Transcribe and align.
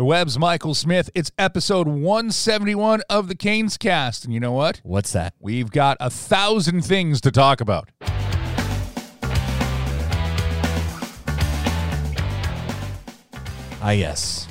The 0.00 0.06
web's 0.06 0.38
Michael 0.38 0.72
Smith. 0.72 1.10
It's 1.14 1.30
episode 1.36 1.86
171 1.86 3.02
of 3.10 3.28
the 3.28 3.34
Canes 3.34 3.76
cast. 3.76 4.24
And 4.24 4.32
you 4.32 4.40
know 4.40 4.52
what? 4.52 4.80
What's 4.82 5.12
that? 5.12 5.34
We've 5.38 5.70
got 5.70 5.98
a 6.00 6.08
thousand 6.08 6.86
things 6.86 7.20
to 7.20 7.30
talk 7.30 7.60
about. 7.60 7.90
Ah, 13.82 13.90
yes. 13.90 14.48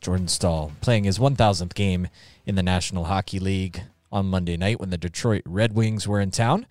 Jordan 0.00 0.26
Staal 0.26 0.72
playing 0.80 1.04
his 1.04 1.20
1000th 1.20 1.74
game 1.74 2.08
in 2.44 2.56
the 2.56 2.62
National 2.64 3.04
Hockey 3.04 3.38
League 3.38 3.82
on 4.10 4.26
Monday 4.26 4.56
night 4.56 4.80
when 4.80 4.90
the 4.90 4.98
Detroit 4.98 5.42
Red 5.46 5.74
Wings 5.76 6.08
were 6.08 6.20
in 6.20 6.32
town. 6.32 6.66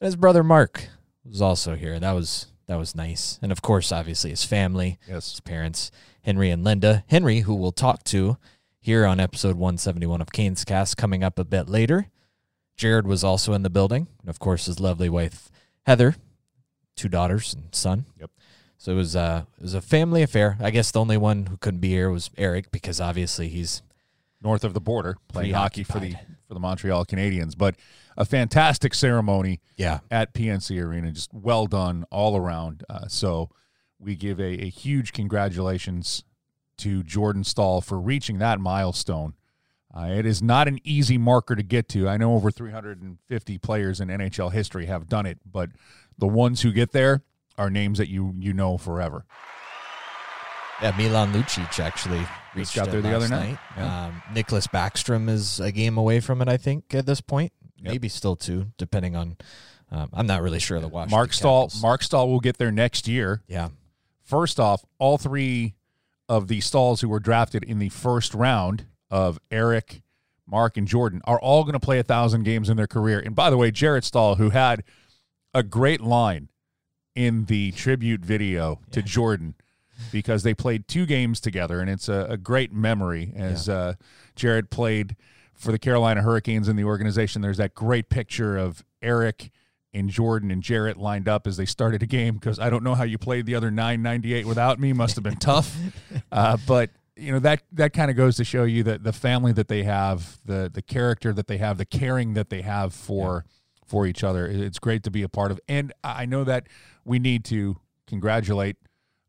And 0.00 0.04
his 0.06 0.16
brother 0.16 0.44
Marc 0.44 0.88
was 1.24 1.40
also 1.40 1.76
here. 1.76 1.98
That 1.98 2.12
was 2.12 2.48
that 2.66 2.76
was 2.76 2.94
nice. 2.94 3.38
And 3.42 3.50
of 3.50 3.62
course, 3.62 3.90
obviously 3.90 4.28
his 4.28 4.44
family, 4.44 4.98
Yes. 5.08 5.30
his 5.32 5.40
parents, 5.40 5.90
Henry 6.22 6.50
and 6.50 6.64
Linda. 6.64 7.04
Henry, 7.08 7.40
who 7.40 7.54
we'll 7.54 7.72
talk 7.72 8.04
to 8.04 8.36
here 8.80 9.04
on 9.04 9.20
episode 9.20 9.56
171 9.56 10.20
of 10.20 10.32
Canes 10.32 10.64
Cast 10.64 10.96
coming 10.96 11.22
up 11.22 11.38
a 11.38 11.44
bit 11.44 11.68
later. 11.68 12.08
Jared 12.76 13.06
was 13.06 13.22
also 13.22 13.52
in 13.52 13.62
the 13.62 13.70
building, 13.70 14.08
and 14.20 14.30
of 14.30 14.38
course 14.38 14.66
his 14.66 14.80
lovely 14.80 15.08
wife 15.08 15.50
Heather, 15.84 16.14
two 16.96 17.08
daughters 17.08 17.54
and 17.54 17.74
son. 17.74 18.06
Yep. 18.20 18.30
So 18.78 18.92
it 18.92 18.96
was 18.96 19.14
uh 19.16 19.44
it 19.56 19.62
was 19.62 19.74
a 19.74 19.82
family 19.82 20.22
affair. 20.22 20.56
I 20.60 20.70
guess 20.70 20.90
the 20.90 21.00
only 21.00 21.16
one 21.16 21.46
who 21.46 21.56
couldn't 21.56 21.80
be 21.80 21.90
here 21.90 22.10
was 22.10 22.30
Eric 22.36 22.70
because 22.70 23.00
obviously 23.00 23.48
he's 23.48 23.82
North 24.42 24.64
of 24.64 24.74
the 24.74 24.80
border, 24.80 25.16
playing 25.28 25.54
hockey 25.54 25.84
for 25.84 26.00
the 26.00 26.14
for 26.48 26.54
the 26.54 26.60
Montreal 26.60 27.04
Canadiens. 27.04 27.56
But 27.56 27.76
a 28.16 28.24
fantastic 28.24 28.94
ceremony 28.94 29.60
yeah 29.76 30.00
at 30.10 30.34
PNC 30.34 30.80
Arena. 30.82 31.12
Just 31.12 31.32
well 31.32 31.66
done 31.66 32.04
all 32.10 32.36
around. 32.36 32.84
Uh, 32.88 33.06
so 33.08 33.50
we 34.02 34.16
give 34.16 34.40
a, 34.40 34.64
a 34.64 34.68
huge 34.68 35.12
congratulations 35.12 36.24
to 36.78 37.02
Jordan 37.02 37.44
Staal 37.44 37.80
for 37.80 38.00
reaching 38.00 38.38
that 38.38 38.58
milestone. 38.60 39.34
Uh, 39.94 40.06
it 40.06 40.24
is 40.24 40.42
not 40.42 40.68
an 40.68 40.78
easy 40.84 41.18
marker 41.18 41.54
to 41.54 41.62
get 41.62 41.88
to. 41.90 42.08
I 42.08 42.16
know 42.16 42.32
over 42.34 42.50
350 42.50 43.58
players 43.58 44.00
in 44.00 44.08
NHL 44.08 44.50
history 44.52 44.86
have 44.86 45.06
done 45.08 45.26
it, 45.26 45.38
but 45.44 45.70
the 46.18 46.26
ones 46.26 46.62
who 46.62 46.72
get 46.72 46.92
there 46.92 47.22
are 47.58 47.68
names 47.70 47.98
that 47.98 48.08
you 48.08 48.34
you 48.38 48.54
know 48.54 48.78
forever. 48.78 49.26
yeah 50.80 50.94
Milan 50.96 51.32
Lucic 51.32 51.78
actually 51.78 52.26
reached 52.54 52.74
got 52.74 52.88
it 52.88 52.92
there 52.92 53.02
the 53.02 53.08
other 53.14 53.28
last 53.28 53.30
night. 53.30 53.58
Yeah. 53.76 54.06
Um, 54.06 54.22
Nicklas 54.34 54.66
Backstrom 54.66 55.28
is 55.28 55.60
a 55.60 55.70
game 55.70 55.98
away 55.98 56.20
from 56.20 56.40
it. 56.42 56.48
I 56.48 56.56
think 56.56 56.94
at 56.94 57.06
this 57.06 57.20
point, 57.20 57.52
Yep. 57.76 57.92
maybe 57.92 58.08
still 58.08 58.36
two, 58.36 58.66
depending 58.78 59.16
on. 59.16 59.36
Um, 59.90 60.08
I'm 60.14 60.26
not 60.26 60.40
really 60.40 60.60
sure 60.60 60.76
of 60.76 60.82
the 60.82 60.88
Washington. 60.88 61.16
Marc 61.18 61.32
Staal, 61.32 61.70
Marc 61.82 62.02
Staal 62.04 62.28
will 62.30 62.40
get 62.40 62.56
there 62.56 62.70
next 62.70 63.08
year. 63.08 63.42
Yeah, 63.48 63.68
First 64.22 64.58
off, 64.60 64.84
all 64.98 65.18
three 65.18 65.74
of 66.28 66.48
the 66.48 66.60
Staals 66.60 67.00
who 67.00 67.08
were 67.08 67.20
drafted 67.20 67.64
in 67.64 67.78
the 67.78 67.88
first 67.90 68.34
round 68.34 68.86
of 69.10 69.38
Eric, 69.50 70.02
Marc, 70.46 70.76
and 70.76 70.88
Jordan 70.88 71.20
are 71.24 71.40
all 71.40 71.64
going 71.64 71.74
to 71.74 71.80
play 71.80 71.98
a 71.98 72.02
thousand 72.02 72.44
games 72.44 72.70
in 72.70 72.76
their 72.76 72.86
career. 72.86 73.20
And 73.20 73.34
by 73.34 73.50
the 73.50 73.56
way, 73.56 73.70
Jared 73.70 74.04
Staal, 74.04 74.36
who 74.36 74.50
had 74.50 74.84
a 75.52 75.62
great 75.62 76.00
line 76.00 76.48
in 77.14 77.44
the 77.44 77.72
tribute 77.72 78.24
video 78.24 78.80
to 78.90 79.02
Jordan, 79.02 79.54
because 80.10 80.42
they 80.42 80.54
played 80.54 80.88
two 80.88 81.06
games 81.06 81.40
together, 81.40 81.80
and 81.80 81.90
it's 81.90 82.08
a, 82.08 82.26
a 82.30 82.36
great 82.36 82.72
memory 82.72 83.32
as 83.36 83.68
uh, 83.68 83.94
Jared 84.34 84.70
played 84.70 85.16
for 85.54 85.70
the 85.70 85.78
Carolina 85.78 86.22
Hurricanes 86.22 86.68
in 86.68 86.76
the 86.76 86.84
organization. 86.84 87.42
There's 87.42 87.58
that 87.58 87.74
great 87.74 88.08
picture 88.08 88.56
of 88.56 88.82
Eric 89.02 89.50
and 89.94 90.08
Jordan 90.08 90.50
and 90.50 90.62
Jared 90.62 90.96
lined 90.96 91.28
up 91.28 91.46
as 91.46 91.56
they 91.56 91.66
started 91.66 92.02
a 92.02 92.06
game 92.06 92.34
because 92.34 92.58
I 92.58 92.70
don't 92.70 92.82
know 92.82 92.94
how 92.94 93.04
you 93.04 93.18
played 93.18 93.46
the 93.46 93.54
other 93.54 93.70
998 93.70 94.46
without 94.46 94.80
me. 94.80 94.92
Must 94.92 95.14
have 95.16 95.24
been 95.24 95.36
tough. 95.36 95.76
Uh, 96.30 96.56
but 96.66 96.88
you 97.14 97.30
know 97.30 97.38
that 97.38 97.62
that 97.72 97.92
kind 97.92 98.10
of 98.10 98.16
goes 98.16 98.36
to 98.36 98.44
show 98.44 98.64
you 98.64 98.82
that 98.82 99.04
the 99.04 99.12
family 99.12 99.52
that 99.52 99.68
they 99.68 99.82
have, 99.82 100.38
the 100.46 100.70
the 100.72 100.80
character 100.80 101.32
that 101.34 101.46
they 101.46 101.58
have, 101.58 101.76
the 101.76 101.84
caring 101.84 102.32
that 102.34 102.48
they 102.48 102.62
have 102.62 102.94
for 102.94 103.44
for 103.86 104.06
each 104.06 104.24
other. 104.24 104.46
It's 104.46 104.78
great 104.78 105.02
to 105.02 105.10
be 105.10 105.22
a 105.22 105.28
part 105.28 105.50
of. 105.50 105.60
And 105.68 105.92
I 106.02 106.24
know 106.24 106.44
that 106.44 106.66
we 107.04 107.18
need 107.18 107.44
to 107.46 107.76
congratulate 108.06 108.76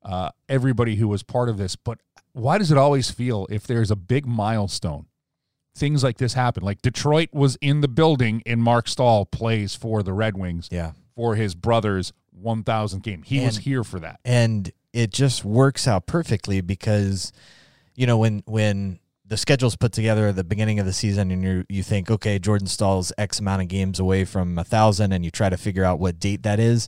uh, 0.03 0.29
everybody 0.47 0.95
who 0.95 1.09
was 1.09 1.23
part 1.23 1.49
of 1.49 1.57
this. 1.57 1.75
But 1.75 1.99
why 2.31 2.57
does 2.57 2.71
it 2.71 2.77
always 2.77 3.11
feel 3.11 3.45
if 3.49 3.67
there's 3.67 3.91
a 3.91 3.95
big 3.97 4.25
milestone? 4.25 5.07
Things 5.75 6.03
like 6.03 6.17
this 6.17 6.33
happen. 6.33 6.63
Like 6.63 6.81
Detroit 6.81 7.29
was 7.31 7.57
in 7.61 7.81
the 7.81 7.87
building 7.87 8.43
and 8.45 8.61
Marc 8.61 8.87
Staal 8.87 9.25
plays 9.25 9.75
for 9.75 10.03
the 10.03 10.13
Red 10.13 10.37
Wings 10.37 10.69
yeah. 10.71 10.91
for 11.15 11.35
his 11.35 11.55
brother's 11.55 12.13
1000th 12.41 13.01
game. 13.01 13.23
He 13.23 13.43
was 13.43 13.57
here 13.57 13.83
for 13.83 13.99
that. 13.99 14.19
and 14.23 14.71
it 14.93 15.11
just 15.11 15.43
works 15.43 15.87
out 15.87 16.05
perfectly 16.05 16.61
because 16.61 17.31
you 17.95 18.07
know 18.07 18.17
when 18.17 18.43
when 18.45 18.99
the 19.25 19.35
schedule's 19.35 19.75
put 19.75 19.91
together 19.91 20.27
at 20.27 20.35
the 20.35 20.43
beginning 20.43 20.79
of 20.79 20.85
the 20.85 20.93
season 20.93 21.31
and 21.31 21.43
you 21.43 21.65
you 21.67 21.83
think 21.83 22.09
okay 22.09 22.39
Jordan 22.39 22.67
Staal's 22.67 23.11
X 23.17 23.39
amount 23.39 23.63
of 23.63 23.67
games 23.67 23.99
away 23.99 24.23
from 24.23 24.57
a 24.57 24.63
thousand 24.63 25.11
and 25.11 25.25
you 25.25 25.31
try 25.31 25.49
to 25.49 25.57
figure 25.57 25.83
out 25.83 25.99
what 25.99 26.19
date 26.19 26.43
that 26.43 26.59
is 26.59 26.87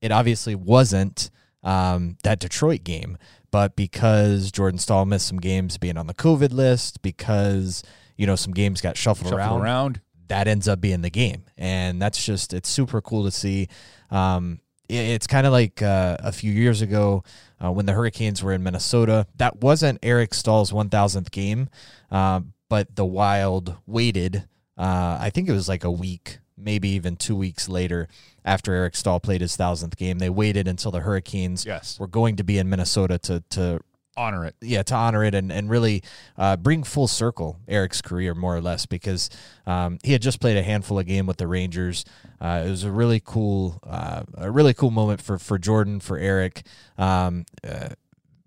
it 0.00 0.12
obviously 0.12 0.54
wasn't 0.54 1.30
um, 1.64 2.16
that 2.22 2.38
Detroit 2.38 2.84
game 2.84 3.16
but 3.50 3.74
because 3.74 4.52
Jordan 4.52 4.78
Staal 4.78 5.06
missed 5.06 5.26
some 5.26 5.38
games 5.38 5.78
being 5.78 5.96
on 5.96 6.06
the 6.06 6.14
COVID 6.14 6.52
list 6.52 7.00
because 7.00 7.82
you 8.16 8.26
know 8.26 8.36
some 8.36 8.52
games 8.52 8.80
got 8.80 8.96
shuffled, 8.96 9.28
Shuffle 9.30 9.38
around 9.38 9.60
around. 9.62 10.00
that 10.28 10.48
ends 10.48 10.66
up 10.68 10.80
being 10.80 11.02
the 11.02 11.10
game. 11.10 11.44
And 11.58 12.00
that's 12.02 12.24
just, 12.24 12.52
it's 12.52 12.68
super 12.68 13.00
cool 13.00 13.24
to 13.24 13.30
see. 13.30 13.68
Um, 14.10 14.60
it's 14.88 15.26
kind 15.26 15.46
of 15.46 15.52
like 15.52 15.82
uh, 15.82 16.16
a 16.20 16.30
few 16.32 16.52
years 16.52 16.80
ago 16.82 17.24
uh, 17.62 17.72
when 17.72 17.86
the 17.86 17.92
Hurricanes 17.92 18.42
were 18.42 18.52
in 18.52 18.62
Minnesota. 18.62 19.26
That 19.36 19.60
wasn't 19.60 19.98
Eric 20.02 20.32
Staal's 20.32 20.70
1000th 20.70 21.30
game, 21.32 21.68
uh, 22.10 22.40
but 22.68 22.94
the 22.94 23.04
Wild 23.04 23.76
waited. 23.86 24.44
Uh, 24.78 25.18
I 25.20 25.30
think 25.30 25.48
it 25.48 25.52
was 25.52 25.68
like 25.68 25.82
a 25.84 25.90
week, 25.90 26.38
maybe 26.56 26.88
even 26.90 27.16
two 27.16 27.34
weeks 27.34 27.68
later 27.68 28.06
after 28.44 28.72
Eric 28.74 28.94
Staal 28.94 29.18
played 29.18 29.40
his 29.40 29.56
1000th 29.56 29.96
game. 29.96 30.18
They 30.18 30.30
waited 30.30 30.68
until 30.68 30.92
the 30.92 31.00
Hurricanes 31.00 31.64
Yes. 31.66 31.98
were 31.98 32.06
going 32.06 32.36
to 32.36 32.44
be 32.44 32.58
in 32.58 32.68
Minnesota 32.70 33.18
to, 33.18 33.42
to 33.50 33.80
Honor 34.16 34.46
it. 34.46 34.54
yeah, 34.60 34.82
to 34.82 34.94
honor 34.94 35.24
it 35.24 35.34
and, 35.34 35.52
and 35.52 35.68
really 35.68 36.02
uh, 36.38 36.56
bring 36.56 36.82
full 36.84 37.06
circle 37.06 37.58
Eric's 37.68 38.00
career 38.00 38.34
more 38.34 38.56
or 38.56 38.60
less 38.60 38.86
because 38.86 39.28
um, 39.66 39.98
he 40.02 40.12
had 40.12 40.22
just 40.22 40.40
played 40.40 40.56
a 40.56 40.62
handful 40.62 40.98
of 40.98 41.06
game 41.06 41.26
with 41.26 41.36
the 41.36 41.46
Rangers. 41.46 42.04
Uh, 42.40 42.64
it 42.66 42.70
was 42.70 42.84
a 42.84 42.90
really 42.90 43.20
cool, 43.22 43.78
uh, 43.86 44.22
a 44.36 44.50
really 44.50 44.72
cool 44.72 44.90
moment 44.90 45.20
for 45.20 45.38
for 45.38 45.58
Jordan, 45.58 46.00
for 46.00 46.18
Eric. 46.18 46.62
Um, 46.96 47.44
uh, 47.62 47.90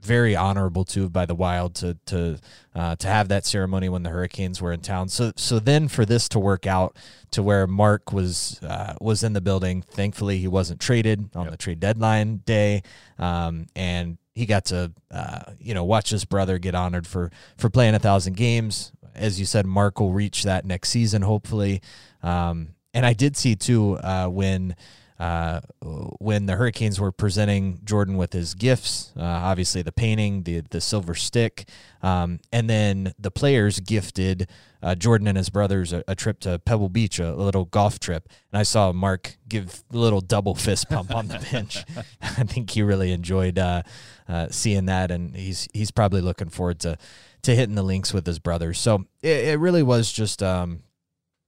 very 0.02 0.36
honorable 0.36 0.86
too 0.86 1.10
by 1.10 1.26
the 1.26 1.36
Wild 1.36 1.76
to 1.76 1.98
to 2.06 2.40
uh, 2.74 2.96
to 2.96 3.08
have 3.08 3.28
that 3.28 3.46
ceremony 3.46 3.90
when 3.90 4.04
the 4.04 4.10
Hurricanes 4.10 4.62
were 4.62 4.72
in 4.72 4.82
town. 4.82 5.10
So 5.10 5.34
so 5.36 5.60
then 5.60 5.88
for 5.88 6.06
this 6.06 6.30
to 6.30 6.40
work 6.40 6.66
out 6.66 6.96
to 7.32 7.44
where 7.44 7.68
Marc 7.68 8.14
was 8.14 8.62
uh, 8.64 8.96
was 9.02 9.24
in 9.24 9.34
the 9.34 9.42
building. 9.42 9.82
Thankfully, 9.82 10.38
he 10.40 10.48
wasn't 10.48 10.80
traded 10.80 11.30
on 11.36 11.50
the 11.50 11.58
trade 11.58 11.80
deadline 11.80 12.38
day, 12.46 12.84
um, 13.18 13.68
and 13.76 14.18
he 14.40 14.46
got 14.46 14.64
to 14.66 14.92
uh, 15.12 15.52
you 15.60 15.74
know 15.74 15.84
watch 15.84 16.10
his 16.10 16.24
brother 16.24 16.58
get 16.58 16.74
honored 16.74 17.06
for 17.06 17.30
for 17.58 17.70
playing 17.70 17.94
a 17.94 18.00
thousand 18.00 18.38
games. 18.38 18.94
As 19.14 19.38
you 19.38 19.46
said, 19.46 19.66
Marc 19.66 20.00
will 20.00 20.14
reach 20.14 20.44
that 20.44 20.64
next 20.64 20.90
season, 20.90 21.22
hopefully. 21.24 21.82
Um, 22.24 22.70
and 22.94 23.06
I 23.06 23.12
did 23.12 23.36
see 23.36 23.56
too 23.56 23.98
uh, 23.98 24.28
when 24.28 24.78
uh, 25.20 25.60
when 25.82 26.46
the 26.46 26.56
Hurricanes 26.56 27.02
were 27.02 27.12
presenting 27.12 27.82
Jordan 27.84 28.16
with 28.16 28.32
his 28.32 28.54
gifts, 28.54 29.12
uh, 29.18 29.24
obviously 29.24 29.82
the 29.82 29.92
painting, 29.92 30.44
the 30.44 30.62
the 30.70 30.80
silver 30.80 31.16
stick, 31.16 31.68
um, 32.02 32.40
and 32.54 32.70
then 32.70 33.14
the 33.20 33.32
players 33.32 33.82
gifted 33.82 34.48
uh, 34.82 34.96
Jordan 34.96 35.28
and 35.28 35.38
his 35.38 35.50
brothers 35.50 35.94
a, 35.94 36.04
a 36.08 36.16
trip 36.16 36.40
to 36.42 36.60
Pebble 36.60 36.90
Beach, 36.90 37.20
a, 37.20 37.32
a 37.32 37.36
little 37.36 37.66
golf 37.66 38.00
trip. 38.00 38.28
And 38.52 38.60
I 38.60 38.64
saw 38.64 38.92
Marc 38.92 39.38
give 39.48 39.84
a 39.94 39.98
little 39.98 40.22
double 40.22 40.56
fist 40.56 40.90
pump 40.90 41.14
on 41.14 41.28
the 41.28 41.40
bench. 41.52 41.84
I 42.22 42.44
think 42.44 42.70
he 42.72 42.82
really 42.82 43.12
enjoyed 43.12 43.60
uh, 43.60 43.84
uh, 44.28 44.48
seeing 44.50 44.86
that, 44.86 45.12
and 45.12 45.36
he's 45.36 45.68
he's 45.74 45.92
probably 45.92 46.22
looking 46.22 46.50
forward 46.50 46.80
to 46.82 46.98
to 47.44 47.56
hitting 47.56 47.76
the 47.76 47.84
links 47.84 48.14
with 48.14 48.26
his 48.26 48.40
brothers. 48.40 48.80
So 48.80 49.06
it, 49.22 49.46
it 49.46 49.60
really 49.60 49.84
was 49.84 50.12
just 50.12 50.42
um, 50.42 50.84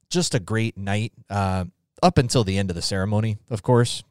just 0.09 0.35
a 0.35 0.39
great 0.39 0.77
night. 0.77 1.13
Uh, 1.29 1.65
up 2.03 2.17
until 2.17 2.43
the 2.43 2.57
end 2.57 2.71
of 2.71 2.75
the 2.75 2.81
ceremony, 2.81 3.37
of 3.51 3.61
course, 3.61 4.03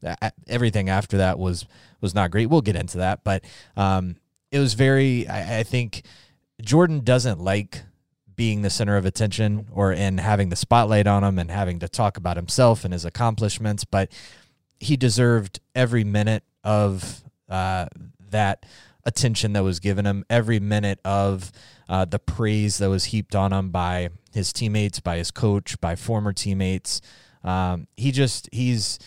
everything 0.46 0.88
after 0.88 1.16
that 1.16 1.38
was 1.38 1.66
was 2.00 2.14
not 2.14 2.30
great. 2.30 2.46
We'll 2.46 2.60
get 2.60 2.76
into 2.76 2.98
that, 2.98 3.24
but 3.24 3.44
um, 3.76 4.16
it 4.52 4.58
was 4.58 4.74
very. 4.74 5.26
I, 5.28 5.58
I 5.58 5.62
think 5.64 6.02
Jordan 6.62 7.00
doesn't 7.00 7.40
like 7.40 7.82
being 8.40 8.62
the 8.62 8.70
center 8.70 8.96
of 8.96 9.04
attention 9.04 9.66
or 9.70 9.92
in 9.92 10.16
having 10.16 10.48
the 10.48 10.56
spotlight 10.56 11.06
on 11.06 11.22
him 11.22 11.38
and 11.38 11.50
having 11.50 11.78
to 11.78 11.86
talk 11.86 12.16
about 12.16 12.38
himself 12.38 12.86
and 12.86 12.94
his 12.94 13.04
accomplishments, 13.04 13.84
but 13.84 14.10
he 14.78 14.96
deserved 14.96 15.60
every 15.74 16.04
minute 16.04 16.42
of 16.64 17.22
uh, 17.50 17.84
that 18.30 18.64
attention 19.04 19.52
that 19.52 19.62
was 19.62 19.78
given 19.78 20.06
him, 20.06 20.24
every 20.30 20.58
minute 20.58 20.98
of 21.04 21.52
uh, 21.86 22.06
the 22.06 22.18
praise 22.18 22.78
that 22.78 22.88
was 22.88 23.04
heaped 23.04 23.34
on 23.34 23.52
him 23.52 23.68
by 23.68 24.08
his 24.32 24.54
teammates, 24.54 25.00
by 25.00 25.18
his 25.18 25.30
coach, 25.30 25.78
by 25.78 25.94
former 25.94 26.32
teammates. 26.32 27.02
Um, 27.44 27.88
he 27.94 28.10
just 28.10 28.48
he's 28.52 28.98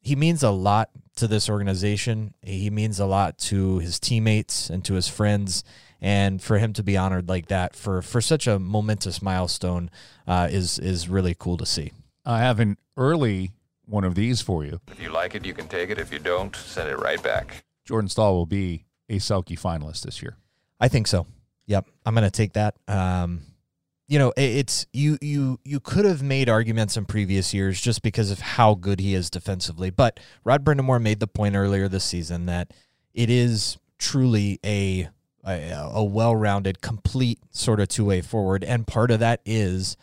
he 0.00 0.14
means 0.14 0.44
a 0.44 0.50
lot 0.50 0.90
to 1.16 1.26
this 1.26 1.50
organization. 1.50 2.34
He 2.40 2.70
means 2.70 3.00
a 3.00 3.06
lot 3.06 3.36
to 3.50 3.80
his 3.80 3.98
teammates 3.98 4.70
and 4.70 4.84
to 4.84 4.94
his 4.94 5.08
friends. 5.08 5.64
And 6.00 6.42
for 6.42 6.58
him 6.58 6.72
to 6.74 6.82
be 6.82 6.96
honored 6.96 7.28
like 7.28 7.46
that 7.46 7.74
for 7.74 8.02
for 8.02 8.20
such 8.20 8.46
a 8.46 8.58
momentous 8.58 9.22
milestone 9.22 9.90
uh, 10.26 10.48
is 10.50 10.78
is 10.78 11.08
really 11.08 11.34
cool 11.34 11.56
to 11.56 11.66
see. 11.66 11.92
I 12.24 12.40
have 12.40 12.60
an 12.60 12.76
early 12.96 13.52
one 13.86 14.04
of 14.04 14.14
these 14.14 14.40
for 14.42 14.64
you. 14.64 14.80
If 14.88 15.00
you 15.00 15.10
like 15.10 15.34
it, 15.34 15.44
you 15.44 15.54
can 15.54 15.68
take 15.68 15.90
it. 15.90 15.98
If 15.98 16.12
you 16.12 16.18
don't, 16.18 16.54
send 16.54 16.88
it 16.88 16.98
right 16.98 17.22
back. 17.22 17.64
Jordan 17.84 18.08
Staal 18.08 18.34
will 18.34 18.46
be 18.46 18.84
a 19.08 19.16
Selke 19.16 19.58
finalist 19.58 20.02
this 20.02 20.20
year. 20.20 20.36
I 20.80 20.88
think 20.88 21.06
so. 21.06 21.26
Yep, 21.66 21.86
I'm 22.04 22.14
going 22.14 22.24
to 22.24 22.30
take 22.30 22.52
that. 22.54 22.76
Um, 22.88 23.42
you 24.08 24.18
know, 24.18 24.32
it's 24.36 24.86
you 24.92 25.18
you 25.20 25.58
you 25.64 25.80
could 25.80 26.04
have 26.04 26.22
made 26.22 26.48
arguments 26.48 26.96
in 26.96 27.06
previous 27.06 27.52
years 27.52 27.80
just 27.80 28.02
because 28.02 28.30
of 28.30 28.38
how 28.38 28.74
good 28.74 29.00
he 29.00 29.14
is 29.14 29.30
defensively, 29.30 29.90
but 29.90 30.20
Rod 30.44 30.64
Brind'Amour 30.64 31.02
made 31.02 31.18
the 31.18 31.26
point 31.26 31.56
earlier 31.56 31.88
this 31.88 32.04
season 32.04 32.46
that 32.46 32.72
it 33.14 33.30
is 33.30 33.78
truly 33.98 34.60
a 34.64 35.08
a, 35.46 35.90
a 35.94 36.04
well-rounded, 36.04 36.80
complete 36.80 37.38
sort 37.52 37.80
of 37.80 37.88
two-way 37.88 38.20
forward, 38.20 38.64
and 38.64 38.86
part 38.86 39.10
of 39.10 39.20
that 39.20 39.40
is 39.46 39.96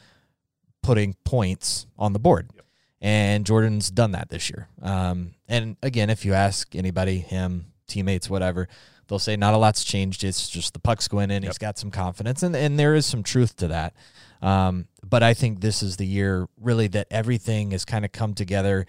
putting 0.82 1.16
points 1.24 1.86
on 1.98 2.14
the 2.14 2.20
board. 2.20 2.50
Yep. 2.56 2.66
And 3.02 3.46
Jordan's 3.46 3.92
done 3.92 4.12
that 4.14 4.30
this 4.30 4.50
year. 4.50 4.70
Um, 4.82 5.34
and 5.48 5.76
again, 5.84 6.10
if 6.10 6.24
you 6.24 6.34
ask 6.34 6.74
anybody, 6.76 7.20
him, 7.20 7.66
teammates, 7.86 8.30
whatever, 8.30 8.70
they'll 9.08 9.20
say 9.20 9.36
not 9.36 9.54
a 9.54 9.58
lot's 9.58 9.84
changed. 9.84 10.24
It's 10.24 10.48
just 10.50 10.74
the 10.74 10.80
puck's 10.80 11.10
going 11.10 11.30
in. 11.30 11.44
Yep. 11.44 11.50
He's 11.50 11.58
got 11.58 11.78
some 11.78 11.92
confidence, 11.92 12.44
and 12.44 12.56
and 12.56 12.80
there 12.80 12.96
is 12.96 13.06
some 13.06 13.22
truth 13.22 13.58
to 13.58 13.68
that. 13.68 13.94
Um, 14.42 14.88
but 15.08 15.22
I 15.24 15.34
think 15.34 15.62
this 15.62 15.84
is 15.84 15.98
the 15.98 16.06
year 16.06 16.48
really 16.62 16.88
that 16.88 17.08
everything 17.12 17.72
has 17.72 17.86
kind 17.86 18.06
of 18.06 18.12
come 18.12 18.34
together, 18.34 18.86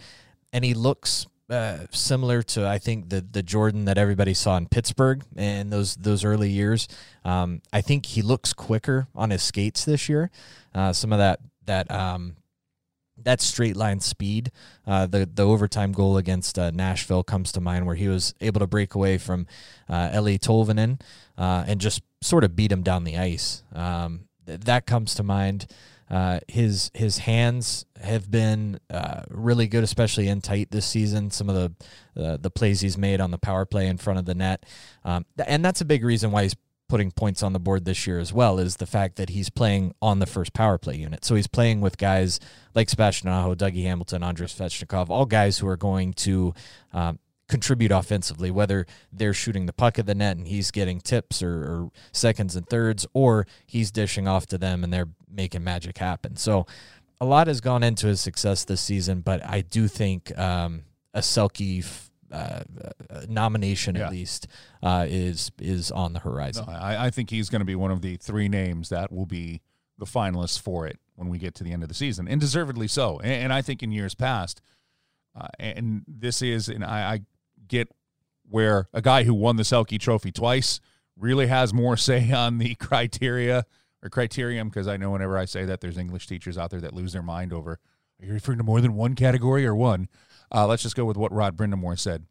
and 0.52 0.64
he 0.64 0.74
looks 0.74 1.26
uh, 1.50 1.78
similar 1.90 2.42
to 2.42 2.66
I 2.66 2.78
think 2.78 3.10
the 3.10 3.20
the 3.20 3.42
Jordan 3.42 3.84
that 3.84 3.98
everybody 3.98 4.34
saw 4.34 4.56
in 4.56 4.66
Pittsburgh 4.66 5.22
in 5.36 5.70
those 5.70 5.96
those 5.96 6.24
early 6.24 6.50
years. 6.50 6.88
Um, 7.24 7.62
I 7.72 7.80
think 7.80 8.06
he 8.06 8.22
looks 8.22 8.52
quicker 8.52 9.08
on 9.14 9.30
his 9.30 9.42
skates 9.42 9.84
this 9.84 10.08
year. 10.08 10.30
Uh, 10.74 10.92
some 10.92 11.12
of 11.12 11.18
that 11.18 11.40
that 11.66 11.90
um, 11.90 12.36
that 13.22 13.40
straight 13.40 13.76
line 13.76 14.00
speed. 14.00 14.50
Uh, 14.86 15.06
the 15.06 15.28
the 15.32 15.46
overtime 15.46 15.92
goal 15.92 16.16
against 16.16 16.58
uh, 16.58 16.70
Nashville 16.70 17.22
comes 17.22 17.52
to 17.52 17.60
mind, 17.60 17.86
where 17.86 17.96
he 17.96 18.08
was 18.08 18.34
able 18.40 18.60
to 18.60 18.66
break 18.66 18.94
away 18.94 19.18
from 19.18 19.46
uh, 19.88 20.10
Eeli 20.10 20.38
Tolvanen 20.38 21.00
uh, 21.36 21.64
and 21.66 21.80
just 21.80 22.02
sort 22.20 22.44
of 22.44 22.56
beat 22.56 22.72
him 22.72 22.82
down 22.82 23.04
the 23.04 23.18
ice. 23.18 23.62
Um, 23.72 24.28
th- 24.46 24.60
that 24.60 24.86
comes 24.86 25.14
to 25.16 25.22
mind. 25.22 25.66
Uh, 26.10 26.40
his 26.48 26.90
his 26.94 27.18
hands 27.18 27.86
have 28.04 28.30
been 28.30 28.78
uh, 28.90 29.22
really 29.28 29.66
good, 29.66 29.84
especially 29.84 30.28
in 30.28 30.40
tight 30.40 30.70
this 30.70 30.86
season. 30.86 31.30
Some 31.30 31.48
of 31.48 31.54
the 31.54 32.22
uh, 32.22 32.36
the 32.36 32.50
plays 32.50 32.80
he's 32.80 32.98
made 32.98 33.20
on 33.20 33.30
the 33.30 33.38
power 33.38 33.64
play 33.64 33.86
in 33.88 33.98
front 33.98 34.18
of 34.18 34.24
the 34.24 34.34
net, 34.34 34.64
um, 35.04 35.26
and 35.46 35.64
that's 35.64 35.80
a 35.80 35.84
big 35.84 36.04
reason 36.04 36.30
why 36.30 36.44
he's 36.44 36.56
putting 36.88 37.10
points 37.10 37.42
on 37.42 37.52
the 37.52 37.58
board 37.58 37.84
this 37.84 38.06
year 38.06 38.18
as 38.18 38.32
well 38.32 38.58
is 38.58 38.76
the 38.76 38.86
fact 38.86 39.16
that 39.16 39.30
he's 39.30 39.48
playing 39.48 39.94
on 40.02 40.18
the 40.18 40.26
first 40.26 40.52
power 40.52 40.78
play 40.78 40.96
unit. 40.96 41.24
So 41.24 41.34
he's 41.34 41.46
playing 41.46 41.80
with 41.80 41.96
guys 41.96 42.38
like 42.74 42.90
Sebastian 42.90 43.28
Aho, 43.30 43.54
Dougie 43.54 43.84
Hamilton, 43.84 44.22
Andrei 44.22 44.46
Svechnikov, 44.46 45.08
all 45.08 45.26
guys 45.26 45.58
who 45.58 45.66
are 45.66 45.78
going 45.78 46.12
to 46.12 46.54
um, 46.92 47.18
contribute 47.48 47.90
offensively, 47.90 48.50
whether 48.50 48.86
they're 49.12 49.34
shooting 49.34 49.66
the 49.66 49.72
puck 49.72 49.98
at 49.98 50.06
the 50.06 50.14
net 50.14 50.36
and 50.36 50.46
he's 50.46 50.70
getting 50.70 51.00
tips 51.00 51.42
or, 51.42 51.54
or, 51.54 51.90
seconds 52.12 52.56
and 52.56 52.68
thirds, 52.68 53.06
or 53.12 53.46
he's 53.66 53.90
dishing 53.90 54.26
off 54.28 54.46
to 54.46 54.58
them 54.58 54.84
and 54.84 54.92
they're 54.92 55.08
making 55.30 55.64
magic 55.64 55.98
happen. 55.98 56.36
So 56.36 56.66
a 57.24 57.26
lot 57.26 57.46
has 57.46 57.62
gone 57.62 57.82
into 57.82 58.06
his 58.06 58.20
success 58.20 58.64
this 58.64 58.82
season, 58.82 59.22
but 59.22 59.44
I 59.44 59.62
do 59.62 59.88
think 59.88 60.36
um, 60.38 60.82
a 61.14 61.20
Selke 61.20 61.82
uh, 62.30 62.60
nomination 63.28 63.94
yeah. 63.94 64.06
at 64.06 64.10
least 64.10 64.46
uh, 64.82 65.06
is 65.08 65.50
is 65.58 65.90
on 65.90 66.12
the 66.12 66.20
horizon. 66.20 66.66
No, 66.66 66.74
I, 66.74 67.06
I, 67.06 67.10
think 67.10 67.30
he's 67.30 67.48
going 67.48 67.60
to 67.60 67.66
be 67.66 67.76
one 67.76 67.90
of 67.90 68.02
the 68.02 68.16
three 68.16 68.48
names 68.48 68.90
that 68.90 69.10
will 69.10 69.24
be 69.24 69.62
the 69.98 70.04
finalists 70.04 70.60
for 70.60 70.86
it 70.86 70.98
when 71.14 71.28
we 71.30 71.38
get 71.38 71.54
to 71.54 71.64
the 71.64 71.72
end 71.72 71.82
of 71.82 71.88
the 71.88 71.94
season, 71.94 72.28
and 72.28 72.40
deservedly 72.40 72.88
so. 72.88 73.20
And, 73.20 73.44
and 73.44 73.52
I 73.52 73.62
think 73.62 73.82
in 73.82 73.90
years 73.90 74.14
past, 74.14 74.60
uh, 75.34 75.48
and 75.58 76.02
this 76.06 76.42
is, 76.42 76.68
and 76.68 76.84
I, 76.84 77.14
I, 77.14 77.20
get 77.66 77.88
where 78.50 78.88
a 78.92 79.00
guy 79.00 79.24
who 79.24 79.32
won 79.32 79.56
the 79.56 79.62
Selke 79.62 79.98
Trophy 79.98 80.30
twice 80.30 80.78
really 81.16 81.46
has 81.46 81.72
more 81.72 81.96
say 82.08 82.30
on 82.32 82.58
the 82.58 82.74
criteria 82.74 83.64
or 84.04 84.10
criterion 84.10 84.68
because 84.68 84.86
I 84.86 84.98
know 84.98 85.10
whenever 85.10 85.38
I 85.38 85.46
say 85.46 85.64
that, 85.64 85.80
there's 85.80 85.96
English 85.98 86.26
teachers 86.26 86.58
out 86.58 86.70
there 86.70 86.80
that 86.82 86.92
lose 86.92 87.14
their 87.14 87.22
mind 87.22 87.52
over. 87.52 87.80
Are 88.20 88.26
you 88.26 88.34
referring 88.34 88.58
to 88.58 88.64
more 88.64 88.80
than 88.80 88.94
one 88.94 89.14
category 89.14 89.66
or 89.66 89.74
one? 89.74 90.08
Uh, 90.52 90.66
let's 90.66 90.82
just 90.82 90.94
go 90.94 91.04
with 91.04 91.16
what 91.16 91.32
Rod 91.32 91.56
Brind'Amour 91.56 91.98
said. 91.98 92.26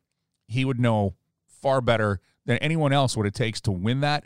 He 0.47 0.63
would 0.63 0.79
know 0.79 1.15
far 1.61 1.81
better 1.81 2.21
than 2.45 2.57
anyone 2.59 2.93
else 2.93 3.17
what 3.17 3.25
it 3.25 3.33
takes 3.33 3.59
to 3.61 3.71
win 3.71 4.01
that. 4.01 4.25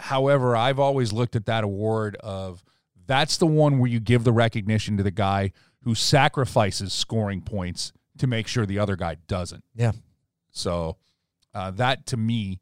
However, 0.00 0.54
I've 0.54 0.78
always 0.78 1.12
looked 1.12 1.34
at 1.34 1.46
that 1.46 1.64
award 1.64 2.16
of 2.16 2.62
that's 3.06 3.38
the 3.38 3.46
one 3.46 3.78
where 3.78 3.90
you 3.90 3.98
give 3.98 4.24
the 4.24 4.32
recognition 4.32 4.96
to 4.98 5.02
the 5.02 5.10
guy 5.10 5.52
who 5.82 5.94
sacrifices 5.94 6.92
scoring 6.92 7.40
points 7.40 7.92
to 8.18 8.26
make 8.26 8.46
sure 8.46 8.66
the 8.66 8.78
other 8.78 8.96
guy 8.96 9.16
doesn't. 9.26 9.64
Yeah. 9.74 9.92
So 10.50 10.98
uh, 11.54 11.70
that 11.72 12.06
to 12.06 12.16
me 12.16 12.60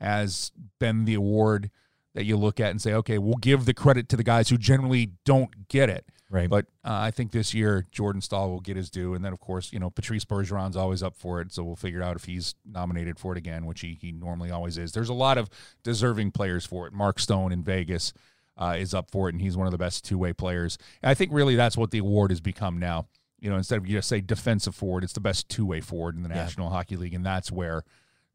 has 0.00 0.50
been 0.80 1.04
the 1.04 1.14
award 1.14 1.70
that 2.14 2.24
you 2.24 2.36
look 2.36 2.60
at 2.60 2.70
and 2.70 2.80
say, 2.80 2.94
okay, 2.94 3.18
we'll 3.18 3.36
give 3.36 3.64
the 3.64 3.74
credit 3.74 4.08
to 4.08 4.16
the 4.16 4.22
guys 4.22 4.48
who 4.48 4.56
generally 4.56 5.12
don't 5.24 5.68
get 5.68 5.90
it. 5.90 6.06
Right. 6.30 6.48
But 6.48 6.66
uh, 6.84 6.92
I 6.92 7.10
think 7.10 7.32
this 7.32 7.54
year 7.54 7.86
Jordan 7.92 8.20
Staal 8.20 8.50
will 8.50 8.60
get 8.60 8.76
his 8.76 8.90
due, 8.90 9.14
and 9.14 9.24
then 9.24 9.32
of 9.32 9.38
course 9.38 9.72
you 9.72 9.78
know 9.78 9.90
Patrice 9.90 10.24
Bergeron's 10.24 10.76
always 10.76 11.02
up 11.02 11.16
for 11.16 11.40
it, 11.40 11.52
so 11.52 11.62
we'll 11.62 11.76
figure 11.76 12.02
out 12.02 12.16
if 12.16 12.24
he's 12.24 12.54
nominated 12.64 13.18
for 13.18 13.32
it 13.32 13.38
again, 13.38 13.66
which 13.66 13.82
he 13.82 13.96
he 14.00 14.10
normally 14.10 14.50
always 14.50 14.76
is. 14.76 14.90
There's 14.90 15.10
a 15.10 15.14
lot 15.14 15.38
of 15.38 15.48
deserving 15.84 16.32
players 16.32 16.66
for 16.66 16.86
it. 16.86 16.92
Mark 16.92 17.20
Stone 17.20 17.52
in 17.52 17.62
Vegas 17.62 18.12
uh, 18.56 18.76
is 18.78 18.94
up 18.94 19.10
for 19.10 19.28
it, 19.28 19.34
and 19.34 19.42
he's 19.42 19.56
one 19.56 19.66
of 19.66 19.70
the 19.70 19.78
best 19.78 20.04
two 20.04 20.18
way 20.18 20.32
players. 20.32 20.78
And 21.02 21.10
I 21.10 21.14
think 21.14 21.30
really 21.32 21.56
that's 21.56 21.76
what 21.76 21.90
the 21.90 21.98
award 21.98 22.30
has 22.30 22.40
become 22.40 22.78
now. 22.78 23.06
You 23.38 23.50
know, 23.50 23.56
instead 23.56 23.78
of 23.78 23.86
you 23.86 23.98
just 23.98 24.08
say 24.08 24.20
defensive 24.20 24.74
forward, 24.74 25.04
it's 25.04 25.12
the 25.12 25.20
best 25.20 25.48
two 25.48 25.66
way 25.66 25.80
forward 25.80 26.16
in 26.16 26.22
the 26.22 26.30
yeah. 26.30 26.36
National 26.36 26.70
Hockey 26.70 26.96
League, 26.96 27.14
and 27.14 27.24
that's 27.24 27.52
where 27.52 27.84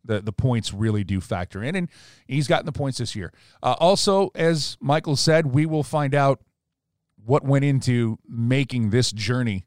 the 0.10 0.20
the 0.20 0.34
points 0.34 0.74
really 0.74 1.06
do 1.06 1.22
factor 1.22 1.64
in, 1.64 1.76
and 1.76 1.88
he's 2.28 2.48
gotten 2.48 2.66
the 2.66 2.74
points 2.74 2.98
this 2.98 3.16
year. 3.16 3.32
Uh, 3.64 3.76
also, 3.80 4.32
as 4.36 4.76
Michael 4.82 5.16
said, 5.16 5.46
we 5.46 5.66
will 5.66 5.84
find 5.84 6.14
out 6.14 6.42
what 7.24 7.46
went 7.46 7.64
into 7.64 8.18
making 8.28 8.90
this 8.90 9.12
journey 9.12 9.66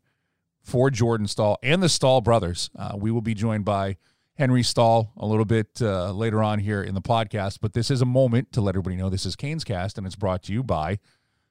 for 0.61 0.91
Jordan 0.91 1.27
Staal 1.27 1.59
and 1.63 1.83
the 1.83 1.89
Staal 1.89 2.21
brothers. 2.21 2.71
Uh, 2.77 2.97
we 2.97 3.11
will 3.11 3.23
be 3.23 3.35
joined 3.35 3.65
by 3.65 3.97
Henry 4.35 4.63
Staal 4.63 5.13
a 5.17 5.27
little 5.27 5.45
bit 5.45 5.81
uh, 5.81 6.11
later 6.13 6.43
on 6.43 6.59
here 6.59 6.83
in 6.83 6.95
the 6.95 7.01
podcast, 7.01 7.59
but 7.61 7.73
this 7.73 7.91
is 7.91 8.03
a 8.03 8.07
moment 8.07 8.53
to 8.53 8.61
let 8.61 8.75
everybody 8.75 8.97
know 8.97 9.09
this 9.09 9.27
is 9.27 9.37
Canes 9.37 9.65
Cast, 9.65 9.97
and 9.97 10.07
it's 10.07 10.17
brought 10.17 10.43
to 10.45 10.53
you 10.53 10.65
by 10.65 10.99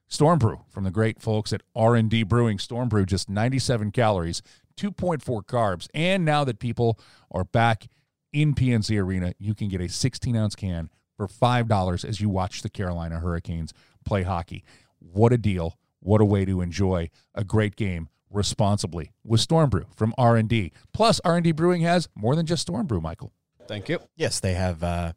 Storm 0.08 0.38
Brew 0.38 0.60
from 0.68 0.84
the 0.84 0.90
great 0.90 1.22
folks 1.22 1.54
at 1.54 1.62
R&D 1.74 2.24
Brewing. 2.24 2.58
Storm 2.58 2.90
Brew, 2.90 3.06
just 3.06 3.30
97 3.30 3.90
calories, 3.92 4.42
2.4 4.76 5.42
carbs, 5.46 5.88
and 5.94 6.24
now 6.24 6.44
that 6.44 6.58
people 6.58 6.98
are 7.30 7.44
back 7.44 7.88
in 8.32 8.54
PNC 8.54 9.00
Arena, 9.00 9.34
you 9.38 9.54
can 9.54 9.68
get 9.68 9.80
a 9.80 9.88
16 9.88 10.36
ounce 10.36 10.54
can 10.54 10.90
for 11.16 11.28
$5 11.28 12.04
as 12.04 12.20
you 12.20 12.28
watch 12.28 12.62
the 12.62 12.70
Carolina 12.70 13.20
Hurricanes 13.20 13.72
play 14.04 14.22
hockey. 14.22 14.64
What 14.98 15.32
a 15.32 15.38
deal. 15.38 15.78
What 16.00 16.20
a 16.20 16.24
way 16.24 16.44
to 16.44 16.60
enjoy 16.60 17.10
a 17.34 17.44
great 17.44 17.76
game 17.76 18.08
responsibly 18.30 19.12
with 19.24 19.40
Storm 19.40 19.70
Brew 19.70 19.86
from 19.94 20.14
R&D. 20.16 20.72
Plus, 20.92 21.20
R&D 21.24 21.52
Brewing 21.52 21.82
has 21.82 22.08
more 22.14 22.34
than 22.34 22.46
just 22.46 22.62
Storm 22.62 22.86
Brew, 22.86 23.00
Michael. 23.00 23.32
Thank 23.68 23.88
you. 23.88 24.00
Yes, 24.16 24.40
they 24.40 24.54
have 24.54 24.82
uh, 24.82 25.12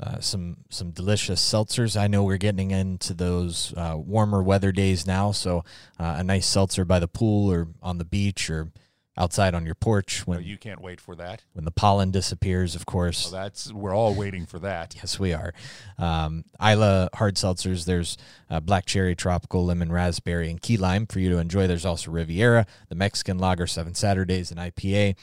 uh, 0.00 0.18
some 0.18 0.56
some 0.70 0.90
delicious 0.90 1.40
seltzers. 1.40 1.98
I 1.98 2.08
know 2.08 2.24
we're 2.24 2.38
getting 2.38 2.72
into 2.72 3.14
those 3.14 3.72
uh, 3.76 3.96
warmer 3.96 4.42
weather 4.42 4.72
days 4.72 5.06
now, 5.06 5.30
so 5.30 5.58
uh, 6.00 6.16
a 6.18 6.24
nice 6.24 6.46
seltzer 6.46 6.84
by 6.84 6.98
the 6.98 7.06
pool 7.06 7.52
or 7.52 7.68
on 7.80 7.98
the 7.98 8.04
beach 8.04 8.50
or– 8.50 8.72
outside 9.16 9.54
on 9.54 9.64
your 9.64 9.74
porch 9.74 10.26
when 10.26 10.42
you 10.42 10.58
can't 10.58 10.80
wait 10.80 11.00
for 11.00 11.14
that? 11.16 11.42
when 11.52 11.64
the 11.64 11.70
pollen 11.70 12.10
disappears 12.10 12.74
of 12.74 12.86
course. 12.86 13.30
Well, 13.30 13.42
that's 13.42 13.72
we're 13.72 13.94
all 13.94 14.14
waiting 14.14 14.46
for 14.46 14.58
that. 14.60 14.94
Yes 14.96 15.18
we 15.18 15.32
are. 15.32 15.52
Um, 15.98 16.44
isla 16.60 17.10
hard 17.14 17.36
seltzers 17.36 17.84
there's 17.84 18.16
uh, 18.50 18.60
black 18.60 18.86
cherry 18.86 19.14
tropical 19.14 19.64
lemon 19.64 19.90
raspberry 19.92 20.50
and 20.50 20.60
key 20.60 20.76
lime 20.76 21.06
for 21.06 21.20
you 21.20 21.30
to 21.30 21.38
enjoy. 21.38 21.66
There's 21.66 21.86
also 21.86 22.10
riviera 22.10 22.66
the 22.88 22.94
mexican 22.94 23.38
lager 23.38 23.66
seven 23.66 23.94
saturdays 23.94 24.50
and 24.50 24.60
ipa 24.60 25.14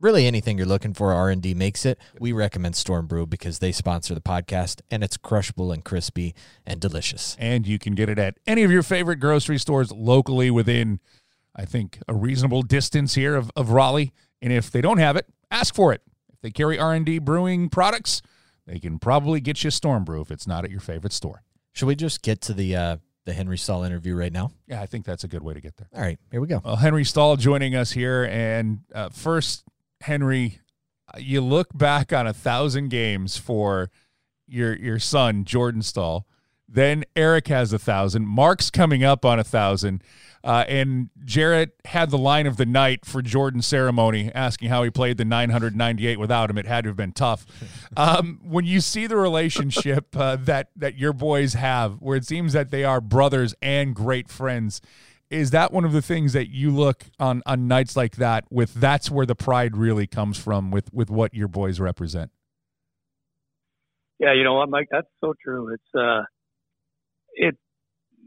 really 0.00 0.26
anything 0.26 0.56
you're 0.56 0.66
looking 0.66 0.94
for 0.94 1.12
r&d 1.12 1.54
makes 1.54 1.84
it. 1.84 1.98
We 2.18 2.32
recommend 2.32 2.74
storm 2.76 3.06
brew 3.06 3.26
because 3.26 3.58
they 3.58 3.72
sponsor 3.72 4.14
the 4.14 4.20
podcast 4.20 4.80
and 4.90 5.04
it's 5.04 5.16
crushable 5.16 5.72
and 5.72 5.84
crispy 5.84 6.34
and 6.66 6.80
delicious. 6.80 7.36
And 7.38 7.66
you 7.66 7.78
can 7.78 7.94
get 7.94 8.08
it 8.08 8.18
at 8.18 8.38
any 8.46 8.62
of 8.62 8.70
your 8.70 8.82
favorite 8.82 9.20
grocery 9.20 9.58
stores 9.58 9.92
locally 9.92 10.50
within 10.50 11.00
I 11.54 11.64
think, 11.64 11.98
a 12.08 12.14
reasonable 12.14 12.62
distance 12.62 13.14
here 13.14 13.34
of, 13.34 13.50
of 13.56 13.70
Raleigh. 13.70 14.12
And 14.42 14.52
if 14.52 14.70
they 14.70 14.80
don't 14.80 14.98
have 14.98 15.16
it, 15.16 15.26
ask 15.50 15.74
for 15.74 15.92
it. 15.92 16.02
If 16.32 16.40
they 16.40 16.50
carry 16.50 16.78
R&D 16.78 17.18
brewing 17.18 17.68
products, 17.68 18.22
they 18.66 18.78
can 18.78 18.98
probably 18.98 19.40
get 19.40 19.62
you 19.64 19.68
a 19.68 19.72
Storm 19.72 20.04
Brew 20.04 20.20
if 20.20 20.30
it's 20.30 20.46
not 20.46 20.64
at 20.64 20.70
your 20.70 20.80
favorite 20.80 21.12
store. 21.12 21.42
Should 21.72 21.86
we 21.86 21.96
just 21.96 22.22
get 22.22 22.40
to 22.42 22.54
the 22.54 22.76
uh, 22.76 22.96
the 23.24 23.32
Henry 23.32 23.58
Staal 23.58 23.84
interview 23.84 24.14
right 24.14 24.32
now? 24.32 24.50
Yeah, 24.66 24.80
I 24.80 24.86
think 24.86 25.04
that's 25.04 25.24
a 25.24 25.28
good 25.28 25.42
way 25.42 25.54
to 25.54 25.60
get 25.60 25.76
there. 25.76 25.88
All 25.94 26.00
right, 26.00 26.18
here 26.30 26.40
we 26.40 26.46
go. 26.46 26.60
Well, 26.64 26.76
Henry 26.76 27.04
Staal 27.04 27.36
joining 27.36 27.74
us 27.74 27.92
here. 27.92 28.24
And 28.24 28.80
uh, 28.94 29.10
first, 29.10 29.64
Henry, 30.00 30.60
you 31.18 31.40
look 31.40 31.76
back 31.76 32.12
on 32.12 32.26
a 32.26 32.32
thousand 32.32 32.88
games 32.88 33.36
for 33.36 33.90
your 34.46 34.74
your 34.76 34.98
son 34.98 35.44
Jordan 35.44 35.82
Staal. 35.82 36.26
Then 36.72 37.04
Eric 37.16 37.48
has 37.48 37.72
a 37.72 37.78
thousand. 37.78 38.26
Marc's 38.26 38.70
coming 38.70 39.02
up 39.02 39.24
on 39.24 39.38
a 39.38 39.44
thousand. 39.44 40.02
Uh, 40.42 40.64
and 40.68 41.10
Jared 41.24 41.72
had 41.84 42.10
the 42.10 42.16
line 42.16 42.46
of 42.46 42.56
the 42.56 42.64
night 42.64 43.04
for 43.04 43.20
Jordan's 43.20 43.66
ceremony, 43.66 44.30
asking 44.34 44.70
how 44.70 44.82
he 44.82 44.90
played 44.90 45.18
the 45.18 45.24
998 45.24 46.18
without 46.18 46.48
him. 46.48 46.56
It 46.56 46.66
had 46.66 46.84
to 46.84 46.90
have 46.90 46.96
been 46.96 47.12
tough. 47.12 47.46
Um, 47.96 48.40
when 48.44 48.64
you 48.64 48.80
see 48.80 49.08
the 49.08 49.16
relationship 49.16 50.16
uh, 50.16 50.36
that 50.36 50.70
that 50.76 50.96
your 50.96 51.12
boys 51.12 51.54
have, 51.54 52.00
where 52.00 52.16
it 52.16 52.24
seems 52.24 52.52
that 52.52 52.70
they 52.70 52.84
are 52.84 53.00
brothers 53.00 53.52
and 53.60 53.94
great 53.94 54.30
friends, 54.30 54.80
is 55.28 55.50
that 55.50 55.72
one 55.72 55.84
of 55.84 55.92
the 55.92 56.00
things 56.00 56.32
that 56.32 56.50
you 56.50 56.70
look 56.70 57.06
on 57.18 57.42
on 57.46 57.66
nights 57.66 57.96
like 57.96 58.16
that 58.16 58.44
with? 58.48 58.74
That's 58.74 59.10
where 59.10 59.26
the 59.26 59.34
pride 59.34 59.76
really 59.76 60.06
comes 60.06 60.38
from 60.38 60.70
with 60.70 60.94
with 60.94 61.10
what 61.10 61.34
your 61.34 61.48
boys 61.48 61.80
represent. 61.80 62.30
Yeah, 64.20 64.34
you 64.34 64.44
know 64.44 64.54
what, 64.54 64.68
Mike? 64.68 64.88
That's 64.90 65.08
so 65.20 65.34
true. 65.42 65.74
It's 65.74 65.94
uh, 65.94 66.22
it 67.40 67.56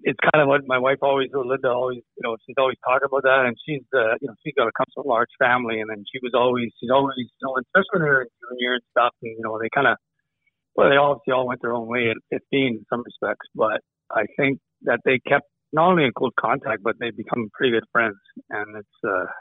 it's 0.04 0.20
kind 0.20 0.44
of 0.44 0.50
what 0.50 0.68
my 0.68 0.78
wife 0.78 1.00
always, 1.02 1.30
Linda 1.34 1.70
always, 1.72 2.04
you 2.18 2.24
know, 2.24 2.36
she's 2.46 2.60
always 2.60 2.76
talking 2.84 3.08
about 3.08 3.24
that, 3.24 3.48
and 3.48 3.56
she's, 3.64 3.88
uh, 3.96 4.20
you 4.20 4.28
know, 4.28 4.36
she's 4.44 4.54
got 4.58 4.68
a 4.68 4.72
comes 4.76 4.92
from 4.94 5.06
a 5.06 5.10
large 5.10 5.32
family, 5.40 5.80
and 5.80 5.90
then 5.90 6.04
she 6.12 6.20
was 6.22 6.36
always, 6.36 6.76
she's 6.80 6.92
always, 6.92 7.16
you 7.18 7.44
know, 7.44 7.56
especially 7.56 8.04
when 8.04 8.04
they're 8.04 8.28
junior 8.52 8.74
and 8.76 8.86
stuff, 8.92 9.16
and 9.24 9.32
you 9.38 9.44
know, 9.44 9.58
they 9.60 9.72
kind 9.74 9.88
of, 9.88 9.96
well, 10.76 10.90
they 10.90 10.98
obviously 11.00 11.32
all 11.32 11.48
went 11.48 11.62
their 11.62 11.74
own 11.74 11.88
way 11.88 12.12
at 12.12 12.20
15 12.36 12.40
in 12.52 12.86
some 12.90 13.04
respects, 13.08 13.48
but 13.56 13.80
I 14.12 14.28
think 14.36 14.60
that 14.84 15.00
they 15.06 15.20
kept 15.24 15.48
not 15.72 15.90
only 15.96 16.04
in 16.04 16.12
close 16.12 16.36
contact, 16.40 16.84
but 16.84 16.96
they've 17.00 17.16
become 17.16 17.50
pretty 17.56 17.72
good 17.72 17.88
friends, 17.92 18.20
and 18.50 18.76
it's, 18.76 18.98
uh, 19.08 19.32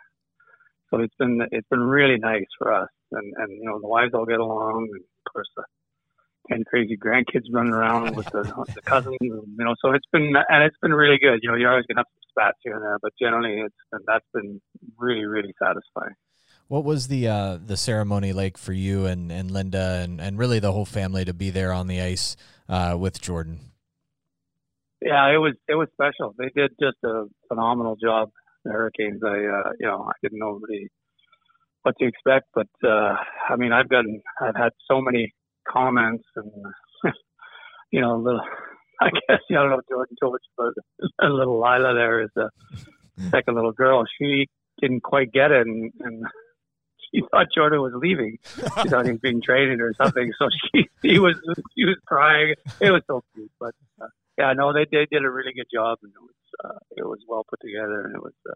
so 0.91 1.01
it's 1.03 1.17
been, 1.19 1.43
it's 1.51 1.69
been 1.71 1.83
really 1.83 2.19
nice 2.19 2.51
for 2.59 2.73
us, 2.73 2.91
and 3.11 3.35
and 3.37 3.51
you 3.51 3.65
know, 3.67 3.81
the 3.81 3.89
wives 3.89 4.15
all 4.15 4.27
get 4.27 4.39
along, 4.39 4.87
and 4.93 5.03
of 5.03 5.33
course. 5.33 5.51
Uh, 5.59 5.67
and 6.49 6.67
crazy 6.67 6.97
grandkids 6.97 7.47
running 7.53 7.73
around 7.73 8.17
with 8.17 8.27
the, 8.27 8.43
the 8.75 8.83
cousins, 8.83 9.17
you 9.21 9.45
know. 9.59 9.75
So 9.85 9.93
it's 9.93 10.07
been 10.13 10.33
and 10.49 10.65
it's 10.65 10.77
been 10.83 10.93
really 10.93 11.19
good. 11.19 11.41
You 11.43 11.51
know, 11.51 11.57
you're 11.57 11.71
always 11.71 11.87
gonna 11.87 12.01
have 12.01 12.07
some 12.07 12.45
spats 12.45 12.59
here 12.63 12.75
and 12.75 12.83
there, 12.83 12.99
but 13.01 13.13
generally, 13.21 13.61
it's 13.61 13.75
been, 13.91 14.01
that's 14.07 14.27
been 14.35 14.61
really 14.99 15.25
really 15.25 15.55
satisfying. 15.63 16.15
What 16.69 16.85
was 16.85 17.09
the 17.09 17.29
uh, 17.29 17.59
the 17.65 17.77
ceremony 17.77 18.33
like 18.33 18.57
for 18.57 18.73
you 18.73 19.07
and, 19.07 19.31
and 19.31 19.51
Linda 19.51 20.01
and, 20.03 20.21
and 20.21 20.39
really 20.39 20.59
the 20.59 20.73
whole 20.73 20.87
family 20.87 21.25
to 21.25 21.35
be 21.35 21.51
there 21.51 21.73
on 21.73 21.87
the 21.87 22.01
ice 22.01 22.37
uh, 22.69 22.97
with 22.99 23.21
Jordan? 23.21 23.61
Yeah, 25.01 25.27
it 25.35 25.39
was 25.39 25.55
it 25.69 25.75
was 25.75 25.89
special. 25.93 26.35
They 26.39 26.51
did 26.55 26.71
just 26.81 26.97
a 27.05 27.25
phenomenal 27.49 27.97
job. 27.97 28.31
The 28.65 28.73
Hurricanes. 28.73 29.21
I 29.25 29.29
uh, 29.29 29.73
you 29.81 29.87
know 29.87 30.05
I 30.09 30.13
didn't 30.23 30.39
know 30.39 30.61
really 30.63 30.89
what 31.83 31.95
to 31.99 32.07
expect, 32.07 32.47
but 32.55 32.69
uh, 32.85 33.17
I 33.51 33.57
mean 33.57 33.73
I've 33.73 33.89
gotten 33.89 34.23
I've 34.41 34.57
had 34.57 34.71
so 34.91 35.01
many 35.01 35.35
comments 35.73 36.25
and 36.37 36.51
you 37.93 38.01
know, 38.01 38.17
a 38.17 38.23
little. 38.23 38.43
I 39.01 39.11
guess 39.11 39.41
I 39.51 39.55
don't 39.55 39.71
know 39.71 39.81
Jordan 39.89 40.17
told 40.21 40.39
you, 40.43 40.73
but 41.19 41.27
a 41.27 41.29
little 41.29 41.61
Lila 41.61 41.93
there 41.95 42.23
is 42.23 42.31
the 42.37 42.51
second 43.31 43.57
little 43.57 43.73
girl. 43.73 44.05
She 44.21 44.47
didn't 44.81 45.03
quite 45.03 45.33
get 45.33 45.51
it, 45.51 45.67
and, 45.67 45.91
and 46.01 46.25
she 47.13 47.23
thought 47.31 47.49
Jordan 47.55 47.81
was 47.81 47.93
leaving. 47.97 48.39
She 48.45 48.89
thought 48.89 49.07
he 49.07 49.13
was 49.13 49.21
being 49.21 49.43
traded 49.43 49.81
or 49.81 49.93
something. 49.95 50.31
So 50.39 50.47
she 50.75 50.89
he 51.03 51.19
was 51.19 51.35
he 51.75 51.85
was 51.85 51.97
crying. 52.07 52.55
It 52.81 52.91
was 52.91 53.03
so 53.09 53.23
cute, 53.35 53.51
but 53.59 53.75
uh, 54.01 54.07
yeah, 54.39 54.53
no, 54.53 54.73
they 54.73 54.87
they 54.91 55.07
did 55.11 55.25
a 55.25 55.31
really 55.31 55.53
good 55.53 55.69
job, 55.73 55.99
and 56.03 56.13
it 56.13 56.21
was 56.21 56.35
uh, 56.65 56.79
it 56.97 57.05
was 57.05 57.19
well 57.27 57.45
put 57.49 57.61
together, 57.61 58.03
and 58.03 58.15
it 58.15 58.23
was. 58.23 58.35
Uh, 58.49 58.55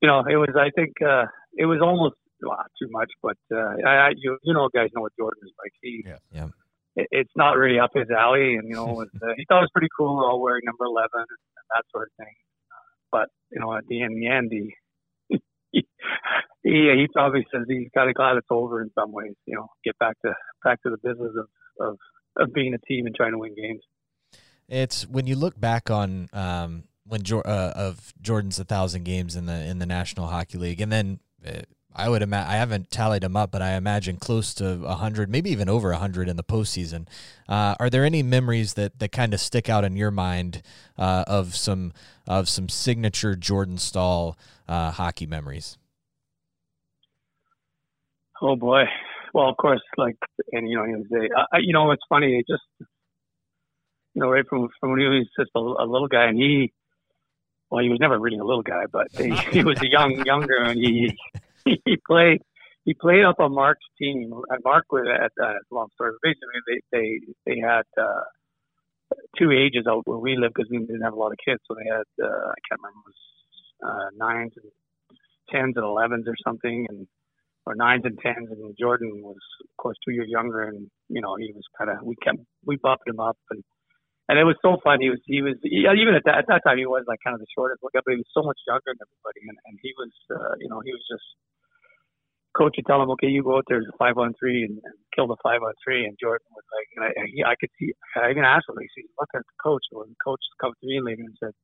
you 0.00 0.08
know, 0.08 0.20
it 0.20 0.36
was. 0.36 0.56
I 0.56 0.70
think 0.70 0.94
uh, 1.02 1.26
it 1.52 1.66
was 1.66 1.80
almost 1.82 2.16
well, 2.42 2.64
too 2.80 2.88
much, 2.90 3.10
but 3.22 3.36
uh, 3.52 3.76
I, 3.86 4.10
you 4.16 4.38
you 4.42 4.54
know 4.54 4.68
guys 4.74 4.88
know 4.94 5.02
what 5.02 5.12
Jordan 5.18 5.42
is 5.44 5.52
like. 5.58 5.72
He 5.82 6.04
yeah. 6.06 6.16
yeah. 6.32 6.48
It, 6.96 7.08
it's 7.10 7.32
not 7.36 7.56
really 7.56 7.78
up 7.78 7.90
his 7.94 8.10
alley, 8.10 8.54
and 8.54 8.68
you 8.68 8.74
know 8.74 8.86
was, 9.00 9.08
uh, 9.22 9.34
he 9.36 9.44
thought 9.48 9.58
it 9.58 9.68
was 9.68 9.70
pretty 9.72 9.88
cool 9.96 10.24
all 10.24 10.40
wearing 10.40 10.62
number 10.64 10.84
eleven 10.84 11.20
and 11.20 11.66
that 11.74 11.84
sort 11.92 12.08
of 12.08 12.24
thing. 12.24 12.34
But 13.12 13.28
you 13.50 13.60
know 13.60 13.74
at 13.74 13.86
the 13.88 14.02
end, 14.02 14.16
the 14.16 14.28
end, 14.28 14.50
he 14.50 14.74
he, 15.72 15.86
he, 16.62 16.70
he 16.72 17.06
probably 17.12 17.46
says 17.52 17.66
he's 17.68 17.88
kind 17.94 18.08
of 18.08 18.14
glad 18.14 18.36
it's 18.36 18.46
over 18.50 18.82
in 18.82 18.90
some 18.94 19.12
ways. 19.12 19.34
You 19.46 19.56
know, 19.56 19.68
get 19.84 19.98
back 19.98 20.16
to 20.24 20.34
back 20.64 20.82
to 20.82 20.90
the 20.90 20.98
business 20.98 21.32
of 21.36 21.48
of 21.88 21.98
of 22.36 22.52
being 22.52 22.74
a 22.74 22.78
team 22.78 23.06
and 23.06 23.14
trying 23.14 23.32
to 23.32 23.38
win 23.38 23.54
games. 23.54 23.82
It's 24.68 25.06
when 25.06 25.26
you 25.26 25.34
look 25.34 25.60
back 25.60 25.90
on 25.90 26.28
um, 26.32 26.84
when 27.06 27.22
uh, 27.32 27.72
of 27.74 28.14
Jordan's 28.20 28.58
a 28.58 28.64
thousand 28.64 29.04
games 29.04 29.36
in 29.36 29.46
the 29.46 29.64
in 29.64 29.78
the 29.78 29.86
National 29.86 30.28
Hockey 30.28 30.58
League, 30.58 30.80
and 30.80 30.92
then 30.92 31.18
uh, 31.46 31.62
I 31.94 32.08
would 32.08 32.22
imagine 32.22 32.50
I 32.50 32.56
haven't 32.56 32.90
tallied 32.90 33.22
them 33.22 33.36
up, 33.36 33.50
but 33.50 33.62
I 33.62 33.72
imagine 33.72 34.16
close 34.16 34.54
to 34.54 34.78
hundred, 34.86 35.28
maybe 35.28 35.50
even 35.50 35.68
over 35.68 35.92
hundred 35.92 36.28
in 36.28 36.36
the 36.36 36.44
postseason. 36.44 37.06
Uh, 37.48 37.74
are 37.80 37.90
there 37.90 38.04
any 38.04 38.22
memories 38.22 38.74
that, 38.74 38.98
that 39.00 39.12
kind 39.12 39.34
of 39.34 39.40
stick 39.40 39.68
out 39.68 39.84
in 39.84 39.96
your 39.96 40.10
mind 40.10 40.62
uh, 40.96 41.24
of 41.26 41.54
some 41.56 41.92
of 42.28 42.48
some 42.48 42.68
signature 42.68 43.34
Jordan 43.34 43.78
Staal 43.78 44.38
uh, 44.68 44.92
hockey 44.92 45.26
memories? 45.26 45.78
Oh 48.40 48.56
boy! 48.56 48.84
Well, 49.34 49.48
of 49.48 49.56
course, 49.56 49.82
like 49.96 50.16
and 50.52 50.68
you 50.68 50.76
know, 50.76 50.82
was 50.82 51.28
a, 51.52 51.60
you 51.60 51.72
know, 51.72 51.90
it's 51.90 52.02
funny. 52.08 52.38
It 52.38 52.46
just 52.48 52.62
you 54.14 54.22
know, 54.22 54.28
right 54.30 54.46
from 54.48 54.68
from 54.78 54.90
when 54.92 55.00
he 55.00 55.06
was 55.06 55.26
just 55.38 55.50
a, 55.56 55.58
a 55.58 55.86
little 55.86 56.08
guy, 56.08 56.26
and 56.26 56.38
he 56.38 56.72
well, 57.70 57.82
he 57.82 57.88
was 57.88 58.00
never 58.00 58.18
really 58.18 58.38
a 58.38 58.44
little 58.44 58.62
guy, 58.62 58.84
but 58.90 59.08
he, 59.12 59.30
he 59.52 59.64
was 59.64 59.80
a 59.82 59.88
young 59.88 60.24
younger, 60.24 60.62
and 60.62 60.78
he 60.78 61.16
he 61.84 61.96
played 62.06 62.40
he 62.84 62.94
played 62.94 63.24
up 63.24 63.36
on 63.38 63.54
Marc's 63.54 63.84
team. 63.98 64.32
Marc 64.64 64.86
was 64.90 65.06
at 65.08 65.32
uh, 65.42 65.54
long 65.70 65.88
story. 65.94 66.12
Basically, 66.22 66.60
they 66.66 66.98
they 66.98 67.20
they 67.46 67.60
had 67.60 67.84
uh, 68.00 68.24
two 69.38 69.50
ages 69.50 69.86
out 69.88 70.06
where 70.06 70.18
we 70.18 70.36
lived 70.36 70.54
because 70.54 70.70
we 70.70 70.78
didn't 70.78 71.02
have 71.02 71.12
a 71.12 71.18
lot 71.18 71.32
of 71.32 71.38
kids. 71.44 71.60
So 71.68 71.74
they 71.74 71.88
had 71.88 72.08
uh, 72.22 72.48
I 72.48 72.58
can't 72.68 72.80
remember 72.80 73.00
it 73.06 73.12
was 73.12 73.20
uh, 73.86 74.08
nines 74.16 74.52
and 74.56 74.72
tens 75.50 75.76
and 75.76 75.84
elevens 75.84 76.26
or 76.26 76.36
something, 76.44 76.86
and 76.88 77.06
or 77.66 77.74
nines 77.74 78.02
and 78.04 78.18
tens. 78.18 78.48
And 78.50 78.74
Jordan 78.78 79.22
was 79.22 79.36
of 79.62 79.76
course 79.76 79.96
two 80.04 80.12
years 80.12 80.28
younger, 80.28 80.62
and 80.62 80.88
you 81.08 81.20
know 81.20 81.36
he 81.36 81.52
was 81.54 81.64
kind 81.76 81.90
of 81.90 81.98
we 82.02 82.16
kept 82.16 82.38
we 82.64 82.76
bumped 82.76 83.06
him 83.08 83.20
up 83.20 83.38
and. 83.50 83.62
And 84.30 84.38
it 84.38 84.46
was 84.46 84.54
so 84.62 84.78
fun. 84.78 85.02
He 85.02 85.10
was, 85.10 85.18
he 85.26 85.42
was, 85.42 85.58
yeah, 85.66 85.90
even 85.90 86.14
at 86.14 86.22
that, 86.22 86.38
at 86.38 86.46
that 86.46 86.62
time, 86.62 86.78
he 86.78 86.86
was 86.86 87.02
like 87.10 87.18
kind 87.18 87.34
of 87.34 87.42
the 87.42 87.50
shortest 87.50 87.82
lookup, 87.82 88.06
but 88.06 88.14
he 88.14 88.22
was 88.22 88.30
so 88.30 88.46
much 88.46 88.62
younger 88.62 88.94
than 88.94 89.02
everybody. 89.02 89.42
And, 89.50 89.58
and 89.66 89.74
he 89.82 89.90
was, 89.98 90.14
uh, 90.30 90.54
you 90.62 90.70
know, 90.70 90.78
he 90.86 90.94
was 90.94 91.02
just, 91.10 91.26
coach 92.54 92.78
would 92.78 92.86
tell 92.86 93.02
him, 93.02 93.10
okay, 93.18 93.26
you 93.26 93.42
go 93.42 93.58
out 93.58 93.66
there 93.66 93.82
as 93.82 93.90
a 93.90 93.96
five 93.98 94.14
on 94.22 94.38
three 94.38 94.62
and, 94.62 94.78
and 94.78 94.94
kill 95.18 95.26
the 95.26 95.34
five 95.42 95.66
on 95.66 95.74
three. 95.82 96.06
And 96.06 96.14
Jordan 96.14 96.46
was 96.54 96.62
like, 96.70 96.88
and 96.94 97.02
I, 97.02 97.10
he, 97.26 97.42
I 97.42 97.58
could 97.58 97.74
see, 97.74 97.90
I 98.14 98.30
even 98.30 98.46
asked 98.46 98.70
him, 98.70 98.78
he 98.78 98.86
said, 98.94 99.10
look 99.18 99.34
at 99.34 99.42
the 99.42 99.58
coach. 99.58 99.82
And 99.90 100.14
the 100.14 100.22
coach 100.22 100.38
come 100.62 100.78
to 100.78 100.86
me 100.86 101.02
later 101.02 101.26
and 101.26 101.34
said, 101.42 101.54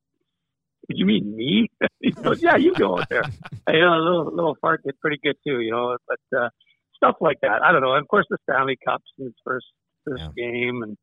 you 0.91 1.07
mean 1.07 1.39
me? 1.39 1.71
he 2.03 2.11
goes, 2.19 2.43
yeah, 2.43 2.59
you 2.59 2.75
go 2.75 2.99
out 2.99 3.07
there. 3.07 3.31
and, 3.71 3.79
you 3.79 3.87
know, 3.87 3.95
a 3.95 4.03
little, 4.03 4.27
little 4.35 4.59
fart 4.59 4.83
did 4.83 4.99
pretty 4.99 5.23
good 5.23 5.39
too, 5.47 5.63
you 5.63 5.71
know, 5.71 5.95
but, 6.11 6.19
uh, 6.35 6.51
stuff 6.99 7.23
like 7.23 7.39
that. 7.47 7.63
I 7.63 7.71
don't 7.71 7.83
know. 7.87 7.95
And 7.95 8.03
of 8.03 8.11
course 8.11 8.27
the 8.27 8.43
Stanley 8.43 8.75
Cups 8.83 9.07
in 9.23 9.31
his 9.31 9.39
first, 9.47 9.71
first 10.03 10.27
yeah. 10.35 10.35
game 10.35 10.83
and, 10.83 10.99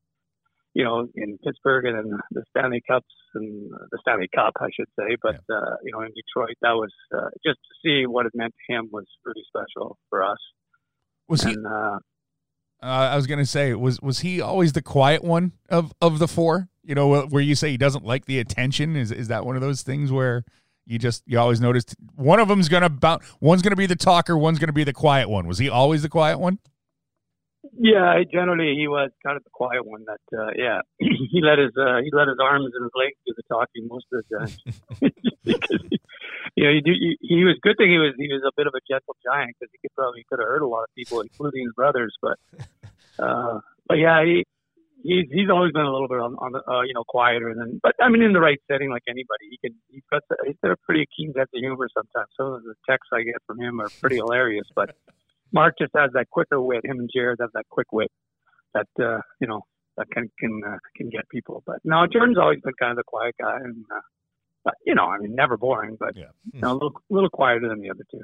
you 0.73 0.83
know, 0.83 1.07
in 1.15 1.37
Pittsburgh 1.43 1.85
and 1.85 1.97
then 1.97 2.19
the 2.31 2.43
Stanley 2.49 2.81
Cups 2.87 3.13
and 3.35 3.71
the 3.91 3.97
Stanley 4.01 4.29
Cup, 4.33 4.53
I 4.59 4.67
should 4.75 4.87
say. 4.97 5.15
But 5.21 5.35
yeah. 5.49 5.55
uh, 5.55 5.75
you 5.83 5.91
know, 5.91 6.01
in 6.01 6.11
Detroit, 6.15 6.55
that 6.61 6.71
was 6.71 6.91
uh, 7.15 7.29
just 7.45 7.59
to 7.59 7.73
see 7.83 8.05
what 8.07 8.25
it 8.25 8.31
meant 8.35 8.53
to 8.53 8.73
him 8.73 8.89
was 8.91 9.05
really 9.23 9.43
special 9.47 9.97
for 10.09 10.23
us. 10.23 10.39
Was 11.27 11.43
and, 11.43 11.51
he? 11.51 11.57
Uh, 11.65 11.97
uh, 12.81 13.11
I 13.11 13.15
was 13.15 13.27
gonna 13.27 13.45
say, 13.45 13.73
was 13.73 14.01
was 14.01 14.19
he 14.19 14.41
always 14.41 14.73
the 14.73 14.81
quiet 14.81 15.23
one 15.23 15.53
of 15.69 15.93
of 16.01 16.19
the 16.19 16.27
four? 16.27 16.69
You 16.83 16.95
know, 16.95 17.21
where 17.21 17.41
you 17.41 17.55
say 17.55 17.69
he 17.69 17.77
doesn't 17.77 18.03
like 18.03 18.25
the 18.25 18.39
attention. 18.39 18.95
Is 18.95 19.11
is 19.11 19.29
that 19.29 19.45
one 19.45 19.55
of 19.55 19.61
those 19.61 19.83
things 19.83 20.11
where 20.11 20.43
you 20.85 20.99
just 20.99 21.23
you 21.25 21.39
always 21.39 21.61
noticed 21.61 21.95
one 22.15 22.39
of 22.39 22.47
them's 22.47 22.67
gonna 22.67 22.89
bounce, 22.89 23.23
one's 23.39 23.61
gonna 23.61 23.75
be 23.75 23.85
the 23.85 23.95
talker, 23.95 24.37
one's 24.37 24.59
gonna 24.59 24.73
be 24.73 24.83
the 24.83 24.91
quiet 24.91 25.29
one. 25.29 25.47
Was 25.47 25.59
he 25.59 25.69
always 25.69 26.01
the 26.01 26.09
quiet 26.09 26.39
one? 26.39 26.59
Yeah, 27.77 28.21
generally 28.31 28.75
he 28.77 28.87
was 28.87 29.09
kind 29.25 29.35
of 29.35 29.43
the 29.43 29.49
quiet 29.51 29.85
one. 29.85 30.05
That 30.05 30.37
uh, 30.37 30.51
yeah, 30.55 30.81
he 30.99 31.41
let 31.41 31.57
his 31.57 31.71
uh, 31.77 32.01
he 32.03 32.11
let 32.13 32.27
his 32.27 32.37
arms 32.41 32.69
and 32.73 32.83
his 32.83 32.93
legs 32.93 33.17
do 33.25 33.33
the 33.35 33.43
talking 33.49 33.87
most 33.89 34.05
of 34.13 34.23
the 34.23 34.37
time. 34.37 35.11
because 35.43 35.83
you 36.55 36.63
know, 36.63 36.71
he, 36.71 36.81
he, 36.85 37.17
he 37.21 37.43
was 37.43 37.57
good 37.61 37.77
thing 37.77 37.89
he 37.89 37.97
was 37.97 38.13
he 38.17 38.29
was 38.29 38.43
a 38.45 38.53
bit 38.55 38.67
of 38.67 38.73
a 38.75 38.81
gentle 38.87 39.15
giant 39.25 39.55
because 39.57 39.71
he 39.71 39.79
could 39.81 39.95
probably 39.95 40.23
could 40.29 40.39
have 40.39 40.47
hurt 40.47 40.61
a 40.61 40.67
lot 40.67 40.83
of 40.83 40.93
people, 40.95 41.21
including 41.21 41.63
his 41.65 41.73
brothers. 41.73 42.13
But 42.21 42.37
uh, 43.19 43.59
but 43.87 43.97
yeah, 43.97 44.23
he 44.23 44.45
he's 45.01 45.25
he's 45.31 45.49
always 45.49 45.71
been 45.73 45.85
a 45.85 45.91
little 45.91 46.07
bit 46.07 46.19
on, 46.21 46.35
on 46.37 46.53
the 46.53 46.61
uh, 46.69 46.81
you 46.81 46.93
know 46.93 47.03
quieter 47.07 47.53
than. 47.57 47.79
But 47.81 47.95
I 48.01 48.09
mean, 48.09 48.21
in 48.21 48.33
the 48.33 48.41
right 48.41 48.59
setting, 48.69 48.91
like 48.91 49.03
anybody, 49.09 49.49
he 49.49 49.57
can 49.57 49.73
he's 49.89 50.05
got 50.11 50.21
he's 50.45 50.57
got 50.61 50.71
a 50.71 50.77
pretty 50.85 51.07
keen 51.09 51.33
sense 51.33 51.49
of 51.49 51.59
humor 51.59 51.89
sometimes. 51.89 52.29
Some 52.37 52.53
of 52.53 52.61
the 52.63 52.75
texts 52.87 53.09
I 53.11 53.23
get 53.23 53.41
from 53.47 53.59
him 53.59 53.81
are 53.81 53.89
pretty 53.99 54.17
hilarious, 54.17 54.67
but. 54.75 54.95
Marc 55.53 55.75
just 55.79 55.91
has 55.95 56.11
that 56.13 56.29
quicker 56.29 56.61
wit. 56.61 56.85
Him 56.85 56.99
and 56.99 57.09
Jared 57.13 57.39
have 57.41 57.51
that 57.53 57.65
quick 57.69 57.91
wit 57.91 58.11
that 58.73 58.87
uh, 58.99 59.19
you 59.39 59.47
know 59.47 59.61
that 59.97 60.09
can 60.11 60.29
can 60.39 60.61
uh, 60.65 60.77
can 60.95 61.09
get 61.09 61.29
people. 61.29 61.63
But 61.65 61.77
no, 61.83 62.05
Jordan's 62.11 62.37
always 62.37 62.59
been 62.63 62.73
kind 62.79 62.91
of 62.91 62.97
the 62.97 63.03
quiet 63.05 63.35
guy, 63.39 63.57
and 63.63 63.85
uh, 63.93 64.01
but, 64.63 64.75
you 64.85 64.95
know, 64.95 65.05
I 65.05 65.17
mean, 65.19 65.35
never 65.35 65.57
boring, 65.57 65.97
but 65.99 66.15
yeah. 66.15 66.25
you 66.53 66.61
know, 66.61 66.71
a 66.71 66.73
little 66.73 66.93
little 67.09 67.29
quieter 67.29 67.67
than 67.67 67.81
the 67.81 67.89
other 67.89 68.05
two. 68.09 68.23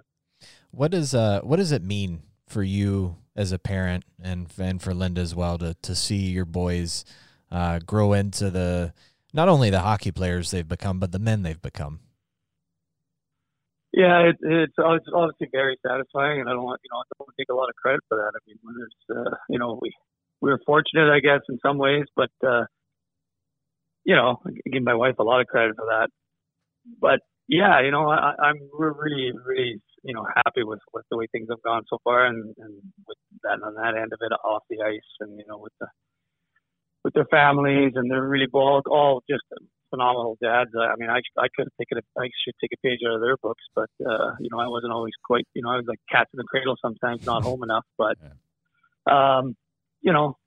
What 0.71 0.91
does 0.91 1.13
uh 1.13 1.41
what 1.41 1.57
does 1.57 1.71
it 1.71 1.83
mean 1.83 2.24
for 2.48 2.63
you 2.63 3.17
as 3.36 3.51
a 3.51 3.59
parent 3.59 4.05
and 4.21 4.48
and 4.57 4.81
for 4.81 4.93
Linda 4.93 5.21
as 5.21 5.36
well 5.36 5.57
to 5.57 5.75
to 5.81 5.95
see 5.95 6.29
your 6.29 6.45
boys 6.45 7.05
uh, 7.51 7.79
grow 7.79 8.13
into 8.13 8.50
the 8.50 8.93
not 9.33 9.50
only 9.50 9.69
the 9.69 9.81
hockey 9.81 10.12
players 10.12 10.51
they've 10.51 10.67
become, 10.67 11.00
but 11.00 11.12
the 11.12 11.19
men 11.19 11.43
they've 11.43 11.62
become. 11.62 12.00
Yeah, 13.93 14.29
it, 14.29 14.38
it's 14.41 14.74
it's 14.77 15.10
obviously 15.13 15.48
very 15.51 15.77
satisfying, 15.86 16.39
and 16.41 16.50
I 16.50 16.53
don't 16.53 16.63
want 16.63 16.81
you 16.84 16.89
know 16.93 17.00
I 17.01 17.05
don't 17.10 17.25
want 17.25 17.34
to 17.36 17.41
take 17.41 17.50
a 17.50 17.55
lot 17.58 17.69
of 17.69 17.75
credit 17.75 18.01
for 18.08 18.17
that. 18.17 18.34
I 18.38 18.41
mean, 18.48 18.58
when 18.62 18.75
there's 18.77 19.00
uh, 19.10 19.36
you 19.50 19.58
know 19.58 19.79
we 19.81 19.91
we 20.41 20.51
were 20.51 20.60
fortunate, 20.65 21.10
I 21.12 21.19
guess, 21.19 21.41
in 21.50 21.58
some 21.65 21.77
ways, 21.79 22.05
but 22.15 22.29
uh, 22.46 22.65
you 24.05 24.15
know, 24.15 24.39
I 24.46 24.51
give 24.72 24.84
my 24.84 24.96
wife 24.96 25.15
a 25.19 25.24
lot 25.24 25.41
of 25.41 25.48
credit 25.48 25.75
for 25.75 25.86
that. 25.86 26.10
But 27.00 27.19
yeah, 27.48 27.81
you 27.81 27.91
know, 27.91 28.10
I, 28.10 28.34
I'm 28.41 28.58
we're 28.77 28.93
really 28.93 29.31
really 29.46 29.81
you 30.03 30.13
know 30.13 30.25
happy 30.46 30.63
with 30.63 30.79
with 30.93 31.05
the 31.12 31.17
way 31.17 31.27
things 31.31 31.48
have 31.50 31.62
gone 31.63 31.84
so 31.89 32.00
far, 32.03 32.25
and 32.25 32.53
and 32.58 32.74
with 33.08 33.17
that 33.43 33.60
on 33.65 33.75
that 33.75 33.96
end 34.00 34.13
of 34.13 34.19
it 34.22 34.34
off 34.46 34.63
the 34.69 34.81
ice, 34.86 35.12
and 35.22 35.38
you 35.39 35.46
know 35.48 35.58
with 35.60 35.74
the 35.79 35.88
with 37.03 37.13
their 37.13 37.25
families, 37.31 37.93
and 37.96 38.10
they're 38.10 38.27
really 38.27 38.48
all 38.53 38.81
all 38.89 39.24
just 39.29 39.43
phenomenal 39.89 40.38
dads. 40.41 40.72
I 40.75 40.96
mean, 40.98 41.10
I 41.10 41.22
I 41.38 41.48
could 41.55 41.67
have 41.67 41.77
taken 41.79 41.98
a, 41.98 42.22
I 42.22 42.29
should 42.43 42.55
take 42.62 42.72
a 42.74 42.88
page 42.88 43.00
out 43.08 43.15
of 43.15 43.22
their 43.22 43.38
books, 43.38 43.63
but 43.75 43.89
uh, 44.05 44.36
you 44.39 44.50
know, 44.51 44.60
I 44.60 44.67
wasn't 44.67 44.93
always 44.93 45.13
quite, 45.24 45.48
you 45.53 45.62
know, 45.62 45.69
I 45.69 45.77
was 45.77 45.86
like 45.88 46.00
cats 46.12 46.29
in 46.34 46.38
the 46.38 46.43
cradle 46.43 46.75
sometimes, 46.81 47.25
not 47.25 47.43
home 47.43 47.63
enough. 47.63 47.86
But 47.98 48.17
um, 49.12 49.55
you 50.01 50.13
know, 50.13 50.38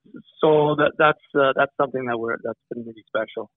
so 0.41 0.77
that 0.77 0.93
that's 0.99 1.21
uh, 1.35 1.53
that's 1.57 1.73
something 1.81 2.07
that 2.07 2.19
we're 2.19 2.37
that's 2.43 2.61
been 2.73 2.85
really 2.85 3.05
special. 3.07 3.51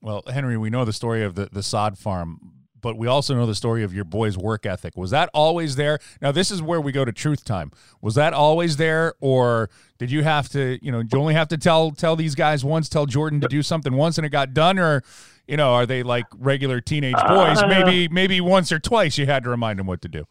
Well, 0.00 0.22
Henry, 0.26 0.56
we 0.56 0.70
know 0.70 0.84
the 0.84 0.92
story 0.92 1.22
of 1.22 1.34
the 1.34 1.48
the 1.50 1.62
sod 1.62 1.98
farm 1.98 2.59
but 2.80 2.96
we 2.96 3.06
also 3.06 3.34
know 3.34 3.46
the 3.46 3.54
story 3.54 3.82
of 3.82 3.94
your 3.94 4.04
boy's 4.04 4.36
work 4.36 4.66
ethic. 4.66 4.96
Was 4.96 5.10
that 5.10 5.30
always 5.34 5.76
there? 5.76 5.98
Now, 6.20 6.32
this 6.32 6.50
is 6.50 6.62
where 6.62 6.80
we 6.80 6.92
go 6.92 7.04
to 7.04 7.12
truth 7.12 7.44
time. 7.44 7.70
Was 8.00 8.14
that 8.14 8.32
always 8.32 8.76
there, 8.76 9.14
or 9.20 9.70
did 9.98 10.10
you 10.10 10.22
have 10.22 10.48
to, 10.50 10.78
you 10.82 10.90
know, 10.90 11.02
do 11.02 11.16
you 11.16 11.20
only 11.20 11.34
have 11.34 11.48
to 11.48 11.58
tell 11.58 11.90
tell 11.90 12.16
these 12.16 12.34
guys 12.34 12.64
once, 12.64 12.88
tell 12.88 13.06
Jordan 13.06 13.40
to 13.40 13.48
do 13.48 13.62
something 13.62 13.94
once, 13.94 14.18
and 14.18 14.26
it 14.26 14.30
got 14.30 14.54
done, 14.54 14.78
or, 14.78 15.02
you 15.46 15.56
know, 15.56 15.72
are 15.74 15.86
they 15.86 16.02
like 16.02 16.26
regular 16.38 16.80
teenage 16.80 17.14
boys? 17.28 17.58
Uh, 17.58 17.66
maybe 17.66 18.08
maybe 18.08 18.40
once 18.40 18.72
or 18.72 18.78
twice 18.78 19.18
you 19.18 19.26
had 19.26 19.44
to 19.44 19.50
remind 19.50 19.78
them 19.78 19.86
what 19.86 20.02
to 20.02 20.08
do. 20.08 20.24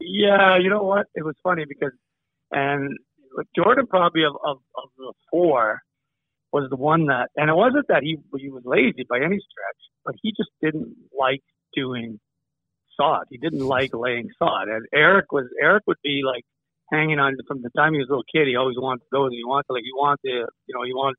Yeah, 0.00 0.58
you 0.58 0.70
know 0.70 0.82
what? 0.82 1.06
It 1.14 1.24
was 1.24 1.34
funny 1.42 1.64
because, 1.68 1.92
and 2.50 2.96
Jordan 3.56 3.86
probably 3.86 4.24
of 4.24 4.34
of, 4.44 4.58
of 4.76 4.90
the 4.96 5.12
four 5.30 5.80
was 6.52 6.70
the 6.70 6.76
one 6.76 7.06
that, 7.06 7.28
and 7.36 7.50
it 7.50 7.54
wasn't 7.54 7.86
that 7.88 8.02
he 8.02 8.16
he 8.38 8.48
was 8.48 8.62
lazy 8.64 9.04
by 9.08 9.16
any 9.16 9.38
stretch, 9.38 9.82
but 10.04 10.14
he 10.22 10.30
just 10.30 10.50
didn't 10.62 10.94
like 11.18 11.42
doing 11.74 12.18
sod. 12.96 13.24
He 13.30 13.38
didn't 13.38 13.66
like 13.66 13.90
laying 13.92 14.28
sod. 14.38 14.68
And 14.68 14.86
Eric 14.94 15.32
was 15.32 15.46
Eric 15.60 15.84
would 15.86 15.98
be 16.02 16.22
like 16.24 16.44
hanging 16.90 17.18
on 17.18 17.36
from 17.46 17.62
the 17.62 17.70
time 17.76 17.92
he 17.92 17.98
was 17.98 18.08
a 18.08 18.12
little 18.12 18.30
kid. 18.32 18.48
He 18.48 18.56
always 18.56 18.76
wanted 18.78 19.00
to 19.00 19.10
go. 19.12 19.28
He 19.28 19.44
wanted 19.44 19.66
to 19.68 19.72
like 19.74 19.84
he 19.84 19.92
wanted 19.94 20.20
to 20.24 20.46
you 20.66 20.74
know 20.74 20.82
he 20.84 20.92
wanted 20.92 21.16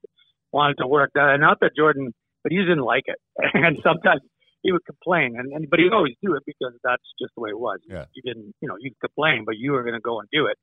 wanted 0.51 0.77
to 0.79 0.87
work. 0.87 1.11
That 1.15 1.37
not 1.39 1.59
that 1.61 1.75
Jordan, 1.75 2.13
but 2.43 2.51
he 2.51 2.57
didn't 2.57 2.85
like 2.85 3.05
it. 3.07 3.19
And 3.53 3.77
sometimes 3.83 4.21
he 4.61 4.71
would 4.71 4.85
complain, 4.85 5.35
and, 5.37 5.53
and 5.53 5.69
but 5.69 5.79
he'd 5.79 5.93
always 5.93 6.15
do 6.23 6.33
it 6.35 6.43
because 6.45 6.73
that's 6.83 7.05
just 7.21 7.33
the 7.35 7.41
way 7.41 7.49
it 7.51 7.59
was. 7.59 7.79
Yeah. 7.87 8.05
You 8.13 8.21
didn't 8.23 8.53
you 8.61 8.67
know 8.67 8.75
you'd 8.79 8.99
complain, 8.99 9.43
but 9.45 9.57
you 9.57 9.73
were 9.73 9.83
going 9.83 9.95
to 9.95 10.01
go 10.01 10.19
and 10.19 10.29
do 10.31 10.47
it. 10.47 10.57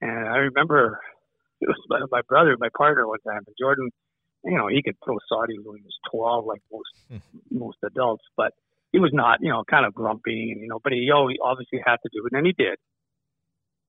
And 0.00 0.28
I 0.28 0.48
remember 0.50 1.00
it 1.60 1.68
was 1.68 1.78
my, 1.88 2.00
my 2.10 2.22
brother, 2.28 2.56
my 2.58 2.70
partner, 2.76 3.06
one 3.06 3.20
time, 3.26 3.42
and 3.46 3.56
Jordan. 3.58 3.90
You 4.44 4.56
know, 4.56 4.68
he 4.68 4.82
could 4.84 4.94
throw 5.04 5.18
sod 5.28 5.48
when 5.48 5.78
he 5.78 5.82
was 5.82 5.98
12, 6.12 6.46
like 6.46 6.62
most 6.70 6.92
hmm. 7.10 7.18
most 7.50 7.78
adults, 7.84 8.22
but 8.36 8.52
he 8.92 8.98
was 8.98 9.10
not, 9.12 9.38
you 9.40 9.50
know, 9.50 9.64
kind 9.68 9.86
of 9.86 9.94
grumpy, 9.94 10.56
you 10.58 10.68
know, 10.68 10.78
but 10.82 10.92
he 10.92 11.10
always 11.14 11.36
obviously 11.42 11.80
had 11.84 11.96
to 12.02 12.08
do 12.12 12.26
it, 12.26 12.36
and 12.36 12.46
he 12.46 12.52
did. 12.52 12.76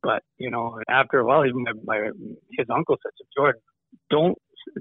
But 0.01 0.23
you 0.37 0.49
know, 0.49 0.79
after 0.89 1.19
a 1.19 1.25
while, 1.25 1.45
even 1.45 1.63
my, 1.63 1.73
my 1.83 2.09
his 2.57 2.67
uncle 2.69 2.97
said 3.03 3.11
to 3.17 3.25
Jordan, 3.35 3.61
"Don't, 4.09 4.37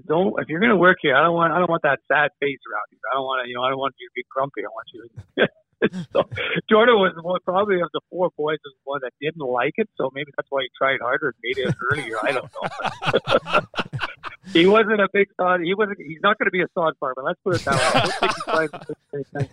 don't. 0.06 0.34
If 0.40 0.48
you're 0.48 0.60
going 0.60 0.70
to 0.70 0.76
work 0.76 0.98
here, 1.00 1.16
I 1.16 1.22
don't 1.22 1.34
want, 1.34 1.52
I 1.52 1.58
don't 1.58 1.70
want 1.70 1.82
that 1.82 1.98
sad 2.06 2.30
face 2.40 2.62
around 2.70 2.86
you. 2.90 2.98
I 3.10 3.16
don't 3.16 3.24
want 3.24 3.44
to, 3.44 3.48
you 3.48 3.56
know, 3.56 3.62
I 3.62 3.70
don't 3.70 3.78
want 3.78 3.94
you 3.98 4.08
to 4.08 4.14
be 4.14 4.24
grumpy. 4.30 4.62
I 4.62 4.70
want 4.70 4.88
you." 4.92 5.02
to 5.44 5.48
so 6.12 6.24
Jordan 6.68 6.96
was 6.96 7.14
one, 7.22 7.38
probably 7.44 7.80
of 7.80 7.88
the 7.92 8.00
four 8.10 8.30
boys 8.36 8.58
was 8.64 8.74
one 8.84 9.00
that 9.02 9.12
didn't 9.20 9.46
like 9.46 9.74
it, 9.76 9.88
so 9.96 10.10
maybe 10.14 10.30
that's 10.36 10.48
why 10.50 10.62
he 10.62 10.68
tried 10.76 10.98
harder 11.00 11.34
and 11.34 11.36
made 11.42 11.58
it 11.58 11.74
earlier. 11.90 12.16
I 12.22 12.32
don't 12.32 12.50
know. 12.52 13.60
he 14.52 14.66
wasn't 14.66 15.00
a 15.00 15.08
big 15.12 15.28
sod. 15.36 15.60
He 15.60 15.74
wasn't. 15.74 15.98
He's 15.98 16.20
not 16.22 16.38
going 16.38 16.46
to 16.46 16.50
be 16.50 16.62
a 16.62 16.68
sod 16.74 16.94
farmer. 16.98 17.22
Let's 17.22 17.40
put 17.44 17.56
it 17.56 17.64
that 17.64 18.70
way. 19.34 19.48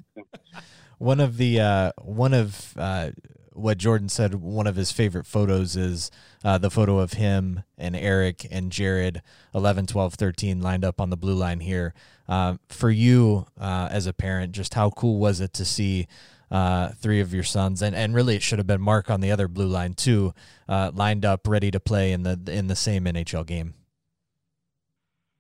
one 0.98 1.20
of 1.20 1.38
the 1.38 1.60
uh, 1.60 1.92
one 2.02 2.34
of 2.34 2.74
uh, 2.78 3.12
what 3.54 3.78
Jordan 3.78 4.10
said. 4.10 4.36
One 4.36 4.68
of 4.68 4.76
his 4.76 4.92
favorite 4.92 5.26
photos 5.26 5.76
is 5.76 6.12
uh, 6.44 6.58
the 6.58 6.70
photo 6.70 7.00
of 7.00 7.14
him 7.14 7.64
and 7.78 7.96
Eric 7.96 8.48
and 8.52 8.72
Jared, 8.72 9.22
11, 9.54 9.88
12, 9.88 10.14
13, 10.16 10.62
lined 10.62 10.86
up 10.86 11.02
on 11.02 11.10
the 11.10 11.18
blue 11.18 11.36
line 11.36 11.62
here. 11.62 11.94
Uh, 12.28 12.58
for 12.68 12.90
you 12.90 13.46
uh, 13.60 13.88
as 13.92 14.08
a 14.08 14.14
parent, 14.14 14.52
just 14.52 14.74
how 14.74 14.90
cool 14.90 15.20
was 15.20 15.40
it 15.40 15.54
to 15.54 15.66
see? 15.66 16.08
Uh, 16.52 16.90
three 16.90 17.20
of 17.20 17.34
your 17.34 17.44
sons, 17.44 17.82
and, 17.82 17.96
and 17.96 18.14
really 18.14 18.36
it 18.36 18.42
should 18.44 18.60
have 18.60 18.68
been 18.68 18.80
Marc 18.80 19.10
on 19.10 19.20
the 19.20 19.32
other 19.32 19.48
blue 19.48 19.66
line 19.66 19.96
too, 19.96 20.32
uh, 20.70 20.92
lined 20.94 21.26
up 21.26 21.48
ready 21.48 21.72
to 21.72 21.80
play 21.80 22.12
in 22.12 22.22
the 22.22 22.40
in 22.48 22.68
the 22.68 22.76
same 22.76 23.06
NHL 23.06 23.48
game. 23.48 23.74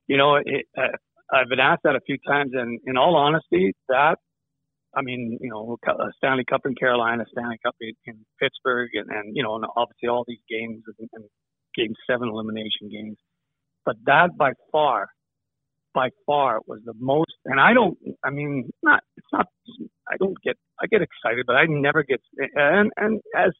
You 0.08 0.18
know, 0.18 0.36
it, 0.36 0.66
uh, 0.78 0.96
I've 1.34 1.50
been 1.50 1.60
asked 1.60 1.82
that 1.84 1.96
a 1.96 2.02
few 2.06 2.18
times, 2.28 2.52
and 2.54 2.80
in 2.86 2.98
all 2.98 3.16
honesty, 3.16 3.74
that 3.90 4.18
I 4.96 5.02
mean, 5.02 5.38
you 5.42 5.50
know, 5.50 5.78
a 5.88 6.12
Stanley 6.18 6.46
Cup 6.50 6.62
in 6.66 6.76
Carolina, 6.76 7.26
Stanley 7.32 7.58
Cup 7.64 7.76
in, 7.82 7.94
in 8.06 8.26
Pittsburgh, 8.42 8.90
and, 8.94 9.10
and 9.10 9.36
you 9.36 9.44
know, 9.44 9.56
and 9.56 9.66
obviously 9.76 10.08
all 10.10 10.24
these 10.28 10.40
games 10.50 10.84
and, 11.00 11.10
and 11.14 11.26
Game 11.76 11.94
Seven 12.10 12.30
elimination 12.30 12.90
games. 12.92 13.18
But 13.86 13.98
that 14.06 14.38
by 14.38 14.54
far, 14.72 15.08
by 15.94 16.10
far 16.26 16.60
was 16.66 16.80
the 16.86 16.94
most. 16.98 17.36
And 17.46 17.60
I 17.60 17.74
don't. 17.74 17.98
I 18.24 18.30
mean, 18.30 18.70
not. 18.84 19.02
It's 19.18 19.28
not. 19.34 19.48
I 20.10 20.18
don't 20.18 20.38
get. 20.44 20.56
I 20.82 20.88
get 20.88 21.02
excited, 21.02 21.46
but 21.46 21.56
I 21.56 21.66
never 21.68 22.04
get. 22.04 22.22
And 22.56 22.92
and 22.98 23.22
as 23.36 23.52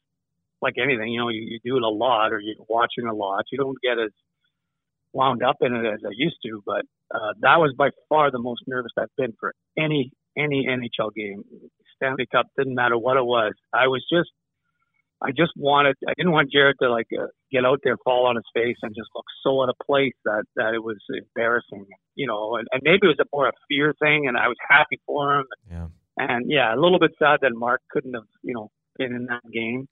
like 0.62 0.74
anything, 0.82 1.12
you 1.12 1.20
know, 1.20 1.28
you, 1.28 1.42
you 1.42 1.58
do 1.64 1.76
it 1.76 1.82
a 1.82 1.88
lot 1.88 2.32
or 2.32 2.40
you're 2.40 2.56
watching 2.68 3.06
a 3.06 3.14
lot. 3.14 3.44
You 3.52 3.58
don't 3.58 3.78
get 3.82 3.98
as 3.98 4.10
wound 5.16 5.42
up 5.42 5.56
in 5.60 5.74
it 5.74 5.86
as 5.86 6.00
I 6.04 6.12
used 6.14 6.36
to, 6.44 6.62
but 6.64 6.84
uh, 7.14 7.32
that 7.40 7.56
was 7.56 7.74
by 7.76 7.90
far 8.08 8.30
the 8.30 8.38
most 8.38 8.62
nervous 8.66 8.92
I've 8.98 9.14
been 9.16 9.32
for 9.40 9.54
any 9.78 10.12
any 10.36 10.66
NHL 10.68 11.14
game. 11.14 11.42
Stanley 11.96 12.26
Cup 12.30 12.46
didn't 12.58 12.74
matter 12.74 12.98
what 12.98 13.16
it 13.16 13.24
was. 13.24 13.54
I 13.72 13.86
was 13.88 14.04
just 14.12 14.30
I 15.22 15.30
just 15.30 15.52
wanted 15.56 15.96
I 16.06 16.12
didn't 16.16 16.32
want 16.32 16.52
Jared 16.52 16.76
to 16.82 16.90
like 16.90 17.06
uh, 17.18 17.28
get 17.50 17.64
out 17.64 17.80
there, 17.82 17.96
fall 18.04 18.26
on 18.26 18.36
his 18.36 18.44
face, 18.54 18.76
and 18.82 18.94
just 18.94 19.08
look 19.14 19.24
so 19.42 19.62
out 19.62 19.70
of 19.70 19.76
place 19.84 20.12
that 20.24 20.44
that 20.56 20.74
it 20.74 20.82
was 20.82 20.98
embarrassing, 21.08 21.86
you 22.14 22.26
know. 22.26 22.56
And, 22.56 22.68
and 22.72 22.82
maybe 22.84 23.00
it 23.04 23.16
was 23.16 23.20
a 23.20 23.24
more 23.32 23.48
a 23.48 23.52
fear 23.68 23.94
thing, 24.00 24.26
and 24.28 24.36
I 24.36 24.48
was 24.48 24.56
happy 24.68 25.00
for 25.06 25.38
him. 25.38 25.46
Yeah. 25.70 25.86
And 26.18 26.50
yeah, 26.50 26.74
a 26.74 26.78
little 26.78 26.98
bit 26.98 27.12
sad 27.18 27.40
that 27.42 27.52
Marc 27.54 27.80
couldn't 27.90 28.14
have 28.14 28.28
you 28.42 28.54
know 28.54 28.70
been 28.98 29.14
in 29.14 29.26
that 29.26 29.42
game. 29.52 29.88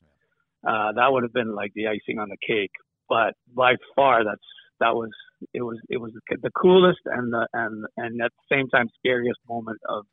Uh, 0.67 0.93
that 0.93 1.13
would 1.13 1.23
have 1.23 1.33
been 1.33 1.55
like 1.55 1.73
the 1.75 1.89
icing 1.89 2.19
on 2.19 2.29
the 2.29 2.37
cake. 2.47 2.73
But 3.09 3.35
by 3.55 3.75
far, 3.97 4.25
that's 4.25 4.41
that 4.81 4.95
was 4.95 5.11
it 5.53 5.63
was 5.63 5.79
it 5.89 5.99
was 5.99 6.13
the 6.29 6.51
coolest 6.51 7.01
and 7.05 7.33
the 7.33 7.47
and 7.53 7.85
and 7.97 8.21
at 8.23 8.33
the 8.33 8.57
same 8.57 8.69
time 8.69 8.89
scariest 8.99 9.41
moment 9.49 9.81
of 9.89 10.05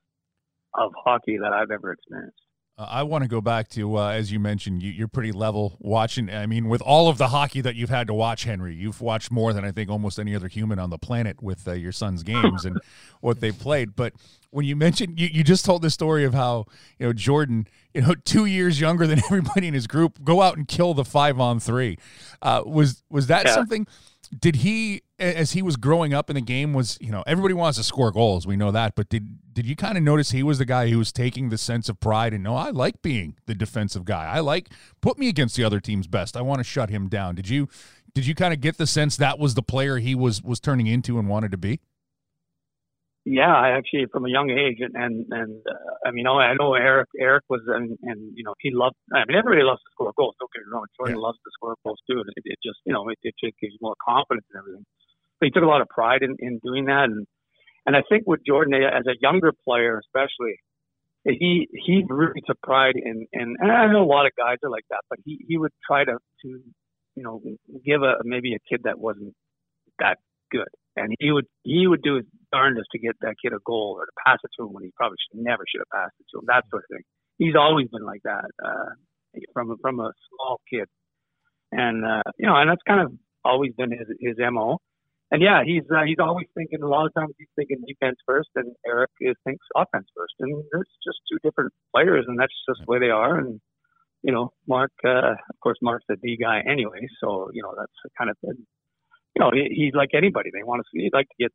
of 0.74 0.92
hockey 1.04 1.38
that 1.38 1.54
I've 1.54 1.72
ever 1.72 1.92
experienced. 1.92 2.42
Uh, 2.78 2.88
I 2.90 3.04
want 3.04 3.24
to 3.24 3.28
go 3.28 3.42
back 3.42 3.68
to 3.70 3.98
uh, 3.98 4.10
as 4.10 4.32
you 4.32 4.40
mentioned, 4.40 4.82
you, 4.82 5.04
are 5.04 5.08
pretty 5.08 5.32
level 5.32 5.78
watching. 5.80 6.30
I 6.30 6.46
mean, 6.46 6.70
with 6.70 6.82
all 6.82 7.10
of 7.10 7.18
the 7.18 7.28
hockey 7.28 7.62
that 7.62 7.76
you've 7.76 7.90
had 7.90 8.08
to 8.08 8.14
watch, 8.14 8.46
Henry, 8.46 8.74
you've 8.74 9.02
watched 9.02 9.32
more 9.32 9.54
than 9.54 9.66
I 9.66 9.72
think 9.72 9.90
almost 9.90 10.20
any 10.20 10.36
other 10.36 10.48
human 10.48 10.80
on 10.80 10.90
the 10.90 10.98
planet 10.98 11.42
with 11.44 11.68
uh, 11.68 11.74
your 11.74 11.92
son's 11.92 12.24
games 12.24 12.66
and 12.66 12.80
what 13.22 13.42
they 13.42 13.52
played. 13.52 13.96
But 13.96 14.14
when 14.52 14.66
you 14.66 14.76
mentioned, 14.76 15.20
you, 15.20 15.28
you 15.28 15.44
just 15.44 15.66
told 15.66 15.82
the 15.82 15.90
story 15.90 16.24
of 16.24 16.34
how 16.34 16.66
you 16.98 17.08
know 17.08 17.14
Jordan, 17.14 17.68
you 17.94 18.02
know, 18.02 18.16
two 18.26 18.46
years 18.46 18.80
younger 18.80 19.06
than 19.06 19.20
everybody 19.26 19.68
in 19.68 19.74
his 19.74 19.88
group, 19.88 20.24
go 20.24 20.42
out 20.42 20.58
and 20.58 20.68
kill 20.68 20.94
the 20.94 21.06
five 21.06 21.40
on 21.40 21.60
three. 21.60 21.98
Uh, 22.42 22.64
was 22.66 23.04
was 23.10 23.28
that 23.28 23.46
yeah. 23.46 23.54
something? 23.54 23.86
Did 24.40 24.58
he 24.58 25.02
as 25.20 25.52
he 25.52 25.62
was 25.62 25.76
growing 25.76 26.14
up 26.14 26.30
in 26.30 26.36
the 26.36 26.42
game 26.42 26.74
was 26.74 26.98
you 27.02 27.12
know 27.12 27.24
everybody 27.28 27.54
wants 27.54 27.78
to 27.78 27.84
score 27.84 28.12
goals 28.12 28.48
we 28.48 28.56
know 28.56 28.72
that 28.72 28.96
but 28.96 29.10
did 29.10 29.38
did 29.54 29.66
you 29.66 29.76
kind 29.76 29.98
of 29.98 30.04
notice 30.04 30.32
he 30.32 30.44
was 30.44 30.58
the 30.58 30.66
guy 30.66 30.90
who 30.90 30.98
was 30.98 31.12
taking 31.12 31.50
the 31.50 31.58
sense 31.58 31.90
of 31.90 32.00
pride 32.00 32.34
and 32.34 32.44
no 32.44 32.56
I 32.56 32.70
like 32.70 33.02
being 33.02 33.36
the 33.46 33.56
defensive 33.56 34.06
guy. 34.06 34.26
I 34.26 34.40
like 34.40 34.70
put 35.02 35.18
me 35.18 35.28
against 35.28 35.56
the 35.56 35.64
other 35.64 35.80
team's 35.80 36.08
best. 36.08 36.38
I 36.38 36.42
want 36.42 36.60
to 36.60 36.64
shut 36.64 36.90
him 36.90 37.10
down. 37.10 37.36
Did 37.36 37.50
you 37.50 37.68
did 38.14 38.26
you 38.26 38.36
kind 38.36 38.54
of 38.54 38.62
get 38.62 38.78
the 38.78 38.88
sense 38.88 39.18
that 39.18 39.40
was 39.40 39.54
the 39.54 39.62
player 39.62 39.98
he 39.98 40.16
was 40.16 40.42
was 40.42 40.60
turning 40.60 40.88
into 40.88 41.20
and 41.20 41.28
wanted 41.28 41.52
to 41.52 41.58
be 41.58 41.80
yeah, 43.26 43.54
I 43.54 43.78
actually 43.78 44.06
from 44.12 44.26
a 44.26 44.30
young 44.30 44.50
age, 44.50 44.78
and 44.80 44.96
and, 44.96 45.26
and 45.30 45.62
uh, 45.68 46.08
I 46.08 46.12
mean, 46.12 46.28
I 46.28 46.54
know 46.60 46.74
Eric. 46.74 47.10
Eric 47.20 47.44
was, 47.50 47.62
and, 47.68 47.98
and 48.04 48.20
you 48.36 48.44
know, 48.44 48.54
he 48.60 48.72
loved. 48.74 48.96
I 49.14 49.24
mean, 49.28 49.38
everybody 49.38 49.64
loves 49.64 49.82
to 49.82 49.92
score 49.94 50.14
goals. 50.18 50.36
Don't 50.40 50.52
get 50.54 50.66
me 50.66 50.74
wrong. 50.74 50.86
Jordan 50.98 51.18
yeah. 51.18 51.28
loves 51.28 51.38
to 51.38 51.52
score 51.54 51.76
goals 51.86 52.00
too, 52.10 52.20
and 52.20 52.30
it, 52.36 52.44
it 52.46 52.60
just, 52.64 52.80
you 52.86 52.94
know, 52.94 53.10
it, 53.10 53.20
it 53.22 53.36
just 53.44 53.58
gives 53.62 53.74
you 53.74 53.82
more 53.82 53.96
confidence 54.04 54.46
and 54.54 54.60
everything. 54.60 54.86
But 55.40 55.46
he 55.48 55.52
took 55.52 55.64
a 55.64 55.70
lot 55.70 55.82
of 55.82 55.90
pride 55.90 56.22
in, 56.24 56.36
in 56.40 56.60
doing 56.64 56.86
that, 56.86 57.06
and 57.06 57.28
and 57.86 57.96
I 57.96 58.02
think 58.10 58.24
with 58.26 58.42
Jordan 58.46 58.74
as 58.76 59.06
a 59.06 59.18
younger 59.22 59.54
player, 59.66 60.00
especially, 60.00 60.58
he 61.26 61.68
he 61.74 62.04
really 62.10 62.42
took 62.46 62.60
pride 62.62 62.96
in, 62.96 63.28
in 63.34 63.56
and 63.60 63.72
I 63.72 63.92
know 63.92 64.04
a 64.04 64.10
lot 64.10 64.26
of 64.26 64.34
guys 64.38 64.58
are 64.64 64.70
like 64.70 64.86
that, 64.90 65.02
but 65.10 65.20
he 65.26 65.46
he 65.48 65.58
would 65.58 65.74
try 65.86 66.06
to 66.06 66.18
to 66.18 66.50
you 67.16 67.24
know, 67.24 67.42
give 67.86 68.02
a 68.02 68.16
maybe 68.24 68.54
a 68.54 68.60
kid 68.70 68.82
that 68.86 69.00
wasn't 69.00 69.34
that 70.00 70.18
good, 70.52 70.70
and 70.96 71.14
he 71.20 71.32
would 71.32 71.46
he 71.64 71.88
would 71.88 72.02
do 72.02 72.22
his 72.52 72.58
darndest 72.60 72.90
to 72.92 73.00
get 73.00 73.16
that 73.22 73.36
kid 73.42 73.54
a 73.54 73.60
goal 73.66 73.96
or 73.98 74.06
to 74.06 74.12
pass 74.26 74.40
it 74.44 74.52
to 74.58 74.68
him 74.68 74.74
when 74.74 74.84
he 74.84 74.92
probably 74.96 75.18
should, 75.18 75.42
never 75.42 75.64
should 75.68 75.82
have 75.82 75.94
passed 75.94 76.16
it 76.20 76.26
to 76.32 76.40
him. 76.40 76.46
That 76.48 76.64
sort 76.70 76.84
of 76.84 76.90
thing. 76.92 77.04
He's 77.38 77.56
always 77.56 77.88
been 77.88 78.06
like 78.06 78.22
that 78.24 78.50
uh, 78.64 78.94
from 79.54 79.72
a, 79.72 79.76
from 79.82 80.00
a 80.00 80.12
small 80.30 80.62
kid, 80.70 80.88
and 81.72 82.06
uh, 82.06 82.28
you 82.38 82.46
know, 82.48 82.56
and 82.56 82.70
that's 82.70 82.84
kind 82.88 83.02
of 83.02 83.14
always 83.44 83.72
been 83.78 83.92
his 83.92 84.08
his 84.20 84.36
mo. 84.52 84.78
And 85.32 85.42
yeah, 85.42 85.64
he's 85.66 85.84
uh, 85.90 86.04
he's 86.06 86.20
always 86.20 86.48
thinking. 86.54 86.84
A 86.84 86.88
lot 86.88 87.08
of 87.08 87.14
times 87.14 87.34
he's 87.40 87.48
thinking 87.56 87.82
defense 87.88 88.18
first, 88.28 88.50
and 88.56 88.76
Eric 88.86 89.10
is 89.22 89.36
thinks 89.44 89.66
offense 89.76 90.06
first. 90.16 90.36
And 90.40 90.64
there's 90.72 90.92
just 91.02 91.20
two 91.32 91.40
different 91.42 91.72
players, 91.96 92.26
and 92.28 92.38
that's 92.38 92.54
just 92.68 92.86
the 92.86 92.92
way 92.92 93.00
they 93.00 93.10
are. 93.10 93.40
And 93.40 93.62
you 94.22 94.34
know, 94.34 94.52
Marc, 94.68 94.92
uh, 95.04 95.34
of 95.34 95.58
course, 95.64 95.80
Marc's 95.82 96.06
a 96.12 96.18
D 96.18 96.38
guy 96.38 96.62
anyway, 96.70 97.08
so 97.24 97.50
you 97.54 97.64
know 97.64 97.74
that's 97.80 98.14
kind 98.20 98.30
of 98.30 98.38
you 99.36 99.40
know, 99.40 99.52
he, 99.54 99.74
he's 99.74 99.94
like 99.94 100.10
anybody. 100.14 100.50
They 100.54 100.64
want 100.64 100.82
to, 100.82 100.86
see, 100.92 101.04
he'd 101.04 101.14
like 101.14 101.28
to 101.28 101.36
get, 101.40 101.52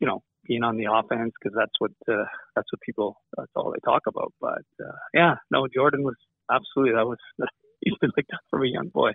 you 0.00 0.06
know, 0.06 0.22
being 0.46 0.62
on 0.62 0.76
the 0.76 0.86
offense 0.90 1.32
because 1.40 1.56
that's 1.56 1.72
what 1.78 1.92
uh, 2.08 2.24
that's 2.54 2.70
what 2.72 2.80
people 2.80 3.20
that's 3.36 3.50
all 3.54 3.72
they 3.72 3.80
talk 3.84 4.02
about. 4.06 4.32
But 4.40 4.64
uh, 4.82 4.96
yeah, 5.14 5.34
no, 5.50 5.66
Jordan 5.72 6.02
was 6.02 6.16
absolutely 6.50 6.94
that 6.94 7.06
was 7.06 7.18
he's 7.80 7.94
been 8.00 8.12
like 8.16 8.26
that 8.30 8.40
from 8.50 8.62
a 8.62 8.68
young 8.68 8.88
boy. 8.88 9.12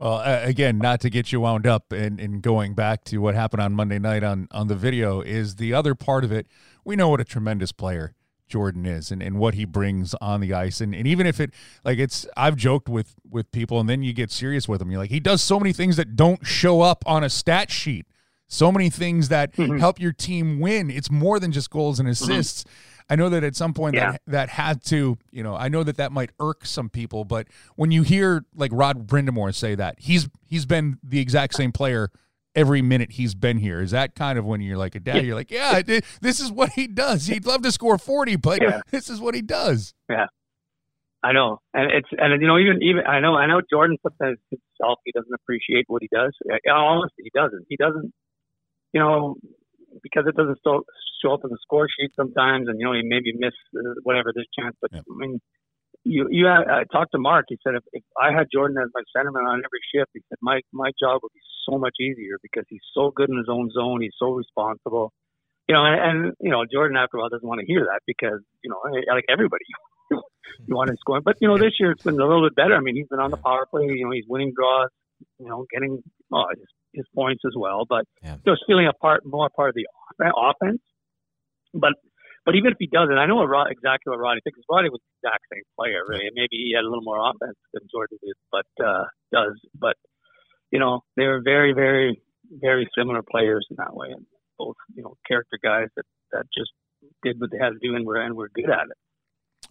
Well, 0.00 0.22
again, 0.24 0.78
not 0.78 1.02
to 1.02 1.10
get 1.10 1.30
you 1.30 1.40
wound 1.40 1.66
up 1.66 1.92
and, 1.92 2.18
and 2.18 2.40
going 2.40 2.74
back 2.74 3.04
to 3.04 3.18
what 3.18 3.34
happened 3.34 3.60
on 3.60 3.74
Monday 3.74 3.98
night 3.98 4.24
on, 4.24 4.48
on 4.50 4.68
the 4.68 4.74
video 4.74 5.20
is 5.20 5.56
the 5.56 5.74
other 5.74 5.94
part 5.94 6.24
of 6.24 6.32
it. 6.32 6.46
We 6.86 6.96
know 6.96 7.10
what 7.10 7.20
a 7.20 7.24
tremendous 7.24 7.70
player 7.70 8.14
Jordan 8.48 8.86
is 8.86 9.10
and, 9.10 9.22
and 9.22 9.38
what 9.38 9.52
he 9.52 9.66
brings 9.66 10.14
on 10.14 10.40
the 10.40 10.54
ice. 10.54 10.80
And, 10.80 10.94
and 10.94 11.06
even 11.06 11.26
if 11.26 11.38
it 11.38 11.52
like 11.84 11.98
it's 11.98 12.26
I've 12.34 12.56
joked 12.56 12.88
with 12.88 13.14
with 13.28 13.52
people 13.52 13.78
and 13.78 13.90
then 13.90 14.02
you 14.02 14.14
get 14.14 14.30
serious 14.30 14.66
with 14.66 14.78
them. 14.78 14.90
You're 14.90 15.00
like, 15.00 15.10
he 15.10 15.20
does 15.20 15.42
so 15.42 15.58
many 15.58 15.74
things 15.74 15.96
that 15.96 16.16
don't 16.16 16.46
show 16.46 16.80
up 16.80 17.02
on 17.06 17.22
a 17.22 17.28
stat 17.28 17.70
sheet. 17.70 18.06
So 18.52 18.72
many 18.72 18.90
things 18.90 19.28
that 19.28 19.52
Mhm. 19.54 19.78
help 19.78 20.00
your 20.00 20.12
team 20.12 20.58
win. 20.58 20.90
It's 20.90 21.08
more 21.10 21.38
than 21.38 21.52
just 21.52 21.70
goals 21.70 22.00
and 22.00 22.08
assists. 22.08 22.64
I 23.08 23.14
know 23.16 23.28
that 23.28 23.44
at 23.44 23.54
some 23.54 23.72
point 23.72 23.94
Yeah. 23.94 24.12
that 24.12 24.22
that 24.26 24.48
had 24.50 24.82
to, 24.86 25.16
you 25.30 25.42
know, 25.44 25.54
I 25.54 25.68
know 25.68 25.82
that 25.84 25.96
that 25.98 26.10
might 26.12 26.30
irk 26.40 26.66
some 26.66 26.88
people, 26.88 27.24
but 27.24 27.46
when 27.76 27.90
you 27.92 28.02
hear 28.02 28.44
like 28.54 28.72
Rod 28.74 29.06
Brind'Amour 29.06 29.54
say 29.54 29.74
that, 29.76 30.00
he's 30.00 30.28
he's 30.44 30.66
been 30.66 30.98
the 31.02 31.20
exact 31.20 31.54
same 31.54 31.70
player 31.72 32.10
every 32.56 32.82
minute 32.82 33.12
he's 33.12 33.36
been 33.36 33.58
here. 33.58 33.80
Is 33.80 33.92
that 33.92 34.16
kind 34.16 34.36
of 34.36 34.44
when 34.44 34.60
you're 34.60 34.76
like 34.76 34.96
a 34.96 35.00
dad? 35.00 35.16
Yeah. 35.16 35.22
You're 35.22 35.34
like, 35.36 35.50
yeah, 35.52 35.80
th- 35.80 36.04
this 36.20 36.40
is 36.40 36.50
what 36.50 36.70
he 36.72 36.88
does. 36.88 37.26
He'd 37.28 37.46
love 37.46 37.62
to 37.62 37.70
score 37.70 37.98
forty, 37.98 38.34
but 38.34 38.60
Yeah. 38.60 38.80
this 38.90 39.08
is 39.08 39.20
what 39.20 39.36
he 39.36 39.42
does. 39.42 39.94
Yeah, 40.08 40.26
I 41.22 41.32
know, 41.32 41.60
and 41.74 41.90
it's 41.92 42.08
and 42.18 42.40
you 42.42 42.48
know 42.48 42.58
even 42.58 42.82
even 42.82 43.06
I 43.06 43.20
know 43.20 43.36
I 43.36 43.46
know 43.46 43.60
Jordan 43.72 43.96
sometimes 44.02 44.38
himself 44.50 44.98
he 45.04 45.12
doesn't 45.12 45.32
appreciate 45.34 45.84
what 45.86 46.02
he 46.02 46.08
does. 46.12 46.32
Honestly, 46.68 47.22
he 47.24 47.30
doesn't. 47.34 47.66
He 47.68 47.76
doesn't. 47.76 48.12
You 48.92 49.00
know, 49.00 49.36
because 50.02 50.24
it 50.26 50.36
doesn't 50.36 50.58
show, 50.64 50.82
show 51.22 51.34
up 51.34 51.44
in 51.44 51.50
the 51.50 51.58
score 51.62 51.88
sheet 51.88 52.12
sometimes, 52.16 52.68
and 52.68 52.78
you 52.78 52.86
know 52.86 52.92
he 52.92 53.02
maybe 53.02 53.32
miss 53.36 53.54
uh, 53.76 53.94
whatever 54.02 54.32
this 54.34 54.46
chance. 54.58 54.76
But 54.80 54.90
Yeah. 54.92 55.00
I 55.00 55.14
mean, 55.16 55.40
you 56.04 56.26
you 56.30 56.46
had, 56.46 56.68
I 56.68 56.84
talked 56.90 57.12
to 57.12 57.18
Marc. 57.18 57.46
He 57.48 57.58
said 57.62 57.74
if, 57.74 57.84
if 57.92 58.02
I 58.20 58.32
had 58.32 58.46
Jordan 58.52 58.76
as 58.82 58.90
my 58.94 59.02
centerman 59.14 59.46
on 59.46 59.62
every 59.62 59.82
shift, 59.94 60.10
he 60.14 60.20
said 60.28 60.38
my 60.40 60.60
my 60.72 60.90
job 61.00 61.20
would 61.22 61.32
be 61.32 61.40
so 61.68 61.78
much 61.78 61.94
easier 62.00 62.38
because 62.42 62.64
he's 62.68 62.84
so 62.94 63.10
good 63.14 63.28
in 63.28 63.36
his 63.36 63.48
own 63.48 63.70
zone. 63.70 64.00
He's 64.00 64.16
so 64.18 64.32
responsible. 64.32 65.12
You 65.68 65.74
know, 65.74 65.84
and, 65.84 66.00
and 66.00 66.34
you 66.40 66.50
know 66.50 66.64
Jordan 66.70 66.96
after 66.96 67.16
a 67.16 67.20
while 67.20 67.28
doesn't 67.28 67.46
want 67.46 67.60
to 67.60 67.66
hear 67.66 67.84
that 67.84 68.00
because 68.06 68.40
you 68.64 68.70
know 68.70 68.80
like 69.12 69.24
everybody 69.28 69.64
you 70.10 70.74
want 70.74 70.90
to 70.90 70.96
score. 70.98 71.20
But 71.20 71.36
you 71.40 71.48
know, 71.48 71.58
this 71.58 71.78
year 71.78 71.92
it's 71.92 72.02
been 72.02 72.18
a 72.18 72.26
little 72.26 72.46
bit 72.48 72.56
better. 72.56 72.74
I 72.74 72.80
mean, 72.80 72.96
he's 72.96 73.08
been 73.08 73.20
on 73.20 73.30
the 73.30 73.36
power 73.36 73.66
play. 73.70 73.86
You 73.86 74.06
know, 74.06 74.12
he's 74.12 74.26
winning 74.28 74.52
draws. 74.56 74.90
You 75.38 75.48
know, 75.48 75.66
getting 75.70 76.02
oh, 76.32 76.44
his, 76.56 76.66
his 76.92 77.06
points 77.14 77.42
as 77.46 77.54
well. 77.56 77.84
But 77.88 78.04
Yeah. 78.22 78.36
just 78.46 78.62
feeling 78.66 78.86
a 78.86 78.92
part 78.92 79.24
more 79.24 79.48
part 79.54 79.70
of 79.70 79.74
the 79.74 79.86
off- 79.86 80.54
offense. 80.60 80.80
But 81.74 81.94
but 82.44 82.54
even 82.56 82.72
if 82.72 82.78
he 82.80 82.86
doesn't, 82.86 83.16
I 83.18 83.26
know 83.26 83.36
what 83.36 83.48
Rod, 83.48 83.70
exactly 83.70 84.10
what 84.10 84.18
Roddy 84.18 84.40
thinks. 84.42 84.58
Roddy 84.68 84.88
was 84.88 85.00
the 85.00 85.28
exact 85.28 85.44
same 85.52 85.62
player, 85.78 86.02
really. 86.08 86.30
Maybe 86.34 86.56
he 86.56 86.72
had 86.74 86.84
a 86.84 86.88
little 86.88 87.04
more 87.04 87.18
offense 87.20 87.56
than 87.72 87.82
Jordan 87.92 88.18
did, 88.22 88.34
but 88.50 88.66
uh, 88.84 89.04
does. 89.30 89.60
But 89.78 89.96
you 90.72 90.78
know, 90.78 91.02
they 91.16 91.26
were 91.26 91.42
very, 91.44 91.72
very, 91.72 92.20
very 92.50 92.88
similar 92.96 93.22
players 93.22 93.66
in 93.70 93.76
that 93.78 93.94
way, 93.94 94.08
and 94.10 94.24
both 94.58 94.76
you 94.94 95.02
know 95.02 95.16
character 95.28 95.58
guys 95.62 95.88
that 95.96 96.06
that 96.32 96.46
just 96.56 96.70
did 97.22 97.38
what 97.40 97.50
they 97.50 97.58
had 97.58 97.70
to 97.74 97.78
do 97.80 97.94
and 97.94 98.06
were 98.06 98.16
and 98.16 98.34
were 98.34 98.48
good 98.54 98.70
at 98.70 98.86
it. 98.90 98.96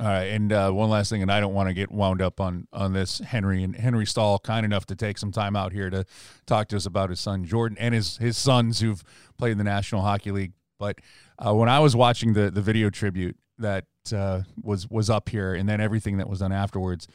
All 0.02 0.08
right, 0.08 0.26
and 0.26 0.54
uh, 0.54 0.72
one 0.72 0.90
last 0.90 1.10
thing, 1.10 1.22
and 1.22 1.30
I 1.30 1.42
don't 1.42 1.54
want 1.54 1.68
to 1.68 1.74
get 1.74 1.92
wound 1.92 2.22
up 2.22 2.40
on 2.40 2.68
on 2.72 2.94
this. 2.94 3.20
Henry 3.20 3.64
and 3.64 3.76
Henry 3.76 4.06
Staal, 4.06 4.40
kind 4.40 4.66
enough 4.66 4.86
to 4.86 4.96
take 4.96 5.18
some 5.18 5.34
time 5.34 5.58
out 5.58 5.74
here 5.74 5.90
to 5.90 6.06
talk 6.46 6.70
to 6.70 6.78
us 6.78 6.86
about 6.86 7.10
his 7.10 7.20
son 7.20 7.44
Jordan 7.44 7.78
and 7.78 7.94
his 7.94 8.16
his 8.16 8.38
sons 8.38 8.80
who've 8.80 9.04
played 9.38 9.52
in 9.52 9.58
the 9.58 9.66
National 9.66 10.02
Hockey 10.02 10.32
League. 10.32 10.54
But 10.80 11.00
uh, 11.38 11.54
when 11.54 11.68
I 11.68 11.80
was 11.80 11.98
watching 11.98 12.32
the 12.32 12.50
the 12.50 12.62
video 12.62 12.90
tribute 12.90 13.36
that 13.58 13.88
uh, 14.16 14.44
was 14.62 14.90
was 14.90 15.10
up 15.10 15.28
here, 15.28 15.54
and 15.54 15.68
then 15.68 15.82
everything 15.82 16.18
that 16.20 16.30
was 16.30 16.40
done 16.40 16.54
afterwards, 16.54 17.06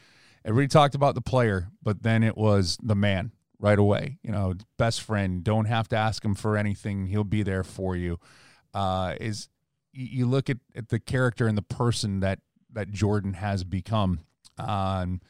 everybody 0.45 0.69
talked 0.69 0.95
about 0.95 1.15
the 1.15 1.23
player, 1.23 1.69
but 1.83 2.03
then 2.03 2.23
it 2.23 2.37
was 2.37 2.77
the 2.83 2.95
man 2.95 3.33
right 3.59 3.79
away. 3.79 4.19
You 4.23 4.31
know, 4.31 4.53
best 4.77 5.01
friend. 5.01 5.43
Don't 5.43 5.65
have 5.65 5.89
to 5.89 5.97
ask 5.97 6.23
him 6.23 6.35
for 6.35 6.59
anything; 6.59 7.07
he'll 7.07 7.25
be 7.25 7.43
there 7.43 7.65
for 7.65 7.97
you. 7.97 8.21
Uh, 8.75 9.15
is 9.19 9.49
you 9.95 10.05
you 10.05 10.27
look 10.27 10.51
at, 10.51 10.59
at 10.77 10.91
the 10.91 10.99
character 10.99 11.47
and 11.47 11.57
the 11.57 11.63
person 11.63 12.21
that 12.21 12.41
that 12.75 12.91
Jordan 12.91 13.35
has 13.35 13.65
become. 13.65 14.21
Um, 14.59 15.21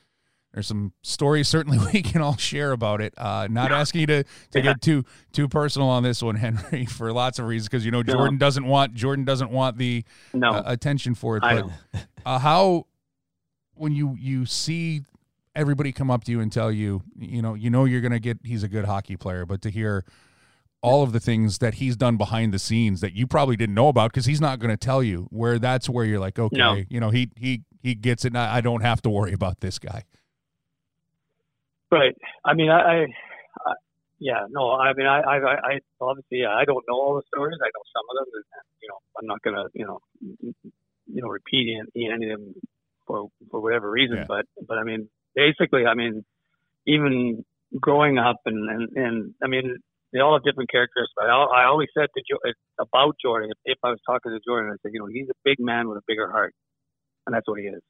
there's 0.52 0.66
some 0.68 0.92
stories 1.02 1.48
certainly 1.48 1.78
we 1.92 2.00
can 2.02 2.20
all 2.22 2.36
share 2.36 2.72
about 2.72 3.00
it. 3.00 3.12
Uh, 3.16 3.48
not 3.50 3.72
asking 3.72 4.02
you 4.02 4.06
to 4.08 4.24
to 4.52 4.62
get 4.62 4.80
too 4.80 5.04
too 5.32 5.48
personal 5.48 5.88
on 5.88 6.02
this 6.02 6.22
one, 6.22 6.36
Henry, 6.36 6.86
for 6.86 7.12
lots 7.12 7.38
of 7.38 7.46
reasons 7.46 7.68
because 7.68 7.84
you 7.84 7.90
know 7.90 8.02
No. 8.02 8.12
Jordan 8.12 8.38
doesn't 8.38 8.64
want 8.66 8.94
Jordan 8.94 9.24
doesn't 9.24 9.50
want 9.50 9.78
the 9.78 10.04
No, 10.32 10.50
uh, 10.50 10.62
attention 10.66 11.14
for 11.14 11.36
it. 11.38 11.40
But 11.42 11.70
uh, 12.24 12.38
how 12.38 12.86
when 13.74 13.92
you 13.92 14.16
you 14.18 14.46
see 14.46 15.02
everybody 15.56 15.90
come 15.92 16.10
up 16.10 16.24
to 16.24 16.30
you 16.32 16.40
and 16.40 16.52
tell 16.52 16.70
you, 16.70 17.02
you 17.18 17.42
know, 17.42 17.54
you 17.54 17.70
know 17.70 17.84
you're 17.84 18.00
gonna 18.00 18.20
get 18.20 18.38
he's 18.44 18.62
a 18.62 18.68
good 18.68 18.84
hockey 18.84 19.16
player, 19.16 19.44
but 19.46 19.62
to 19.62 19.70
hear 19.70 20.04
all 20.84 21.02
of 21.02 21.12
the 21.12 21.20
things 21.20 21.58
that 21.58 21.74
he's 21.74 21.96
done 21.96 22.16
behind 22.16 22.52
the 22.52 22.58
scenes 22.58 23.00
that 23.00 23.12
you 23.14 23.26
probably 23.26 23.56
didn't 23.56 23.74
know 23.74 23.88
about 23.88 24.10
because 24.12 24.26
he's 24.26 24.40
not 24.40 24.58
going 24.58 24.70
to 24.70 24.76
tell 24.76 25.02
you 25.02 25.26
where 25.30 25.58
that's 25.58 25.88
where 25.88 26.04
you're 26.04 26.20
like 26.20 26.38
okay 26.38 26.56
No. 26.56 26.76
you 26.88 27.00
know 27.00 27.10
he 27.10 27.30
he 27.36 27.62
he 27.82 27.94
gets 27.94 28.24
it 28.24 28.28
and 28.28 28.38
I 28.38 28.56
I 28.56 28.60
don't 28.60 28.82
have 28.82 29.00
to 29.02 29.10
worry 29.10 29.32
about 29.32 29.60
this 29.60 29.78
guy 29.78 30.04
Right. 31.90 32.16
I 32.44 32.54
mean, 32.54 32.70
I, 32.70 32.80
I, 32.80 32.94
I 33.66 33.72
yeah, 34.18 34.46
no, 34.50 34.72
I 34.72 34.92
mean, 34.94 35.06
I, 35.06 35.20
I, 35.20 35.36
I 35.36 35.78
obviously, 36.00 36.38
yeah, 36.38 36.48
I 36.50 36.64
don't 36.64 36.84
know 36.88 36.94
all 36.94 37.14
the 37.14 37.22
stories. 37.28 37.58
I 37.62 37.66
know 37.66 37.84
some 37.94 38.06
of 38.10 38.16
them, 38.18 38.28
and, 38.34 38.66
you 38.82 38.88
know, 38.88 38.98
I'm 39.18 39.26
not 39.26 39.42
gonna, 39.42 39.64
you 39.74 39.86
know, 39.86 40.00
you 41.06 41.22
know, 41.22 41.28
repeat 41.28 41.76
any, 41.94 42.10
any 42.10 42.30
of 42.30 42.40
them 42.40 42.54
for 43.06 43.28
for 43.50 43.60
whatever 43.60 43.90
reason. 43.90 44.16
Yeah. 44.18 44.24
But, 44.26 44.46
but 44.66 44.78
I 44.78 44.82
mean, 44.82 45.08
basically, 45.36 45.86
I 45.86 45.94
mean, 45.94 46.24
even 46.86 47.44
growing 47.78 48.18
up, 48.18 48.40
and 48.46 48.68
and, 48.70 48.96
and 48.96 49.34
I 49.42 49.46
mean, 49.46 49.76
they 50.14 50.20
all 50.20 50.32
have 50.34 50.44
different 50.44 50.70
characteristics. 50.70 51.12
But 51.18 51.26
I, 51.28 51.34
I 51.34 51.64
always 51.66 51.88
said 51.92 52.06
to 52.16 52.22
jo- 52.24 52.52
about 52.80 53.16
Jordan, 53.20 53.50
if, 53.50 53.58
if 53.76 53.78
I 53.84 53.90
was 53.90 53.98
talking 54.08 54.32
to 54.32 54.38
Jordan, 54.48 54.72
I 54.72 54.76
said, 54.80 54.92
you 54.94 55.00
know, 55.00 55.06
he's 55.12 55.28
a 55.28 55.36
big 55.44 55.56
man 55.60 55.88
with 55.88 55.98
a 55.98 56.02
bigger 56.08 56.30
heart, 56.30 56.54
and 57.26 57.34
that's 57.34 57.46
what 57.46 57.58
he 57.60 57.66
is. 57.66 57.82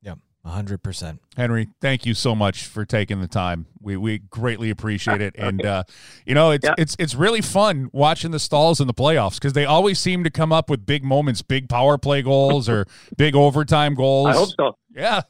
Yeah, 0.00 0.14
hundred 0.46 0.82
percent. 0.84 1.20
Henry, 1.36 1.68
thank 1.80 2.06
you 2.06 2.14
so 2.14 2.34
much 2.36 2.64
for 2.64 2.84
taking 2.84 3.20
the 3.20 3.26
time. 3.26 3.66
We 3.80 3.96
we 3.96 4.18
greatly 4.18 4.70
appreciate 4.70 5.20
it, 5.20 5.34
and 5.38 5.66
uh, 5.66 5.82
you 6.24 6.34
know 6.34 6.52
it's 6.52 6.64
Yeah. 6.64 6.74
it's 6.78 6.94
it's 7.00 7.16
really 7.16 7.40
fun 7.40 7.90
watching 7.92 8.30
the 8.30 8.38
Staals 8.38 8.80
in 8.80 8.86
the 8.86 8.94
playoffs 8.94 9.34
because 9.34 9.54
they 9.54 9.64
always 9.64 9.98
seem 9.98 10.22
to 10.22 10.30
come 10.30 10.52
up 10.52 10.70
with 10.70 10.86
big 10.86 11.02
moments, 11.02 11.42
big 11.42 11.68
power 11.68 11.98
play 11.98 12.22
goals 12.22 12.68
or 12.68 12.86
big 13.16 13.34
overtime 13.34 13.94
goals. 13.94 14.28
I 14.28 14.32
hope 14.34 14.48
so. 14.56 14.76
Yeah, 14.94 15.22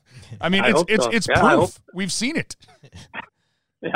I 0.42 0.50
mean 0.50 0.62
I 0.64 0.68
it's 0.70 0.84
it's 0.88 1.04
so. 1.04 1.10
it's 1.10 1.28
Yeah, 1.28 1.42
I 1.44 1.54
proof. 1.56 1.80
We've 1.94 2.12
seen 2.12 2.36
it. 2.36 2.54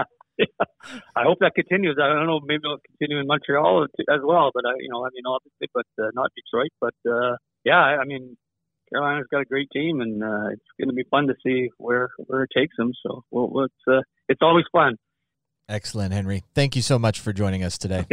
I 1.16 1.22
hope 1.24 1.38
that 1.40 1.54
continues. 1.54 1.96
I 2.02 2.08
don't 2.08 2.26
know, 2.26 2.40
maybe 2.44 2.62
it'll 2.64 2.78
continue 2.86 3.20
in 3.20 3.26
Montreal 3.26 3.84
as 3.84 4.20
well, 4.22 4.50
but 4.54 4.64
I, 4.66 4.72
you 4.80 4.88
know, 4.90 5.04
I 5.04 5.10
mean, 5.12 5.24
obviously, 5.26 5.68
but 5.72 5.86
uh, 6.02 6.10
not 6.14 6.30
Detroit. 6.36 6.70
But 6.80 6.94
uh, 7.10 7.36
yeah, 7.64 7.78
I 7.78 8.02
I 8.02 8.04
mean, 8.04 8.36
Carolina's 8.92 9.26
got 9.30 9.40
a 9.40 9.44
great 9.44 9.68
team, 9.72 10.00
and 10.00 10.22
uh, 10.22 10.48
it's 10.52 10.62
going 10.78 10.88
to 10.88 10.94
be 10.94 11.04
fun 11.10 11.26
to 11.28 11.34
see 11.44 11.68
where 11.78 12.10
where 12.26 12.42
it 12.42 12.50
takes 12.56 12.76
them. 12.76 12.92
So, 13.04 13.24
well, 13.30 13.48
well, 13.50 13.64
it's 13.66 13.84
uh, 13.88 14.02
it's 14.28 14.42
always 14.42 14.64
fun. 14.72 14.96
Excellent, 15.68 16.12
Henry. 16.12 16.42
Thank 16.54 16.76
you 16.76 16.82
so 16.82 16.98
much 16.98 17.20
for 17.20 17.32
joining 17.32 17.62
us 17.62 17.78
today. 17.78 18.06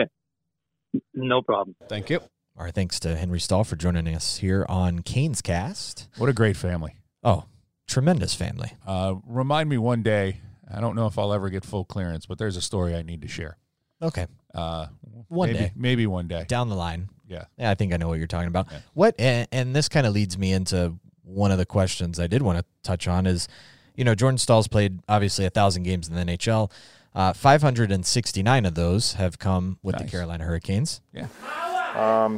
No 1.13 1.41
problem. 1.41 1.75
Thank 1.87 2.09
you. 2.09 2.21
Our 2.57 2.71
thanks 2.71 2.99
to 3.01 3.15
Henry 3.15 3.39
Staal 3.39 3.63
for 3.63 3.75
joining 3.75 4.13
us 4.13 4.37
here 4.37 4.65
on 4.67 4.99
Canes 4.99 5.41
Cast. 5.41 6.07
What 6.17 6.29
a 6.29 6.33
great 6.33 6.57
family. 6.57 6.95
Oh, 7.23 7.45
tremendous 7.87 8.33
family. 8.33 8.73
Uh, 8.85 9.15
remind 9.25 9.69
me 9.69 9.77
one 9.77 10.01
day. 10.03 10.41
I 10.73 10.79
don't 10.81 10.95
know 10.95 11.07
if 11.07 11.17
I'll 11.17 11.33
ever 11.33 11.49
get 11.49 11.63
full 11.65 11.85
clearance, 11.85 12.25
but 12.25 12.37
there's 12.37 12.57
a 12.57 12.61
story 12.61 12.95
I 12.95 13.01
need 13.01 13.21
to 13.23 13.27
share. 13.27 13.57
Okay, 14.01 14.27
Uh, 14.53 14.87
One 15.27 15.49
maybe, 15.49 15.59
day. 15.59 15.71
maybe 15.75 16.07
one 16.07 16.27
day. 16.27 16.45
down 16.47 16.69
the 16.69 16.75
line. 16.75 17.09
Yeah. 17.27 17.45
Yeah, 17.57 17.69
I 17.69 17.75
think 17.75 17.93
I 17.93 17.97
know 17.97 18.07
what 18.07 18.17
you're 18.17 18.27
talking 18.27 18.47
about. 18.47 18.67
Yeah. 18.71 18.79
What 18.93 19.15
and, 19.19 19.47
and 19.51 19.75
this 19.75 19.89
kind 19.89 20.07
of 20.07 20.13
leads 20.13 20.37
me 20.37 20.53
into 20.53 20.95
one 21.23 21.51
of 21.51 21.57
the 21.57 21.65
questions 21.65 22.19
I 22.19 22.27
did 22.27 22.41
want 22.41 22.59
to 22.59 22.65
touch 22.81 23.07
on 23.07 23.27
is, 23.27 23.47
you 23.95 24.03
know, 24.05 24.15
Jordan 24.15 24.37
Staal's 24.37 24.67
played 24.67 24.99
obviously 25.09 25.45
a 25.45 25.49
thousand 25.49 25.83
games 25.83 26.07
in 26.07 26.15
the 26.15 26.21
NHL. 26.23 26.71
Uh, 27.13 27.33
569 27.33 28.65
of 28.65 28.75
those 28.75 29.13
have 29.13 29.37
come 29.37 29.79
with 29.83 29.95
Nice. 29.95 30.05
the 30.05 30.09
Carolina 30.11 30.43
Hurricanes. 30.45 31.01
Yeah. 31.13 31.27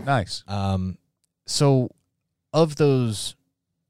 Nice. 0.05 0.43
Um, 0.47 0.97
so, 1.45 1.89
of 2.53 2.75
those 2.77 3.35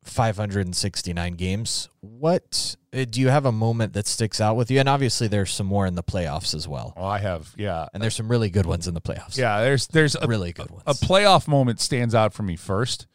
569 0.04 1.34
games, 1.36 1.90
what 2.02 2.76
uh, 2.94 3.06
do 3.10 3.22
you 3.22 3.30
have 3.30 3.46
a 3.46 3.52
moment 3.52 3.94
that 3.94 4.08
sticks 4.08 4.42
out 4.42 4.56
with 4.56 4.72
you? 4.72 4.80
And 4.80 4.90
obviously, 4.90 5.28
there's 5.28 5.52
some 5.52 5.68
more 5.68 5.86
in 5.86 5.96
the 5.96 6.04
playoffs 6.04 6.54
as 6.56 6.68
well, 6.68 6.94
Oh, 6.98 7.06
I 7.06 7.20
have. 7.20 7.54
Yeah. 7.58 7.88
and 7.94 8.02
there's 8.02 8.16
some 8.16 8.28
really 8.30 8.50
good 8.50 8.66
ones 8.66 8.88
in 8.88 8.94
the 8.94 9.02
playoffs. 9.02 9.38
Yeah. 9.38 9.62
There's 9.62 9.88
there's 9.88 10.16
a, 10.16 10.28
really 10.28 10.52
good 10.54 10.70
ones. 10.72 10.84
a 10.88 10.94
playoff 10.94 11.48
moment 11.48 11.80
stands 11.80 12.14
out 12.16 12.34
for 12.34 12.44
me 12.44 12.56
first, 12.56 13.08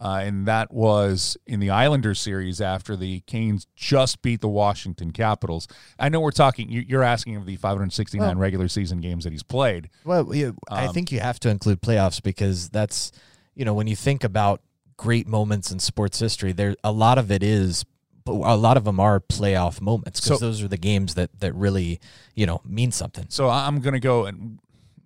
uh, 0.00 0.20
and 0.22 0.46
that 0.46 0.72
was 0.72 1.36
in 1.46 1.60
the 1.60 1.70
Islanders 1.70 2.20
series 2.20 2.60
after 2.60 2.96
the 2.96 3.20
Canes 3.26 3.66
just 3.74 4.22
beat 4.22 4.40
the 4.40 4.48
Washington 4.48 5.10
Capitals. 5.10 5.66
I 5.98 6.08
know 6.08 6.20
we're 6.20 6.30
talking. 6.30 6.70
you- 6.70 6.84
You're 6.86 7.02
asking 7.02 7.36
of 7.36 7.46
the 7.46 7.56
569 7.56 8.26
Well- 8.28 8.36
regular 8.36 8.68
season 8.68 9.00
games 9.00 9.24
that 9.24 9.32
he's 9.32 9.42
played. 9.42 9.90
Well, 10.04 10.34
you, 10.34 10.56
I 10.70 10.86
Um, 10.86 10.94
think 10.94 11.10
you 11.12 11.20
have 11.20 11.40
to 11.40 11.48
include 11.48 11.82
playoffs 11.82 12.22
because 12.22 12.68
that's, 12.70 13.10
you 13.54 13.64
know, 13.64 13.74
when 13.74 13.86
you 13.88 13.96
think 13.96 14.22
about 14.24 14.62
great 14.98 15.26
moments 15.26 15.70
in 15.72 15.78
sports 15.78 16.18
history, 16.18 16.52
there 16.52 16.76
a 16.84 16.92
lot 16.92 17.16
of 17.16 17.30
it 17.30 17.42
is, 17.42 17.86
a 18.26 18.56
lot 18.58 18.76
of 18.76 18.84
them 18.84 19.00
are 19.00 19.20
playoff 19.20 19.80
moments 19.80 20.20
because 20.20 20.38
So- 20.40 20.44
those 20.46 20.62
are 20.62 20.68
the 20.68 20.76
games 20.76 21.14
that 21.14 21.30
that 21.40 21.54
really, 21.54 21.98
you 22.34 22.44
know, 22.44 22.60
mean 22.66 22.92
something. 22.92 23.24
So 23.30 23.48
I'm 23.48 23.80
going 23.80 23.94
to 23.94 24.00
go 24.00 24.26
and 24.26 24.58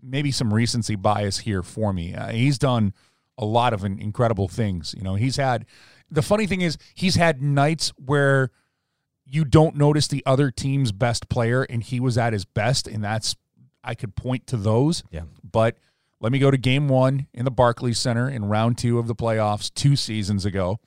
maybe 0.03 0.33
some 0.33 0.53
recency 0.53 0.97
bias 0.97 1.39
here 1.39 1.63
for 1.63 1.93
me. 1.93 2.13
Uh, 2.15 2.33
he's 2.33 2.59
done 2.59 2.93
a 3.39 3.45
lot 3.45 3.73
of 3.73 3.85
incredible 3.85 4.49
things. 4.49 4.93
You 4.97 5.05
know, 5.05 5.15
he's 5.15 5.37
had 5.37 5.65
the 6.11 6.23
funny 6.23 6.47
thing 6.49 6.61
is 6.63 6.77
he's 6.95 7.15
had 7.15 7.41
nights 7.41 7.93
where 7.97 8.51
you 9.25 9.45
don't 9.45 9.77
notice 9.77 10.09
the 10.09 10.23
other 10.27 10.51
team's 10.51 10.91
best 10.93 11.29
player 11.29 11.63
and 11.63 11.83
he 11.83 12.01
was 12.01 12.19
at 12.19 12.33
his 12.33 12.45
best 12.45 12.89
and 12.89 13.03
that's 13.05 13.37
I 13.85 13.95
could 13.95 14.15
point 14.17 14.47
to 14.49 14.57
those. 14.57 15.05
Yeah. 15.11 15.23
But 15.49 15.77
let 16.23 16.31
me 16.31 16.39
go 16.39 16.51
to 16.53 16.57
game 16.57 16.89
1 16.89 17.27
in 17.35 17.45
the 17.45 17.51
Barclays 17.51 17.99
Center 17.99 18.31
in 18.31 18.45
round 18.45 18.79
2 18.79 18.99
of 18.99 19.09
the 19.09 19.15
playoffs 19.15 19.75
2 19.75 19.97
seasons 19.97 20.47
ago. 20.47 20.79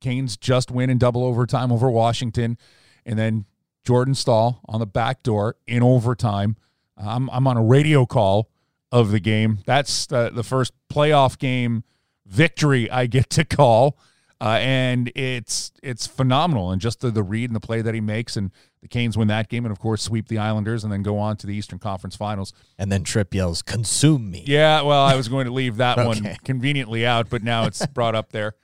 Canes 0.00 0.38
just 0.38 0.70
win 0.70 0.88
in 0.88 0.98
double 0.98 1.22
overtime 1.22 1.70
over 1.70 1.90
Washington 1.90 2.56
and 3.04 3.18
then 3.18 3.44
Jordan 3.84 4.14
Staal 4.14 4.62
on 4.66 4.80
the 4.80 4.86
back 4.86 5.22
door 5.22 5.56
in 5.66 5.82
overtime. 5.82 6.56
I'm, 6.96 7.28
I'm 7.30 7.46
on 7.46 7.58
a 7.58 7.62
radio 7.62 8.06
call 8.06 8.50
of 8.90 9.10
the 9.10 9.20
game. 9.20 9.58
That's 9.66 10.06
the, 10.06 10.30
the 10.30 10.42
first 10.42 10.72
playoff 10.90 11.38
game 11.38 11.84
victory 12.24 12.90
I 12.90 13.06
get 13.06 13.28
to 13.30 13.44
call. 13.44 13.98
Uh, 14.40 14.58
and 14.60 15.12
it's 15.14 15.72
it's 15.82 16.06
phenomenal. 16.06 16.70
And 16.70 16.80
just 16.80 17.00
the, 17.00 17.10
the 17.10 17.22
read 17.22 17.50
and 17.50 17.56
the 17.56 17.60
play 17.60 17.82
that 17.82 17.94
he 17.94 18.00
makes. 18.00 18.36
And 18.36 18.50
the 18.84 18.88
Canes 18.88 19.16
win 19.16 19.28
that 19.28 19.48
game 19.48 19.64
and, 19.64 19.72
of 19.72 19.78
course, 19.80 20.02
sweep 20.02 20.28
the 20.28 20.36
Islanders 20.36 20.84
and 20.84 20.92
then 20.92 21.02
go 21.02 21.18
on 21.18 21.38
to 21.38 21.46
the 21.46 21.54
Eastern 21.54 21.78
Conference 21.78 22.14
Finals. 22.16 22.52
And 22.78 22.92
then 22.92 23.02
Tripp 23.02 23.32
yells, 23.34 23.62
"Consume 23.62 24.30
me!" 24.30 24.44
Yeah, 24.46 24.82
well, 24.82 25.02
I 25.02 25.16
was 25.16 25.26
going 25.28 25.46
to 25.46 25.52
leave 25.52 25.78
that 25.78 25.96
one 25.96 26.36
conveniently 26.44 27.06
out, 27.06 27.30
but 27.30 27.42
now 27.42 27.64
it's 27.64 27.84
brought 27.94 28.14
up 28.14 28.30
there. 28.30 28.54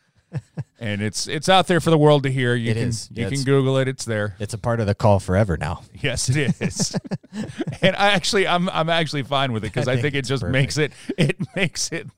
And 0.79 1.03
it's 1.03 1.27
it's 1.27 1.49
out 1.49 1.67
there 1.67 1.81
for 1.81 1.91
the 1.91 1.99
world 1.99 2.23
to 2.23 2.31
hear. 2.31 2.55
You 2.55 2.71
It 2.71 2.75
can 2.75 2.89
is. 2.89 3.09
you 3.13 3.25
Yeah, 3.25 3.31
can 3.31 3.43
Google 3.43 3.79
it. 3.79 3.89
It's 3.89 4.05
there. 4.05 4.37
It's 4.39 4.55
a 4.55 4.59
part 4.59 4.79
of 4.79 4.87
the 4.87 4.95
call 4.95 5.19
forever 5.21 5.57
now. 5.57 5.83
Yes, 6.01 6.29
it 6.29 6.55
is. 6.61 6.95
and 7.83 7.97
I 7.97 8.11
actually, 8.11 8.47
I'm 8.47 8.69
I'm 8.69 8.89
actually 8.91 9.25
fine 9.25 9.53
with 9.53 9.65
it 9.65 9.73
because 9.73 9.89
I 9.89 9.93
I, 9.93 9.95
think 9.97 10.03
think, 10.13 10.15
it 10.17 10.23
just 10.27 10.43
perfect. 10.43 10.53
makes 10.53 10.79
it 10.79 10.93
it 11.19 11.37
makes 11.57 11.91
it 11.91 12.09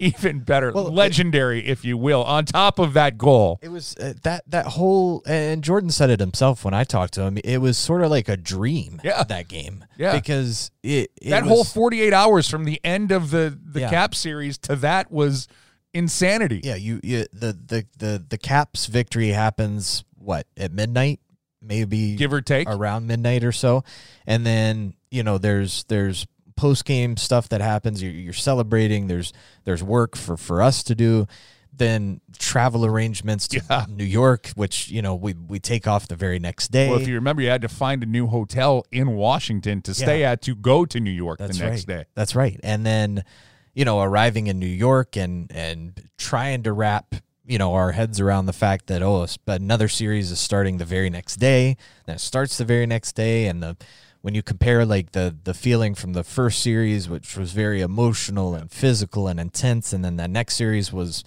even 0.00 0.40
better, 0.40 0.72
Well, 0.72 0.88
it- 0.88 0.92
legendary, 0.94 1.66
if 1.66 1.84
you 1.84 1.96
will. 1.96 2.24
On 2.24 2.44
top 2.44 2.78
of 2.78 2.94
that 2.94 3.16
goal, 3.18 3.58
It 3.62 3.68
was 3.68 3.96
uh, 3.98 4.14
that 4.24 4.42
that 4.48 4.66
whole 4.66 5.22
and 5.26 5.62
Jordan 5.62 5.90
said 5.90 6.10
it 6.10 6.18
himself 6.20 6.64
when 6.64 6.74
I 6.74 6.84
talked 6.84 7.14
to 7.14 7.22
him. 7.22 7.38
It 7.44 7.58
was 7.58 7.78
sort 7.78 8.02
of 8.02 8.10
like 8.10 8.28
a 8.28 8.36
dream. 8.36 9.00
Yeah. 9.04 9.22
that 9.24 9.46
game. 9.48 9.84
Yeah. 9.98 10.12
because 10.16 10.70
it, 10.82 11.10
it 11.20 11.30
that 11.30 11.42
was- 11.44 11.50
whole 11.52 11.64
48 11.64 12.12
hours 12.12 12.48
from 12.48 12.64
the 12.64 12.80
end 12.82 13.12
of 13.12 13.30
the 13.30 13.56
the 13.64 13.80
Yeah. 13.80 13.90
Cap 13.90 14.14
series 14.14 14.58
to 14.58 14.76
that 14.76 15.10
was 15.12 15.46
insanity. 15.94 16.60
Yeah, 16.64 16.76
you, 16.76 17.00
you 17.02 17.26
the, 17.32 17.52
the 17.52 17.86
the 17.98 18.24
the 18.28 18.38
Caps 18.38 18.86
victory 18.86 19.28
happens 19.28 20.04
what 20.16 20.46
at 20.56 20.72
midnight, 20.72 21.20
maybe 21.62 22.16
Give 22.16 22.32
or 22.32 22.40
take. 22.40 22.68
around 22.68 23.06
midnight 23.06 23.44
or 23.44 23.52
so, 23.52 23.84
and 24.26 24.44
then 24.46 24.94
you 25.10 25.22
know 25.22 25.38
there's 25.38 25.84
there's 25.88 26.26
post 26.60 26.84
game 26.84 27.16
stuff 27.16 27.48
that 27.48 27.60
happens. 27.60 28.02
You're, 28.02 28.12
you're 28.12 28.32
celebrating. 28.32 29.06
There's 29.06 29.32
there's 29.64 29.82
work 29.82 30.16
for 30.16 30.36
for 30.36 30.60
us 30.62 30.82
to 30.84 30.94
do. 30.94 31.26
Then 31.72 32.20
travel 32.38 32.84
arrangements 32.84 33.48
to 33.48 33.62
Yeah. 33.70 33.86
New 33.88 34.04
York, 34.04 34.50
which 34.56 34.90
you 34.90 35.00
know 35.02 35.14
we 35.14 35.32
we 35.34 35.58
take 35.58 35.86
off 35.86 36.08
the 36.08 36.16
very 36.16 36.38
next 36.38 36.68
day. 36.70 36.90
Well, 36.90 37.00
if 37.00 37.08
you 37.08 37.14
remember, 37.14 37.42
you 37.42 37.48
had 37.48 37.62
to 37.62 37.68
find 37.68 38.02
a 38.02 38.06
new 38.06 38.26
hotel 38.26 38.84
in 38.92 39.12
Washington 39.12 39.80
to 39.82 39.94
stay 39.94 40.24
at 40.24 40.42
to 40.42 40.54
go 40.54 40.84
to 40.84 41.00
New 41.00 41.10
York 41.24 41.38
That's 41.38 41.58
the 41.58 41.64
next 41.64 41.88
right. 41.88 41.98
day. 41.98 42.04
That's 42.14 42.34
right. 42.34 42.60
And 42.62 42.84
then, 42.84 43.24
you 43.72 43.84
know, 43.84 44.00
arriving 44.02 44.48
in 44.48 44.58
New 44.58 44.66
York 44.88 45.16
and 45.16 45.50
and 45.54 46.10
trying 46.18 46.64
to 46.64 46.72
wrap, 46.72 47.14
you 47.46 47.56
know, 47.56 47.72
our 47.72 47.92
heads 47.92 48.20
around 48.20 48.46
the 48.46 48.52
fact 48.52 48.88
that 48.88 49.00
oh, 49.00 49.26
but 49.46 49.60
another 49.60 49.88
series 49.88 50.30
is 50.32 50.40
starting 50.40 50.78
the 50.78 50.84
very 50.84 51.08
next 51.08 51.36
day. 51.36 51.76
That 52.06 52.20
starts 52.20 52.58
the 52.58 52.64
very 52.66 52.86
next 52.86 53.12
day, 53.12 53.46
and 53.46 53.62
the 53.62 53.76
when 54.22 54.34
you 54.34 54.42
compare 54.42 54.84
like 54.84 55.12
the 55.12 55.34
the 55.44 55.54
feeling 55.54 55.94
from 55.94 56.12
the 56.12 56.24
first 56.24 56.62
series, 56.62 57.08
which 57.08 57.36
was 57.36 57.52
very 57.52 57.80
emotional 57.80 58.54
and 58.54 58.70
physical 58.70 59.28
and 59.28 59.40
intense, 59.40 59.92
and 59.92 60.04
then 60.04 60.16
the 60.16 60.28
next 60.28 60.56
series 60.56 60.92
was 60.92 61.24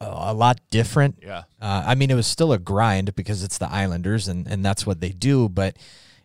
a, 0.00 0.06
a 0.06 0.34
lot 0.34 0.60
different. 0.70 1.18
Yeah. 1.22 1.44
Uh, 1.60 1.84
I 1.86 1.94
mean, 1.94 2.10
it 2.10 2.14
was 2.14 2.26
still 2.26 2.52
a 2.52 2.58
grind 2.58 3.14
because 3.14 3.42
it's 3.42 3.58
the 3.58 3.70
Islanders 3.70 4.28
and, 4.28 4.46
and 4.46 4.64
that's 4.64 4.86
what 4.86 5.00
they 5.00 5.10
do, 5.10 5.48
but 5.48 5.76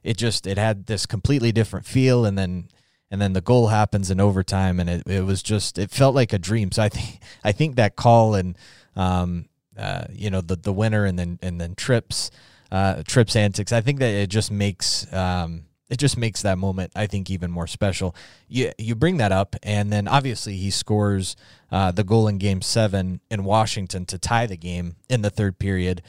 it 0.04 0.17
just 0.17 0.47
it 0.47 0.58
had 0.58 0.88
this 0.88 1.06
completely 1.06 1.52
different 1.52 1.86
feel, 1.86 2.26
and 2.26 2.38
then 2.38 2.69
and 3.10 3.21
then 3.21 3.34
the 3.34 3.41
goal 3.41 3.67
happens 3.67 4.12
in 4.12 4.19
overtime, 4.19 4.80
and 4.80 4.89
it, 4.89 5.08
it 5.08 5.26
was 5.26 5.41
just 5.41 5.78
it 5.78 5.91
felt 5.91 6.15
like 6.15 6.34
a 6.34 6.39
dream. 6.39 6.71
So 6.71 6.84
I 6.84 6.89
think 6.89 7.21
I 7.43 7.52
think 7.52 7.76
that 7.76 7.95
call 7.95 8.36
and 8.36 8.58
um 8.95 9.47
uh 9.78 10.06
you 10.12 10.30
know 10.30 10.41
the 10.41 10.56
the 10.56 10.73
winner 10.73 11.06
and 11.06 11.17
then 11.17 11.39
and 11.41 11.62
then 11.62 11.76
Tripp's 11.76 12.32
uh 12.71 13.04
Tripp's 13.08 13.36
antics. 13.36 13.71
I 13.71 13.82
think 13.82 14.00
that 14.00 14.13
it 14.13 14.30
just 14.30 14.52
makes 14.52 15.12
um 15.13 15.66
it 15.89 15.97
just 15.97 16.17
makes 16.17 16.41
that 16.41 16.58
moment 16.58 16.91
I 16.95 17.08
think 17.08 17.30
even 17.30 17.52
more 17.52 17.67
special. 17.67 18.15
You 18.47 18.71
you 18.78 18.95
bring 18.95 19.17
that 19.17 19.32
up, 19.32 19.56
and 19.63 19.91
then 19.91 20.08
obviously 20.08 20.56
he 20.58 20.69
scores 20.69 21.36
uh, 21.71 21.91
the 21.91 22.04
goal 22.04 22.28
in 22.28 22.38
Game 22.38 22.62
Seven 22.62 23.21
in 23.30 23.43
Washington 23.43 24.06
to 24.08 24.17
tie 24.17 24.45
the 24.45 24.58
game 24.58 24.95
in 25.10 25.21
the 25.21 25.30
third 25.30 25.60
period. 25.60 26.02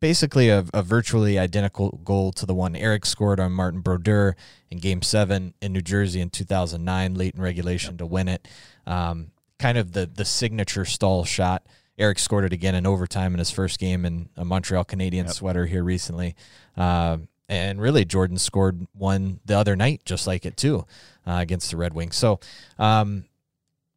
Basically, 0.00 0.50
a, 0.50 0.64
a 0.74 0.82
virtually 0.82 1.38
identical 1.38 2.00
goal 2.04 2.30
to 2.32 2.44
the 2.44 2.54
one 2.54 2.76
Eric 2.76 3.06
scored 3.06 3.40
on 3.40 3.52
Martin 3.52 3.80
Brodeur 3.80 4.36
in 4.70 4.78
Game 4.78 5.02
Seven 5.02 5.54
in 5.62 5.72
New 5.72 5.80
Jersey 5.80 6.20
in 6.20 6.30
2009, 6.30 7.14
late 7.14 7.34
in 7.34 7.40
regulation 7.40 7.96
to 7.96 8.06
win 8.06 8.28
it. 8.28 8.46
Um, 8.86 9.30
kind 9.58 9.78
of 9.78 9.92
the 9.92 10.06
the 10.06 10.24
signature 10.24 10.84
Staal 10.84 11.24
shot. 11.24 11.66
Eric 11.96 12.18
scored 12.18 12.44
it 12.44 12.52
again 12.52 12.74
in 12.74 12.86
overtime 12.86 13.34
in 13.34 13.38
his 13.38 13.50
first 13.50 13.78
game 13.78 14.04
in 14.04 14.28
a 14.36 14.44
Montreal 14.44 14.84
Canadiens 14.84 15.32
sweater 15.32 15.66
here 15.66 15.84
recently. 15.84 16.34
Um, 16.76 17.28
and 17.48 17.80
really, 17.80 18.04
Jordan 18.04 18.38
scored 18.38 18.86
one 18.92 19.40
the 19.44 19.56
other 19.56 19.76
night, 19.76 20.02
just 20.04 20.26
like 20.26 20.46
it 20.46 20.56
too, 20.56 20.86
uh, 21.26 21.38
against 21.40 21.70
the 21.70 21.76
Red 21.76 21.94
Wings. 21.94 22.16
So 22.16 22.40
um, 22.78 23.24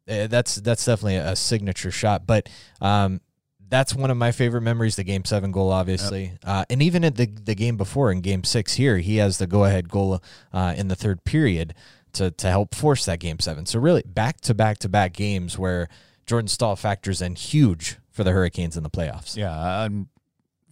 eh, 0.07 0.27
that's 0.27 0.55
that's 0.55 0.86
definitely 0.86 1.15
a 1.17 1.36
signature 1.36 1.91
shot. 1.91 2.27
But 2.27 2.49
um, 2.81 3.21
that's 3.69 3.93
one 3.93 4.12
of 4.12 4.17
my 4.17 4.31
favorite 4.31 4.62
memories. 4.62 4.95
The 4.95 5.03
Game 5.03 5.25
Seven 5.25 5.51
goal, 5.51 5.71
obviously, 5.71 6.33
uh, 6.43 6.65
and 6.69 6.81
even 6.81 7.03
at 7.03 7.15
the 7.15 7.25
the 7.25 7.55
game 7.55 7.77
before 7.77 8.12
in 8.12 8.21
Game 8.21 8.43
Six 8.43 8.73
here, 8.73 8.97
he 8.97 9.17
has 9.17 9.38
the 9.38 9.47
go 9.47 9.63
ahead 9.65 9.89
goal 9.89 10.21
uh, 10.53 10.73
in 10.77 10.88
the 10.88 10.95
third 10.95 11.23
period 11.23 11.73
to 12.13 12.31
to 12.31 12.49
help 12.49 12.75
force 12.75 13.05
that 13.05 13.19
Game 13.19 13.39
Seven. 13.39 13.65
So 13.65 13.79
really, 13.79 14.03
back 14.05 14.41
to 14.41 14.53
back 14.53 14.77
to 14.79 14.89
back 14.89 15.13
games 15.13 15.57
where 15.57 15.88
Jordan 16.25 16.47
Staal 16.47 16.75
factors 16.75 17.21
in 17.21 17.36
huge 17.36 17.97
for 18.12 18.23
the 18.23 18.31
Hurricanes 18.31 18.75
in 18.75 18.83
the 18.83 18.89
playoffs. 18.89 19.38
Yeah, 19.38 19.83
um, 19.83 20.10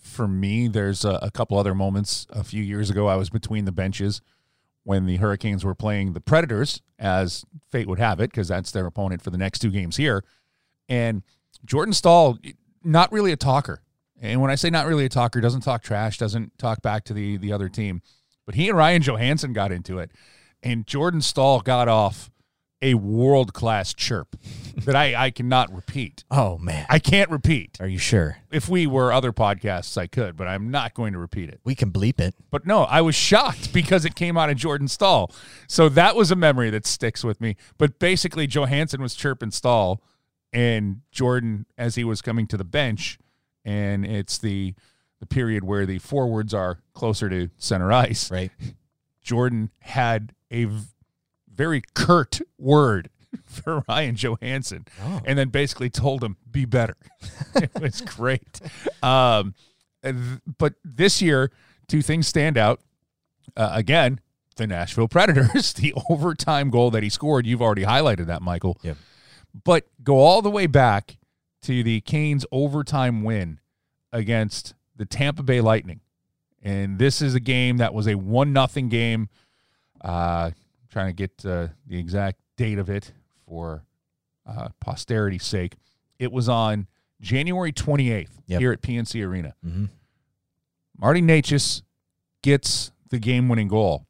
for 0.06 0.28
me, 0.28 0.68
there's 0.68 1.04
a, 1.04 1.20
a 1.22 1.32
couple 1.32 1.58
other 1.58 1.74
moments. 1.74 2.28
A 2.30 2.44
few 2.44 2.62
years 2.62 2.89
ago, 2.89 3.08
I 3.08 3.15
was 3.15 3.30
between 3.30 3.65
the 3.65 3.72
benches 3.72 4.22
when 4.84 5.08
the 5.08 5.18
Hurricanes 5.18 5.65
were 5.65 5.74
playing 5.74 6.13
the 6.13 6.22
Predators, 6.22 6.82
as 7.00 7.44
fate 7.72 7.88
would 7.88 8.00
have 8.00 8.20
it, 8.20 8.30
because 8.30 8.48
that's 8.48 8.72
their 8.72 8.86
opponent 8.86 9.22
for 9.22 9.32
the 9.32 9.38
next 9.38 9.60
two 9.60 9.72
games 9.72 9.98
here. 9.98 10.24
And 10.88 11.24
Jordan 11.65 11.94
Staal, 11.94 12.38
not 12.84 13.12
really 13.12 13.32
a 13.32 13.36
talker. 13.36 13.82
And 14.22 14.41
when 14.41 14.52
I 14.52 14.56
say 14.56 14.70
not 14.70 14.86
really 14.86 15.06
a 15.06 15.10
talker, 15.10 15.41
doesn't 15.41 15.62
talk 15.62 15.82
trash, 15.82 16.20
doesn't 16.20 16.58
talk 16.58 16.82
back 16.82 17.04
to 17.06 17.13
the 17.13 17.38
the 17.38 17.52
other 17.52 17.68
team. 17.68 18.02
But 18.46 18.56
he 18.56 18.70
and 18.70 18.78
Ryan 18.78 19.02
Johansen 19.02 19.54
got 19.54 19.72
into 19.72 19.98
it, 19.98 20.12
and 20.62 20.86
Jordan 20.86 21.22
Staal 21.22 21.62
got 21.62 21.88
off 21.88 22.30
a 22.86 22.93
world 22.93 23.52
class 23.54 23.93
chirp 23.93 24.36
that 24.86 24.95
I, 24.95 25.15
I 25.26 25.32
cannot 25.32 25.74
repeat. 25.74 26.24
Oh 26.30 26.58
man, 26.60 26.86
I 26.89 27.00
can't 27.00 27.30
repeat. 27.32 27.78
are 27.80 27.88
you 27.88 27.98
sure? 27.98 28.38
If 28.52 28.69
we 28.69 28.86
were 28.86 29.12
other 29.12 29.32
podcasts, 29.34 29.98
I 29.98 30.06
could, 30.08 30.38
but 30.38 30.48
I'm 30.48 30.69
not 30.69 30.93
going 30.93 31.13
to 31.13 31.19
repeat 31.19 31.50
it. 31.50 31.60
We 31.63 31.74
can 31.74 31.91
bleep 31.91 32.19
it. 32.19 32.36
But 32.52 32.65
no, 32.67 32.84
I 32.84 33.02
was 33.02 33.15
shocked 33.15 33.74
because 33.74 34.06
it 34.06 34.13
came 34.15 34.38
out 34.38 34.50
of 34.50 34.58
Jordan 34.58 34.88
Staal. 34.88 35.32
So 35.67 35.89
that 35.89 36.15
was 36.15 36.30
a 36.32 36.36
memory 36.36 36.69
that 36.69 36.86
sticks 36.86 37.24
with 37.24 37.41
me. 37.41 37.56
But 37.78 37.98
basically, 38.00 38.48
Johansen 38.48 39.02
was 39.02 39.15
chirping 39.15 39.52
Staal 39.52 40.02
and 40.54 41.02
Jordan 41.12 41.65
as 41.78 41.95
he 41.95 42.04
was 42.04 42.21
coming 42.21 42.45
to 42.48 42.58
the 42.58 42.63
bench. 42.63 43.17
And 43.65 44.06
it's 44.06 44.38
the 44.38 44.76
the 45.19 45.26
period 45.26 45.63
where 45.63 45.86
the 45.86 45.98
forwards 46.00 46.54
are 46.54 46.80
closer 46.93 47.30
to 47.30 47.50
center 47.58 47.91
ice, 47.91 48.30
Right. 48.30 48.52
Jordan 49.24 49.71
had 49.80 50.34
a 50.52 50.65
v- 50.65 50.84
very 51.56 51.82
curt 51.94 52.39
word 52.58 53.10
for 53.46 53.84
Ryan 53.88 54.15
Johansen 54.15 54.88
Oh. 55.02 55.22
and 55.26 55.38
then 55.38 55.50
basically 55.50 55.89
told 55.89 56.24
him, 56.24 56.38
be 56.50 56.65
better. 56.65 56.98
it 57.56 57.72
was 57.80 58.02
great. 58.02 58.60
Um, 59.04 59.54
but 60.58 60.76
this 60.84 61.22
year, 61.22 61.52
two 61.88 62.02
things 62.02 62.28
stand 62.28 62.58
out. 62.58 62.80
Uh, 63.58 63.70
again, 63.74 64.20
the 64.58 64.68
Nashville 64.68 65.08
Predators, 65.08 65.74
the 65.74 65.94
overtime 66.10 66.70
goal 66.70 66.91
that 66.91 67.04
he 67.04 67.10
scored. 67.10 67.46
You've 67.46 67.62
already 67.62 67.84
highlighted 67.84 68.28
that, 68.28 68.41
Michael. 68.41 68.78
Yep. 68.84 68.98
But 69.63 69.86
go 70.04 70.18
all 70.20 70.41
the 70.41 70.50
way 70.52 70.68
back 70.68 71.18
to 71.63 71.84
the 71.84 72.02
Canes 72.02 72.46
overtime 72.52 73.24
win 73.24 73.60
against 74.13 74.76
the 74.96 75.06
Tampa 75.06 75.44
Bay 75.44 75.62
Lightning. 75.62 76.02
And 76.62 76.98
this 77.00 77.22
is 77.22 77.36
a 77.36 77.39
game 77.39 77.78
that 77.78 77.94
was 77.94 78.08
a 78.08 78.15
one 78.15 78.54
nothing 78.54 78.89
game. 78.89 79.30
Uh, 80.02 80.52
trying 80.95 81.08
to 81.08 81.27
get 81.27 81.45
uh, 81.45 81.67
the 81.86 81.99
exact 81.99 82.39
date 82.55 82.79
of 82.79 82.89
it 82.89 83.12
for 83.45 83.84
uh, 84.47 84.69
posterity's 84.79 85.43
sake. 85.43 85.75
It 86.19 86.31
was 86.31 86.47
on 86.47 86.88
January 87.19 87.73
28th 87.73 88.29
Yep. 88.47 88.60
here 88.62 88.71
at 88.71 88.81
PNC 88.81 89.21
Arena. 89.27 89.55
hmm 89.62 89.86
Marty 90.97 91.21
Necas 91.21 91.81
gets 92.41 92.93
the 93.10 93.19
game 93.19 93.49
winning 93.49 93.67
goal, 93.67 94.05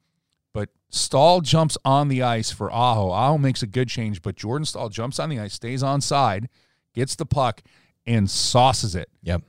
but 0.53 0.69
Staal 0.91 1.41
jumps 1.41 1.75
on 1.83 2.07
the 2.07 2.21
ice 2.21 2.51
for 2.51 2.71
Aho. 2.71 3.09
Aho 3.09 3.39
makes 3.39 3.63
a 3.63 3.67
good 3.67 3.87
change, 3.89 4.21
but 4.21 4.35
Jordan 4.35 4.65
Staal 4.65 4.89
jumps 4.89 5.19
on 5.19 5.29
the 5.29 5.39
ice, 5.39 5.55
stays 5.55 5.81
on 5.81 6.01
side, 6.01 6.49
gets 6.93 7.15
the 7.15 7.25
puck, 7.25 7.63
and 8.05 8.29
sauces 8.29 8.93
it 8.93 9.09
Yep. 9.23 9.41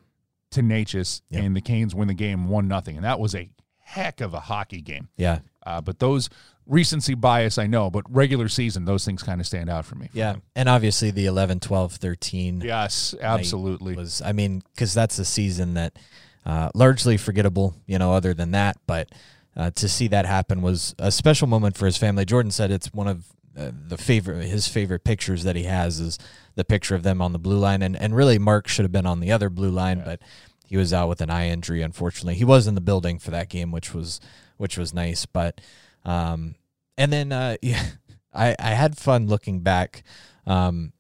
to 0.52 0.62
Necas, 0.62 1.20
Yep. 1.28 1.42
and 1.44 1.54
the 1.54 1.60
Canes 1.60 1.94
win 1.94 2.08
the 2.08 2.14
game 2.14 2.48
one 2.48 2.66
nothing. 2.66 2.96
And 2.96 3.04
that 3.04 3.20
was 3.20 3.34
a 3.34 3.50
heck 3.80 4.22
of 4.22 4.32
a 4.32 4.40
hockey 4.40 4.80
game. 4.80 5.10
Yeah. 5.18 5.40
Uh, 5.66 5.82
but 5.82 5.98
those 5.98 6.30
recency 6.66 7.14
bias, 7.14 7.58
I 7.58 7.66
know, 7.66 7.90
but 7.90 8.04
regular 8.12 8.48
season, 8.48 8.84
those 8.84 9.04
things 9.04 9.22
kind 9.22 9.40
of 9.40 9.46
stand 9.46 9.70
out 9.70 9.84
for 9.84 9.94
me. 9.94 10.10
Yeah. 10.12 10.36
And 10.54 10.68
obviously 10.68 11.10
the 11.10 11.26
11, 11.26 11.60
12, 11.60 11.92
13 11.94 12.60
Yes, 12.62 13.14
absolutely. 13.20 13.94
was, 13.94 14.20
I 14.22 14.32
mean, 14.32 14.62
because 14.74 14.92
that's 14.92 15.18
a 15.18 15.24
season 15.24 15.74
that 15.74 15.96
uh, 16.44 16.70
largely 16.74 17.16
forgettable, 17.16 17.74
you 17.86 17.98
know, 17.98 18.12
other 18.12 18.34
than 18.34 18.50
that. 18.52 18.78
But 18.86 19.10
uh, 19.56 19.70
to 19.72 19.88
see 19.88 20.08
that 20.08 20.26
happen 20.26 20.62
was 20.62 20.94
a 20.98 21.10
special 21.10 21.46
moment 21.46 21.76
for 21.76 21.86
his 21.86 21.96
family. 21.96 22.24
Jordan 22.24 22.50
said 22.50 22.70
it's 22.70 22.92
one 22.92 23.08
of 23.08 23.24
uh, 23.56 23.70
the 23.72 23.96
favorite, 23.96 24.44
his 24.44 24.68
favorite 24.68 25.04
pictures 25.04 25.44
that 25.44 25.56
he 25.56 25.64
has 25.64 26.00
is 26.00 26.18
the 26.56 26.64
picture 26.64 26.94
of 26.94 27.02
them 27.02 27.22
on 27.22 27.32
the 27.32 27.38
blue 27.38 27.58
line. 27.58 27.82
And, 27.82 27.96
and 27.96 28.14
really, 28.14 28.38
Marc 28.38 28.68
should 28.68 28.84
have 28.84 28.92
been 28.92 29.06
on 29.06 29.20
the 29.20 29.32
other 29.32 29.48
blue 29.50 29.70
line, 29.70 30.02
but 30.04 30.20
he 30.66 30.76
was 30.76 30.92
out 30.92 31.08
with 31.08 31.20
an 31.20 31.30
eye 31.30 31.48
injury, 31.48 31.82
unfortunately. 31.82 32.34
He 32.34 32.44
was 32.44 32.66
in 32.66 32.74
the 32.74 32.80
building 32.80 33.18
for 33.18 33.30
that 33.30 33.48
game, 33.48 33.70
which 33.70 33.94
was, 33.94 34.20
which 34.56 34.76
was 34.76 34.92
nice. 34.92 35.24
But, 35.26 35.60
um, 36.06 36.54
and 36.96 37.12
then, 37.12 37.32
uh, 37.32 37.56
yeah, 37.62 37.84
I, 38.32 38.56
I 38.58 38.70
had 38.70 38.96
fun 38.96 39.26
looking 39.26 39.60
back. 39.60 40.02
Um, 40.46 40.92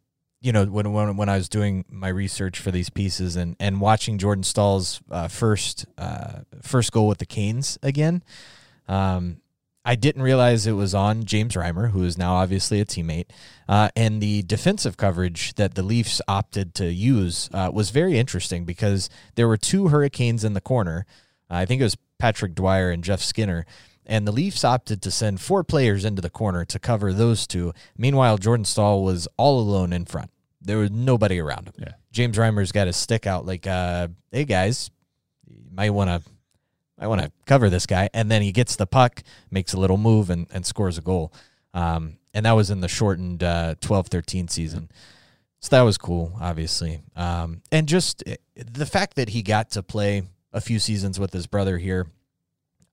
you 0.42 0.52
know, 0.52 0.64
when, 0.66 0.92
when 0.92 1.16
when 1.16 1.28
I 1.28 1.36
was 1.36 1.48
doing 1.48 1.84
my 1.88 2.08
research 2.08 2.60
for 2.60 2.70
these 2.70 2.90
pieces 2.90 3.36
and, 3.36 3.56
and 3.58 3.80
watching 3.80 4.18
Jordan 4.18 4.44
Staal's 4.44 5.00
uh, 5.10 5.28
first 5.28 5.86
uh, 5.98 6.40
first 6.62 6.92
goal 6.92 7.08
with 7.08 7.18
the 7.18 7.26
Canes 7.26 7.78
again, 7.82 8.22
um, 8.86 9.38
I 9.84 9.94
didn't 9.94 10.22
realize 10.22 10.66
it 10.66 10.72
was 10.72 10.94
on 10.94 11.24
James 11.24 11.54
Reimer, 11.54 11.90
who 11.90 12.04
is 12.04 12.18
now 12.18 12.34
obviously 12.34 12.80
a 12.80 12.84
teammate, 12.84 13.26
uh, 13.68 13.88
and 13.96 14.20
the 14.20 14.42
defensive 14.42 14.96
coverage 14.96 15.54
that 15.54 15.74
the 15.74 15.82
Leafs 15.82 16.20
opted 16.28 16.74
to 16.74 16.92
use 16.92 17.48
uh, 17.52 17.70
was 17.72 17.90
very 17.90 18.18
interesting 18.18 18.64
because 18.64 19.08
there 19.36 19.48
were 19.48 19.56
two 19.56 19.88
Hurricanes 19.88 20.44
in 20.44 20.54
the 20.54 20.60
corner. 20.60 21.06
I 21.48 21.64
think 21.64 21.80
it 21.80 21.84
was 21.84 21.96
Patrick 22.18 22.54
Dwyer 22.54 22.90
and 22.90 23.02
Jeff 23.04 23.20
Skinner. 23.20 23.64
And 24.06 24.26
the 24.26 24.32
Leafs 24.32 24.64
opted 24.64 25.02
to 25.02 25.10
send 25.10 25.40
four 25.40 25.64
players 25.64 26.04
into 26.04 26.22
the 26.22 26.30
corner 26.30 26.64
to 26.64 26.78
cover 26.78 27.12
those 27.12 27.46
two. 27.46 27.72
Meanwhile, 27.98 28.38
Jordan 28.38 28.64
Staal 28.64 29.02
was 29.02 29.26
all 29.36 29.58
alone 29.58 29.92
in 29.92 30.04
front. 30.04 30.30
There 30.60 30.78
was 30.78 30.90
nobody 30.90 31.40
around 31.40 31.68
him. 31.68 31.74
Yeah. 31.78 31.92
James 32.12 32.36
Reimer's 32.36 32.72
got 32.72 32.86
his 32.86 32.96
stick 32.96 33.26
out 33.26 33.44
like, 33.44 33.66
uh, 33.66 34.08
"Hey 34.30 34.44
guys, 34.44 34.90
you 35.46 35.70
might 35.70 35.90
want 35.90 36.10
to, 36.10 36.30
might 36.98 37.08
want 37.08 37.20
to 37.22 37.32
cover 37.46 37.68
this 37.68 37.86
guy." 37.86 38.08
And 38.14 38.30
then 38.30 38.42
he 38.42 38.52
gets 38.52 38.76
the 38.76 38.86
puck, 38.86 39.22
makes 39.50 39.72
a 39.74 39.80
little 39.80 39.98
move, 39.98 40.30
and, 40.30 40.46
and 40.52 40.64
scores 40.64 40.98
a 40.98 41.02
goal. 41.02 41.32
Um, 41.74 42.18
and 42.32 42.46
that 42.46 42.52
was 42.52 42.70
in 42.70 42.80
the 42.80 42.88
shortened 42.88 43.42
uh, 43.42 43.74
12-13 43.80 44.50
season. 44.50 44.90
So 45.60 45.76
that 45.76 45.82
was 45.82 45.98
cool, 45.98 46.36
obviously. 46.40 47.00
Um, 47.16 47.62
and 47.72 47.88
just 47.88 48.22
eh, 48.26 48.36
the 48.54 48.86
fact 48.86 49.16
that 49.16 49.30
he 49.30 49.42
got 49.42 49.70
to 49.70 49.82
play 49.82 50.22
a 50.52 50.60
few 50.60 50.78
seasons 50.78 51.18
with 51.20 51.32
his 51.32 51.46
brother 51.46 51.78
here. 51.78 52.06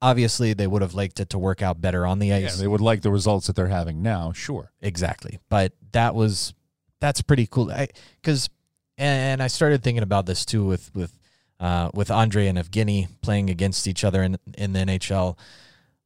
Obviously, 0.04 0.52
they 0.52 0.68
would 0.68 0.82
have 0.82 0.94
liked 0.94 1.22
it 1.22 1.30
to 1.30 1.40
work 1.40 1.62
out 1.62 1.80
better 1.80 2.06
on 2.06 2.20
the 2.20 2.34
ice. 2.34 2.44
yeah, 2.44 2.62
they 2.62 2.68
would 2.68 2.82
like 2.82 3.02
the 3.04 3.10
results 3.10 3.48
that 3.48 3.56
they're 3.56 3.68
having 3.68 4.04
now, 4.04 4.34
sure. 4.34 4.74
Exactly. 4.82 5.40
But 5.48 5.72
that 5.94 6.14
was 6.14 6.54
that's 7.00 7.22
pretty 7.22 7.48
cool. 7.48 7.72
I 7.72 7.88
because 8.22 8.50
and 8.98 9.42
I 9.42 9.48
started 9.48 9.82
thinking 9.82 10.04
about 10.04 10.26
this 10.26 10.44
too 10.44 10.66
with 10.66 10.94
with 10.94 11.18
uh, 11.62 11.90
with 11.94 12.12
Andrei 12.12 12.48
and 12.48 12.58
Evgeny 12.58 13.08
playing 13.22 13.50
against 13.50 13.88
each 13.88 14.04
other 14.04 14.22
in 14.22 14.38
in 14.58 14.74
the 14.74 14.80
NHL. 14.80 15.38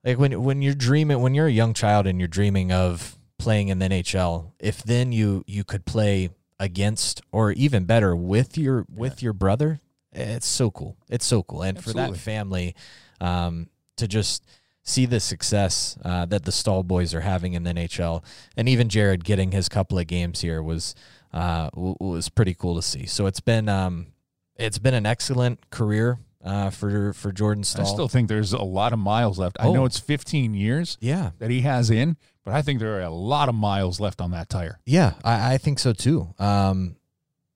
Like 0.03 0.19
when 0.19 0.43
when 0.43 0.61
you're 0.61 0.75
dreaming 0.75 1.19
when 1.19 1.33
you're 1.33 1.47
a 1.47 1.51
young 1.51 1.73
child 1.73 2.05
and 2.05 2.19
you're 2.19 2.27
dreaming 2.27 2.71
of 2.71 3.15
playing 3.39 3.69
in 3.69 3.79
the 3.79 3.87
NHL, 3.87 4.51
if 4.59 4.83
then 4.83 5.11
you 5.11 5.43
you 5.47 5.63
could 5.63 5.85
play 5.85 6.29
against 6.59 7.21
or 7.31 7.51
even 7.53 7.85
better 7.85 8.15
with 8.15 8.59
your 8.59 8.85
with 8.93 9.23
your 9.23 9.33
brother, 9.33 9.79
it's 10.11 10.45
so 10.45 10.69
cool. 10.69 10.97
It's 11.09 11.25
so 11.25 11.41
cool. 11.41 11.63
And 11.63 11.83
for 11.83 11.93
that 11.93 12.15
family 12.17 12.75
um, 13.19 13.69
to 13.97 14.07
just 14.07 14.45
see 14.83 15.05
the 15.05 15.19
success 15.19 15.97
uh, 16.05 16.25
that 16.25 16.45
the 16.45 16.51
Staal 16.51 16.83
boys 16.83 17.13
are 17.13 17.21
having 17.21 17.53
in 17.53 17.63
the 17.63 17.71
NHL, 17.73 18.23
and 18.55 18.69
even 18.69 18.87
Jared 18.89 19.23
getting 19.25 19.51
his 19.51 19.67
couple 19.69 19.99
of 19.99 20.07
games 20.07 20.41
here 20.41 20.63
was 20.63 20.95
uh, 21.33 21.69
w- 21.71 21.95
was 21.99 22.29
pretty 22.29 22.53
cool 22.53 22.75
to 22.75 22.81
see. 22.81 23.05
So 23.05 23.25
it's 23.25 23.41
been 23.41 23.67
um, 23.69 24.07
it's 24.55 24.79
been 24.79 24.93
an 24.93 25.05
excellent 25.05 25.69
career 25.69 26.19
uh, 26.43 26.69
for 26.69 27.11
for 27.13 27.31
Jordan 27.33 27.63
Staal. 27.65 27.85
I 27.85 27.89
still 27.89 28.07
think 28.07 28.29
there's 28.29 28.53
a 28.53 28.63
lot 28.63 28.93
of 28.93 28.99
miles 28.99 29.37
left. 29.37 29.57
I 29.59 29.65
Oh. 29.67 29.73
know 29.73 29.85
it's 29.85 29.99
15 29.99 30.53
years 30.53 30.97
yeah, 31.01 31.31
that 31.39 31.49
he 31.51 31.61
has 31.61 31.89
in, 31.89 32.15
but 32.45 32.53
I 32.53 32.61
think 32.61 32.79
there 32.79 32.97
are 32.97 33.01
a 33.01 33.09
lot 33.09 33.49
of 33.49 33.55
miles 33.55 33.99
left 33.99 34.21
on 34.21 34.31
that 34.31 34.47
tire. 34.47 34.79
Yeah, 34.85 35.13
I, 35.23 35.55
I 35.55 35.57
think 35.57 35.79
so 35.79 35.91
too. 35.91 36.33
Um, 36.39 36.95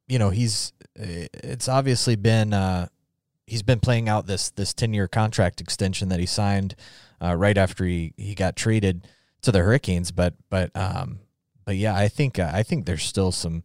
you 0.08 0.20
know, 0.20 0.32
he's 0.32 0.74
it's 0.98 1.70
obviously 1.70 2.18
been 2.18 2.52
uh, 2.54 2.88
he's 3.52 3.64
been 3.64 3.82
playing 3.82 4.08
out 4.08 4.28
this 4.28 4.50
this 4.50 4.74
ten 4.74 4.94
year 4.94 5.10
contract 5.10 5.60
extension 5.60 6.08
that 6.08 6.22
he 6.22 6.26
signed 6.26 6.74
uh, 7.22 7.36
right 7.36 7.58
after 7.58 7.84
he, 7.84 8.14
he 8.16 8.34
got 8.34 8.56
traded 8.56 9.06
to 9.42 9.52
the 9.52 9.60
Hurricanes. 9.60 10.12
But 10.12 10.36
but 10.50 10.72
um, 10.74 11.20
but 11.66 11.76
yeah, 11.76 11.96
I 11.96 12.08
think 12.08 12.40
uh, 12.40 12.50
I 12.54 12.64
think 12.64 12.86
there's 12.86 13.04
still 13.04 13.34
some 13.34 13.64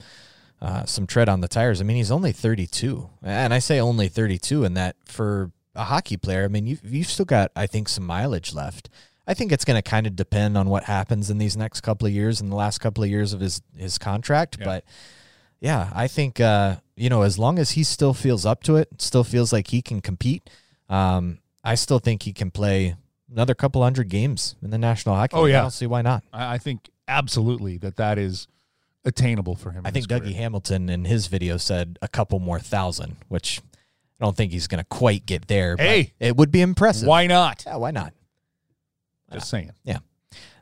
uh, 0.60 0.84
some 0.86 1.06
tread 1.06 1.28
on 1.28 1.40
the 1.40 1.48
tires. 1.48 1.80
I 1.80 1.84
mean, 1.84 1.96
he's 1.96 2.10
only 2.10 2.32
32, 2.32 3.08
and 3.22 3.54
I 3.54 3.60
say 3.60 3.78
only 3.78 4.08
32, 4.08 4.64
in 4.64 4.74
that 4.74 4.96
for 5.04 5.52
a 5.74 5.84
hockey 5.84 6.16
player, 6.16 6.44
I 6.44 6.48
mean, 6.48 6.66
you've 6.66 6.84
you've 6.84 7.06
still 7.06 7.24
got 7.24 7.52
I 7.54 7.66
think 7.66 7.88
some 7.88 8.04
mileage 8.04 8.52
left. 8.52 8.90
I 9.28 9.34
think 9.34 9.52
it's 9.52 9.64
going 9.64 9.80
to 9.80 9.88
kind 9.88 10.06
of 10.06 10.16
depend 10.16 10.56
on 10.58 10.68
what 10.68 10.84
happens 10.84 11.30
in 11.30 11.38
these 11.38 11.56
next 11.56 11.80
couple 11.82 12.06
of 12.06 12.12
years 12.12 12.40
and 12.40 12.50
the 12.50 12.56
last 12.56 12.78
couple 12.78 13.04
of 13.04 13.10
years 13.10 13.32
of 13.32 13.40
his 13.40 13.62
his 13.76 13.98
contract. 13.98 14.56
Yeah. 14.58 14.64
But 14.64 14.84
yeah, 15.60 15.90
I 15.94 16.06
think 16.08 16.40
uh, 16.40 16.76
you 16.96 17.08
know 17.08 17.22
as 17.22 17.38
long 17.38 17.58
as 17.58 17.72
he 17.72 17.82
still 17.84 18.14
feels 18.14 18.44
up 18.46 18.62
to 18.64 18.76
it, 18.76 18.88
still 18.98 19.24
feels 19.24 19.52
like 19.52 19.68
he 19.68 19.82
can 19.82 20.00
compete. 20.00 20.48
Um, 20.88 21.38
I 21.64 21.74
still 21.74 21.98
think 21.98 22.22
he 22.22 22.32
can 22.32 22.50
play 22.50 22.94
another 23.30 23.54
couple 23.54 23.82
hundred 23.82 24.08
games 24.08 24.54
in 24.62 24.70
the 24.70 24.78
National 24.78 25.14
Hockey. 25.16 25.34
Oh, 25.36 25.42
League. 25.42 25.52
yeah. 25.52 25.58
I 25.58 25.62
don't 25.62 25.70
see 25.72 25.86
why 25.86 26.02
not. 26.02 26.22
I, 26.32 26.58
think 26.58 26.88
absolutely 27.08 27.76
that 27.78 27.96
that 27.96 28.18
is 28.18 28.46
attainable 29.04 29.56
for 29.56 29.72
him. 29.72 29.82
I 29.84 29.90
think 29.90 30.06
Dougie 30.06 30.20
career. 30.20 30.34
Hamilton 30.34 30.88
in 30.88 31.04
his 31.04 31.26
video 31.26 31.56
said 31.56 31.98
a 32.00 32.06
couple 32.08 32.38
more 32.38 32.60
thousand, 32.60 33.16
which 33.28 33.60
I 34.20 34.24
don't 34.24 34.36
think 34.36 34.52
he's 34.52 34.68
going 34.68 34.78
to 34.78 34.84
quite 34.88 35.26
get 35.26 35.48
there. 35.48 35.76
but 35.76 35.86
Hey. 35.86 36.12
it 36.20 36.36
would 36.36 36.52
be 36.52 36.60
impressive. 36.60 37.08
Why 37.08 37.26
not? 37.26 37.64
Yeah, 37.66 37.76
why 37.76 37.90
not? 37.90 38.12
Just 39.32 39.50
saying. 39.50 39.72
Yeah. 39.84 39.98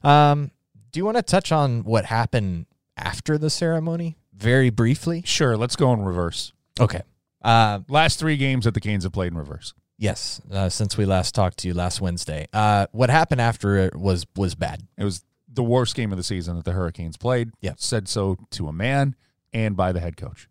Um, 0.02 0.50
do 0.90 0.98
you 1.00 1.04
want 1.04 1.18
to 1.18 1.22
touch 1.22 1.52
on 1.52 1.84
what 1.84 2.06
happened 2.06 2.64
after 2.96 3.36
the 3.36 3.50
ceremony 3.50 4.16
very 4.36 4.70
briefly? 4.70 5.22
Sure, 5.24 5.56
let's 5.56 5.76
go 5.76 5.92
in 5.92 6.02
reverse. 6.04 6.52
Okay. 6.80 7.02
Uh, 7.42 7.80
Last 7.88 8.18
three 8.18 8.36
games 8.36 8.64
that 8.64 8.74
the 8.74 8.80
Canes 8.80 9.04
have 9.04 9.12
played 9.12 9.32
in 9.32 9.38
reverse. 9.38 9.74
yes. 9.98 10.40
Uh, 10.50 10.68
since 10.68 10.96
we 10.96 11.04
last 11.04 11.34
talked 11.34 11.58
to 11.58 11.68
you 11.68 11.74
last 11.74 12.00
Wednesday, 12.00 12.46
uh, 12.52 12.86
what 12.92 13.10
happened 13.10 13.40
after 13.40 13.76
it 13.76 13.94
was 13.96 14.26
was 14.36 14.54
bad. 14.54 14.82
It 14.96 15.04
was 15.04 15.22
the 15.52 15.62
worst 15.62 15.94
game 15.94 16.10
of 16.10 16.16
the 16.18 16.24
season 16.24 16.56
that 16.56 16.64
the 16.64 16.72
Hurricanes 16.72 17.16
played. 17.16 17.50
Yeah. 17.60 17.74
Said 17.76 18.08
so 18.08 18.36
to 18.52 18.66
a 18.68 18.72
man 18.72 19.14
and 19.52 19.76
by 19.76 19.92
the 19.92 20.00
head 20.00 20.16
coach. 20.16 20.48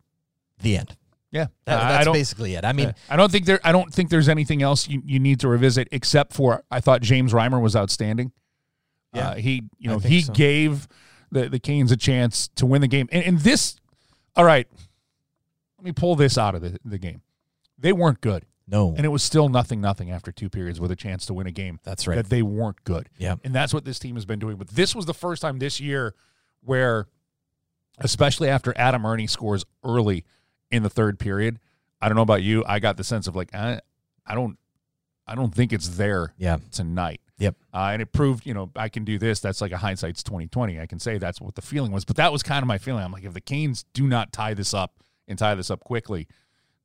The 0.62 0.78
end. 0.78 0.96
Yeah. 1.32 1.48
That, 1.66 1.80
I- 1.82 1.86
I 1.86 1.92
that's 1.94 2.06
don't- 2.06 2.14
basically 2.14 2.54
it. 2.56 2.64
I 2.64 2.72
mean. 2.74 2.94
I 3.10 3.16
don't 3.18 3.32
think 3.32 3.46
there 3.46 3.60
I 3.64 3.72
don't 3.72 3.92
think 3.94 4.10
there's 4.12 4.30
anything 4.30 4.62
else 4.62 4.88
you, 4.88 5.02
you 5.04 5.20
need 5.20 5.40
to 5.42 5.48
revisit 5.50 5.88
except 5.92 6.32
for 6.32 6.64
I 6.72 6.80
thought 6.80 7.02
James 7.02 7.34
Reimer 7.34 7.60
was 7.62 7.76
outstanding. 7.76 8.32
Yeah. 9.14 9.30
Uh, 9.30 9.36
he 9.36 9.64
you 9.80 9.90
know 9.90 9.98
he 10.00 10.22
gave 10.22 10.88
the, 11.34 11.50
the 11.50 11.60
Canes 11.60 11.92
a 11.92 11.98
chance 11.98 12.48
to 12.56 12.66
win 12.66 12.82
the 12.82 12.88
game. 12.88 13.10
And, 13.12 13.24
and 13.24 13.40
this 13.40 13.76
all 14.36 14.46
right, 14.46 14.68
let 15.78 15.86
me 15.86 15.92
pull 15.92 16.16
this 16.16 16.38
out 16.38 16.56
of 16.56 16.62
the, 16.62 16.80
the 16.84 16.98
game. 16.98 17.22
They 17.78 17.94
weren't 17.94 18.22
good. 18.22 18.46
No, 18.66 18.94
And 18.96 19.06
it 19.06 19.10
was 19.10 19.22
still 19.22 19.50
nothing, 19.50 19.82
nothing 19.82 20.10
after 20.10 20.32
two 20.32 20.50
periods 20.50 20.80
with 20.80 20.90
a 20.90 20.96
chance 20.96 21.26
to 21.26 21.34
win 21.34 21.48
a 21.48 21.52
game. 21.52 21.82
that's 21.84 22.08
right. 22.08 22.16
That 22.16 22.30
they 22.30 22.42
weren't 22.42 22.82
good. 22.86 23.10
Yeah. 23.18 23.36
And 23.44 23.54
that's 23.54 23.74
what 23.74 23.84
this 23.84 24.00
team 24.00 24.16
has 24.16 24.26
been 24.26 24.40
doing. 24.40 24.56
But 24.56 24.70
this 24.70 24.96
was 24.96 25.06
the 25.06 25.14
first 25.14 25.42
time 25.42 25.60
this 25.60 25.82
year 25.82 26.16
where, 26.62 27.08
especially 27.98 28.48
after 28.48 28.74
Adam 28.78 29.06
Erne 29.06 29.28
scores 29.28 29.66
early 29.84 30.24
in 30.72 30.82
the 30.82 30.90
third 30.90 31.20
period, 31.20 31.60
I 32.02 32.08
don't 32.08 32.16
know 32.16 32.22
about 32.22 32.42
you. 32.42 32.64
I 32.66 32.80
got 32.80 32.96
the 32.96 33.04
sense 33.04 33.28
of 33.28 33.36
like, 33.36 33.54
I, 33.54 33.82
I 34.26 34.34
don't, 34.34 34.58
I 35.28 35.36
don't 35.36 35.54
think 35.54 35.74
it's 35.74 35.90
there 35.90 36.34
yeah. 36.38 36.60
tonight. 36.72 37.20
Yep. 37.44 37.56
Uh, 37.74 37.90
and 37.94 38.02
it 38.02 38.12
proved, 38.14 38.46
you 38.46 38.54
know, 38.54 38.72
I 38.76 38.90
can 38.90 39.04
do 39.04 39.18
this. 39.20 39.40
That's 39.40 39.60
like 39.62 39.72
a 39.72 39.78
hindsight's 39.78 40.24
twenty 40.24 40.48
twenty. 40.48 40.80
I 40.80 40.86
can 40.86 41.00
say 41.00 41.18
that's 41.18 41.42
what 41.42 41.56
the 41.56 41.62
feeling 41.62 41.92
was. 41.92 42.06
But 42.06 42.16
that 42.16 42.32
was 42.32 42.42
kind 42.44 42.64
of 42.64 42.68
my 42.68 42.78
feeling. 42.78 43.04
I'm 43.04 43.12
like, 43.12 43.24
if 43.26 43.34
the 43.34 43.42
Canes 43.42 43.86
do 43.94 44.08
not 44.08 44.32
tie 44.32 44.54
this 44.54 44.74
up 44.74 44.94
and 45.28 45.38
tie 45.38 45.56
this 45.56 45.70
up 45.70 45.84
quickly, 45.84 46.28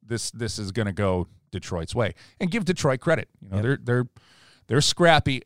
this 0.04 0.30
this 0.30 0.58
is 0.58 0.72
going 0.72 0.86
to 0.86 0.92
go 0.92 1.28
Detroit's 1.50 1.94
way. 1.94 2.14
And 2.40 2.50
give 2.50 2.64
Detroit 2.64 3.00
credit. 3.00 3.28
You 3.40 3.48
know, 3.50 3.56
Yep. 3.56 3.62
they're 3.64 3.78
they're 3.82 4.06
they're 4.66 4.80
scrappy. 4.80 5.42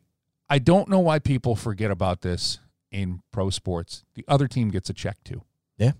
I 0.49 0.59
don't 0.59 0.89
know 0.89 0.99
why 0.99 1.19
people 1.19 1.55
forget 1.55 1.91
about 1.91 2.21
this 2.21 2.59
in 2.91 3.21
pro 3.31 3.49
sports. 3.49 4.03
The 4.15 4.25
other 4.27 4.47
team 4.47 4.69
gets 4.69 4.89
a 4.89 4.93
check 4.93 5.23
too. 5.23 5.43
Yeah. 5.77 5.91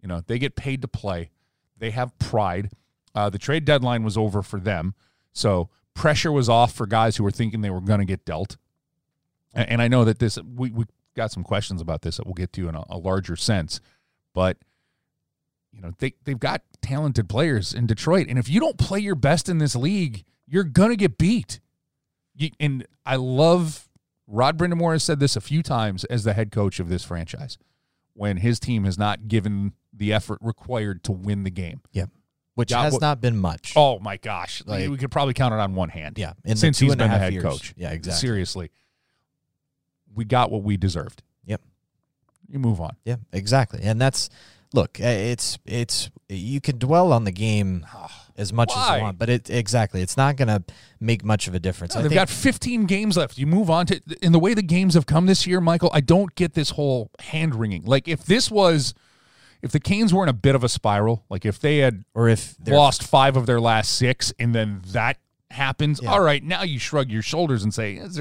You 0.00 0.08
know, 0.08 0.22
they 0.26 0.38
get 0.38 0.56
paid 0.56 0.82
to 0.82 0.88
play. 0.88 1.30
They 1.78 1.90
have 1.90 2.16
pride. 2.18 2.70
Uh, 3.14 3.28
the 3.30 3.38
trade 3.38 3.64
deadline 3.64 4.02
was 4.02 4.16
over 4.16 4.42
for 4.42 4.58
them. 4.58 4.94
So 5.32 5.68
pressure 5.94 6.32
was 6.32 6.48
off 6.48 6.72
for 6.72 6.86
guys 6.86 7.16
who 7.16 7.24
were 7.24 7.30
thinking 7.30 7.60
they 7.60 7.70
were 7.70 7.80
going 7.80 8.00
to 8.00 8.06
get 8.06 8.24
dealt. 8.24 8.56
And 9.54 9.82
I 9.82 9.88
know 9.88 10.04
that 10.04 10.18
this, 10.18 10.38
we, 10.42 10.70
we 10.70 10.84
got 11.14 11.30
some 11.30 11.44
questions 11.44 11.80
about 11.80 12.02
this 12.02 12.16
that 12.16 12.26
we'll 12.26 12.34
get 12.34 12.52
to 12.54 12.68
in 12.68 12.74
a, 12.74 12.84
a 12.88 12.96
larger 12.96 13.36
sense. 13.36 13.80
But, 14.34 14.56
you 15.72 15.80
know, 15.82 15.92
they, 15.98 16.14
they've 16.24 16.38
got 16.38 16.62
talented 16.80 17.28
players 17.28 17.74
in 17.74 17.86
Detroit. 17.86 18.26
And 18.28 18.38
if 18.38 18.48
you 18.48 18.60
don't 18.60 18.78
play 18.78 19.00
your 19.00 19.14
best 19.14 19.48
in 19.48 19.58
this 19.58 19.76
league, 19.76 20.24
you're 20.46 20.64
going 20.64 20.90
to 20.90 20.96
get 20.96 21.18
beat. 21.18 21.60
You, 22.34 22.50
and 22.58 22.86
I 23.04 23.16
love 23.16 23.88
Rod 24.26 24.56
Brind'Amour 24.56 24.92
has 24.92 25.04
said 25.04 25.20
this 25.20 25.36
a 25.36 25.40
few 25.40 25.62
times 25.62 26.04
as 26.04 26.24
the 26.24 26.32
head 26.32 26.50
coach 26.50 26.80
of 26.80 26.88
this 26.88 27.04
franchise 27.04 27.58
when 28.14 28.38
his 28.38 28.58
team 28.58 28.84
has 28.84 28.96
not 28.98 29.28
given 29.28 29.72
the 29.92 30.12
effort 30.12 30.38
required 30.40 31.02
to 31.04 31.12
win 31.12 31.44
the 31.44 31.50
game. 31.50 31.80
Yeah. 31.92 32.06
Which 32.54 32.70
has 32.72 32.92
what- 32.94 33.02
not 33.02 33.20
been 33.20 33.36
much. 33.36 33.72
Oh 33.76 33.98
my 33.98 34.16
gosh, 34.18 34.62
Like- 34.66 34.88
we 34.90 34.96
could 34.98 35.10
probably 35.10 35.34
count 35.34 35.52
it 35.54 35.60
on 35.60 35.74
one 35.74 35.88
hand. 35.90 36.18
yeah. 36.18 36.32
In 36.44 36.56
since 36.56 36.78
the 36.78 36.80
two 36.80 36.86
he's 36.86 36.92
and 36.92 37.00
a 37.02 37.04
been 37.04 37.12
the 37.12 37.18
head 37.18 37.32
years. 37.34 37.42
coach. 37.44 37.74
Yeah, 37.76 37.90
exactly. 37.92 38.20
Seriously, 38.26 38.70
we 40.14 40.24
got 40.24 40.50
what 40.50 40.62
we 40.62 40.76
deserved. 40.76 41.22
Yep. 41.46 41.60
You 42.48 42.58
move 42.58 42.80
on. 42.80 42.96
Yeah, 43.04 43.16
exactly. 43.32 43.80
And 43.82 44.00
that's 44.00 44.28
look, 44.74 44.98
uh, 45.00 45.04
it's 45.06 45.58
it's 45.66 46.10
you 46.28 46.60
can 46.60 46.78
dwell 46.78 47.12
on 47.12 47.24
the 47.24 47.32
game 47.32 47.86
as 48.36 48.52
much 48.52 48.70
as 48.74 48.96
you 48.96 49.02
want, 49.02 49.18
but 49.18 49.28
it 49.28 49.50
exactly 49.50 50.00
it's 50.02 50.16
not 50.16 50.36
going 50.36 50.48
to 50.48 50.62
make 51.00 51.24
much 51.24 51.48
of 51.48 51.54
a 51.54 51.58
difference. 51.58 51.94
No, 51.94 52.02
they've 52.02 52.10
think 52.10 52.20
got 52.20 52.28
15 52.30 52.84
games 52.86 53.16
left. 53.16 53.38
You 53.38 53.46
move 53.46 53.68
on 53.70 53.86
to 53.86 54.00
in 54.22 54.32
the 54.32 54.38
way 54.38 54.54
the 54.54 54.62
games 54.62 54.94
have 54.94 55.06
come 55.06 55.26
this 55.26 55.46
year, 55.46 55.60
Michael. 55.60 55.90
I 55.92 56.00
don't 56.00 56.34
get 56.34 56.54
this 56.54 56.70
whole 56.70 57.10
hand 57.20 57.54
wringing. 57.54 57.84
Like 57.84 58.08
if 58.08 58.24
this 58.24 58.50
was, 58.50 58.94
if 59.60 59.70
the 59.72 59.80
Canes 59.80 60.12
were 60.14 60.22
in 60.22 60.28
a 60.28 60.34
bit 60.34 60.54
of 60.54 60.64
a 60.64 60.68
spiral, 60.68 61.24
like 61.28 61.44
if 61.44 61.58
they 61.60 61.78
had 61.78 62.04
or 62.14 62.28
if 62.28 62.56
lost 62.66 63.02
five 63.04 63.36
of 63.36 63.46
their 63.46 63.60
last 63.60 63.92
six 63.92 64.32
and 64.38 64.54
then 64.54 64.82
that 64.88 65.18
happens, 65.50 66.00
Yeah. 66.02 66.10
all 66.12 66.20
right, 66.20 66.42
now 66.42 66.62
you 66.62 66.78
shrug 66.78 67.10
your 67.10 67.22
shoulders 67.22 67.62
and 67.62 67.72
say, 67.74 67.94
is 67.96 68.18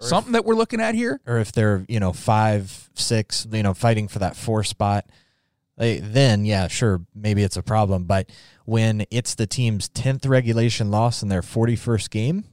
there 0.00 0.08
something 0.08 0.32
that 0.32 0.44
we're 0.44 0.54
looking 0.54 0.80
at 0.80 0.94
here? 0.94 1.20
or 1.26 1.38
if 1.38 1.52
they're 1.52 1.84
you 1.88 2.00
know 2.00 2.12
five 2.12 2.90
six 2.94 3.46
you 3.50 3.62
know 3.62 3.74
fighting 3.74 4.08
for 4.08 4.18
that 4.18 4.36
four 4.36 4.64
spot 4.64 5.06
they, 5.76 5.98
then 5.98 6.44
yeah 6.44 6.68
sure 6.68 7.00
maybe 7.14 7.42
it's 7.42 7.56
a 7.56 7.62
problem 7.62 8.04
but 8.04 8.28
when 8.64 9.04
it's 9.10 9.34
the 9.34 9.46
team's 9.46 9.88
10th 9.88 10.28
regulation 10.28 10.90
loss 10.90 11.22
in 11.22 11.28
their 11.28 11.42
41st 11.42 12.10
game 12.10 12.44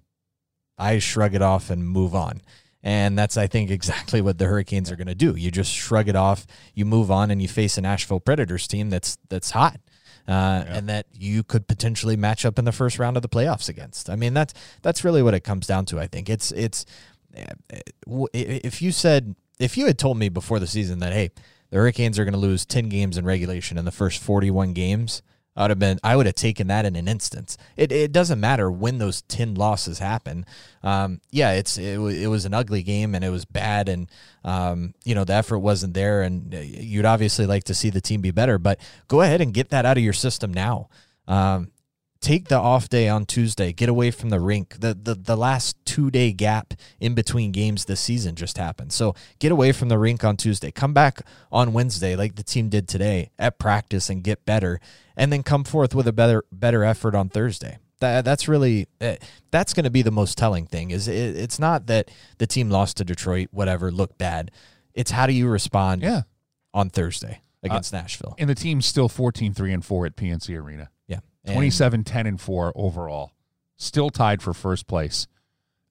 i 0.78 1.00
shrug 1.00 1.34
it 1.34 1.42
off 1.42 1.70
and 1.70 1.88
move 1.88 2.14
on 2.14 2.42
and 2.84 3.18
that's 3.18 3.38
i 3.38 3.48
think 3.48 3.70
exactly 3.72 4.22
what 4.22 4.38
the 4.38 4.46
hurricanes 4.46 4.92
are 4.92 4.96
going 4.96 5.08
to 5.08 5.16
do 5.16 5.36
you 5.36 5.52
just 5.52 5.72
shrug 5.72 6.08
it 6.08 6.16
off 6.16 6.46
you 6.74 6.86
move 6.86 7.10
on 7.10 7.32
and 7.32 7.42
you 7.42 7.48
face 7.48 7.78
a 7.78 7.82
nashville 7.82 8.20
predators 8.20 8.68
team 8.68 8.90
that's 8.90 9.18
that's 9.30 9.52
hot 9.52 9.80
uh, 10.28 10.66
and 10.68 10.90
that 10.90 11.06
you 11.14 11.44
could 11.44 11.68
potentially 11.68 12.18
match 12.18 12.46
up 12.46 12.60
in 12.60 12.66
the 12.66 12.72
first 12.72 13.00
round 13.00 13.16
of 13.16 13.22
the 13.22 13.30
playoffs 13.30 13.70
against. 13.70 14.10
I 14.10 14.16
mean, 14.16 14.34
that's 14.34 14.54
that's 14.82 15.04
really 15.04 15.24
what 15.24 15.34
it 15.34 15.42
comes 15.42 15.68
down 15.68 15.86
to. 15.86 16.00
I 16.00 16.08
think 16.08 16.30
it's 16.30 16.52
it's 16.52 16.86
if 18.34 18.82
you 18.82 18.92
said 18.92 19.36
if 19.60 19.78
you 19.78 19.88
had 19.88 19.98
told 19.98 20.18
me 20.18 20.30
before 20.30 20.60
the 20.60 20.68
season 20.68 21.00
that 21.00 21.14
hey 21.14 21.32
the 21.70 21.78
hurricanes 21.78 22.18
are 22.18 22.24
going 22.24 22.34
to 22.34 22.40
lose 22.40 22.66
10 22.66 22.90
games 22.90 23.18
in 23.18 23.26
regulation 23.26 23.78
in 23.78 23.86
the 23.86 23.92
first 23.92 24.22
41 24.22 24.74
games 24.74 25.22
i 25.56 25.64
would 25.64 25.72
have 25.72 25.80
been 25.80 26.00
i 26.04 26.16
would 26.16 26.26
have 26.26 26.36
taken 26.36 26.68
that 26.68 26.86
in 26.86 26.96
an 26.96 27.08
instance. 27.08 27.58
It, 27.76 27.92
it 27.92 28.12
doesn't 28.12 28.40
matter 28.40 28.70
when 28.72 29.00
those 29.00 29.22
10 29.24 29.56
losses 29.56 30.00
happen. 30.00 30.46
Um, 30.84 31.22
yeah 31.32 31.52
it's 31.54 31.78
it, 31.78 32.00
it 32.00 32.28
was 32.28 32.46
an 32.46 32.54
ugly 32.54 32.84
game 32.84 33.16
and 33.16 33.24
it 33.24 33.30
was 33.30 33.46
bad 33.46 33.90
and 33.90 34.10
um, 34.44 34.94
you 35.04 35.16
know 35.16 35.24
the 35.24 35.34
effort 35.34 35.60
wasn't 35.60 35.94
there 35.94 36.22
and 36.22 36.54
uh, 36.54 36.60
you'd 36.60 37.06
obviously 37.06 37.46
like 37.46 37.66
to 37.66 37.74
see 37.74 37.90
the 37.90 38.02
team 38.02 38.22
be 38.22 38.32
better 38.32 38.58
but 38.58 38.80
go 39.08 39.22
ahead 39.22 39.42
and 39.42 39.54
get 39.54 39.70
that 39.70 39.86
out 39.86 39.98
of 39.98 40.04
your 40.04 40.14
system 40.14 40.54
now. 40.54 40.90
Um, 41.28 41.72
take 42.20 42.48
the 42.48 42.58
off 42.58 42.90
day 42.90 43.08
on 43.08 43.26
Tuesday, 43.26 43.72
get 43.74 43.90
away 43.90 44.12
from 44.12 44.30
the 44.30 44.40
rink. 44.40 44.80
The 44.80 44.94
the, 44.94 45.16
the 45.16 45.36
last 45.36 45.78
two 45.86 46.10
day 46.12 46.32
gap 46.32 46.74
in 47.00 47.14
between 47.16 47.52
games 47.52 47.86
this 47.86 48.00
season 48.00 48.36
just 48.36 48.58
happened. 48.58 48.94
So 48.94 49.16
get 49.40 49.52
away 49.52 49.72
from 49.72 49.90
the 49.90 49.98
rink 49.98 50.24
on 50.24 50.38
Tuesday. 50.38 50.72
Come 50.72 50.94
back 50.94 51.22
on 51.52 51.74
Wednesday 51.74 52.16
like 52.16 52.36
the 52.36 52.44
team 52.44 52.70
did 52.70 52.88
today 52.88 53.32
at 53.38 53.60
practice 53.60 54.10
and 54.10 54.24
get 54.24 54.46
better, 54.46 54.80
and 55.16 55.32
then 55.32 55.44
come 55.44 55.64
forth 55.64 55.94
with 55.96 56.08
a 56.08 56.14
better 56.14 56.44
better 56.52 56.84
effort 56.84 57.16
on 57.16 57.30
Thursday. 57.30 57.78
That 58.00 58.26
that's 58.26 58.48
really 58.48 58.88
eh, 59.02 59.18
that's 59.50 59.74
going 59.74 59.86
to 59.86 59.90
be 59.90 60.04
the 60.04 60.12
most 60.12 60.38
telling 60.38 60.68
thing. 60.68 60.92
Is 60.92 61.08
it, 61.08 61.36
it's 61.36 61.58
not 61.60 61.88
that 61.88 62.12
the 62.38 62.46
team 62.48 62.70
lost 62.70 62.98
to 62.98 63.04
Detroit, 63.04 63.50
whatever, 63.52 63.92
looked 63.92 64.18
bad. 64.18 64.52
It's 64.94 65.12
how 65.12 65.26
do 65.28 65.34
you 65.34 65.48
respond 65.48 66.02
Yeah. 66.04 66.22
on 66.74 66.90
Thursday 66.90 67.42
against 67.64 67.94
Nashville? 67.94 68.36
And 68.38 68.50
the 68.50 68.56
team's 68.56 68.86
still 68.86 69.10
14 69.10 69.54
3 69.54 69.74
and 69.74 69.84
4 69.86 70.06
at 70.08 70.16
PNC 70.16 70.60
Arena. 70.60 70.90
Yeah, 71.48 71.52
And- 71.54 71.56
27 71.58 72.04
10 72.04 72.28
and 72.28 72.40
4 72.42 72.74
overall. 72.76 73.32
Still 73.78 74.10
tied 74.10 74.42
for 74.42 74.54
first 74.54 74.88
place 74.88 75.28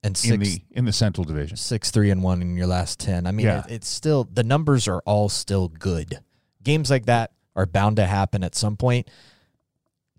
and 0.03 0.19
in 0.25 0.39
the 0.39 0.61
in 0.71 0.85
the 0.85 0.93
Central 0.93 1.23
Division. 1.23 1.57
six 1.57 1.89
three 1.89 2.11
and 2.11 2.21
one 2.21 2.41
in 2.41 2.55
your 2.55 2.67
last 2.67 2.99
10 2.99 3.25
i 3.25 3.31
mean 3.31 3.47
Yeah. 3.47 3.59
it, 3.65 3.71
it's 3.71 3.87
still 3.87 4.25
the 4.31 4.43
numbers 4.43 4.87
are 4.87 5.01
all 5.07 5.27
still 5.27 5.69
good 5.69 6.19
games 6.63 6.91
like 6.91 7.07
that 7.07 7.31
are 7.55 7.65
bound 7.65 7.95
to 7.95 8.05
happen 8.05 8.43
at 8.43 8.53
some 8.53 8.77
point 8.77 9.09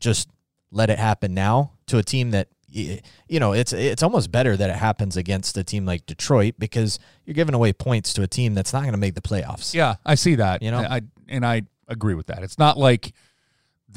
just 0.00 0.28
let 0.72 0.90
it 0.90 0.98
happen 0.98 1.32
now 1.34 1.72
to 1.86 1.98
a 1.98 2.02
team 2.02 2.32
that 2.32 2.48
you 2.70 3.00
know 3.30 3.52
it's 3.52 3.72
it's 3.72 4.02
almost 4.02 4.30
better 4.32 4.56
that 4.56 4.68
it 4.68 4.76
happens 4.76 5.16
against 5.16 5.56
a 5.56 5.64
team 5.64 5.86
like 5.86 6.04
detroit 6.06 6.54
because 6.58 6.98
you're 7.24 7.34
giving 7.34 7.54
away 7.54 7.72
points 7.72 8.12
to 8.14 8.22
a 8.22 8.26
team 8.26 8.54
that's 8.54 8.72
not 8.72 8.80
going 8.82 8.92
to 8.92 8.98
make 8.98 9.14
the 9.14 9.22
playoffs 9.22 9.74
Yeah, 9.74 9.94
I 10.04 10.16
see 10.16 10.34
that. 10.36 10.60
You 10.62 10.70
know? 10.72 10.78
I 10.80 11.00
and 11.28 11.46
I 11.46 11.62
agree 11.86 12.14
with 12.14 12.26
that. 12.26 12.42
It's 12.42 12.58
not 12.58 12.76
like 12.76 13.12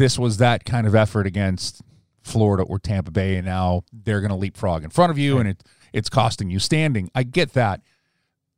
this 0.02 0.18
was 0.18 0.38
that 0.38 0.66
kind 0.66 0.88
of 0.88 0.96
effort 0.96 1.28
against 1.28 1.82
Florida 2.22 2.64
or 2.64 2.80
Tampa 2.80 3.12
Bay, 3.12 3.36
and 3.36 3.46
now 3.46 3.84
they're 3.94 4.20
going 4.20 4.32
to 4.32 4.36
leapfrog 4.36 4.84
in 4.84 4.90
front 4.90 5.12
of 5.12 5.18
you, 5.18 5.38
and 5.38 5.48
it 5.48 5.64
it's 5.94 6.10
costing 6.10 6.50
you 6.50 6.58
standing. 6.58 7.12
I 7.14 7.24
get 7.24 7.54
that. 7.54 7.82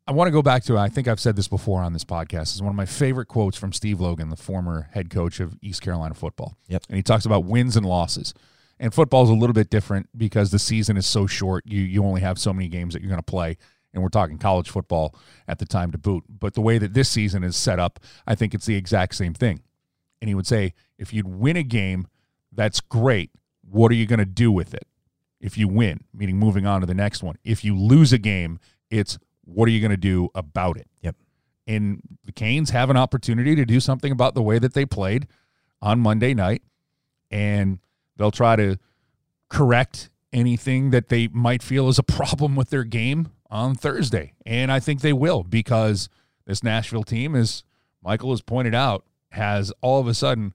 I 0.08 0.12
want 0.12 0.28
to 0.28 0.32
go 0.32 0.42
back 0.42 0.64
to 0.66 0.78
I 0.78 0.88
think 0.90 1.08
I've 1.08 1.20
said 1.20 1.36
this 1.36 1.48
before 1.48 1.82
on 1.82 1.92
this 1.92 2.06
podcast. 2.06 2.56
Is 2.56 2.62
one 2.62 2.70
of 2.70 2.76
my 2.76 2.86
favorite 2.86 3.28
quotes 3.28 3.58
from 3.58 3.74
Steve 3.74 4.00
Logan, 4.00 4.30
the 4.30 4.36
former 4.38 4.90
head 4.94 5.10
coach 5.10 5.40
of 5.40 5.58
East 5.62 5.82
Carolina 5.82 6.14
football. 6.14 6.56
Yep. 6.68 6.84
and 6.88 6.96
he 6.96 7.04
talks 7.04 7.26
about 7.26 7.44
wins 7.46 7.76
and 7.76 7.86
losses. 7.86 8.34
And 8.80 8.94
football 8.94 9.24
is 9.24 9.30
a 9.30 9.34
little 9.34 9.54
bit 9.54 9.70
different 9.70 10.10
because 10.18 10.52
the 10.52 10.60
season 10.60 10.98
is 10.98 11.06
so 11.06 11.28
short. 11.28 11.66
You 11.68 11.82
you 11.82 12.04
only 12.06 12.22
have 12.22 12.40
so 12.40 12.54
many 12.54 12.70
games 12.70 12.94
that 12.94 13.02
you're 13.02 13.10
going 13.10 13.20
to 13.20 13.24
play, 13.24 13.58
and 13.94 14.02
we're 14.02 14.10
talking 14.10 14.38
college 14.38 14.70
football 14.70 15.16
at 15.48 15.60
the 15.60 15.66
time 15.66 15.92
to 15.92 15.98
boot. 15.98 16.24
But 16.30 16.54
the 16.54 16.62
way 16.62 16.78
that 16.78 16.94
this 16.94 17.10
season 17.10 17.44
is 17.44 17.58
set 17.58 17.80
up, 17.80 18.00
I 18.26 18.36
think 18.36 18.54
it's 18.54 18.66
the 18.66 18.76
exact 18.76 19.16
same 19.16 19.34
thing. 19.34 19.62
And 20.24 20.30
he 20.30 20.36
would 20.36 20.48
say, 20.48 20.74
if 20.98 21.12
you'd 21.12 21.28
win 21.28 21.58
a 21.58 21.64
game, 21.64 22.08
that's 22.50 22.80
great. 22.80 23.32
What 23.70 23.92
are 23.92 23.96
you 23.96 24.06
going 24.06 24.20
to 24.20 24.26
do 24.26 24.54
with 24.54 24.74
it? 24.74 24.88
If 25.42 25.58
you 25.58 25.68
win, 25.68 26.06
meaning 26.14 26.38
moving 26.38 26.66
on 26.66 26.80
to 26.80 26.88
the 26.88 26.94
next 26.94 27.22
one. 27.22 27.36
If 27.44 27.66
you 27.66 27.78
lose 27.78 28.14
a 28.14 28.18
game, 28.18 28.58
it's 28.90 29.20
what 29.44 29.68
are 29.68 29.72
you 29.74 29.82
going 29.82 29.92
to 29.92 29.98
do 29.98 30.30
about 30.34 30.78
it? 30.78 30.88
Yep. 31.02 31.18
And 31.68 32.02
the 32.24 32.32
Canes 32.32 32.70
have 32.70 32.90
an 32.90 32.96
opportunity 32.96 33.54
to 33.54 33.66
do 33.66 33.82
something 33.82 34.14
about 34.14 34.34
the 34.34 34.42
way 34.42 34.60
that 34.60 34.74
they 34.74 34.86
played 34.86 35.28
on 35.82 36.00
Monday 36.00 36.34
night, 36.34 36.62
and 37.30 37.80
they'll 38.16 38.32
try 38.32 38.56
to 38.56 38.78
correct 39.50 40.10
anything 40.32 40.92
that 40.92 41.10
they 41.10 41.28
might 41.28 41.62
feel 41.62 41.90
is 41.90 42.00
a 42.00 42.04
problem 42.04 42.56
with 42.56 42.70
their 42.70 42.86
game 42.86 43.28
on 43.50 43.76
Thursday. 43.76 44.36
And 44.46 44.72
I 44.72 44.80
think 44.80 45.02
they 45.02 45.12
will 45.12 45.44
because 45.44 46.08
this 46.46 46.64
Nashville 46.64 47.04
team, 47.04 47.36
as 47.36 47.66
Michael 48.02 48.30
has 48.32 48.42
pointed 48.42 48.74
out, 48.74 49.04
has 49.34 49.72
all 49.82 50.00
of 50.00 50.08
a 50.08 50.14
sudden 50.14 50.54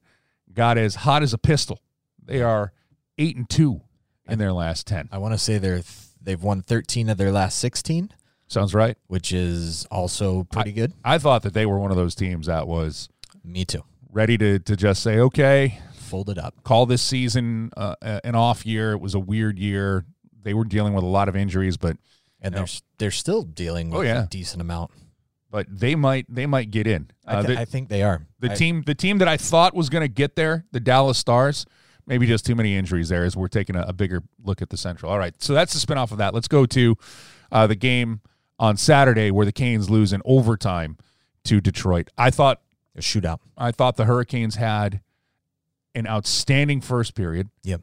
got 0.53 0.77
as 0.77 0.95
hot 0.95 1.21
as 1.23 1.33
a 1.33 1.37
pistol. 1.37 1.81
They 2.23 2.41
are 2.41 2.73
eight 3.17 3.35
and 3.37 3.49
two 3.49 3.81
in 4.27 4.37
their 4.39 4.53
last 4.53 4.85
ten. 4.87 5.09
i 5.11 5.17
want 5.17 5.33
to 5.33 5.37
say 5.37 5.57
they're 5.57 5.75
th- 5.81 5.85
they've 6.21 6.41
won 6.43 6.61
13 6.61 7.09
of 7.09 7.17
their 7.17 7.31
last 7.31 7.57
16 7.59 8.11
Sounds 8.47 8.73
right. 8.75 8.95
which 9.07 9.31
is 9.33 9.85
also 9.89 10.43
pretty 10.45 10.71
good 10.71 10.93
I 11.03 11.17
thought 11.17 11.41
that 11.43 11.53
they 11.53 11.65
were 11.65 11.79
one 11.79 11.89
of 11.91 11.97
those 11.97 12.13
teams 12.15 12.45
that 12.47 12.67
was 12.67 13.09
me 13.43 13.65
too 13.65 13.83
ready 14.11 14.37
to 14.37 14.59
to 14.59 14.75
just 14.75 15.01
say, 15.03 15.19
okay, 15.19 15.79
fold 15.93 16.29
it 16.29 16.37
up. 16.39 16.55
Call 16.63 16.85
this 16.87 17.01
season 17.01 17.71
uh, 17.77 17.95
an 18.01 18.33
off 18.35 18.65
year. 18.65 18.91
It 18.93 18.99
was 19.01 19.13
a 19.15 19.19
weird 19.19 19.59
year. 19.59 20.05
They 20.43 20.53
were 20.55 20.65
dealing 20.65 20.93
with 20.93 21.03
a 21.03 21.07
lot 21.07 21.29
of 21.29 21.35
injuries, 21.35 21.77
but 21.77 21.97
And 22.41 22.53
they're 22.55 22.65
they're 22.97 23.11
still 23.11 23.43
dealing 23.43 23.93
Oh, 23.93 23.99
with 23.99 24.07
yeah. 24.07 24.23
a 24.23 24.27
decent 24.27 24.61
amount. 24.61 24.91
But 25.51 25.67
they 25.69 25.95
might 25.95 26.25
they 26.33 26.45
might 26.45 26.71
get 26.71 26.87
in. 26.87 27.09
I, 27.25 27.35
Uh, 27.35 27.43
th- 27.43 27.55
the 27.57 27.61
I 27.61 27.65
think 27.65 27.89
they 27.89 28.03
are. 28.03 28.25
the 28.39 28.51
I- 28.51 28.55
team 28.55 28.83
the 28.85 28.95
team 28.95 29.17
that 29.19 29.27
I 29.27 29.37
thought 29.37 29.75
was 29.75 29.89
going 29.89 30.01
to 30.03 30.07
get 30.07 30.35
there, 30.35 30.65
the 30.71 30.79
Dallas 30.79 31.17
Stars, 31.17 31.65
maybe 32.05 32.25
just 32.27 32.45
too 32.45 32.55
many 32.55 32.75
injuries 32.75 33.09
there. 33.09 33.23
As 33.25 33.35
we're 33.35 33.47
taking 33.47 33.75
a, 33.75 33.81
a 33.83 33.93
bigger 33.93 34.23
look 34.43 34.61
at 34.61 34.69
the 34.69 34.77
Central. 34.77 35.11
All 35.11 35.17
right, 35.19 35.33
so 35.41 35.53
that's 35.53 35.73
the 35.73 35.85
spinoff 35.85 36.11
of 36.11 36.17
that. 36.19 36.33
Let's 36.33 36.47
go 36.47 36.65
to 36.67 36.95
uh, 37.51 37.67
the 37.67 37.75
game 37.75 38.21
on 38.59 38.77
Saturday 38.77 39.31
where 39.31 39.45
the 39.45 39.51
Canes 39.51 39.89
lose 39.89 40.11
in 40.13 40.21
overtime 40.25 40.97
to 41.45 41.61
Detroit. 41.61 42.09
I 42.17 42.29
thought 42.29 42.61
a 42.95 43.01
shootout. 43.01 43.39
I 43.57 43.71
thought 43.71 43.95
the 43.95 44.05
Hurricanes 44.05 44.55
had 44.55 45.01
an 45.95 46.05
outstanding 46.07 46.81
first 46.81 47.15
period. 47.15 47.49
Yep. 47.63 47.81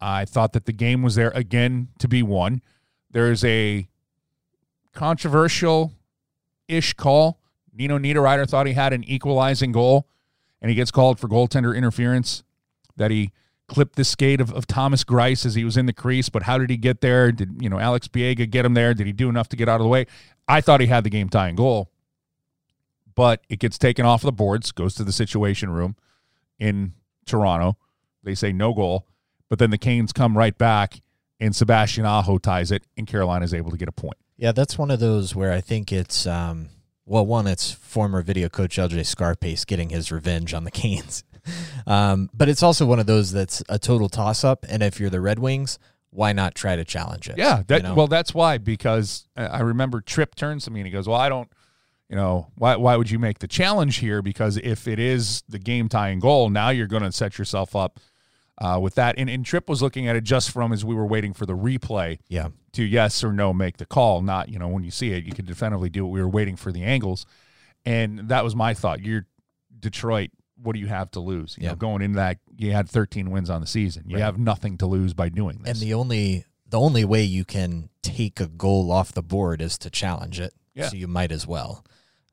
I 0.00 0.24
thought 0.26 0.52
that 0.52 0.66
the 0.66 0.72
game 0.72 1.02
was 1.02 1.14
there 1.14 1.30
again 1.30 1.88
to 2.00 2.08
be 2.08 2.22
won. 2.22 2.60
There's 3.10 3.44
a 3.44 3.88
controversial 4.92 5.92
ish 6.68 6.94
call. 6.94 7.40
Nino 7.74 7.98
Niederreiter 7.98 8.48
thought 8.48 8.66
he 8.66 8.72
had 8.72 8.92
an 8.92 9.04
equalizing 9.04 9.72
goal, 9.72 10.08
and 10.60 10.70
he 10.70 10.74
gets 10.74 10.90
called 10.90 11.18
for 11.18 11.28
goaltender 11.28 11.76
interference. 11.76 12.42
That 12.96 13.10
he 13.10 13.32
clipped 13.68 13.96
the 13.96 14.04
skate 14.04 14.40
of, 14.40 14.52
of 14.52 14.66
Thomas 14.66 15.04
Greiss 15.04 15.44
as 15.44 15.54
he 15.54 15.64
was 15.64 15.76
in 15.76 15.86
the 15.86 15.92
crease, 15.92 16.28
but 16.28 16.44
how 16.44 16.56
did 16.58 16.70
he 16.70 16.76
get 16.76 17.00
there? 17.00 17.32
Did 17.32 17.62
you 17.62 17.68
know 17.68 17.78
Alex 17.78 18.08
Biega 18.08 18.48
get 18.48 18.64
him 18.64 18.74
there? 18.74 18.94
Did 18.94 19.06
he 19.06 19.12
do 19.12 19.28
enough 19.28 19.48
to 19.50 19.56
get 19.56 19.68
out 19.68 19.80
of 19.80 19.84
the 19.84 19.88
way? 19.88 20.06
I 20.48 20.60
thought 20.60 20.80
he 20.80 20.86
had 20.86 21.04
the 21.04 21.10
game 21.10 21.28
tying 21.28 21.56
goal, 21.56 21.90
but 23.14 23.42
it 23.48 23.58
gets 23.58 23.78
taken 23.78 24.06
off 24.06 24.22
the 24.22 24.32
boards, 24.32 24.72
goes 24.72 24.94
to 24.94 25.04
the 25.04 25.12
situation 25.12 25.70
room 25.70 25.96
in 26.58 26.94
Toronto. 27.26 27.76
They 28.22 28.34
say 28.34 28.52
no 28.52 28.72
goal, 28.72 29.06
but 29.48 29.58
then 29.58 29.70
the 29.70 29.78
Canes 29.78 30.12
come 30.12 30.38
right 30.38 30.56
back, 30.56 31.00
and 31.40 31.54
Sebastian 31.54 32.06
Aho 32.06 32.38
ties 32.38 32.70
it, 32.70 32.84
and 32.96 33.06
Carolina 33.06 33.44
is 33.44 33.52
able 33.52 33.70
to 33.70 33.76
get 33.76 33.88
a 33.88 33.92
point. 33.92 34.16
Yeah, 34.36 34.52
that's 34.52 34.76
one 34.76 34.90
of 34.90 35.00
those 35.00 35.34
where 35.34 35.52
I 35.52 35.60
think 35.60 35.92
it's 35.92 36.26
um, 36.26 36.68
well, 37.06 37.24
one, 37.24 37.46
it's 37.46 37.70
former 37.70 38.20
video 38.22 38.48
coach 38.48 38.76
LJ 38.76 39.06
Scarpace 39.06 39.64
getting 39.64 39.90
his 39.90 40.12
revenge 40.12 40.52
on 40.52 40.64
the 40.64 40.70
Canes, 40.70 41.24
um, 41.86 42.28
but 42.34 42.48
it's 42.48 42.62
also 42.62 42.84
one 42.84 42.98
of 42.98 43.06
those 43.06 43.32
that's 43.32 43.62
a 43.68 43.78
total 43.78 44.08
toss 44.08 44.44
up. 44.44 44.66
And 44.68 44.82
if 44.82 45.00
you're 45.00 45.10
the 45.10 45.20
Red 45.20 45.38
Wings, 45.38 45.78
why 46.10 46.32
not 46.32 46.54
try 46.54 46.76
to 46.76 46.84
challenge 46.84 47.28
it? 47.28 47.38
Yeah, 47.38 47.62
that 47.68 47.76
you 47.78 47.82
know? 47.88 47.94
well, 47.94 48.06
that's 48.08 48.34
why 48.34 48.58
because 48.58 49.26
I 49.36 49.60
remember 49.60 50.00
Tripp 50.00 50.34
turns 50.34 50.64
to 50.64 50.70
me 50.70 50.80
and 50.80 50.86
he 50.86 50.92
goes, 50.92 51.08
"Well, 51.08 51.18
I 51.18 51.28
don't, 51.28 51.50
you 52.10 52.16
know, 52.16 52.48
why 52.56 52.76
why 52.76 52.96
would 52.96 53.10
you 53.10 53.18
make 53.18 53.38
the 53.38 53.48
challenge 53.48 53.96
here? 53.98 54.20
Because 54.20 54.58
if 54.58 54.86
it 54.86 54.98
is 54.98 55.44
the 55.48 55.58
game 55.58 55.88
tying 55.88 56.20
goal, 56.20 56.50
now 56.50 56.70
you're 56.70 56.86
going 56.86 57.04
to 57.04 57.12
set 57.12 57.38
yourself 57.38 57.74
up 57.74 58.00
uh, 58.58 58.78
with 58.80 58.94
that." 58.96 59.16
And, 59.18 59.28
and 59.30 59.44
Tripp 59.44 59.68
was 59.68 59.82
looking 59.82 60.06
at 60.08 60.16
it 60.16 60.24
just 60.24 60.50
from 60.50 60.72
as 60.72 60.84
we 60.84 60.94
were 60.94 61.06
waiting 61.06 61.32
for 61.32 61.46
the 61.46 61.56
replay 61.56 62.18
yeah, 62.28 62.48
to 62.72 62.84
yes 62.84 63.22
or 63.24 63.32
no 63.32 63.52
make 63.52 63.76
the 63.78 63.86
call. 63.86 64.22
Not 64.22 64.48
you 64.48 64.58
know 64.58 64.68
when 64.68 64.84
you 64.84 64.90
see 64.90 65.12
it, 65.12 65.24
you 65.24 65.32
can 65.32 65.44
definitively 65.44 65.88
do 65.90 66.06
it. 66.06 66.10
We 66.10 66.20
were 66.20 66.28
waiting 66.28 66.56
for 66.56 66.72
the 66.72 66.82
angles, 66.82 67.26
and 67.84 68.28
that 68.28 68.44
was 68.44 68.54
my 68.56 68.74
thought. 68.74 69.00
You're 69.02 69.26
Detroit. 69.78 70.30
What 70.62 70.72
do 70.72 70.78
you 70.80 70.86
have 70.86 71.10
to 71.10 71.20
lose? 71.20 71.54
You 71.58 71.64
Yeah. 71.64 71.70
know, 71.70 71.76
going 71.76 72.00
into 72.02 72.16
that, 72.16 72.38
you 72.56 72.72
had 72.72 72.88
13 72.88 73.30
wins 73.30 73.50
on 73.50 73.60
the 73.60 73.66
season. 73.66 74.04
You 74.06 74.16
Right. 74.16 74.22
have 74.24 74.38
nothing 74.38 74.78
to 74.78 74.86
lose 74.86 75.12
by 75.12 75.28
doing 75.28 75.58
this. 75.62 75.68
and 75.70 75.78
the 75.80 75.92
only 75.94 76.44
the 76.68 76.80
only 76.80 77.04
way 77.04 77.22
you 77.22 77.44
can 77.44 77.90
take 78.02 78.40
a 78.40 78.48
goal 78.48 78.90
off 78.90 79.12
the 79.12 79.22
board 79.22 79.60
is 79.62 79.78
to 79.78 79.88
challenge 79.90 80.40
it. 80.40 80.52
Yeah. 80.74 80.88
So 80.88 80.96
you 80.96 81.06
might 81.06 81.30
as 81.30 81.46
well. 81.46 81.84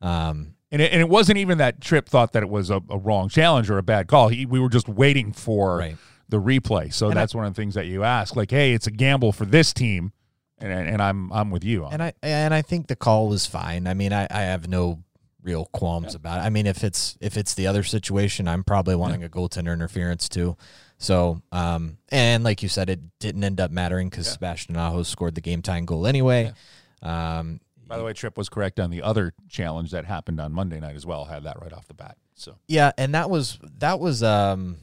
Um, 0.02 0.56
And 0.72 0.82
it, 0.82 0.92
and 0.92 1.00
it 1.02 1.08
wasn't 1.10 1.38
even 1.38 1.60
that 1.60 1.82
Tripp 1.82 2.10
thought 2.10 2.32
that 2.34 2.42
it 2.42 2.50
was 2.50 2.72
a, 2.72 2.82
a 2.90 2.98
wrong 2.98 3.30
challenge 3.30 3.70
or 3.70 3.78
a 3.78 3.84
bad 3.84 4.08
call. 4.08 4.30
He, 4.30 4.46
we 4.48 4.60
were 4.60 4.70
just 4.70 4.88
waiting 4.90 5.32
for 5.34 5.78
Right. 5.78 5.98
The 6.30 6.40
replay. 6.42 6.94
So 6.94 7.10
And 7.10 7.18
I- 7.20 7.22
that's 7.22 7.36
one 7.36 7.46
of 7.46 7.54
the 7.54 7.62
things 7.62 7.76
that 7.76 7.86
you 7.88 8.04
ask, 8.04 8.36
like, 8.36 8.50
hey, 8.52 8.74
it's 8.74 8.88
a 8.88 8.92
gamble 8.92 9.32
for 9.32 9.46
this 9.46 9.74
team, 9.74 10.14
and 10.58 10.72
and 10.72 11.02
I'm 11.02 11.32
I'm 11.32 11.52
with 11.52 11.64
you 11.64 11.86
on. 11.86 11.94
and 11.94 12.04
I 12.04 12.14
and 12.24 12.54
I 12.54 12.62
think 12.62 12.88
the 12.88 12.96
call 12.96 13.28
was 13.28 13.46
fine. 13.46 13.88
I 13.88 13.94
mean, 13.94 14.14
I, 14.14 14.28
I 14.30 14.42
have 14.42 14.68
no 14.68 15.04
real 15.44 15.66
qualms 15.74 16.16
about 16.16 16.40
it. 16.40 16.42
I 16.46 16.50
mean, 16.50 16.66
if 16.66 16.84
it's 16.84 17.18
if 17.20 17.36
it's 17.38 17.54
the 17.54 17.68
other 17.68 17.84
situation, 17.84 18.48
I'm 18.48 18.64
probably 18.64 18.96
wanting 18.96 19.24
a 19.24 19.30
goaltender 19.30 19.74
interference 19.74 20.30
too. 20.30 20.56
So, 20.98 21.42
um, 21.52 21.98
and 22.10 22.46
like 22.46 22.64
you 22.64 22.70
said, 22.70 22.90
it 22.90 23.02
didn't 23.20 23.44
end 23.44 23.60
up 23.60 23.70
mattering 23.72 24.10
because 24.10 24.26
Yeah. 24.28 24.34
Sebastian 24.34 24.78
Aho 24.78 25.04
scored 25.04 25.36
the 25.36 25.42
game 25.42 25.62
tying 25.62 25.86
goal 25.86 26.08
anyway. 26.08 26.54
Um, 27.02 27.60
By 27.86 27.98
the 27.98 28.06
way, 28.06 28.14
Tripp 28.14 28.38
was 28.38 28.48
correct 28.48 28.80
on 28.80 28.90
the 28.90 29.02
other 29.02 29.34
challenge 29.50 29.92
that 29.92 30.06
happened 30.06 30.40
on 30.40 30.54
Monday 30.54 30.80
night 30.80 30.96
as 30.96 31.06
well. 31.06 31.26
Had 31.26 31.44
that 31.44 31.62
right 31.62 31.74
off 31.74 31.88
the 31.88 31.94
bat. 31.94 32.16
So 32.36 32.56
yeah, 32.68 32.94
and 32.98 33.14
that 33.14 33.30
was 33.30 33.60
that 33.80 34.00
was 34.00 34.24
um 34.24 34.78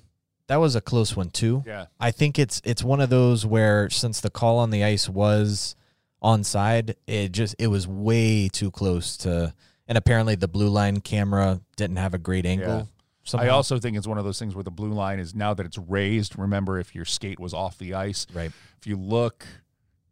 that 0.50 0.56
was 0.56 0.74
a 0.74 0.80
close 0.80 1.16
one 1.16 1.30
too. 1.30 1.62
yeah, 1.66 1.86
I 1.98 2.10
think 2.10 2.38
it's 2.38 2.60
it's 2.64 2.82
one 2.84 3.00
of 3.00 3.08
those 3.08 3.46
where 3.46 3.88
since 3.88 4.20
the 4.20 4.30
call 4.30 4.58
on 4.58 4.70
the 4.70 4.82
ice 4.84 5.08
was 5.08 5.76
onside, 6.22 6.94
it 7.06 7.32
just 7.32 7.54
it 7.58 7.68
was 7.68 7.86
way 7.88 8.48
too 8.48 8.70
close 8.70 9.16
to 9.18 9.54
and 9.88 9.96
apparently 9.96 10.34
the 10.34 10.48
blue 10.48 10.68
line 10.68 11.00
camera 11.00 11.60
didn't 11.76 11.96
have 11.96 12.14
a 12.14 12.18
great 12.18 12.46
angle. 12.46 12.88
Yeah. 13.32 13.40
I 13.40 13.48
also 13.48 13.78
think 13.78 13.96
it's 13.96 14.08
one 14.08 14.18
of 14.18 14.24
those 14.24 14.38
things 14.40 14.54
where 14.56 14.64
the 14.64 14.70
blue 14.72 14.92
line 14.92 15.20
is 15.20 15.34
now 15.36 15.54
that 15.54 15.64
it's 15.64 15.78
raised. 15.78 16.36
Remember, 16.36 16.80
if 16.80 16.94
your 16.96 17.04
skate 17.04 17.38
was 17.38 17.54
off 17.54 17.78
the 17.78 17.94
ice, 17.94 18.26
right. 18.34 18.50
if 18.80 18.86
you 18.88 18.96
look, 18.96 19.46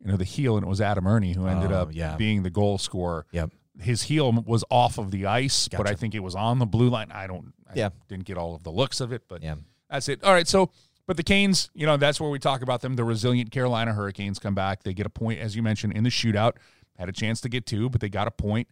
you 0.05 0.11
know 0.13 0.17
the 0.17 0.25
heel, 0.25 0.57
and 0.57 0.65
it 0.65 0.69
was 0.69 0.81
Adam 0.81 1.05
Erne 1.07 1.33
who 1.35 1.47
ended 1.47 1.73
Oh, 1.73 1.83
up 1.83 1.89
yeah. 1.93 2.15
being 2.17 2.45
the 2.45 2.51
goal 2.51 2.79
scorer. 2.79 3.27
Yep. 3.33 3.51
his 3.81 4.03
heel 4.03 4.33
was 4.47 4.65
off 4.71 4.99
of 4.99 5.11
the 5.11 5.27
ice, 5.27 5.69
but 5.69 5.89
I 5.89 5.95
think 5.95 6.15
it 6.15 6.21
was 6.21 6.35
on 6.37 6.59
the 6.61 6.67
blue 6.67 6.91
line. 6.91 7.11
I 7.13 7.27
don't, 7.27 7.53
I 7.69 7.73
Yeah. 7.75 7.89
didn't 8.09 8.25
get 8.27 8.37
all 8.37 8.55
of 8.55 8.63
the 8.63 8.71
looks 8.73 9.01
of 9.01 9.11
it, 9.13 9.23
but 9.29 9.43
Yeah. 9.43 9.57
That's 9.91 10.09
it. 10.09 10.23
All 10.25 10.33
right, 10.33 10.47
so 10.49 10.71
but 11.07 11.17
the 11.17 11.23
Canes, 11.23 11.71
you 11.75 11.87
know, 11.87 11.97
that's 11.97 12.21
where 12.21 12.31
we 12.31 12.39
talk 12.39 12.63
about 12.63 12.83
them. 12.83 12.97
The 12.97 13.05
resilient 13.05 13.51
Carolina 13.51 13.95
Hurricanes 13.95 14.39
come 14.39 14.55
back. 14.55 14.83
They 14.83 14.93
get 14.93 15.07
a 15.07 15.11
point, 15.11 15.41
as 15.41 15.57
you 15.57 15.63
mentioned, 15.63 15.95
in 15.95 16.05
the 16.05 16.11
shootout. 16.11 16.53
Had 16.99 17.09
a 17.09 17.13
chance 17.13 17.41
to 17.43 17.49
get 17.49 17.65
two, 17.65 17.89
but 17.89 18.01
they 18.01 18.09
got 18.09 18.27
a 18.27 18.31
point. 18.31 18.69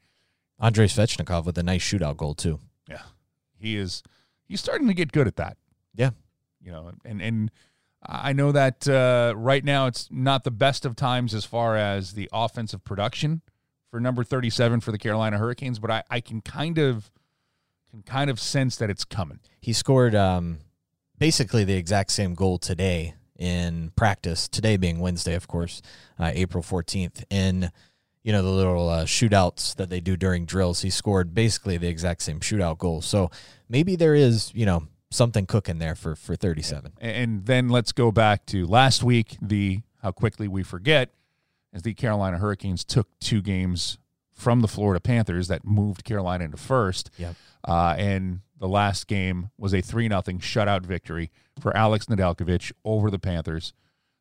Andrei 0.61 0.87
Svechnikov 0.87 1.45
with 1.45 1.57
a 1.59 1.63
nice 1.63 1.83
shootout 1.83 2.17
goal 2.17 2.35
too. 2.35 2.59
Yeah, 2.89 3.03
he 3.59 3.77
is. 3.77 4.03
He's 4.45 4.61
starting 4.61 4.89
to 4.89 4.95
get 4.95 5.13
good 5.13 5.27
at 5.27 5.37
that. 5.37 5.57
Yeah. 5.95 6.11
you 6.67 6.73
know, 6.73 6.91
and 7.05 7.23
and 7.23 7.51
I 8.05 8.33
know 8.33 8.53
that 8.53 8.87
uh, 8.87 9.33
right 9.37 9.65
now 9.65 9.87
it's 9.87 10.09
not 10.11 10.45
the 10.45 10.51
best 10.51 10.85
of 10.85 10.97
times 10.97 11.33
as 11.33 11.45
far 11.45 11.77
as 11.77 12.13
the 12.13 12.29
offensive 12.33 12.85
production 12.85 13.41
for 13.91 14.01
number 14.01 14.25
thirty-seven 14.25 14.81
for 14.81 14.93
the 14.93 14.99
Carolina 14.99 15.39
Hurricanes, 15.39 15.79
but 15.79 15.91
I, 15.91 16.03
I 16.11 16.21
can 16.21 16.41
kind 16.41 16.79
of 16.79 17.11
can 17.91 18.03
kind 18.03 18.29
of 18.29 18.41
sense 18.41 18.77
that 18.77 18.91
it's 18.91 19.05
coming. 19.05 19.39
He 19.61 19.73
scored 19.73 20.15
um 20.15 20.59
basically 21.19 21.65
the 21.65 21.75
exact 21.75 22.11
same 22.11 22.35
goal 22.35 22.59
today 22.59 23.15
in 23.39 23.93
practice. 23.97 24.49
Today 24.49 24.77
being 24.77 24.99
Wednesday, 24.99 25.35
of 25.35 25.49
course, 25.49 25.83
uh, 26.19 26.31
April 26.35 26.63
fourteenth. 26.63 27.25
In 27.31 27.71
you 28.23 28.33
know 28.33 28.43
the 28.43 28.51
little 28.51 28.89
uh, 28.89 29.05
shootouts 29.05 29.77
that 29.77 29.91
they 29.91 30.01
do 30.01 30.17
during 30.17 30.47
drills, 30.47 30.83
he 30.83 30.91
scored 30.91 31.35
basically 31.35 31.77
the 31.77 31.89
exact 31.89 32.23
same 32.23 32.41
shootout 32.41 32.79
goal. 32.79 33.03
So 33.03 33.31
maybe 33.69 33.97
there 33.97 34.15
is 34.15 34.53
you 34.55 34.67
know 34.67 34.89
something 35.11 35.47
cooking 35.47 35.79
there 35.79 35.95
for 35.95 36.17
for 36.17 36.37
thirty 36.37 36.63
seven. 36.63 36.93
And 37.01 37.47
then 37.47 37.69
let's 37.69 37.93
go 37.93 38.11
back 38.11 38.47
to 38.47 38.67
last 38.67 39.03
week. 39.03 39.37
The 39.41 39.83
how 40.03 40.13
quickly 40.13 40.49
we 40.49 40.63
forget 40.63 41.11
as 41.73 41.83
the 41.83 41.95
Carolina 41.95 42.39
Hurricanes 42.39 42.85
took 42.85 43.09
two 43.21 43.43
games 43.43 43.99
from 44.37 44.61
the 44.61 44.69
Florida 44.69 45.01
Panthers 45.01 45.49
that 45.49 45.65
moved 45.65 46.05
Carolina 46.05 46.45
into 46.45 46.57
first. 46.57 47.11
Yep. 47.19 47.35
Uh, 47.67 47.95
and 47.99 48.41
the 48.59 48.69
last 48.69 49.07
game 49.09 49.51
was 49.59 49.75
a 49.75 49.81
three 49.81 50.09
nothing 50.09 50.39
shutout 50.39 50.87
victory 50.87 51.33
for 51.59 51.77
Alex 51.77 52.07
Nedeljkovic 52.07 52.71
over 52.85 53.11
the 53.11 53.19
Panthers. 53.19 53.73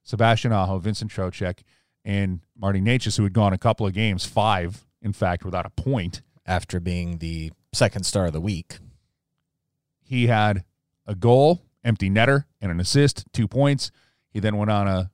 Sebastian 0.03 0.51
Aho, 0.51 0.79
Vincent 0.79 1.11
Trocheck, 1.11 1.59
and 2.03 2.39
Marty 2.57 2.79
Necas, 2.79 3.17
who 3.17 3.23
had 3.23 3.33
gone 3.33 3.53
a 3.53 3.57
couple 3.57 3.85
of 3.85 3.93
games, 3.93 4.25
five 4.25 4.85
in 5.01 5.13
fact, 5.13 5.45
without 5.45 5.65
a 5.65 5.69
point. 5.69 6.21
After 6.47 6.79
being 6.79 7.17
the 7.17 7.51
second 7.73 8.05
star 8.05 8.27
of 8.27 8.33
the 8.33 8.41
week, 8.41 8.77
He 9.99 10.27
had 10.27 10.63
a 11.07 11.15
goal, 11.15 11.63
empty 11.83 12.09
netter, 12.09 12.45
and 12.61 12.71
an 12.71 12.79
assist, 12.79 13.25
two 13.33 13.47
points. 13.47 13.89
He 14.29 14.39
then 14.39 14.55
went 14.57 14.69
on 14.69 14.87
a 14.87 15.09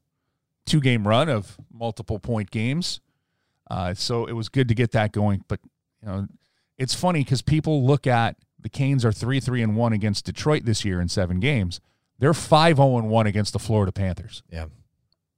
two 0.65 0.81
game 0.81 1.07
run 1.07 1.29
of 1.29 1.57
multiple 1.71 2.19
point 2.19 2.51
games. 2.51 2.99
Uh, 3.71 3.93
so 3.93 4.25
it 4.25 4.33
was 4.33 4.49
good 4.49 4.67
to 4.67 4.75
get 4.75 4.91
that 4.91 5.13
going. 5.13 5.45
But, 5.47 5.61
you 6.01 6.09
know, 6.09 6.27
it's 6.77 6.93
funny 6.93 7.23
because 7.23 7.41
people 7.41 7.85
look 7.85 8.05
at 8.05 8.35
the 8.59 8.67
Canes 8.67 9.05
are 9.05 9.13
3 9.13 9.39
3 9.39 9.61
and 9.61 9.75
1 9.77 9.93
against 9.93 10.25
Detroit 10.25 10.65
this 10.65 10.83
year 10.83 10.99
in 10.99 11.07
seven 11.07 11.39
games. 11.39 11.79
They're 12.19 12.33
5 12.33 12.75
0 12.75 12.97
and 12.97 13.09
1 13.09 13.27
against 13.27 13.53
the 13.53 13.59
Florida 13.59 13.93
Panthers. 13.93 14.43
yeah. 14.51 14.65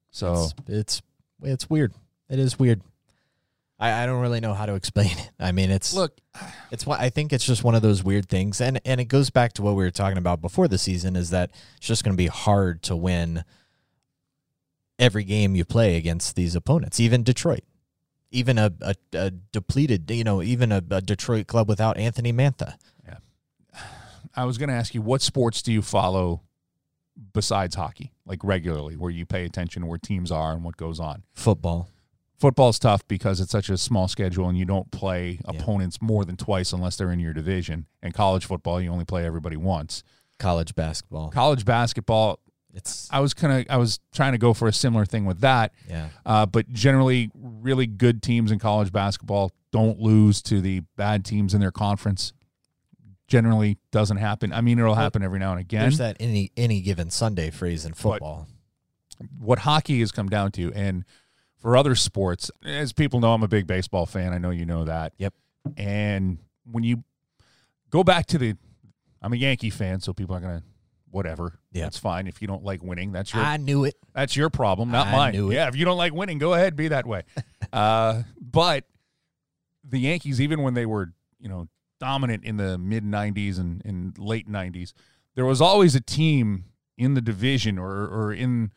So 0.10 0.34
it's 0.34 0.54
it's 0.68 1.02
it's 1.44 1.70
weird. 1.70 1.94
It 2.28 2.40
is 2.40 2.58
weird. 2.58 2.82
I, 3.80 4.04
I 4.04 4.06
don't 4.06 4.22
really 4.22 4.40
know 4.40 4.54
how 4.54 4.66
to 4.66 4.74
explain 4.74 5.12
it. 5.12 5.32
I 5.40 5.52
mean, 5.52 5.70
it's 5.70 5.94
look, 5.94 6.18
it's 6.72 6.86
why 6.86 6.98
I 6.98 7.10
think 7.10 7.34
it's 7.34 7.46
just 7.46 7.64
one 7.64 7.76
of 7.76 7.82
those 7.84 8.04
weird 8.04 8.28
things, 8.30 8.62
and 8.62 8.82
and 8.84 9.00
it 9.00 9.06
goes 9.06 9.30
back 9.30 9.54
to 9.54 9.62
what 9.62 9.76
we 9.76 9.84
were 9.84 9.92
talking 9.92 10.18
about 10.18 10.42
before 10.42 10.68
the 10.68 10.78
season 10.80 11.16
is 11.16 11.30
that 11.30 11.52
it's 11.78 11.88
just 11.88 12.04
going 12.04 12.14
to 12.14 12.18
be 12.18 12.28
hard 12.28 12.82
to 12.84 12.96
win 12.96 13.44
every 14.98 15.24
game 15.24 15.56
you 15.56 15.66
play 15.66 15.98
against 15.98 16.36
these 16.36 16.56
opponents, 16.56 17.00
even 17.00 17.24
Detroit, 17.24 17.64
even 18.34 18.58
a 18.58 18.72
a, 18.82 18.96
a 19.14 19.32
depleted, 19.32 20.10
you 20.12 20.24
know, 20.24 20.42
even 20.42 20.72
a, 20.72 20.84
a 20.92 21.02
Detroit 21.02 21.48
club 21.48 21.70
without 21.70 21.98
Anthony 21.98 22.34
Mantha. 22.34 22.76
Yeah. 23.06 23.18
I 24.36 24.46
was 24.46 24.58
going 24.58 24.70
to 24.70 24.76
ask 24.76 24.94
you, 24.94 25.02
what 25.02 25.22
sports 25.22 25.62
do 25.62 25.72
you 25.72 25.82
follow 25.82 26.42
besides 27.34 27.76
hockey, 27.76 28.12
like 28.26 28.44
regularly, 28.44 28.96
where 28.96 29.12
you 29.12 29.26
pay 29.26 29.46
attention 29.46 29.84
to 29.84 29.88
where 29.88 30.00
teams 30.00 30.32
are 30.32 30.54
and 30.54 30.64
what 30.64 30.78
goes 30.78 31.00
on. 31.00 31.24
Football. 31.34 31.90
Football's 32.40 32.80
tough 32.80 33.08
because 33.08 33.40
it's 33.40 33.52
such 33.52 33.70
a 33.70 33.78
small 33.78 34.08
schedule 34.08 34.50
and 34.50 34.58
you 34.58 34.66
don't 34.66 34.90
play 34.92 35.40
Yeah. 35.46 35.52
opponents 35.60 36.02
more 36.02 36.26
than 36.26 36.36
twice 36.36 36.74
unless 36.74 36.98
they're 36.98 37.12
in 37.12 37.20
your 37.20 37.34
division. 37.34 37.86
And 38.02 38.14
college 38.14 38.46
football, 38.46 38.82
you 38.82 38.90
only 38.90 39.06
play 39.06 39.26
everybody 39.26 39.56
once. 39.58 40.04
College 40.40 40.76
basketball. 40.76 41.30
College 41.30 41.64
basketball, 41.64 42.40
It's 42.74 43.08
I 43.12 43.20
was 43.20 43.34
kind 43.34 43.54
of 43.54 43.74
I 43.74 43.78
was 43.78 44.00
trying 44.12 44.32
to 44.32 44.38
go 44.38 44.54
for 44.54 44.68
a 44.68 44.74
similar 44.74 45.06
thing 45.06 45.26
with 45.26 45.42
that. 45.42 45.74
yeah. 45.88 46.10
Uh, 46.26 46.46
but 46.46 46.72
generally, 46.72 47.30
really 47.36 47.86
good 47.86 48.24
teams 48.24 48.52
in 48.52 48.60
college 48.60 48.92
basketball 48.92 49.52
don't 49.72 50.00
lose 50.00 50.42
to 50.44 50.60
the 50.62 50.82
bad 50.96 51.24
teams 51.24 51.54
in 51.54 51.62
their 51.62 51.72
conference. 51.72 52.34
Generally, 53.28 53.78
doesn't 53.92 54.18
happen. 54.18 54.52
I 54.54 54.62
mean, 54.62 54.80
it'll 54.80 54.96
happen 54.96 55.24
every 55.24 55.40
now 55.40 55.52
and 55.52 55.60
again. 55.60 55.82
There's 55.82 55.98
that 56.00 56.18
any 56.20 56.52
any 56.58 56.82
given 56.82 57.10
Sunday 57.10 57.52
phrase 57.52 57.86
in 57.86 57.94
football. 57.94 58.48
what 59.40 59.60
hockey 59.60 60.00
has 60.02 60.12
come 60.12 60.30
down 60.30 60.52
to, 60.54 60.72
and 60.74 61.06
for 61.60 61.78
other 61.78 61.96
sports, 61.96 62.52
as 62.66 62.92
people 62.92 63.20
know, 63.22 63.34
I'm 63.34 63.42
a 63.44 63.48
big 63.48 63.66
baseball 63.68 64.06
fan. 64.06 64.34
I 64.34 64.38
know 64.38 64.50
you 64.50 64.66
know 64.66 64.84
that. 64.84 65.14
Yep. 65.18 65.34
And 65.78 66.40
when 66.70 66.84
you 66.84 67.04
go 67.90 68.04
back 68.04 68.26
to 68.28 68.38
the, 68.38 68.56
I'm 69.22 69.32
a 69.32 69.38
Yankee 69.38 69.70
fan, 69.70 70.02
so 70.02 70.12
people 70.14 70.36
are 70.36 70.42
gonna, 70.42 70.64
whatever. 71.14 71.60
Yeah. 71.72 71.84
that's 71.84 71.98
fine. 71.98 72.28
If 72.28 72.42
you 72.42 72.48
don't 72.48 72.64
like 72.64 72.84
winning, 72.84 73.12
that's 73.12 73.34
your 73.34 73.44
I 73.44 73.58
knew 73.58 73.84
it. 73.86 73.96
That's 74.14 74.36
your 74.36 74.50
problem, 74.50 74.92
not 74.92 75.08
I 75.08 75.12
mine. 75.12 75.34
knew 75.34 75.52
it. 75.52 75.56
Yeah, 75.56 75.68
if 75.68 75.76
you 75.76 75.86
don't 75.86 75.98
like 75.98 76.14
winning, 76.14 76.40
go 76.40 76.54
ahead, 76.54 76.76
be 76.76 76.88
that 76.90 77.06
way. 77.06 77.24
uh, 77.74 78.24
but 78.42 78.86
the 79.84 80.00
Yankees, 80.00 80.42
even 80.42 80.62
when 80.62 80.74
they 80.74 80.86
were, 80.86 81.14
you 81.40 81.50
know, 81.50 81.68
dominant 82.00 82.44
in 82.44 82.58
the 82.58 82.78
mid 82.78 83.04
'90s 83.04 83.60
and, 83.60 83.82
and 83.86 84.18
late 84.18 84.50
'90s, 84.50 84.94
there 85.36 85.46
was 85.46 85.62
always 85.62 85.96
a 85.96 86.02
team 86.02 86.66
in 86.98 87.14
the 87.14 87.22
division 87.22 87.78
or 87.78 88.08
or 88.08 88.34
in 88.34 88.72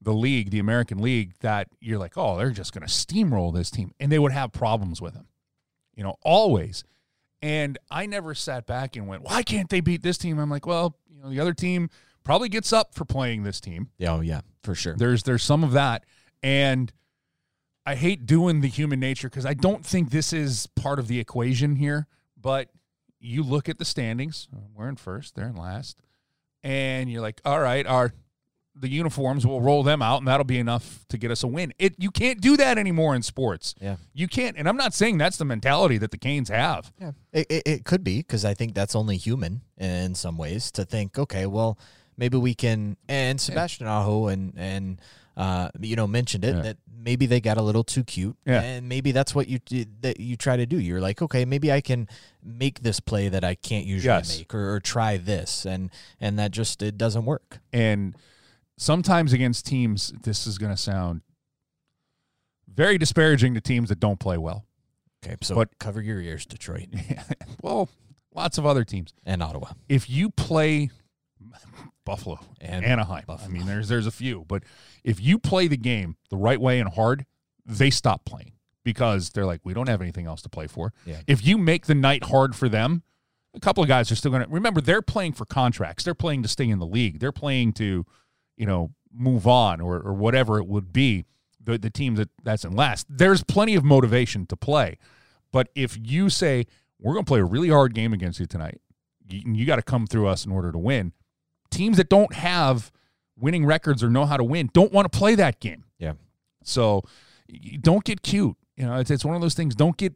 the 0.00 0.12
league, 0.12 0.50
the 0.50 0.58
American 0.58 0.98
League, 0.98 1.34
that 1.40 1.68
you're 1.80 1.98
like, 1.98 2.16
oh, 2.16 2.38
they're 2.38 2.50
just 2.50 2.72
going 2.72 2.86
to 2.86 2.92
steamroll 2.92 3.52
this 3.52 3.70
team, 3.70 3.92
and 4.00 4.10
they 4.10 4.18
would 4.18 4.32
have 4.32 4.52
problems 4.52 5.00
with 5.02 5.14
them, 5.14 5.26
you 5.94 6.02
know, 6.02 6.16
always. 6.22 6.84
And 7.42 7.78
I 7.90 8.06
never 8.06 8.34
sat 8.34 8.66
back 8.66 8.96
and 8.96 9.06
went, 9.06 9.22
why 9.22 9.42
can't 9.42 9.68
they 9.68 9.80
beat 9.80 10.02
this 10.02 10.18
team? 10.18 10.38
I'm 10.38 10.50
like, 10.50 10.66
well, 10.66 10.96
you 11.20 11.26
know, 11.26 11.30
the 11.30 11.40
other 11.40 11.54
team 11.54 11.90
probably 12.24 12.48
gets 12.48 12.72
up 12.72 12.94
for 12.94 13.04
playing 13.04 13.42
this 13.42 13.60
team. 13.60 13.90
Yeah, 13.98 14.14
Oh 14.14 14.20
yeah, 14.20 14.40
for 14.62 14.74
sure. 14.74 14.94
There's 14.96 15.22
there's 15.22 15.42
some 15.42 15.62
of 15.62 15.72
that, 15.72 16.04
and 16.42 16.92
I 17.84 17.94
hate 17.94 18.26
doing 18.26 18.60
the 18.60 18.68
human 18.68 19.00
nature 19.00 19.28
because 19.28 19.46
I 19.46 19.54
don't 19.54 19.84
think 19.84 20.10
this 20.10 20.32
is 20.32 20.66
part 20.76 20.98
of 20.98 21.08
the 21.08 21.18
equation 21.20 21.76
here. 21.76 22.06
But 22.40 22.68
you 23.18 23.42
look 23.42 23.68
at 23.68 23.78
the 23.78 23.84
standings; 23.84 24.48
we're 24.74 24.88
in 24.88 24.96
first, 24.96 25.34
they're 25.34 25.48
in 25.48 25.56
last, 25.56 25.98
and 26.62 27.10
you're 27.10 27.22
like, 27.22 27.40
all 27.44 27.60
right, 27.60 27.86
our 27.86 28.12
the 28.80 28.88
uniforms 28.88 29.46
will 29.46 29.60
roll 29.60 29.82
them 29.82 30.00
out, 30.02 30.18
and 30.18 30.26
that'll 30.28 30.44
be 30.44 30.58
enough 30.58 31.04
to 31.10 31.18
get 31.18 31.30
us 31.30 31.42
a 31.42 31.46
win. 31.46 31.72
It 31.78 31.94
you 31.98 32.10
can't 32.10 32.40
do 32.40 32.56
that 32.56 32.78
anymore 32.78 33.14
in 33.14 33.22
sports. 33.22 33.74
Yeah. 33.80 33.96
You 34.14 34.26
can't, 34.26 34.56
and 34.56 34.68
I'm 34.68 34.76
not 34.76 34.94
saying 34.94 35.18
that's 35.18 35.36
the 35.36 35.44
mentality 35.44 35.98
that 35.98 36.10
the 36.10 36.18
Canes 36.18 36.48
have. 36.48 36.90
Yeah, 37.00 37.12
it, 37.32 37.46
it, 37.50 37.62
it 37.66 37.84
could 37.84 38.02
be 38.02 38.18
because 38.18 38.44
I 38.44 38.54
think 38.54 38.74
that's 38.74 38.94
only 38.96 39.16
human 39.16 39.60
in 39.76 40.14
some 40.14 40.36
ways 40.38 40.70
to 40.72 40.84
think, 40.84 41.18
okay, 41.18 41.46
well, 41.46 41.78
maybe 42.16 42.36
we 42.38 42.54
can. 42.54 42.96
And 43.08 43.40
Sebastian 43.40 43.86
Aho 43.86 44.28
and 44.28 44.54
and 44.56 45.00
uh, 45.36 45.68
you 45.80 45.94
know 45.96 46.06
mentioned 46.06 46.44
it 46.44 46.56
Yeah. 46.56 46.62
that 46.62 46.76
maybe 47.02 47.24
they 47.26 47.40
got 47.40 47.56
a 47.56 47.62
little 47.62 47.84
too 47.84 48.04
cute, 48.04 48.36
Yeah. 48.46 48.60
and 48.62 48.88
maybe 48.88 49.12
that's 49.12 49.34
what 49.34 49.48
you 49.48 49.58
that 50.02 50.20
you 50.20 50.36
try 50.36 50.56
to 50.56 50.66
do. 50.66 50.78
You're 50.78 51.00
like, 51.00 51.20
okay, 51.22 51.44
maybe 51.44 51.70
I 51.72 51.80
can 51.80 52.08
make 52.42 52.80
this 52.82 53.00
play 53.00 53.28
that 53.28 53.44
I 53.44 53.54
can't 53.56 53.86
usually 53.86 54.14
Yes. 54.14 54.38
make, 54.38 54.54
or, 54.54 54.74
or 54.74 54.80
try 54.80 55.16
this, 55.18 55.64
and 55.66 55.90
and 56.20 56.38
that 56.38 56.50
just 56.50 56.82
it 56.82 56.96
doesn't 56.98 57.24
work. 57.26 57.60
And 57.72 58.14
sometimes 58.80 59.32
against 59.32 59.66
teams, 59.66 60.12
this 60.22 60.46
is 60.46 60.56
going 60.58 60.72
to 60.74 60.80
sound 60.80 61.20
very 62.66 62.98
disparaging 62.98 63.54
to 63.54 63.60
teams 63.60 63.88
that 63.90 64.00
don't 64.00 64.18
play 64.18 64.38
well. 64.38 64.66
Okay, 65.24 65.36
so 65.42 65.54
But- 65.54 65.78
cover 65.78 66.00
your 66.00 66.20
ears, 66.20 66.46
Detroit 66.46 66.86
well, 67.62 67.88
lots 68.34 68.56
of 68.58 68.64
other 68.64 68.84
teams. 68.84 69.12
and 69.26 69.42
Ottawa. 69.42 69.72
If 69.88 70.08
you 70.08 70.30
play 70.30 70.90
Buffalo 72.06 72.38
And 72.60 72.84
Anaheim, 72.84 73.24
I 73.28 73.48
mean, 73.48 73.66
there's 73.66 73.88
there's 73.88 74.06
a 74.06 74.10
few, 74.10 74.44
but 74.48 74.62
if 75.04 75.20
you 75.20 75.38
play 75.38 75.66
the 75.68 75.76
game 75.76 76.16
the 76.30 76.36
right 76.36 76.60
way 76.60 76.80
and 76.80 76.88
hard, 76.88 77.26
they 77.66 77.90
stop 77.90 78.24
playing 78.24 78.52
because 78.82 79.30
they're 79.30 79.44
like, 79.44 79.60
we 79.62 79.74
don't 79.74 79.88
have 79.88 80.00
anything 80.00 80.26
else 80.26 80.40
to 80.42 80.48
play 80.48 80.66
for. 80.66 80.92
Yeah. 81.04 81.20
If 81.26 81.44
you 81.44 81.58
make 81.58 81.84
the 81.86 81.94
night 81.94 82.24
hard 82.24 82.56
for 82.56 82.68
them, 82.68 83.02
a 83.54 83.60
couple 83.60 83.82
of 83.82 83.88
guys 83.88 84.10
are 84.10 84.16
still 84.16 84.30
going 84.30 84.42
to 84.44 84.48
remember 84.48 84.80
they're 84.80 85.02
playing 85.02 85.32
for 85.34 85.44
contracts. 85.44 86.02
They're 86.04 86.14
playing 86.14 86.42
to 86.44 86.48
stay 86.48 86.68
in 86.68 86.78
the 86.78 86.86
league. 86.86 87.18
They're 87.20 87.30
playing 87.32 87.74
to, 87.74 88.06
you 88.60 88.66
know, 88.66 88.90
move 89.10 89.46
on 89.46 89.80
or 89.80 89.96
or 89.96 90.12
whatever 90.12 90.58
it 90.58 90.66
would 90.66 90.92
be. 90.92 91.24
The 91.62 91.78
the 91.78 91.90
team 91.90 92.14
that 92.16 92.28
that's 92.44 92.64
in 92.64 92.76
last. 92.76 93.06
There's 93.08 93.42
plenty 93.42 93.74
of 93.74 93.84
motivation 93.84 94.46
to 94.46 94.56
play, 94.56 94.98
but 95.50 95.68
if 95.74 95.98
you 96.00 96.28
say 96.28 96.66
we're 97.00 97.14
going 97.14 97.24
to 97.24 97.28
play 97.28 97.40
a 97.40 97.44
really 97.44 97.70
hard 97.70 97.94
game 97.94 98.12
against 98.12 98.38
you 98.38 98.46
tonight, 98.46 98.80
you, 99.28 99.54
you 99.54 99.64
got 99.66 99.76
to 99.76 99.82
come 99.82 100.06
through 100.06 100.28
us 100.28 100.44
in 100.44 100.52
order 100.52 100.70
to 100.70 100.78
win. 100.78 101.12
Teams 101.70 101.96
that 101.96 102.10
don't 102.10 102.34
have 102.34 102.92
winning 103.38 103.64
records 103.64 104.04
or 104.04 104.10
know 104.10 104.26
how 104.26 104.36
to 104.36 104.44
win 104.44 104.68
don't 104.74 104.92
want 104.92 105.10
to 105.10 105.18
play 105.18 105.34
that 105.34 105.60
game. 105.60 105.84
Yeah. 105.98 106.12
So 106.62 107.02
don't 107.80 108.04
get 108.04 108.22
cute. 108.22 108.56
You 108.76 108.86
know, 108.86 108.96
it's, 108.96 109.10
it's 109.10 109.24
one 109.24 109.34
of 109.34 109.40
those 109.40 109.54
things. 109.54 109.74
Don't 109.74 109.96
get 109.96 110.14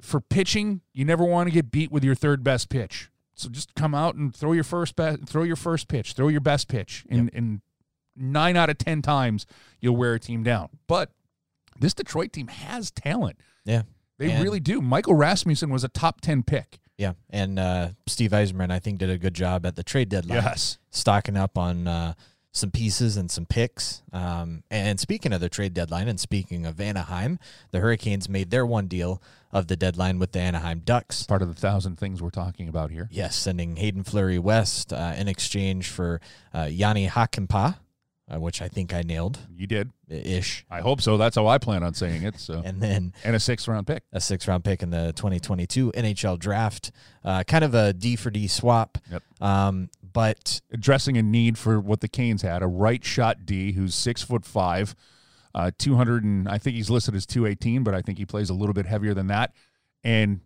for 0.00 0.20
pitching. 0.20 0.82
You 0.92 1.04
never 1.04 1.24
want 1.24 1.48
to 1.48 1.52
get 1.52 1.70
beat 1.70 1.90
with 1.90 2.04
your 2.04 2.14
third 2.14 2.44
best 2.44 2.68
pitch. 2.68 3.10
So 3.34 3.48
just 3.48 3.74
come 3.74 3.94
out 3.94 4.14
and 4.14 4.34
throw 4.34 4.52
your 4.52 4.64
first 4.64 4.94
be- 4.94 5.16
throw 5.26 5.42
your 5.42 5.56
first 5.56 5.88
pitch, 5.88 6.12
throw 6.12 6.28
your 6.28 6.40
best 6.40 6.68
pitch, 6.68 7.04
and 7.08 7.30
and 7.32 7.62
nine 8.16 8.56
out 8.56 8.70
of 8.70 8.78
ten 8.78 9.02
times 9.02 9.46
you'll 9.80 9.96
wear 9.96 10.14
a 10.14 10.20
team 10.20 10.42
down. 10.42 10.68
But 10.86 11.10
this 11.78 11.94
Detroit 11.94 12.32
team 12.32 12.48
has 12.48 12.90
talent. 12.90 13.38
Yeah. 13.64 13.82
They 14.18 14.30
And- 14.30 14.42
really 14.44 14.60
do. 14.60 14.80
Michael 14.80 15.14
Rasmussen 15.14 15.70
was 15.70 15.84
a 15.84 15.88
top 15.88 16.20
ten 16.20 16.42
pick. 16.42 16.78
Yeah, 16.98 17.14
and 17.30 17.58
uh, 17.58 17.88
Steve 18.06 18.30
Yzerman, 18.30 18.70
I 18.70 18.78
think, 18.78 18.98
did 18.98 19.10
a 19.10 19.18
good 19.18 19.34
job 19.34 19.66
at 19.66 19.74
the 19.74 19.82
trade 19.82 20.08
deadline. 20.10 20.42
Yes. 20.44 20.78
stocking 20.90 21.36
up 21.36 21.56
on 21.58 21.88
uh, 21.88 22.12
some 22.52 22.70
pieces 22.70 23.16
and 23.16 23.28
some 23.30 23.46
picks. 23.46 24.02
Um, 24.12 24.62
and 24.70 25.00
speaking 25.00 25.32
of 25.32 25.40
the 25.40 25.48
trade 25.48 25.72
deadline, 25.74 26.06
and 26.06 26.20
speaking 26.20 26.64
of 26.66 26.80
Anaheim, 26.80 27.38
the 27.72 27.80
Hurricanes 27.80 28.28
made 28.28 28.50
their 28.50 28.64
one 28.66 28.86
deal 28.86 29.20
of 29.50 29.66
the 29.66 29.74
deadline 29.76 30.18
with 30.20 30.32
the 30.32 30.40
Anaheim 30.40 30.82
Ducks. 30.84 31.24
Part 31.24 31.42
of 31.42 31.48
the 31.52 31.60
thousand 31.60 31.96
things 31.98 32.22
we're 32.22 32.30
talking 32.30 32.68
about 32.68 32.90
here. 32.90 33.08
Yes, 33.10 33.34
sending 33.36 33.76
Hayden 33.76 34.04
Fleury 34.04 34.38
West 34.38 34.92
uh, 34.92 35.14
in 35.16 35.26
exchange 35.28 35.88
for 35.88 36.20
uh, 36.54 36.68
Yanni 36.70 37.06
uh, 37.08 37.72
which 38.28 38.62
I 38.62 38.68
think 38.68 38.94
I 38.94 39.02
nailed 39.02 39.38
You 39.54 39.66
did. 39.66 39.90
ish, 40.08 40.64
I 40.70 40.80
hope 40.80 41.00
so. 41.02 41.16
That's 41.16 41.36
how 41.36 41.46
I 41.46 41.58
plan 41.58 41.82
on 41.82 41.92
saying 41.94 42.22
it. 42.22 42.38
So 42.38 42.62
and 42.64 42.80
then 42.80 43.12
and 43.24 43.36
a 43.36 43.40
sixth 43.40 43.68
round 43.68 43.86
pick. 43.86 44.04
a 44.12 44.20
six 44.20 44.48
round 44.48 44.64
pick 44.64 44.82
in 44.82 44.90
the 44.90 45.12
2022 45.16 45.92
NHL 45.92 46.38
draft. 46.38 46.92
Uh, 47.24 47.44
kind 47.44 47.62
of 47.64 47.74
a 47.74 47.92
D 47.92 48.16
for 48.16 48.30
D 48.30 48.46
swap. 48.48 48.98
Yep. 49.10 49.22
Um, 49.40 49.90
but 50.12 50.60
addressing 50.72 51.16
a 51.16 51.22
need 51.22 51.58
for 51.58 51.80
what 51.80 52.00
the 52.00 52.08
Canes 52.08 52.42
had 52.42 52.62
a 52.62 52.66
right 52.66 53.04
shot 53.04 53.44
D 53.44 53.72
who's 53.72 53.94
six 53.94 54.22
foot 54.22 54.44
five, 54.44 54.94
uh, 55.54 55.70
200 55.78 56.24
and 56.24 56.48
I 56.48 56.58
think 56.58 56.76
he's 56.76 56.90
listed 56.90 57.14
as 57.14 57.26
218, 57.26 57.82
but 57.82 57.94
I 57.94 58.00
think 58.02 58.18
he 58.18 58.24
plays 58.26 58.48
a 58.50 58.54
little 58.54 58.74
bit 58.74 58.86
heavier 58.86 59.14
than 59.14 59.26
that. 59.28 59.52
And 60.04 60.40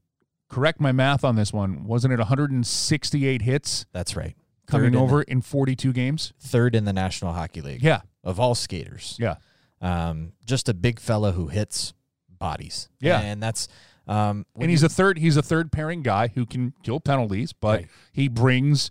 correct 0.48 0.80
my 0.80 0.92
math 0.92 1.24
on 1.24 1.34
this 1.36 1.52
one, 1.52 1.84
wasn't 1.84 2.12
it 2.12 2.18
168 2.18 3.42
hits 3.42 3.86
that's 3.92 4.14
right. 4.16 4.36
Coming 4.66 4.94
in 4.94 4.96
over 4.96 5.22
in 5.22 5.40
42 5.42 5.92
games? 5.92 6.32
third 6.40 6.74
in 6.74 6.84
the 6.84 6.92
National 6.92 7.32
Hockey 7.32 7.60
League. 7.62 7.82
Yeah, 7.82 8.00
of 8.24 8.38
all 8.40 8.54
skaters. 8.54 9.16
yeah. 9.20 9.36
Um, 9.80 10.32
just 10.44 10.68
a 10.68 10.74
big 10.74 10.98
fella 10.98 11.32
who 11.32 11.48
hits 11.48 11.92
bodies. 12.38 12.88
Yeah. 13.00 13.20
and 13.20 13.42
that's 13.42 13.68
um, 14.08 14.46
And 14.58 14.70
he's 14.70 14.82
you- 14.82 14.86
a 14.86 14.88
third 14.88 15.18
he's 15.18 15.36
a 15.36 15.42
third 15.42 15.72
pairing 15.72 16.02
guy 16.02 16.28
who 16.28 16.46
can 16.46 16.72
kill 16.82 17.00
penalties, 17.00 17.52
but 17.52 17.80
Right. 17.80 17.88
he 18.12 18.28
brings 18.28 18.90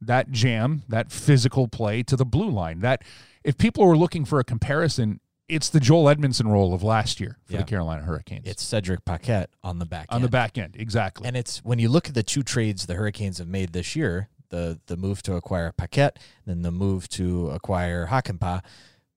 that 0.00 0.30
jam, 0.30 0.82
that 0.88 1.10
physical 1.12 1.68
play 1.68 2.02
to 2.04 2.16
the 2.16 2.24
blue 2.26 2.50
line. 2.50 2.80
That 2.80 3.02
if 3.44 3.56
people 3.58 3.86
were 3.86 3.96
looking 3.96 4.24
for 4.24 4.38
a 4.40 4.44
comparison, 4.44 5.20
it's 5.48 5.68
the 5.68 5.80
Joel 5.80 6.04
Edmundson 6.14 6.46
role 6.50 6.72
of 6.74 6.82
last 6.82 7.20
year 7.20 7.38
for 7.44 7.52
Yeah. 7.52 7.58
the 7.60 7.64
Carolina 7.64 8.02
Hurricanes. 8.02 8.46
it's 8.46 8.62
Cedric 8.62 9.04
Paquette 9.04 9.50
on 9.62 9.78
the 9.78 9.86
back 9.86 10.06
on 10.08 10.22
the 10.22 10.28
back 10.28 10.56
end, 10.58 10.74
exactly. 10.78 11.26
And 11.28 11.36
it's 11.36 11.58
when 11.64 11.78
you 11.78 11.88
look 11.90 12.08
at 12.08 12.14
the 12.14 12.22
two 12.22 12.42
trades 12.42 12.86
the 12.86 12.94
Hurricanes 12.94 13.38
have 13.38 13.48
made 13.48 13.72
this 13.74 13.94
year, 13.94 14.28
the 14.50 14.80
the 14.86 14.96
move 14.96 15.22
to 15.24 15.34
acquire 15.36 15.72
Paquette, 15.72 16.18
then 16.46 16.62
the 16.62 16.70
move 16.70 17.08
to 17.10 17.50
acquire 17.50 18.06
Hakanpää, 18.08 18.62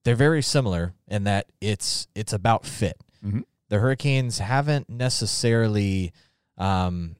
they're 0.04 0.14
very 0.16 0.42
similar 0.42 0.94
in 1.06 1.24
that 1.24 1.46
it's 1.60 2.08
it's 2.14 2.32
about 2.32 2.64
fit. 2.66 2.96
Mhm. 3.24 3.44
The 3.68 3.78
Hurricanes 3.80 4.38
haven't 4.38 4.88
necessarily, 4.88 6.12
um, 6.56 7.16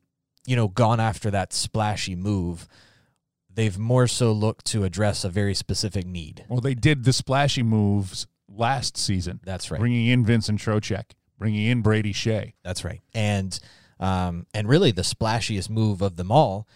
you 0.47 0.57
know, 0.57 0.69
gone 0.69 0.99
after 1.01 1.31
that 1.31 1.53
splashy 1.53 2.17
move. 2.17 2.67
They've 3.53 3.77
more 3.79 4.07
so 4.07 4.33
looked 4.33 4.65
to 4.67 4.85
address 4.85 5.25
a 5.25 5.29
very 5.29 5.55
specific 5.55 6.07
need. 6.07 6.45
well, 6.49 6.61
they 6.61 6.75
did 6.75 7.05
the 7.05 7.13
splashy 7.13 7.63
moves 7.63 8.27
last 8.49 8.97
season, 8.97 9.41
That's 9.45 9.71
right. 9.71 9.79
bringing 9.81 10.07
in 10.07 10.25
Vincent 10.25 10.61
Trocheck, 10.61 11.05
bringing 11.39 11.67
in 11.67 11.83
Brady 11.83 12.13
Skjei. 12.15 12.55
That's 12.65 12.85
right. 12.85 13.01
And 13.15 13.59
um, 14.01 14.47
and 14.55 14.69
really 14.69 14.93
the 14.93 15.03
splashiest 15.03 15.69
move 15.69 16.01
of 16.03 16.15
them 16.17 16.31
all 16.31 16.67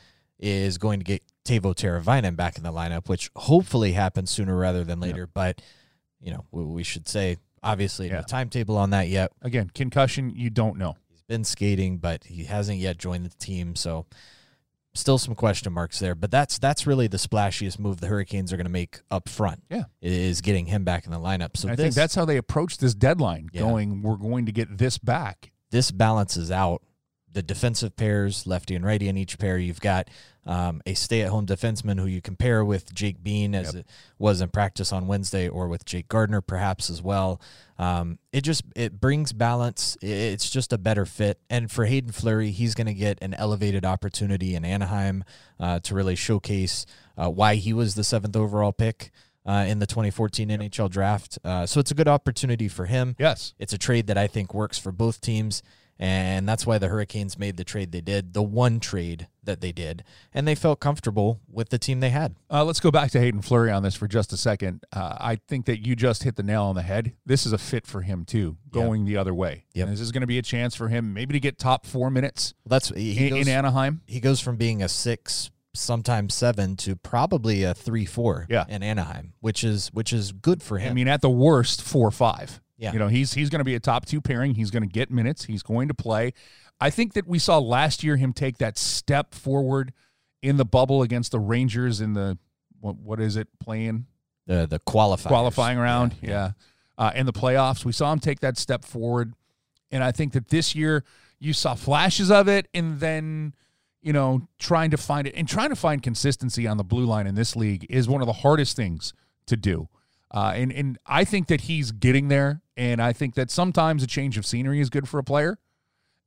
is 0.43 0.76
going 0.76 0.99
to 1.01 1.05
get 1.05 1.22
Teuvo 1.47 1.74
Teravainen 1.74 2.36
back 2.36 2.57
in 2.59 2.62
the 2.64 2.72
lineup, 2.72 3.09
which 3.09 3.30
hopefully 3.36 3.93
happens 3.93 4.30
sooner 4.30 4.57
rather 4.57 4.84
than 4.84 5.01
later. 5.01 5.26
But 5.26 5.62
you 6.20 6.30
know, 6.32 6.45
we, 6.51 6.64
we 6.64 6.82
should 6.82 7.09
say 7.09 7.38
obviously 7.62 8.09
Yeah. 8.09 8.16
no 8.16 8.22
timetable 8.22 8.76
on 8.76 8.90
that 8.90 9.09
yet. 9.09 9.32
Again, 9.40 9.70
concussion, 9.74 10.30
you 10.30 10.51
don't 10.51 10.76
know. 10.78 10.97
He's 11.09 11.22
been 11.22 11.45
skating, 11.45 11.99
but 11.99 12.24
he 12.24 12.45
hasn't 12.45 12.78
yet 12.78 12.99
joined 12.99 13.24
the 13.24 13.30
team, 13.36 13.74
so 13.76 14.07
still 14.95 15.16
some 15.16 15.34
question 15.34 15.72
marks 15.72 15.99
there. 16.01 16.14
But 16.14 16.30
that's 16.30 16.59
that's 16.59 16.86
really 16.86 17.07
the 17.07 17.16
splashiest 17.16 17.78
move 17.78 18.01
the 18.01 18.09
Hurricanes 18.09 18.53
are 18.53 18.57
going 18.57 18.66
to 18.66 18.70
make 18.72 19.01
up 19.11 19.28
front. 19.28 19.62
Yeah. 19.70 19.84
is 20.01 20.40
getting 20.40 20.66
him 20.66 20.84
back 20.84 21.07
in 21.07 21.12
the 21.12 21.18
lineup. 21.20 21.57
So 21.57 21.68
And 21.68 21.72
I 21.72 21.82
think 21.82 21.95
that's 21.95 22.14
how 22.14 22.24
they 22.24 22.36
approach 22.36 22.78
this 22.78 22.95
deadline, 22.95 23.49
Yeah. 23.53 23.61
going, 23.62 24.03
we're 24.03 24.16
going 24.16 24.47
to 24.47 24.53
get 24.53 24.76
this 24.78 24.99
back. 24.99 25.53
this 25.70 25.90
balances 25.90 26.51
out 26.51 26.82
the 27.33 27.43
defensive 27.43 27.97
pairs, 27.97 28.47
lefty 28.47 28.74
and 28.74 28.85
righty 28.85 29.09
in 29.09 29.16
each 29.16 29.39
pair. 29.39 29.59
You've 29.59 29.80
got 29.80 30.09
um, 30.45 30.83
a 30.87 30.95
stay-at-home 30.95 31.47
defenseman 31.47 32.01
who 32.01 32.07
you 32.07 32.20
compare 32.20 32.64
with 32.64 32.93
Jake 32.93 33.22
Bean 33.22 33.55
as 33.55 33.74
it 33.74 33.87
was 34.18 34.41
in 34.41 34.49
practice 34.49 34.93
on 34.93 35.07
Wednesday, 35.07 35.49
or 35.49 35.68
with 35.68 35.85
Jake 35.85 36.09
Gardiner 36.09 36.41
perhaps 36.41 36.91
as 36.91 37.01
well. 37.01 37.41
Um, 37.78 38.18
it 38.33 38.43
just 38.43 38.64
it 38.74 39.01
brings 39.01 39.33
balance. 39.33 39.97
It's 40.01 40.51
just 40.51 40.72
a 40.72 40.78
better 40.78 41.07
fit. 41.07 41.41
And 41.49 41.70
for 41.70 41.85
Hayden 41.85 42.12
Fleury, 42.12 42.51
he's 42.51 42.74
going 42.74 42.87
to 42.87 42.95
get 42.95 43.18
an 43.22 43.35
elevated 43.35 43.85
opportunity 43.85 44.55
in 44.55 44.64
Anaheim 44.64 45.24
uh, 45.61 45.78
to 45.80 45.95
really 45.95 46.16
showcase 46.16 46.87
uh, 47.16 47.30
why 47.30 47.55
he 47.57 47.72
was 47.72 47.95
the 47.95 48.05
seventh 48.05 48.37
overall 48.37 48.72
pick. 48.72 49.11
Uh, 49.45 49.64
in 49.66 49.80
the 49.80 49.89
2014 49.89 50.51
NHL 50.51 50.89
draft. 50.89 51.37
Uh, 51.45 51.66
so 51.66 51.80
it's 51.80 51.91
a 51.91 51.95
good 51.95 52.07
opportunity 52.07 52.68
for 52.68 52.87
him. 52.87 53.16
Yes. 53.18 53.55
It's 53.59 53.72
a 53.72 53.76
trade 53.76 54.07
that 54.07 54.16
I 54.16 54.28
think 54.28 54.55
works 54.55 54.78
for 54.78 54.93
both 54.93 55.20
teams, 55.20 55.64
and 56.03 56.48
that's 56.48 56.66
why 56.66 56.78
the 56.78 56.88
Hurricanes 56.88 57.38
made 57.38 57.57
the 57.57 57.62
trade 57.62 57.92
they 57.92 58.00
did, 58.00 58.32
the 58.34 58.42
one 58.42 58.80
trade 58.80 59.28
that 59.44 59.61
they 59.61 59.70
did, 59.70 60.03
and 60.34 60.48
they 60.48 60.57
felt 60.57 60.80
comfortable 60.80 61.40
with 61.48 61.68
the 61.68 61.78
team 61.78 62.00
they 62.00 62.11
had. 62.11 62.34
Uh, 62.50 62.64
let's 62.64 62.80
go 62.80 62.90
back 62.90 63.12
to 63.12 63.20
Hayden 63.20 63.40
Fleury 63.40 63.70
on 63.70 63.84
this 63.84 63.94
for 63.94 64.09
just 64.09 64.32
a 64.32 64.36
second. 64.36 64.82
Uh, 64.92 65.16
I 65.20 65.36
think 65.48 65.66
that 65.66 65.86
you 65.86 65.94
just 65.94 66.24
hit 66.24 66.34
the 66.34 66.42
nail 66.42 66.64
on 66.64 66.74
the 66.74 66.82
head. 66.82 67.12
This 67.24 67.46
is 67.46 67.53
a 67.53 67.59
fit 67.59 67.86
for 67.86 68.00
him 68.03 68.24
too, 68.24 68.57
going 68.70 69.05
the 69.05 69.16
other 69.16 69.32
way. 69.32 69.64
Yep. 69.74 69.84
And 69.86 69.92
this 69.92 70.00
is 70.00 70.11
going 70.11 70.22
to 70.22 70.26
be 70.26 70.38
a 70.38 70.42
chance 70.42 70.74
for 70.74 70.88
him 70.88 71.14
maybe 71.14 71.34
to 71.34 71.40
get 71.40 71.57
top 71.59 71.86
four 71.86 72.11
minutes 72.11 72.53
That's 72.66 72.88
he 72.88 73.26
in, 73.28 73.34
goes, 73.34 73.46
in 73.46 73.53
Anaheim. 73.53 74.00
he 74.07 74.18
goes 74.18 74.40
from 74.40 74.57
being 74.57 74.82
a 74.82 74.88
six, 74.88 75.50
sometimes 75.74 76.34
seven, 76.34 76.76
to 76.78 76.96
probably 76.96 77.62
a 77.64 77.74
three, 77.74 78.05
four 78.07 78.46
Yeah. 78.48 78.64
in 78.68 78.82
Anaheim, 78.82 79.34
which 79.40 79.62
is 79.64 79.88
which 79.92 80.12
is 80.12 80.32
good 80.32 80.62
for 80.62 80.78
him. 80.78 80.90
I 80.90 80.94
mean, 80.94 81.09
at 81.09 81.20
the 81.22 81.30
worst, 81.30 81.80
four 81.82 82.11
five. 82.11 82.61
Yeah. 82.83 82.93
You 82.93 82.99
know, 82.99 83.07
he's 83.07 83.33
he's 83.33 83.49
going 83.49 83.61
to 83.61 83.64
be 83.64 83.76
a 83.76 83.80
top 83.80 84.07
two 84.07 84.20
pairing. 84.20 84.57
He's 84.57 84.72
going 84.72 84.83
to 84.83 84.89
get 84.89 85.09
minutes. 85.09 85.45
He's 85.45 85.62
going 85.62 85.87
to 85.87 85.95
play. 85.95 86.33
I 86.80 86.91
think 86.91 87.12
that 87.12 87.28
we 87.28 87.39
saw 87.39 87.59
last 87.59 88.03
year 88.03 88.16
him 88.16 88.33
take 88.33 88.59
that 88.59 88.76
step 88.76 89.37
forward 89.37 89.93
in 90.43 90.57
the 90.57 90.64
bubble 90.64 91.01
against 91.01 91.30
the 91.30 91.39
Rangers 91.39 92.01
in 92.01 92.14
the 92.14 92.39
what, 92.80 92.97
what 92.97 93.20
is 93.20 93.37
it 93.37 93.47
playing 93.61 94.07
the 94.49 94.66
the 94.66 94.80
qualifiers. 94.80 95.28
qualifying 95.28 95.78
round. 95.78 96.16
Yeah. 96.20 96.53
Uh, 96.99 97.12
in 97.14 97.24
the 97.24 97.33
playoffs, 97.33 97.85
we 97.85 97.93
saw 97.93 98.12
him 98.12 98.18
take 98.18 98.41
that 98.41 98.59
step 98.59 98.85
forward. 98.85 99.33
And 99.93 100.03
I 100.03 100.11
think 100.11 100.33
that 100.33 100.49
this 100.49 100.74
year 100.74 101.05
you 101.39 101.53
saw 101.53 101.74
flashes 101.74 102.33
of 102.33 102.49
it 102.49 102.66
and 102.74 102.99
then, 102.99 103.55
you 104.03 104.12
know, 104.12 104.49
trying 104.59 104.91
to 104.91 104.97
find 104.97 105.28
it 105.28 105.35
and 105.37 105.49
trying 105.49 105.68
to 105.68 105.76
find 105.76 106.03
consistency 106.03 106.66
on 106.66 106.78
the 106.78 106.85
blue 106.85 107.05
line 107.05 107.28
in 107.28 107.37
this 107.37 107.55
league 107.55 107.87
is 107.89 108.09
one 108.09 108.22
of 108.22 108.26
the 108.26 108.33
hardest 108.33 108.74
things 108.74 109.14
to 109.47 109.57
do. 109.57 109.89
Uh, 110.33 110.53
and, 110.57 110.72
and 110.72 110.99
I 111.07 111.24
think 111.24 111.49
that 111.49 111.62
he's 111.62 111.93
getting 111.93 112.28
there. 112.28 112.62
And 112.76 113.03
I 113.03 113.12
think 113.12 113.35
that 113.35 113.51
sometimes 113.51 114.03
a 114.03 114.07
change 114.07 114.39
of 114.39 114.47
scenery 114.47 114.80
is 114.80 114.89
good 114.89 115.07
for 115.09 115.18
a 115.18 115.24
player. 115.24 115.59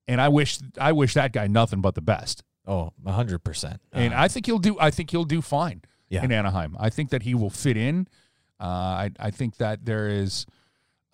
And 0.08 0.22
I 0.22 0.30
wish 0.30 0.60
I 0.80 0.92
wish 0.92 1.16
that 1.16 1.34
guy 1.34 1.48
nothing 1.48 1.82
but 1.82 1.96
the 1.96 2.02
best. 2.02 2.44
Oh, 2.68 2.92
hundred 3.06 3.44
percent. 3.44 3.82
And 3.92 4.14
I 4.14 4.28
think 4.28 4.46
he'll 4.46 4.60
do. 4.60 4.78
I 4.80 4.92
think 4.92 5.10
he'll 5.10 5.26
do 5.26 5.42
fine 5.42 5.82
Yeah. 6.10 6.24
in 6.24 6.32
Anaheim. 6.32 6.78
I 6.80 6.90
think 6.92 7.10
that 7.10 7.24
he 7.24 7.34
will 7.34 7.50
fit 7.50 7.76
in. 7.78 8.08
Uh, 8.60 8.64
I 8.66 9.12
I 9.20 9.32
think 9.32 9.58
that 9.58 9.86
there 9.86 10.08
is 10.08 10.46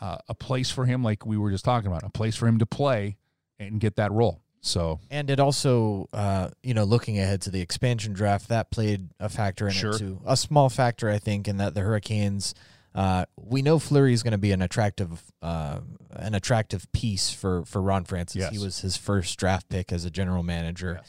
uh, 0.02 0.18
a 0.28 0.36
place 0.36 0.70
for 0.72 0.86
him, 0.86 1.04
like 1.04 1.26
we 1.26 1.38
were 1.38 1.52
just 1.52 1.64
talking 1.64 1.88
about, 1.88 2.04
a 2.04 2.10
place 2.10 2.36
for 2.36 2.48
him 2.48 2.60
to 2.60 2.66
play 2.66 3.16
and 3.60 3.80
get 3.80 3.96
that 3.96 4.12
role. 4.12 4.42
So 4.60 5.00
And 5.10 5.30
it 5.30 5.40
also, 5.40 6.08
uh, 6.14 6.50
you 6.62 6.74
know, 6.74 6.84
looking 6.84 7.18
ahead 7.18 7.42
to 7.44 7.50
the 7.52 7.62
expansion 7.62 8.12
draft, 8.14 8.50
that 8.50 8.70
played 8.72 9.10
a 9.20 9.30
factor 9.30 9.68
in 9.68 9.74
Sure. 9.74 9.92
it 9.96 10.00
too. 10.00 10.20
A 10.26 10.36
small 10.36 10.70
factor, 10.70 11.10
I 11.10 11.18
think, 11.20 11.48
in 11.48 11.58
that 11.58 11.74
the 11.76 11.82
Hurricanes. 11.82 12.54
Uh, 12.94 13.26
we 13.38 13.62
know 13.62 13.80
Fleury 13.80 14.14
is 14.14 14.22
going 14.24 14.34
to 14.34 14.38
be 14.38 14.52
an 14.52 14.62
attractive, 14.62 15.24
uh, 15.42 15.80
an 16.12 16.36
attractive 16.36 16.92
piece 16.92 17.32
for 17.32 17.64
for 17.66 17.82
Ron 17.82 18.04
Francis. 18.04 18.42
Yes. 18.42 18.52
He 18.52 18.60
was 18.60 18.80
his 18.82 18.98
first 18.98 19.38
draft 19.40 19.70
pick 19.70 19.92
as 19.94 20.04
a 20.06 20.12
general 20.12 20.44
manager. 20.44 21.00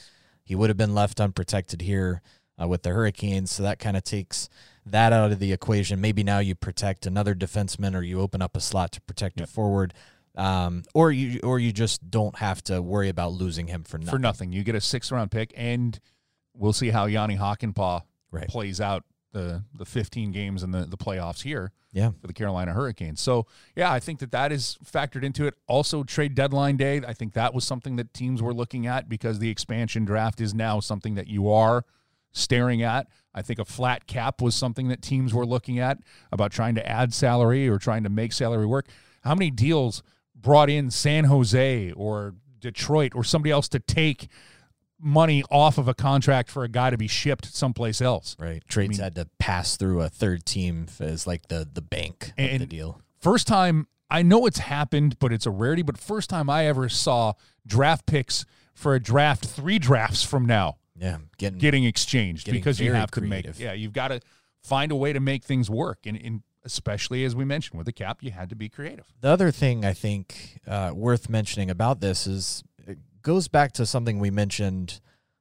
He 0.45 0.55
would 0.55 0.70
have 0.70 0.76
been 0.76 0.95
left 0.95 1.20
unprotected 1.20 1.83
here 1.83 2.22
uh, 2.61 2.68
with 2.68 2.83
the 2.83 2.91
Hurricanes, 2.91 3.51
so 3.51 3.62
that 3.64 3.78
kind 3.78 3.97
of 3.97 4.05
takes 4.05 4.49
that 4.87 5.12
out 5.12 5.33
of 5.33 5.39
the 5.39 5.53
equation. 5.53 6.01
Maybe 6.01 6.22
now 6.22 6.39
you 6.39 6.55
protect 6.55 7.07
another 7.07 7.35
defenseman, 7.35 7.95
or 7.97 8.03
you 8.03 8.20
open 8.20 8.43
up 8.43 8.57
a 8.57 8.61
slot 8.61 8.93
to 8.93 9.01
protect 9.01 9.41
a 9.41 9.47
forward, 9.47 9.93
um, 10.37 10.83
or 10.95 11.11
you 11.11 11.41
or 11.43 11.59
you 11.59 11.72
just 11.72 12.11
don't 12.11 12.37
have 12.39 12.62
to 12.64 12.80
worry 12.80 13.09
about 13.09 13.33
losing 13.33 13.66
him 13.68 13.83
for 13.83 13.99
nothing. 13.99 14.11
for 14.11 14.18
nothing, 14.18 14.53
you 14.53 14.62
get 14.62 14.74
a 14.76 14.80
sixth 14.80 15.11
round 15.11 15.30
pick, 15.33 15.53
and 15.57 15.99
we'll 16.55 16.72
see 16.72 16.91
how 16.91 17.07
Yanni 17.07 17.37
Hakanpää 17.37 18.03
Right. 18.30 18.49
plays 18.49 18.80
out 18.80 19.05
the 19.33 19.62
the 19.74 19.85
15 19.85 20.30
games 20.33 20.62
in 20.62 20.70
the 20.70 20.85
the 20.85 20.97
playoffs 20.97 21.43
here. 21.43 21.72
Yeah. 21.95 22.12
for 22.22 22.26
the 22.26 22.33
Carolina 22.33 22.72
Hurricanes. 22.72 23.20
So, 23.20 23.47
yeah, 23.76 23.93
I 23.93 24.01
think 24.01 24.20
that 24.20 24.33
that 24.33 24.51
is 24.51 24.78
factored 24.83 25.24
into 25.24 25.47
it. 25.47 25.53
Also, 25.66 26.05
trade 26.05 26.35
deadline 26.35 26.78
day, 26.78 27.03
I 27.07 27.12
think 27.12 27.35
that 27.35 27.53
was 27.53 27.64
something 27.66 27.97
that 27.97 28.14
teams 28.14 28.41
were 28.41 28.55
looking 28.55 28.87
at 28.87 29.11
because 29.11 29.41
the 29.41 29.51
expansion 29.51 30.07
draft 30.07 30.41
is 30.41 30.55
now 30.55 30.80
something 30.80 31.16
that 31.16 31.26
you 31.26 31.51
are 31.51 31.85
staring 32.33 32.83
at. 32.83 33.09
I 33.35 33.43
think 33.43 33.59
a 33.59 33.66
flat 33.66 34.07
cap 34.07 34.41
was 34.41 34.55
something 34.55 34.89
that 34.89 35.03
teams 35.03 35.35
were 35.35 35.45
looking 35.45 35.78
at 35.78 35.99
about 36.30 36.51
trying 36.51 36.74
to 36.76 36.89
add 36.89 37.12
salary 37.12 37.68
or 37.68 37.78
trying 37.78 38.05
to 38.05 38.09
make 38.09 38.33
salary 38.33 38.64
work. 38.64 38.87
How 39.22 39.35
many 39.35 39.51
deals 39.51 40.03
brought 40.35 40.70
in 40.70 40.91
San 40.91 41.24
Jose 41.24 41.93
or 41.93 42.35
Detroit 42.59 43.12
or 43.14 43.22
somebody 43.22 43.51
else 43.51 43.68
to 43.68 43.78
take 43.78 44.28
money 45.03 45.42
off 45.50 45.76
of 45.78 45.88
a 45.88 45.94
contract 45.94 46.48
for 46.50 46.62
a 46.64 46.68
guy 46.68 46.90
to 46.90 46.96
be 46.96 47.09
shipped 47.09 47.46
someplace 47.55 48.00
else? 48.00 48.36
Right. 48.38 48.62
Trades 48.68 48.90
mean- 48.98 49.00
had 49.00 49.14
to 49.16 49.28
pass 49.38 49.76
through 49.76 50.00
a 50.00 50.09
third 50.09 50.46
team 50.46 50.86
as 51.00 51.26
like 51.26 51.48
the 51.48 51.68
the 51.70 51.82
bank 51.82 52.32
of 52.38 52.59
the 52.61 52.66
deal. 52.66 53.00
First 53.18 53.46
time, 53.46 53.86
I 54.11 54.22
know 54.22 54.46
it's 54.46 54.59
happened, 54.59 55.18
but 55.18 55.32
it's 55.32 55.46
a 55.46 55.50
rarity. 55.50 55.82
But 55.82 55.96
first 55.98 56.28
time 56.30 56.48
I 56.50 56.66
ever 56.66 56.88
saw 56.88 57.32
draft 57.66 58.07
picks 58.07 58.44
for 58.74 58.94
a 58.94 59.00
draft 59.00 59.44
three 59.46 59.78
drafts 59.78 60.22
from 60.22 60.46
now 60.46 60.76
Yeah. 60.96 61.18
Getting 61.38 61.59
getting 61.59 61.84
exchanged 61.84 62.46
Getting 62.46 62.61
because 62.61 62.80
you 62.80 62.92
have 62.94 63.11
to 63.12 63.20
creative. 63.20 63.59
make 63.59 63.64
yeah 63.64 63.72
you've 63.74 63.92
got 63.92 64.09
to 64.09 64.20
find 64.62 64.90
a 64.90 64.96
way 64.96 65.12
to 65.12 65.20
make 65.20 65.44
things 65.44 65.68
work 65.68 65.98
and, 66.07 66.16
and 66.16 66.42
especially 66.64 67.24
as 67.24 67.36
we 67.36 67.44
mentioned 67.44 67.76
with 67.76 67.84
the 67.86 67.92
cap 67.92 68.22
you 68.22 68.30
had 68.30 68.48
to 68.48 68.57
be 68.57 68.68
creative 68.68 69.05
the 69.20 69.28
other 69.28 69.50
thing 69.50 69.84
I 69.84 69.92
think 69.92 70.61
uh, 70.66 70.92
worth 70.94 71.28
mentioning 71.28 71.70
about 71.70 72.00
this 72.00 72.26
is 72.26 72.64
goes 73.22 73.48
back 73.48 73.72
to 73.72 73.86
something 73.86 74.18
we 74.18 74.30
mentioned 74.30 75.00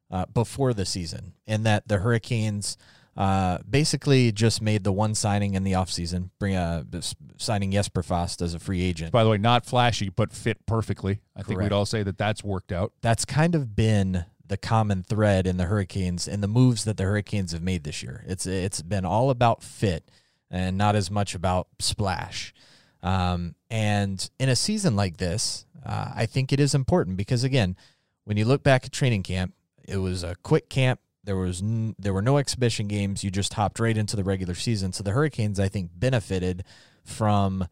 uh, 0.09 0.25
before 0.33 0.73
the 0.73 0.85
season, 0.85 1.33
in 1.45 1.63
that 1.63 1.87
the 1.87 1.99
Hurricanes 1.99 2.77
uh, 3.17 3.57
basically 3.69 4.31
just 4.31 4.61
made 4.61 4.83
the 4.83 4.91
one 4.91 5.15
signing 5.15 5.53
in 5.53 5.63
the 5.63 5.73
offseason, 5.73 6.29
bring 6.39 6.55
uh, 6.55 6.83
s- 6.93 7.15
signing 7.37 7.71
Jesper 7.71 8.03
Fast 8.03 8.41
as 8.41 8.53
a 8.53 8.59
free 8.59 8.81
agent. 8.81 9.11
by 9.11 9.23
the 9.23 9.29
way 9.29 9.37
not 9.37 9.65
flashy 9.65 10.07
but 10.09 10.31
fit 10.31 10.65
perfectly 10.65 11.19
i 11.35 11.43
think 11.43 11.59
we'd 11.59 11.73
all 11.73 11.85
say 11.85 12.03
that 12.03 12.17
that's 12.17 12.41
worked 12.43 12.71
out 12.71 12.93
That's 13.01 13.25
kind 13.25 13.53
of 13.55 13.75
been 13.75 14.25
the 14.47 14.55
common 14.57 15.03
thread 15.03 15.45
in 15.47 15.57
the 15.57 15.65
Hurricanes 15.65 16.27
and 16.27 16.41
the 16.43 16.47
moves 16.47 16.83
that 16.85 16.97
the 16.97 17.03
Hurricanes 17.03 17.51
have 17.53 17.61
made 17.63 17.83
this 17.85 18.03
year. 18.03 18.23
It's 18.27 18.45
it's 18.45 18.81
been 18.81 19.05
all 19.05 19.29
about 19.29 19.63
fit 19.63 20.09
and 20.49 20.77
not 20.77 20.93
as 20.97 21.09
much 21.09 21.35
about 21.35 21.67
splash. 21.79 22.53
Um, 23.01 23.55
and 23.69 24.29
in 24.39 24.49
a 24.49 24.55
season 24.57 24.95
like 24.97 25.15
this, 25.17 25.65
uh, 25.85 26.11
I 26.15 26.25
think 26.25 26.51
it 26.51 26.59
is 26.59 26.75
important 26.75 27.17
because 27.17 27.43
again, 27.43 27.75
when 28.23 28.37
you 28.37 28.45
look 28.45 28.63
back 28.63 28.85
at 28.85 28.91
training 28.91 29.23
camp, 29.23 29.53
it 29.87 29.97
was 29.97 30.23
a 30.23 30.35
quick 30.43 30.69
camp. 30.69 30.99
There 31.23 31.37
was 31.37 31.61
n- 31.61 31.95
there 31.99 32.13
were 32.13 32.21
no 32.21 32.37
exhibition 32.37 32.87
games. 32.87 33.23
You 33.23 33.31
just 33.31 33.53
hopped 33.53 33.79
right 33.79 33.97
into 33.97 34.15
the 34.15 34.23
regular 34.23 34.55
season. 34.55 34.93
So 34.93 35.03
the 35.03 35.11
Hurricanes, 35.11 35.59
I 35.59 35.69
think, 35.69 35.91
benefited 35.93 36.63
from 37.03 37.67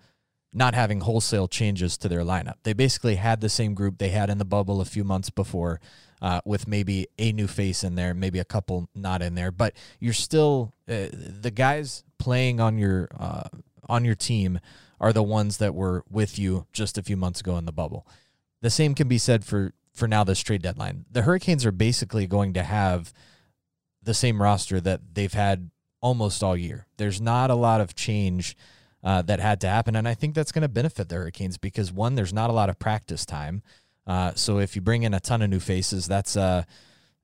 not 0.51 0.73
having 0.73 1.01
wholesale 1.01 1.47
changes 1.47 1.97
to 1.97 2.09
their 2.09 2.21
lineup. 2.21 2.55
They 2.63 2.73
basically 2.73 3.15
had 3.15 3.41
the 3.41 3.49
same 3.49 3.75
group 3.75 3.97
they 3.97 4.09
had 4.09 4.29
in 4.29 4.39
the 4.39 4.45
bubble 4.45 4.81
a 4.81 4.85
few 4.85 5.03
months 5.03 5.29
before, 5.29 5.79
uh, 6.21 6.41
with 6.43 6.67
maybe 6.67 7.07
a 7.19 7.31
new 7.31 7.47
face 7.47 7.83
in 7.83 7.95
there, 7.95 8.13
maybe 8.13 8.39
a 8.39 8.45
couple 8.45 8.89
not 8.95 9.21
in 9.21 9.35
there, 9.35 9.51
but 9.51 9.73
you're 9.99 10.13
still 10.13 10.73
uh, 10.87 11.07
the 11.11 11.51
guys 11.51 12.03
playing 12.17 12.59
on 12.59 12.77
your 12.77 13.09
uh, 13.17 13.47
on 13.87 14.05
your 14.05 14.15
team 14.15 14.59
are 14.99 15.13
the 15.13 15.23
ones 15.23 15.57
that 15.57 15.73
were 15.75 16.03
with 16.09 16.37
you 16.37 16.67
just 16.73 16.97
a 16.97 17.03
few 17.03 17.17
months 17.17 17.39
ago 17.39 17.57
in 17.57 17.65
the 17.65 17.71
bubble. 17.71 18.07
The 18.61 18.69
same 18.69 18.93
can 18.95 19.07
be 19.07 19.17
said 19.17 19.45
for 19.45 19.73
for 19.93 20.07
now 20.07 20.23
this 20.23 20.39
trade 20.39 20.61
deadline. 20.61 21.05
The 21.11 21.23
Hurricanes 21.23 21.65
are 21.65 21.71
basically 21.71 22.27
going 22.27 22.53
to 22.53 22.63
have 22.63 23.11
the 24.01 24.13
same 24.13 24.41
roster 24.41 24.79
that 24.79 25.01
they've 25.13 25.33
had 25.33 25.71
almost 26.01 26.43
all 26.43 26.55
year. 26.55 26.87
There's 26.97 27.19
not 27.19 27.49
a 27.49 27.55
lot 27.55 27.81
of 27.81 27.95
change 27.95 28.55
uh, 29.03 29.21
that 29.23 29.39
had 29.39 29.59
to 29.61 29.67
happen, 29.67 29.95
and 29.95 30.07
I 30.07 30.13
think 30.13 30.35
that's 30.35 30.51
going 30.51 30.61
to 30.61 30.69
benefit 30.69 31.09
the 31.09 31.15
Hurricanes 31.15 31.57
because 31.57 31.91
one, 31.91 32.15
there's 32.15 32.33
not 32.33 32.49
a 32.49 32.53
lot 32.53 32.69
of 32.69 32.79
practice 32.79 33.25
time. 33.25 33.61
Uh, 34.07 34.33
so 34.35 34.59
if 34.59 34.75
you 34.75 34.81
bring 34.81 35.03
in 35.03 35.13
a 35.13 35.19
ton 35.19 35.41
of 35.41 35.49
new 35.49 35.59
faces, 35.59 36.07
that's 36.07 36.35
uh, 36.37 36.63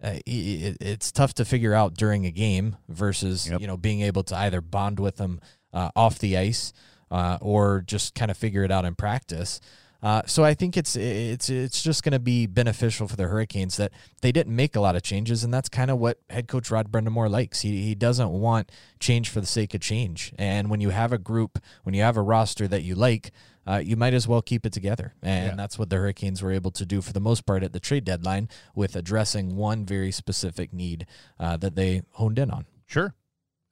uh, 0.03 0.19
it, 0.25 0.77
it's 0.81 1.11
tough 1.11 1.33
to 1.35 1.45
figure 1.45 1.73
out 1.73 1.95
during 1.95 2.25
a 2.25 2.31
game 2.31 2.75
versus 2.89 3.49
Yep. 3.49 3.61
you 3.61 3.67
know 3.67 3.77
being 3.77 4.01
able 4.01 4.23
to 4.23 4.35
either 4.35 4.61
bond 4.61 4.99
with 4.99 5.17
them 5.17 5.39
uh, 5.73 5.89
off 5.95 6.19
the 6.19 6.37
ice 6.37 6.73
uh, 7.11 7.37
or 7.41 7.83
just 7.85 8.15
kind 8.15 8.31
of 8.31 8.37
figure 8.37 8.63
it 8.63 8.71
out 8.71 8.85
in 8.85 8.95
practice. 8.95 9.59
Uh, 10.03 10.21
so 10.27 10.43
I 10.43 10.53
think 10.53 10.77
it's 10.77 10.95
it's 10.95 11.49
it's 11.49 11.81
just 11.81 12.03
going 12.03 12.11
to 12.11 12.19
be 12.19 12.45
beneficial 12.45 13.07
for 13.07 13.15
the 13.15 13.23
Hurricanes 13.23 13.77
that 13.77 13.91
they 14.21 14.31
didn't 14.31 14.55
make 14.55 14.75
a 14.75 14.79
lot 14.79 14.95
of 14.95 15.01
changes, 15.01 15.43
and 15.43 15.51
that's 15.51 15.67
kind 15.69 15.89
of 15.89 15.97
what 15.97 16.19
head 16.29 16.47
coach 16.47 16.69
Rod 16.69 16.91
Brind'Amour 16.91 17.27
likes. 17.27 17.61
He 17.61 17.81
he 17.81 17.95
doesn't 17.95 18.29
want 18.29 18.71
change 18.99 19.29
for 19.29 19.39
the 19.39 19.47
sake 19.47 19.73
of 19.73 19.81
change, 19.81 20.31
and 20.37 20.69
when 20.69 20.79
you 20.79 20.91
have 20.91 21.11
a 21.11 21.17
group, 21.17 21.57
when 21.83 21.95
you 21.95 22.03
have 22.03 22.17
a 22.17 22.21
roster 22.21 22.67
that 22.67 22.83
you 22.83 22.93
like, 22.93 23.31
uh, 23.65 23.81
you 23.83 23.95
might 23.95 24.13
as 24.13 24.27
well 24.27 24.43
keep 24.43 24.63
it 24.63 24.73
together, 24.73 25.15
and 25.23 25.47
Yeah. 25.51 25.55
that's 25.55 25.79
what 25.79 25.89
the 25.89 25.95
Hurricanes 25.95 26.43
were 26.43 26.51
able 26.51 26.71
to 26.71 26.85
do 26.85 27.01
for 27.01 27.13
the 27.13 27.21
most 27.21 27.47
part 27.47 27.63
at 27.63 27.73
the 27.73 27.79
trade 27.79 28.03
deadline 28.03 28.47
with 28.75 28.95
addressing 28.95 29.55
one 29.55 29.85
very 29.87 30.11
specific 30.11 30.71
need 30.71 31.07
uh, 31.39 31.57
that 31.57 31.75
they 31.75 32.03
honed 32.11 32.37
in 32.37 32.51
on. 32.51 32.65
Sure. 32.85 33.15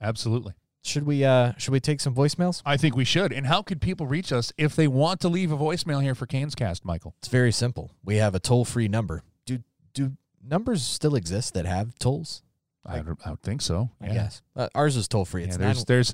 Absolutely. 0.01 0.53
Should 0.85 1.05
we 1.05 1.23
uh 1.23 1.53
should 1.57 1.71
we 1.71 1.79
take 1.79 2.01
some 2.01 2.13
voicemails? 2.13 2.61
I 2.65 2.75
think 2.77 2.93
we 2.95 3.05
should. 3.05 3.31
And 3.31 3.47
how 3.47 3.61
could 3.61 3.79
people 3.81 4.05
reach 4.05 4.33
us 4.33 4.51
if 4.57 4.75
they 4.75 4.87
want 4.87 5.21
to 5.21 5.29
leave 5.29 5.49
a 5.51 5.57
voicemail 5.57 6.01
here 6.03 6.13
for 6.15 6.25
Canes 6.25 6.55
Cast, 6.55 6.83
Michael? 6.83 7.15
It's 7.19 7.29
very 7.29 7.53
simple. 7.53 7.91
We 8.03 8.17
have 8.17 8.35
a 8.35 8.39
toll 8.39 8.65
free 8.65 8.89
number. 8.89 9.23
Do 9.45 9.59
do 9.93 10.11
numbers 10.45 10.83
still 10.83 11.15
exist 11.15 11.53
that 11.53 11.65
have 11.65 11.97
tolls? 11.99 12.41
I, 12.85 12.99
don't, 12.99 13.17
I 13.25 13.29
would 13.29 13.41
think 13.41 13.61
so. 13.61 13.91
I 14.01 14.07
Yeah. 14.07 14.13
guess 14.13 14.41
uh, 14.57 14.67
ours 14.75 14.97
is 14.97 15.07
toll 15.07 15.23
free. 15.23 15.43
Yeah, 15.43 15.47
It's 15.47 15.57
there's, 15.57 15.77
nine- 15.77 15.85
there's, 15.87 16.13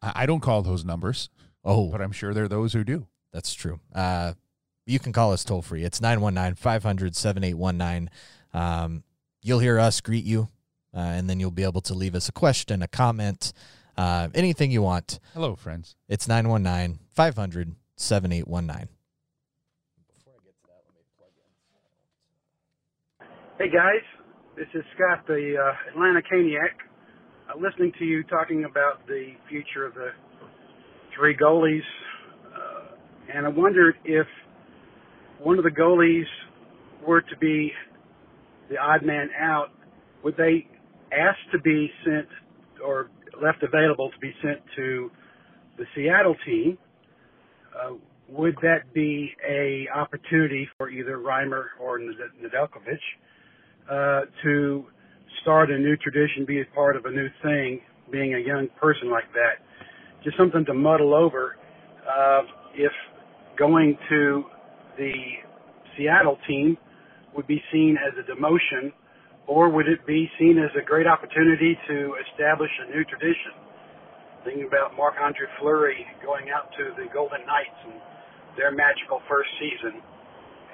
I 0.00 0.12
I 0.22 0.26
don't 0.26 0.38
call 0.40 0.62
those 0.62 0.84
numbers, 0.84 1.28
oh, 1.64 1.88
but 1.90 2.00
I'm 2.00 2.12
sure 2.12 2.32
there 2.32 2.44
are 2.44 2.48
those 2.48 2.72
who 2.74 2.84
do. 2.84 3.08
that's 3.32 3.52
true. 3.54 3.80
Uh, 3.92 4.34
you 4.86 5.00
can 5.00 5.12
call 5.12 5.32
us 5.32 5.42
toll 5.44 5.62
free. 5.62 5.82
It's 5.84 5.98
919-500-7819. 6.00 8.08
Um, 8.52 9.02
you'll 9.42 9.58
hear 9.58 9.78
us 9.80 10.00
greet 10.00 10.24
you, 10.24 10.48
uh, 10.94 10.98
and 11.00 11.28
then 11.28 11.40
you'll 11.40 11.50
be 11.50 11.64
able 11.64 11.80
to 11.82 11.94
leave 11.94 12.14
us 12.14 12.28
a 12.28 12.32
question, 12.32 12.82
a 12.82 12.88
comment, 12.88 13.52
uh, 13.96 14.28
anything 14.34 14.70
you 14.70 14.82
want. 14.82 15.18
Hello, 15.34 15.56
friends. 15.56 15.96
It's 16.08 16.26
919-500-7819. 16.26 18.88
Hey 23.58 23.68
guys, 23.68 24.02
this 24.56 24.68
is 24.72 24.82
Scott, 24.94 25.26
the 25.26 25.56
uh, 25.62 25.74
Atlanta 25.90 26.22
Caniac. 26.22 26.80
Uh, 27.46 27.58
listening 27.60 27.92
to 27.98 28.06
you 28.06 28.22
talking 28.22 28.64
about 28.64 29.06
the 29.06 29.34
future 29.50 29.84
of 29.84 29.92
the 29.92 30.12
three 31.14 31.36
goalies, 31.36 31.84
uh, 32.46 32.94
and 33.34 33.44
I 33.44 33.50
wondered 33.50 33.96
if 34.06 34.26
one 35.40 35.58
of 35.58 35.64
the 35.64 35.70
goalies 35.70 36.24
were 37.06 37.20
to 37.20 37.36
be 37.38 37.70
the 38.70 38.78
odd 38.78 39.04
man 39.04 39.28
out, 39.38 39.72
would 40.24 40.38
they 40.38 40.66
ask 41.12 41.38
to 41.52 41.58
be 41.60 41.90
sent 42.02 42.28
or 42.82 43.10
left 43.42 43.62
available 43.62 44.10
to 44.10 44.18
be 44.18 44.32
sent 44.42 44.60
to 44.76 45.10
the 45.78 45.84
Seattle 45.94 46.36
team? 46.44 46.78
Uh, 47.74 47.94
would 48.28 48.56
that 48.62 48.92
be 48.94 49.34
a 49.48 49.88
opportunity 49.94 50.68
for 50.78 50.90
either 50.90 51.18
Reimer 51.18 51.66
or 51.80 51.98
Ned- 51.98 52.16
Nedeljkovic? 52.42 52.98
uh, 53.90 54.22
to 54.42 54.84
start 55.42 55.70
a 55.70 55.78
new 55.78 55.96
tradition, 55.96 56.44
be 56.46 56.60
a 56.60 56.74
part 56.74 56.96
of 56.96 57.04
a 57.06 57.10
new 57.10 57.28
thing, 57.42 57.80
being 58.10 58.34
a 58.34 58.38
young 58.38 58.68
person 58.80 59.10
like 59.10 59.32
that. 59.32 59.64
Just 60.22 60.36
something 60.36 60.64
to 60.66 60.74
muddle 60.74 61.14
over. 61.14 61.56
Uh, 62.06 62.42
if 62.74 62.92
going 63.58 63.96
to 64.08 64.44
the 64.98 65.12
Seattle 65.96 66.38
team 66.46 66.76
would 67.34 67.46
be 67.46 67.62
seen 67.72 67.96
as 67.96 68.12
a 68.18 68.30
demotion, 68.30 68.92
or 69.50 69.68
would 69.68 69.88
it 69.88 70.06
be 70.06 70.30
seen 70.38 70.62
as 70.62 70.70
a 70.78 70.84
great 70.84 71.08
opportunity 71.08 71.76
to 71.88 72.14
establish 72.30 72.70
a 72.86 72.90
new 72.94 73.02
tradition? 73.02 73.50
Thinking 74.44 74.64
about 74.64 74.96
Marc 74.96 75.14
Andre 75.20 75.48
Fleury 75.58 76.06
going 76.22 76.50
out 76.54 76.70
to 76.78 76.94
the 76.94 77.10
Golden 77.12 77.44
Knights 77.44 77.74
and 77.84 77.94
their 78.56 78.70
magical 78.70 79.20
first 79.28 79.50
season. 79.58 80.00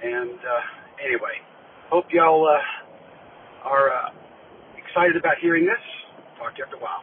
And 0.05 0.39
uh, 0.39 1.03
anyway, 1.03 1.41
hope 1.89 2.05
y'all 2.13 2.47
uh, 2.47 3.67
are 3.67 3.89
uh, 3.89 4.11
excited 4.77 5.17
about 5.17 5.39
hearing 5.41 5.65
this. 5.65 5.81
Talk 6.39 6.53
to 6.53 6.59
you 6.59 6.65
after 6.65 6.77
a 6.77 6.81
while. 6.81 7.03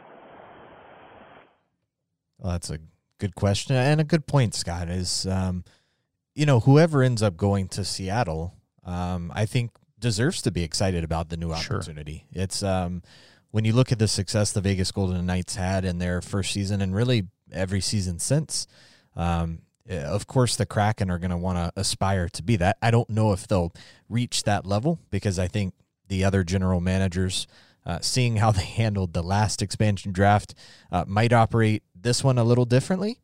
Well, 2.38 2.52
that's 2.52 2.70
a 2.70 2.78
good 3.18 3.34
question 3.34 3.76
and 3.76 4.00
a 4.00 4.04
good 4.04 4.28
point, 4.28 4.54
Scott. 4.54 4.90
Is 4.90 5.26
um, 5.26 5.64
you 6.36 6.46
know 6.46 6.60
whoever 6.60 7.02
ends 7.02 7.24
up 7.24 7.36
going 7.36 7.68
to 7.70 7.84
Seattle, 7.84 8.54
um, 8.86 9.32
I 9.34 9.48
think 9.48 9.72
deserves 10.04 10.42
to 10.44 10.52
be 10.52 10.62
excited 10.64 11.04
about 11.04 11.30
the 11.30 11.38
new 11.38 11.56
Sure. 11.56 11.78
opportunity. 11.78 12.28
It's 12.32 12.62
um, 12.62 13.02
when 13.50 13.66
you 13.66 13.74
look 13.74 13.92
at 13.92 13.98
the 14.00 14.08
success 14.08 14.52
the 14.52 14.62
Vegas 14.62 14.92
Golden 14.92 15.26
Knights 15.26 15.56
had 15.56 15.84
in 15.86 15.98
their 15.98 16.22
first 16.22 16.52
season 16.54 16.82
and 16.82 16.94
really 16.96 17.28
every 17.52 17.82
season 17.82 18.20
since. 18.20 18.68
Um, 19.16 19.60
eh, 19.88 20.04
of 20.04 20.28
course, 20.28 20.56
the 20.56 20.66
Kraken 20.66 21.10
are 21.10 21.18
going 21.20 21.32
to 21.32 21.38
want 21.38 21.58
to 21.58 21.72
aspire 21.80 22.30
to 22.30 22.44
be 22.44 22.56
that. 22.58 22.78
I 22.82 22.92
don't 22.92 23.10
know 23.10 23.32
if 23.34 23.48
they'll 23.48 23.72
reach 24.10 24.44
that 24.44 24.66
level 24.66 25.00
because 25.10 25.40
I 25.40 25.48
think 25.48 25.74
the 26.08 26.24
other 26.24 26.44
general 26.44 26.82
managers, 26.82 27.48
uh, 27.86 28.00
seeing 28.02 28.38
how 28.38 28.52
they 28.52 28.66
handled 28.82 29.14
the 29.14 29.24
last 29.24 29.62
expansion 29.62 30.12
draft, 30.12 30.54
uh, 30.92 31.06
might 31.08 31.34
operate 31.34 31.84
this 31.96 32.24
one 32.24 32.38
a 32.38 32.44
little 32.44 32.66
differently, 32.66 33.20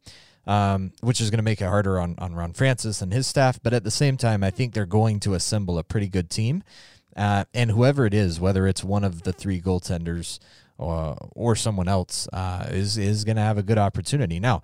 um, 0.50 0.92
which 1.02 1.22
is 1.22 1.30
going 1.30 1.38
to 1.38 1.44
make 1.44 1.62
it 1.62 1.66
harder 1.66 2.00
on, 2.00 2.16
on 2.18 2.34
Ron 2.34 2.54
Francis 2.54 3.04
and 3.04 3.14
his 3.14 3.28
staff. 3.28 3.60
But 3.62 3.72
at 3.72 3.84
the 3.84 3.92
same 3.92 4.18
time, 4.18 4.44
I 4.44 4.50
think 4.50 4.74
they're 4.74 4.88
going 4.88 5.20
to 5.20 5.36
assemble 5.36 5.78
a 5.78 5.84
pretty 5.84 6.10
good 6.10 6.32
team. 6.32 6.64
Uh, 7.16 7.46
and 7.54 7.70
whoever 7.70 8.08
it 8.08 8.16
is, 8.16 8.40
whether 8.40 8.66
it's 8.66 8.84
one 8.84 9.04
of 9.04 9.22
the 9.22 9.32
three 9.32 9.62
goaltenders 9.62 10.40
or, 10.80 11.16
or 11.36 11.56
someone 11.56 11.88
else, 11.88 12.28
uh, 12.34 12.66
is, 12.72 12.98
is 12.98 13.26
going 13.26 13.36
to 13.36 13.44
have 13.44 13.60
a 13.60 13.64
good 13.64 13.78
opportunity. 13.78 14.40
Now, 14.40 14.64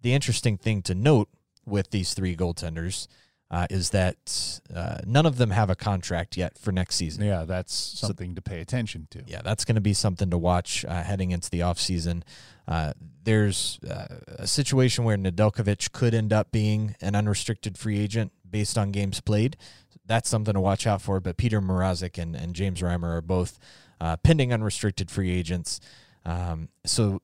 the 0.00 0.14
interesting 0.14 0.56
thing 0.56 0.80
to 0.82 0.94
note 0.94 1.28
with 1.66 1.90
these 1.90 2.14
three 2.14 2.34
goaltenders 2.34 3.06
uh, 3.50 3.66
is 3.70 3.90
that 3.90 4.60
uh, 4.74 4.98
none 5.06 5.24
of 5.26 5.38
them 5.38 5.50
have 5.50 5.70
a 5.70 5.76
contract 5.76 6.36
yet 6.36 6.58
for 6.58 6.72
next 6.72 6.96
season. 6.96 7.24
Yeah, 7.24 7.44
that's 7.44 7.74
something 7.74 8.34
to 8.34 8.42
pay 8.42 8.60
attention 8.60 9.06
to. 9.10 9.22
Yeah, 9.26 9.42
that's 9.42 9.64
going 9.64 9.76
to 9.76 9.80
be 9.80 9.94
something 9.94 10.30
to 10.30 10.38
watch 10.38 10.84
uh, 10.84 11.02
heading 11.02 11.30
into 11.30 11.48
the 11.50 11.60
offseason. 11.60 12.22
Uh, 12.66 12.92
there's 13.22 13.78
uh, 13.88 14.06
a 14.38 14.46
situation 14.46 15.04
where 15.04 15.16
Nedeljkovic 15.16 15.92
could 15.92 16.14
end 16.14 16.32
up 16.32 16.50
being 16.50 16.96
an 17.00 17.14
unrestricted 17.14 17.78
free 17.78 18.00
agent 18.00 18.32
based 18.48 18.76
on 18.76 18.90
games 18.90 19.20
played. 19.20 19.56
That's 20.04 20.28
something 20.28 20.54
to 20.54 20.60
watch 20.60 20.86
out 20.86 21.00
for. 21.00 21.20
But 21.20 21.36
Petr 21.36 21.64
Mrazek 21.64 22.20
and, 22.20 22.34
and 22.34 22.54
James 22.54 22.80
Reimer 22.80 23.18
are 23.18 23.22
both 23.22 23.58
uh, 24.00 24.16
pending 24.16 24.52
unrestricted 24.52 25.10
free 25.10 25.30
agents. 25.30 25.80
Um, 26.24 26.68
so 26.84 27.22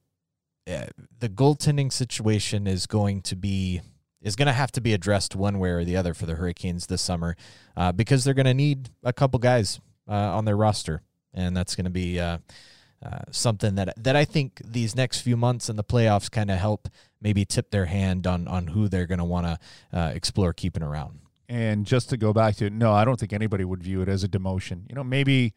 uh, 0.70 0.86
the 1.18 1.28
goaltending 1.28 1.92
situation 1.92 2.68
is 2.68 2.86
going 2.86 3.22
to 3.22 3.34
be 3.34 3.80
is 4.22 4.36
going 4.36 4.46
to 4.46 4.52
have 4.52 4.72
to 4.72 4.80
be 4.80 4.94
addressed 4.94 5.34
one 5.36 5.58
way 5.58 5.70
or 5.70 5.84
the 5.84 5.96
other 5.96 6.14
for 6.14 6.26
the 6.26 6.36
Hurricanes 6.36 6.86
this 6.86 7.02
summer 7.02 7.36
uh, 7.76 7.92
because 7.92 8.24
they're 8.24 8.34
going 8.34 8.46
to 8.46 8.54
need 8.54 8.90
a 9.02 9.12
couple 9.12 9.38
guys 9.38 9.80
uh, 10.08 10.12
on 10.12 10.44
their 10.44 10.56
roster, 10.56 11.02
and 11.34 11.56
that's 11.56 11.74
going 11.74 11.84
to 11.84 11.90
be 11.90 12.18
uh, 12.18 12.38
uh, 13.04 13.18
something 13.30 13.74
that 13.74 13.94
that 13.96 14.16
I 14.16 14.24
think 14.24 14.60
these 14.64 14.94
next 14.94 15.20
few 15.20 15.36
months 15.36 15.68
and 15.68 15.78
the 15.78 15.84
playoffs 15.84 16.30
kind 16.30 16.50
of 16.50 16.58
help 16.58 16.88
maybe 17.20 17.44
tip 17.44 17.70
their 17.70 17.86
hand 17.86 18.26
on 18.26 18.46
on 18.48 18.68
who 18.68 18.88
they're 18.88 19.06
going 19.06 19.18
to 19.18 19.24
want 19.24 19.46
to 19.46 19.58
uh, 19.92 20.12
explore 20.14 20.52
keeping 20.52 20.82
around. 20.82 21.18
And 21.48 21.84
just 21.84 22.08
to 22.10 22.16
go 22.16 22.32
back 22.32 22.56
to 22.56 22.66
it, 22.66 22.72
no, 22.72 22.92
I 22.92 23.04
don't 23.04 23.20
think 23.20 23.32
anybody 23.32 23.64
would 23.64 23.82
view 23.82 24.00
it 24.00 24.08
as 24.08 24.24
a 24.24 24.28
demotion. 24.28 24.88
You 24.88 24.94
know, 24.94 25.04
maybe 25.04 25.52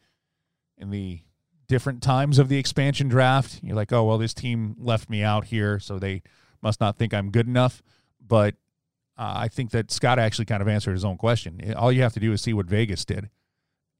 in 0.76 0.90
the 0.90 1.20
different 1.68 2.02
times 2.02 2.38
of 2.38 2.48
the 2.48 2.58
expansion 2.58 3.08
draft, 3.08 3.60
you're 3.62 3.76
like, 3.76 3.92
oh, 3.92 4.04
well, 4.04 4.18
this 4.18 4.34
team 4.34 4.76
left 4.78 5.08
me 5.08 5.22
out 5.22 5.46
here, 5.46 5.80
so 5.80 5.98
they 5.98 6.22
must 6.60 6.80
not 6.80 6.96
think 6.96 7.14
I'm 7.14 7.30
good 7.30 7.46
enough. 7.46 7.82
But 8.26 8.54
uh, 9.18 9.32
I 9.36 9.48
think 9.48 9.70
that 9.70 9.90
Scott 9.90 10.18
actually 10.18 10.44
kind 10.46 10.60
of 10.62 10.68
answered 10.68 10.92
his 10.92 11.04
own 11.04 11.16
question. 11.16 11.74
All 11.76 11.90
you 11.92 12.02
have 12.02 12.12
to 12.14 12.20
do 12.20 12.32
is 12.32 12.42
see 12.42 12.52
what 12.52 12.66
Vegas 12.66 13.04
did 13.04 13.30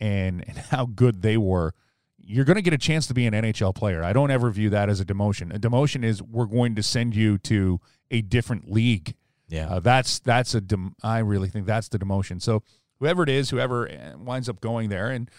and, 0.00 0.44
and 0.46 0.58
how 0.70 0.86
good 0.86 1.22
they 1.22 1.36
were. 1.36 1.74
You're 2.18 2.44
going 2.44 2.56
to 2.56 2.62
get 2.62 2.72
a 2.74 2.78
chance 2.78 3.06
to 3.06 3.14
be 3.14 3.26
an 3.26 3.34
NHL 3.34 3.74
player. 3.74 4.02
I 4.02 4.12
don't 4.12 4.30
ever 4.32 4.50
view 4.50 4.68
that 4.70 4.88
as 4.88 4.98
a 5.00 5.04
demotion. 5.04 5.54
A 5.54 5.58
demotion 5.60 6.04
is 6.04 6.20
we're 6.22 6.46
going 6.46 6.74
to 6.74 6.82
send 6.82 7.14
you 7.14 7.38
to 7.38 7.80
a 8.10 8.20
different 8.22 8.70
league. 8.70 9.14
Yeah, 9.48 9.68
Uh, 9.68 9.78
that's 9.80 10.18
that's 10.18 10.54
a 10.56 10.60
dem- 10.60 10.96
I 11.04 11.18
really 11.20 11.48
think 11.48 11.66
that's 11.66 11.88
the 11.88 12.00
demotion. 12.00 12.42
So 12.42 12.64
whoever 12.98 13.22
it 13.22 13.28
is, 13.28 13.50
whoever 13.50 13.88
uh, 13.88 14.18
winds 14.18 14.48
up 14.48 14.60
going 14.60 14.88
there, 14.88 15.08
and 15.08 15.30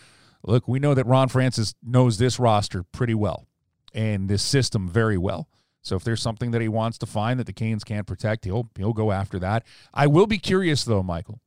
look, 0.44 0.66
we 0.66 0.80
know 0.80 0.94
that 0.94 1.06
Ron 1.06 1.28
Francis 1.28 1.76
knows 1.84 2.18
this 2.18 2.40
roster 2.40 2.84
pretty 2.84 3.14
well 3.14 3.48
and 3.94 4.30
this 4.30 4.44
system 4.44 4.88
very 4.88 5.18
well. 5.18 5.50
So 5.88 5.96
if 5.96 6.04
there's 6.04 6.22
something 6.22 6.52
that 6.52 6.62
he 6.62 6.68
wants 6.68 6.98
to 7.00 7.06
find 7.06 7.40
that 7.40 7.46
the 7.46 7.54
Canes 7.54 7.84
can't 7.84 8.06
protect, 8.06 8.46
he'll 8.46 8.70
he'll 8.78 8.94
go 8.94 9.12
after 9.12 9.40
that. 9.40 9.66
I 9.94 10.08
will 10.08 10.28
be 10.28 10.38
curious 10.38 10.84
though, 10.84 11.02
Michael, 11.02 11.40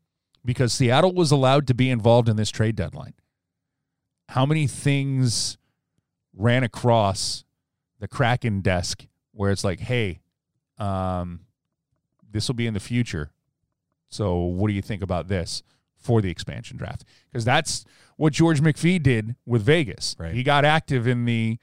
because 0.45 0.73
Seattle 0.73 1.13
was 1.13 1.31
allowed 1.31 1.67
to 1.67 1.75
be 1.75 1.91
involved 1.91 2.29
in 2.29 2.37
this 2.37 2.51
trade 2.51 2.75
deadline. 2.75 3.15
How 4.31 4.47
many 4.47 4.67
things 4.67 5.59
ran 6.33 6.65
across 6.65 7.45
the 7.99 8.09
Kraken 8.09 8.61
desk 8.61 9.07
where 9.33 9.51
it's 9.51 9.65
like, 9.65 9.81
hey, 9.81 10.21
um, 10.79 11.41
this 12.31 12.49
will 12.49 12.55
be 12.55 12.67
in 12.67 12.75
the 12.75 12.81
future. 12.81 13.31
So 14.09 14.39
what 14.39 14.69
do 14.69 14.75
you 14.75 14.83
think 14.83 15.03
about 15.03 15.29
this? 15.29 15.63
for 16.01 16.23
the 16.23 16.31
expansion 16.31 16.79
draft 16.79 17.05
because 17.31 17.45
that's 17.45 17.85
what 18.17 18.33
George 18.33 18.63
McPhee 18.63 19.03
did 19.03 19.37
with 19.45 19.63
Vegas. 19.63 20.17
Right. 20.19 20.33
He 20.33 20.43
got 20.43 20.65
active 20.65 21.07
in 21.07 21.27
the 21.27 21.59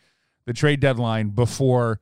the 0.46 0.54
trade 0.54 0.80
deadline 0.80 1.30
before 1.30 2.00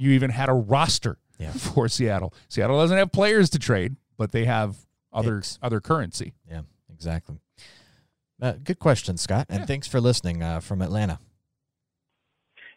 you 0.00 0.12
even 0.12 0.30
had 0.30 0.48
a 0.48 0.52
roster 0.54 1.18
Yeah. 1.38 1.50
for 1.74 1.88
Seattle. 1.88 2.32
Seattle 2.48 2.78
doesn't 2.78 2.96
have 2.96 3.12
players 3.12 3.50
to 3.50 3.58
trade, 3.58 3.96
but 4.16 4.32
they 4.32 4.46
have 4.46 4.76
other 5.12 5.36
Picks. 5.36 5.58
other 5.62 5.80
currency. 5.80 6.32
Yeah, 6.50 6.62
exactly. 6.92 7.36
Uh, 8.40 8.52
good 8.64 8.78
question, 8.78 9.16
Scott, 9.18 9.46
and 9.50 9.60
Yeah. 9.60 9.66
thanks 9.66 9.86
for 9.86 10.00
listening 10.00 10.42
uh, 10.42 10.60
from 10.60 10.80
Atlanta. 10.80 11.18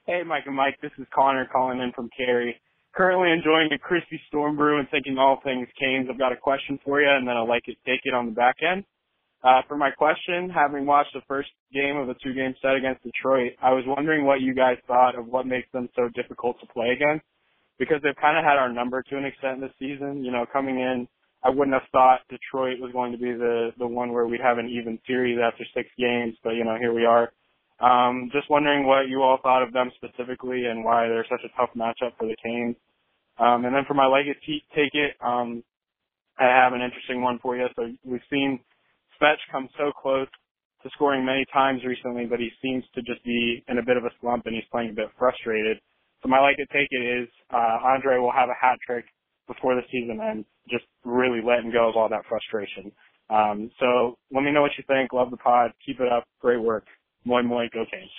Hey, 0.05 0.21
Mike 0.25 0.43
and 0.45 0.55
Mike, 0.55 0.77
this 0.81 0.91
is 0.97 1.07
Connor 1.15 1.45
calling 1.45 1.79
in 1.79 1.93
from 1.93 2.09
Cary. 2.15 2.59
Currently 2.93 3.31
enjoying 3.31 3.71
a 3.71 3.77
crispy 3.79 4.19
storm 4.27 4.57
brew 4.57 4.77
and 4.77 4.87
thinking 4.89 5.17
all 5.17 5.39
things 5.43 5.67
Canes. 5.79 6.07
I've 6.11 6.19
got 6.19 6.33
a 6.33 6.35
question 6.37 6.77
for 6.83 7.01
you, 7.01 7.09
and 7.09 7.25
then 7.27 7.37
I'll 7.37 7.47
like 7.47 7.63
it, 7.67 7.77
take 7.85 8.01
it 8.03 8.13
on 8.13 8.25
the 8.25 8.31
back 8.33 8.57
end. 8.61 8.83
Uh, 9.43 9.61
for 9.67 9.75
my 9.75 9.91
question, 9.91 10.49
having 10.49 10.85
watched 10.85 11.13
the 11.13 11.21
first 11.27 11.49
game 11.73 11.97
of 11.97 12.07
a 12.07 12.15
two-game 12.23 12.55
set 12.61 12.75
against 12.75 13.03
Detroit, 13.03 13.51
I 13.61 13.71
was 13.71 13.83
wondering 13.85 14.25
what 14.25 14.39
you 14.39 14.55
guys 14.55 14.77
thought 14.87 15.19
of 15.19 15.27
what 15.27 15.45
makes 15.45 15.67
them 15.73 15.89
so 15.95 16.09
difficult 16.15 16.59
to 16.61 16.67
play 16.67 16.89
against, 16.89 17.25
because 17.77 17.97
they've 18.03 18.15
kind 18.21 18.37
of 18.37 18.45
had 18.45 18.57
our 18.57 18.71
number 18.71 19.03
to 19.03 19.17
an 19.17 19.25
extent 19.25 19.59
this 19.59 19.73
season. 19.79 20.23
You 20.23 20.31
know, 20.31 20.45
coming 20.51 20.79
in, 20.79 21.07
I 21.43 21.49
wouldn't 21.49 21.73
have 21.73 21.89
thought 21.91 22.21
Detroit 22.29 22.79
was 22.79 22.93
going 22.93 23.11
to 23.11 23.17
be 23.17 23.33
the 23.33 23.71
the 23.77 23.87
one 23.87 24.13
where 24.13 24.27
we'd 24.27 24.39
have 24.39 24.59
an 24.59 24.69
even 24.69 24.97
series 25.05 25.37
after 25.43 25.65
six 25.75 25.89
games, 25.97 26.35
but 26.41 26.51
you 26.51 26.63
know, 26.63 26.77
here 26.79 26.93
we 26.93 27.05
are. 27.05 27.33
Um, 27.81 28.29
just 28.31 28.49
wondering 28.49 28.85
what 28.87 29.09
you 29.09 29.21
all 29.23 29.39
thought 29.43 29.61
of 29.63 29.73
them 29.73 29.91
specifically 29.95 30.65
and 30.67 30.85
why 30.85 31.07
they're 31.09 31.25
such 31.29 31.43
a 31.43 31.51
tough 31.57 31.71
matchup 31.75 32.15
for 32.17 32.27
the 32.27 32.35
Canes. 32.41 32.77
Um, 33.37 33.65
and 33.65 33.75
then 33.75 33.83
for 33.87 33.93
my 33.93 34.05
legacy 34.05 34.63
take 34.73 34.93
it, 34.93 35.17
um, 35.19 35.63
I 36.39 36.45
have 36.45 36.73
an 36.73 36.81
interesting 36.81 37.21
one 37.21 37.39
for 37.41 37.57
you. 37.57 37.67
So 37.75 37.91
we've 38.05 38.21
seen 38.29 38.59
Svetch 39.23 39.37
come 39.51 39.69
so 39.77 39.91
close 39.91 40.27
to 40.83 40.89
scoring 40.93 41.25
many 41.25 41.45
times 41.53 41.81
recently, 41.85 42.25
but 42.25 42.39
he 42.39 42.49
seems 42.61 42.83
to 42.95 43.01
just 43.01 43.23
be 43.23 43.63
in 43.69 43.77
a 43.77 43.83
bit 43.83 43.95
of 43.95 44.03
a 44.03 44.09
slump 44.19 44.45
and 44.45 44.55
he's 44.55 44.65
playing 44.71 44.89
a 44.89 44.93
bit 44.93 45.07
frustrated. 45.17 45.77
So 46.21 46.29
my 46.29 46.39
like 46.39 46.57
to 46.57 46.65
take 46.67 46.87
it 46.91 47.21
is 47.23 47.29
uh, 47.53 47.77
Andrei 47.93 48.17
will 48.19 48.31
have 48.31 48.49
a 48.49 48.53
hat 48.59 48.77
trick 48.85 49.05
before 49.47 49.75
the 49.75 49.81
season 49.91 50.19
ends, 50.21 50.45
just 50.69 50.83
really 51.05 51.39
letting 51.45 51.71
go 51.71 51.89
of 51.89 51.95
all 51.95 52.09
that 52.09 52.23
frustration. 52.27 52.91
Um, 53.29 53.71
so 53.79 54.17
let 54.31 54.43
me 54.43 54.51
know 54.51 54.61
what 54.61 54.71
you 54.77 54.83
think. 54.87 55.13
Love 55.13 55.31
the 55.31 55.37
pod. 55.37 55.71
Keep 55.85 56.01
it 56.01 56.11
up. 56.11 56.25
Great 56.41 56.61
work. 56.61 56.85
Moi 57.25 57.41
moi, 57.41 57.65
go 57.73 57.85
Canes. 57.89 58.09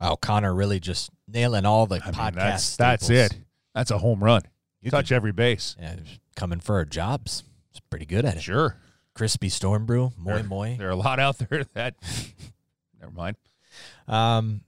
Wow, 0.00 0.16
Connor 0.20 0.54
really 0.54 0.80
just 0.80 1.10
nailing 1.28 1.66
all 1.66 1.86
the 1.86 2.00
I 2.02 2.06
mean, 2.06 2.14
podcast. 2.14 2.34
that's 2.34 2.76
that's 2.76 3.10
it. 3.10 3.36
That's 3.74 3.90
a 3.90 3.98
home 3.98 4.22
run. 4.22 4.42
You 4.80 4.90
Touch 4.90 5.08
could- 5.08 5.14
every 5.16 5.32
base. 5.32 5.76
Yeah, 5.80 5.96
coming 6.36 6.60
for 6.60 6.76
our 6.76 6.84
jobs. 6.84 7.44
It's 7.70 7.80
pretty 7.80 8.06
good 8.06 8.24
at 8.24 8.36
it. 8.36 8.42
Sure. 8.42 8.76
Crispy 9.20 9.50
storm 9.50 9.84
brew, 9.84 10.12
moi 10.16 10.36
There- 10.36 10.44
moi. 10.44 10.76
There 10.78 10.88
are 10.88 10.92
a 10.92 10.96
lot 10.96 11.20
out 11.20 11.36
there 11.36 11.62
that. 11.74 11.94
Never 13.02 13.12
mind. 13.12 13.36
Um, 14.08 14.62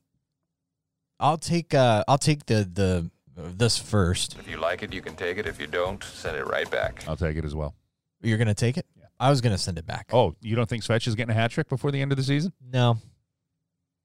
I'll 1.18 1.38
take 1.38 1.72
uh, 1.72 2.04
I'll 2.06 2.18
take 2.18 2.44
the 2.44 2.68
the 2.70 3.10
this 3.34 3.78
first. 3.78 4.36
If 4.38 4.46
you 4.50 4.58
like 4.58 4.82
it, 4.82 4.92
you 4.92 5.00
can 5.00 5.16
take 5.16 5.38
it. 5.38 5.46
If 5.46 5.58
you 5.58 5.66
don't, 5.66 6.04
send 6.04 6.36
it 6.36 6.46
right 6.46 6.70
back. 6.70 7.02
I'll 7.08 7.16
take 7.16 7.38
it 7.38 7.46
as 7.46 7.54
well. 7.54 7.74
You're 8.20 8.36
gonna 8.36 8.52
take 8.52 8.76
it? 8.76 8.84
Yeah. 8.94 9.06
I 9.18 9.30
was 9.30 9.40
gonna 9.40 9.56
send 9.56 9.78
it 9.78 9.86
back. 9.86 10.10
Oh, 10.12 10.34
you 10.42 10.54
don't 10.54 10.68
think 10.68 10.82
Svetch 10.84 11.06
is 11.06 11.14
getting 11.14 11.30
a 11.30 11.34
hat 11.34 11.50
trick 11.52 11.70
before 11.70 11.90
the 11.90 12.02
end 12.02 12.12
of 12.12 12.18
the 12.18 12.22
season? 12.24 12.52
no, 12.70 12.98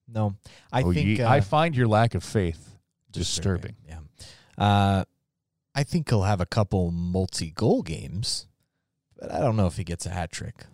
no. 0.08 0.36
I 0.72 0.84
Oh, 0.84 0.94
think 0.94 1.06
ye- 1.08 1.22
uh, 1.22 1.30
I 1.30 1.42
find 1.42 1.76
your 1.76 1.90
lack 1.90 2.16
of 2.16 2.24
faith 2.24 2.78
disturbing. 3.12 3.76
Yeah. 3.86 4.00
Uh, 4.58 5.04
I 5.76 5.84
think 5.84 6.08
he'll 6.08 6.24
have 6.24 6.40
a 6.40 6.46
couple 6.46 6.90
multi-goal 6.92 7.82
games, 7.82 8.48
but 9.20 9.32
I 9.32 9.40
don't 9.40 9.56
know 9.56 9.68
if 9.68 9.76
he 9.78 9.84
gets 9.84 10.06
a 10.06 10.10
hat 10.10 10.32
trick. 10.32 10.66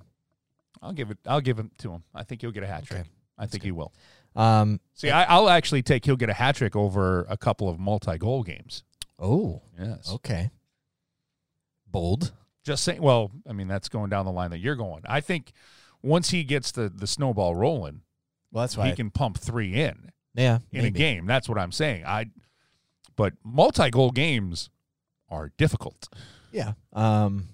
I'll 0.82 0.92
give 0.94 1.12
it. 1.12 1.18
I'll 1.26 1.42
give 1.42 1.58
him 1.58 1.72
to 1.80 1.92
him. 1.92 2.04
I 2.14 2.24
think 2.24 2.42
he'll 2.42 2.52
get 2.52 2.64
a 2.64 2.68
hat 2.68 2.86
trick. 2.86 3.00
Okay. 3.02 3.10
I 3.38 3.46
think 3.48 3.62
good. 3.64 3.68
he 3.68 3.72
will. 3.72 3.94
Um, 4.36 4.80
See, 4.96 5.10
I, 5.10 5.24
I'll 5.24 5.50
actually 5.50 5.82
take 5.84 6.06
he'll 6.06 6.16
get 6.16 6.30
a 6.30 6.34
hat 6.34 6.56
trick 6.56 6.76
over 6.76 7.26
a 7.30 7.38
couple 7.38 7.70
of 7.70 7.80
multi-goal 7.80 8.44
games. 8.44 8.84
oh, 9.20 9.62
Yes. 9.80 10.10
okay. 10.12 10.50
Bold. 11.88 12.32
Just 12.64 12.84
saying. 12.84 13.02
Well, 13.02 13.32
I 13.48 13.54
mean 13.54 13.68
that's 13.68 13.90
going 13.90 14.10
down 14.10 14.26
the 14.26 14.32
line 14.32 14.52
that 14.52 14.60
you're 14.60 14.76
going. 14.76 15.04
I 15.06 15.22
think 15.22 15.52
once 16.02 16.30
he 16.32 16.44
gets 16.44 16.72
the 16.72 16.90
the 16.90 17.08
snowball 17.08 17.56
rolling, 17.56 18.02
Well, 18.52 18.64
that's 18.64 18.78
why. 18.78 18.90
he 18.90 18.96
can 18.96 19.12
pump 19.12 19.38
three 19.38 19.74
in 19.76 20.12
yeah, 20.34 20.60
in 20.72 20.86
a 20.86 20.90
game. 20.90 21.26
That's 21.26 21.48
what 21.50 21.58
I'm 21.60 21.72
saying. 21.72 22.06
I. 22.06 22.28
But 23.16 23.34
multi-goal 23.44 24.10
games 24.12 24.72
are 25.30 25.52
difficult, 25.58 26.10
Yeah. 26.52 26.74
Um, 26.94 27.50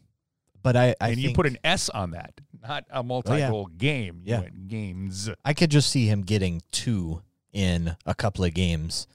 but 0.61 0.75
I, 0.75 0.95
I 1.01 1.09
and 1.09 1.17
you 1.17 1.27
think 1.29 1.35
put 1.35 1.45
an 1.45 1.57
S 1.63 1.89
on 1.89 2.11
that, 2.11 2.33
not 2.61 2.85
a 2.89 3.01
multi-goal 3.03 3.67
game. 3.77 4.21
You 4.23 4.33
Yeah. 4.33 4.39
went 4.41 4.67
games. 4.67 5.29
I 5.45 5.53
could 5.53 5.71
just 5.71 5.89
see 5.89 6.05
him 6.07 6.21
getting 6.21 6.61
two 6.71 7.21
in 7.51 7.95
a 8.05 8.13
couple 8.15 8.43
of 8.45 8.53
games 8.53 9.07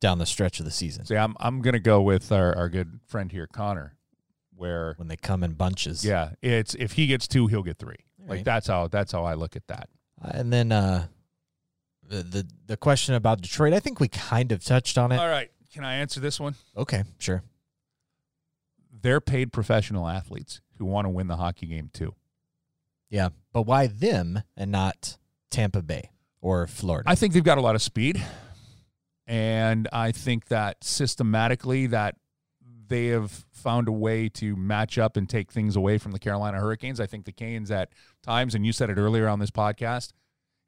down 0.00 0.18
the 0.18 0.26
stretch 0.26 0.58
of 0.60 0.64
the 0.64 0.70
season 0.70 1.04
See, 1.04 1.16
I'm 1.16 1.36
I'm 1.40 1.60
gonna 1.60 1.78
go 1.80 2.00
with 2.02 2.30
our, 2.32 2.56
our 2.56 2.68
good 2.68 3.00
friend 3.06 3.30
here, 3.32 3.46
Connor, 3.46 3.96
where 4.56 4.94
when 4.96 5.08
they 5.08 5.16
come 5.16 5.42
in 5.42 5.52
bunches. 5.52 6.04
yeah, 6.04 6.30
it's 6.42 6.74
if 6.74 6.92
he 6.92 7.06
gets 7.06 7.26
two, 7.28 7.46
he'll 7.48 7.62
get 7.62 7.78
three. 7.78 7.96
All 8.22 8.26
Like 8.28 8.36
right. 8.38 8.44
that's 8.44 8.66
how 8.68 8.88
that's 8.88 9.12
how 9.12 9.24
I 9.24 9.34
look 9.34 9.56
at 9.56 9.66
that. 9.68 9.88
And 10.22 10.52
then 10.52 10.70
uh, 10.72 11.06
the 12.06 12.22
the 12.22 12.46
the 12.66 12.76
question 12.76 13.14
about 13.14 13.40
Detroit, 13.40 13.72
I 13.72 13.80
think 13.80 14.00
we 14.00 14.08
kind 14.08 14.52
of 14.52 14.64
touched 14.64 14.96
on 14.98 15.12
it. 15.12 15.18
All 15.18 15.28
right, 15.28 15.50
can 15.72 15.84
I 15.84 15.96
answer 15.96 16.20
this 16.20 16.38
one? 16.40 16.54
Okay, 16.76 17.04
sure. 17.18 17.42
They're 19.02 19.20
paid 19.20 19.52
professional 19.52 20.06
athletes 20.08 20.60
who 20.80 20.86
want 20.86 21.04
to 21.04 21.10
win 21.10 21.28
the 21.28 21.36
hockey 21.36 21.66
game 21.66 21.90
too. 21.92 22.14
Yeah, 23.10 23.28
but 23.52 23.62
why 23.62 23.86
them 23.86 24.42
and 24.56 24.72
not 24.72 25.18
Tampa 25.50 25.82
Bay 25.82 26.10
or 26.40 26.66
Florida? 26.66 27.08
I 27.08 27.14
think 27.14 27.34
they've 27.34 27.44
got 27.44 27.58
a 27.58 27.60
lot 27.60 27.74
of 27.74 27.82
speed, 27.82 28.20
and 29.26 29.86
I 29.92 30.10
think 30.10 30.46
that 30.46 30.82
systematically 30.82 31.86
that 31.88 32.16
they 32.88 33.08
have 33.08 33.46
found 33.52 33.86
a 33.88 33.92
way 33.92 34.28
to 34.28 34.56
match 34.56 34.98
up 34.98 35.16
and 35.16 35.28
take 35.28 35.52
things 35.52 35.76
away 35.76 35.98
from 35.98 36.10
the 36.12 36.18
Carolina 36.18 36.58
Hurricanes. 36.58 36.98
I 36.98 37.06
think 37.06 37.24
the 37.24 37.32
Canes 37.32 37.70
at 37.70 37.90
times, 38.22 38.54
and 38.54 38.66
you 38.66 38.72
said 38.72 38.90
it 38.90 38.98
earlier 38.98 39.28
on 39.28 39.38
this 39.38 39.50
podcast, 39.50 40.12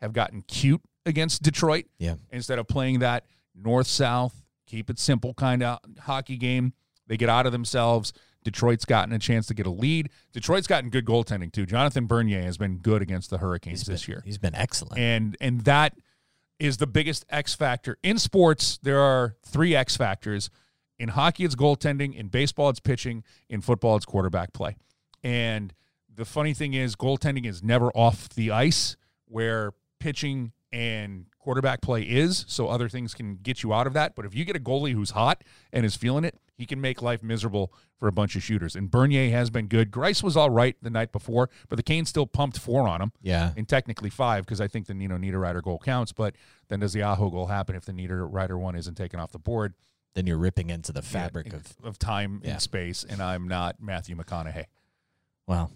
have 0.01 0.13
gotten 0.13 0.43
cute 0.43 0.83
against 1.07 1.43
Detroit. 1.43 1.87
Yeah. 1.99 2.17
Instead 2.31 2.59
of 2.59 2.69
playing 2.69 3.01
that 3.01 3.25
north 3.55 3.89
south, 3.89 4.45
keep 4.67 4.91
it 4.91 4.99
simple 4.99 5.35
kind 5.35 5.63
of 5.63 5.79
hockey 6.01 6.37
game, 6.37 6.75
they 7.09 7.17
get 7.17 7.29
out 7.29 7.47
of 7.47 7.53
themselves. 7.53 8.13
Detroit's 8.45 8.85
gotten 8.85 9.13
a 9.15 9.19
chance 9.19 9.47
to 9.47 9.55
get 9.55 9.67
a 9.67 9.71
lead. 9.71 10.11
Detroit's 10.33 10.67
gotten 10.67 10.91
good 10.91 11.05
goaltending 11.05 11.53
too. 11.53 11.67
Jonathan 11.67 12.07
Bernier 12.07 12.43
has 12.43 12.59
been 12.59 12.79
good 12.79 13.03
against 13.03 13.31
the 13.31 13.39
Hurricanes 13.39 13.85
this 13.85 14.09
year 14.09 14.23
He's 14.25 14.39
been 14.39 14.55
excellent. 14.55 14.99
and 14.99 15.37
and 15.41 15.63
that 15.63 15.95
is 16.59 16.77
the 16.77 16.87
biggest 16.87 17.25
X 17.29 17.55
factor 17.55 17.99
in 18.03 18.19
sports. 18.19 18.79
There 18.83 19.01
are 19.01 19.37
three 19.45 19.75
X 19.75 19.97
factors. 19.97 20.51
In 20.99 21.09
hockey, 21.09 21.45
it's 21.45 21.57
goaltending. 21.57 22.15
In 22.15 22.29
baseball, 22.29 22.69
it's 22.69 22.79
pitching. 22.79 23.25
In 23.49 23.61
football, 23.61 23.97
it's 23.97 24.05
quarterback 24.05 24.53
play. 24.53 24.77
And 25.25 25.73
the 26.15 26.25
funny 26.25 26.55
thing 26.55 26.75
is, 26.75 26.95
goaltending 26.95 27.47
is 27.47 27.63
never 27.63 27.91
off 27.91 28.29
the 28.29 28.51
ice, 28.53 28.97
where 29.27 29.73
pitching 29.99 30.53
and 30.71 31.27
quarterback 31.43 31.83
play 31.83 32.03
is. 32.03 32.45
So 32.49 32.69
other 32.69 32.89
things 32.89 33.13
can 33.15 33.37
get 33.37 33.63
you 33.63 33.75
out 33.75 33.87
of 33.87 33.93
that. 33.93 34.15
But 34.15 34.25
if 34.25 34.35
you 34.35 34.45
get 34.45 34.57
a 34.57 34.61
goalie 34.61 34.93
who's 34.95 35.11
hot 35.11 35.43
and 35.73 35.85
is 35.85 35.95
feeling 35.97 36.25
it, 36.25 36.39
he 36.57 36.65
can 36.67 36.81
make 36.81 37.03
life 37.03 37.23
miserable 37.23 37.73
for 37.99 38.09
a 38.09 38.13
bunch 38.13 38.37
of 38.37 38.43
shooters. 38.43 38.77
And 38.77 38.91
Bernier 38.91 39.31
has 39.31 39.51
been 39.51 39.67
good. 39.67 39.91
Greiss 39.91 40.23
was 40.23 40.37
all 40.37 40.51
right 40.51 40.77
the 40.81 40.91
night 40.91 41.13
before, 41.13 41.51
but 41.69 41.77
the 41.77 41.83
Canes 41.83 42.09
still 42.09 42.27
pumped 42.27 42.59
four 42.59 42.87
on 42.89 43.01
him 43.03 43.13
yeah, 43.21 43.53
and 43.57 43.69
technically 43.69 44.11
five 44.11 44.45
because 44.45 44.61
I 44.61 44.69
think 44.69 44.87
the 44.87 44.95
Nino 44.95 45.19
Niederreiter 45.19 45.63
goal 45.63 45.79
counts. 45.85 46.13
But 46.13 46.35
then 46.69 46.81
does 46.81 46.93
the 46.93 47.03
Aho 47.03 47.31
goal 47.31 47.47
happen 47.47 47.75
if 47.75 47.85
the 47.85 47.93
Niederreiter 47.93 48.59
one 48.59 48.77
isn't 48.77 48.95
taken 48.97 49.21
off 49.21 49.33
the 49.33 49.39
board? 49.39 49.75
then 50.15 50.27
you're 50.27 50.37
ripping 50.37 50.69
into 50.69 50.93
the 50.93 51.01
fabric 51.01 51.47
Yeah, 51.47 51.55
of 51.57 51.75
of 51.83 51.99
time 51.99 52.43
Yeah. 52.45 52.51
and 52.51 52.61
space, 52.61 53.03
and 53.03 53.23
I'm 53.23 53.49
not 53.49 53.77
Matthew 53.81 54.15
McConaughey. 54.15 54.67
well, 55.47 55.73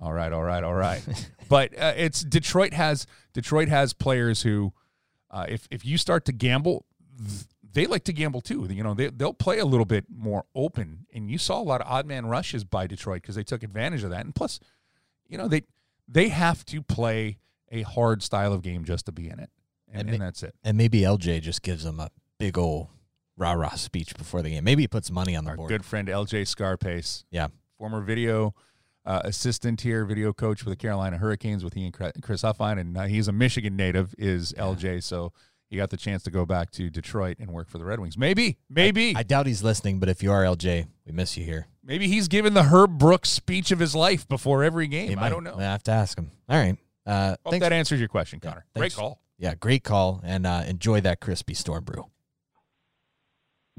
All 0.00 0.12
right, 0.12 0.32
all 0.32 0.42
right, 0.42 0.62
all 0.62 0.74
right. 0.74 1.02
but 1.48 1.76
uh, 1.78 1.94
it's 1.96 2.20
Detroit 2.22 2.72
has 2.74 3.06
Detroit 3.32 3.68
has 3.68 3.92
players 3.92 4.42
who, 4.42 4.72
uh, 5.30 5.46
if 5.48 5.66
if 5.70 5.84
you 5.86 5.96
start 5.98 6.24
to 6.26 6.32
gamble, 6.32 6.84
they 7.72 7.86
like 7.86 8.04
to 8.04 8.12
gamble 8.12 8.40
too. 8.40 8.66
You 8.70 8.82
know, 8.82 8.94
they 8.94 9.08
they'll 9.08 9.32
play 9.34 9.58
a 9.58 9.64
little 9.64 9.86
bit 9.86 10.04
more 10.14 10.44
open, 10.54 11.06
and 11.14 11.30
you 11.30 11.38
saw 11.38 11.58
a 11.60 11.62
lot 11.64 11.80
of 11.80 11.86
odd 11.88 12.06
man 12.06 12.26
rushes 12.26 12.64
by 12.64 12.86
Detroit 12.86 13.22
because 13.22 13.34
they 13.36 13.42
took 13.44 13.62
advantage 13.62 14.02
of 14.04 14.10
that. 14.10 14.20
And 14.24 14.34
plus, 14.34 14.60
you 15.28 15.38
know, 15.38 15.48
they 15.48 15.62
they 16.08 16.28
have 16.28 16.64
to 16.66 16.82
play 16.82 17.38
a 17.72 17.82
hard 17.82 18.22
style 18.22 18.52
of 18.52 18.62
game 18.62 18.84
just 18.84 19.06
to 19.06 19.12
be 19.12 19.28
in 19.28 19.38
it, 19.40 19.50
and, 19.90 20.02
And 20.02 20.10
and, 20.10 20.20
that's 20.22 20.42
it. 20.42 20.54
and 20.62 20.76
maybe 20.76 21.00
LJ 21.00 21.40
just 21.42 21.62
gives 21.62 21.84
them 21.84 22.00
a 22.00 22.10
big 22.38 22.56
old 22.58 22.88
rah 23.36 23.52
rah 23.52 23.70
speech 23.74 24.14
before 24.16 24.42
the 24.42 24.50
game. 24.50 24.62
Maybe 24.64 24.82
he 24.82 24.88
puts 24.88 25.10
money 25.10 25.34
on 25.34 25.44
the 25.44 25.50
Our 25.50 25.56
board. 25.56 25.68
good 25.70 25.84
friend 25.84 26.06
LJ 26.08 26.46
Scarpace, 26.46 27.24
Yeah, 27.30 27.48
former 27.78 28.00
video 28.02 28.54
uh, 29.06 29.20
assistant 29.24 29.80
here, 29.82 30.04
video 30.04 30.32
coach 30.32 30.62
for 30.62 30.68
the 30.70 30.76
Carolina 30.76 31.18
Hurricanes 31.18 31.62
with 31.64 31.74
he 31.74 31.84
and 31.84 31.92
Chris 31.94 32.12
Chris 32.22 32.42
Huffine, 32.42 32.78
and 32.78 32.96
uh, 32.96 33.04
he's 33.04 33.28
a 33.28 33.32
Michigan 33.32 33.76
native. 33.76 34.14
Is 34.18 34.52
LJ 34.58 35.02
so? 35.02 35.32
He 35.68 35.76
got 35.76 35.90
the 35.90 35.96
chance 35.96 36.22
to 36.22 36.30
go 36.30 36.46
back 36.46 36.70
to 36.72 36.90
Detroit 36.90 37.38
and 37.40 37.50
work 37.50 37.68
for 37.68 37.78
the 37.78 37.84
Red 37.84 37.98
Wings. 37.98 38.16
Maybe, 38.16 38.56
maybe. 38.70 39.14
I 39.16 39.24
doubt 39.24 39.46
he's 39.46 39.64
listening, 39.64 39.98
but 39.98 40.08
if 40.08 40.22
you 40.22 40.30
are 40.30 40.42
LJ, 40.44 40.86
we 41.04 41.12
miss 41.12 41.36
you 41.36 41.44
here. 41.44 41.66
Maybe 41.82 42.06
he's 42.06 42.28
given 42.28 42.54
the 42.54 42.64
Herb 42.64 42.98
Brooks 42.98 43.30
speech 43.30 43.72
of 43.72 43.80
his 43.80 43.92
life 43.94 44.28
before 44.28 44.62
every 44.62 44.86
game. 44.86 45.08
He 45.08 45.16
I 45.16 45.28
don't 45.28 45.42
know. 45.42 45.56
I 45.58 45.62
have 45.62 45.82
to 45.84 45.90
ask 45.90 46.16
him. 46.16 46.30
All 46.48 46.56
right. 46.56 46.76
Uh, 47.04 47.30
Hope 47.30 47.38
thanks. 47.50 47.64
that 47.64 47.72
answers 47.72 47.98
your 47.98 48.08
question, 48.08 48.38
Connor. 48.38 48.64
Great 48.76 48.94
call. 48.94 49.20
yeah, 49.38 49.54
great 49.56 49.82
call, 49.82 50.20
and 50.24 50.46
uh, 50.46 50.62
enjoy 50.68 51.00
that 51.00 51.20
crispy 51.20 51.54
storm 51.54 51.82
brew. 51.84 52.04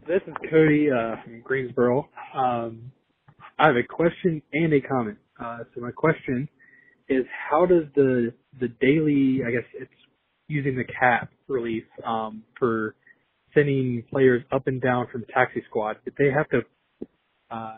This 0.07 0.21
is 0.28 0.34
Cody 0.49 0.89
uh, 0.91 1.15
from 1.23 1.41
Greensboro. 1.41 2.09
Um, 2.34 2.91
I 3.60 3.68
have 3.68 3.76
a 3.76 3.84
question 3.84 4.41
and 4.53 4.74
a 4.74 4.82
comment. 4.82 5.18
Uh, 5.39 5.60
so 5.74 5.82
my 5.82 5.91
question 5.91 6.47
is, 7.10 7.26
how 7.49 7.66
does 7.66 7.84
the 7.95 8.34
the 8.60 8.68
daily, 8.82 9.41
I 9.45 9.51
guess 9.51 9.68
it's 9.74 9.91
using 10.47 10.76
the 10.76 10.84
cap 10.84 11.30
relief 11.47 11.84
um, 12.05 12.43
for 12.60 12.95
sending 13.53 14.03
players 14.10 14.43
up 14.51 14.68
and 14.68 14.82
down 14.82 15.08
from 15.12 15.22
the 15.22 15.28
taxi 15.28 15.64
squad? 15.70 15.97
Did 16.05 16.14
they 16.18 16.32
have 16.32 16.47
to 16.49 16.62
uh, 17.49 17.78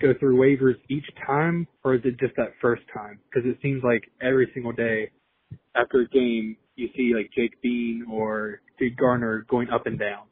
go 0.00 0.14
through 0.18 0.36
waivers 0.36 0.76
each 0.88 1.06
time, 1.26 1.66
or 1.84 1.94
is 1.94 2.00
it 2.04 2.18
just 2.18 2.34
that 2.36 2.52
first 2.60 2.82
time? 2.92 3.20
Because 3.30 3.48
it 3.48 3.58
seems 3.62 3.82
like 3.84 4.10
every 4.20 4.50
single 4.54 4.72
day 4.72 5.10
after 5.76 6.00
a 6.00 6.08
game, 6.08 6.56
you 6.76 6.88
see 6.96 7.12
like 7.14 7.30
Jake 7.36 7.60
Bean 7.62 8.06
or 8.10 8.60
Jake 8.78 8.96
Gardiner 8.96 9.46
going 9.48 9.68
up 9.70 9.86
and 9.86 9.98
down. 9.98 10.24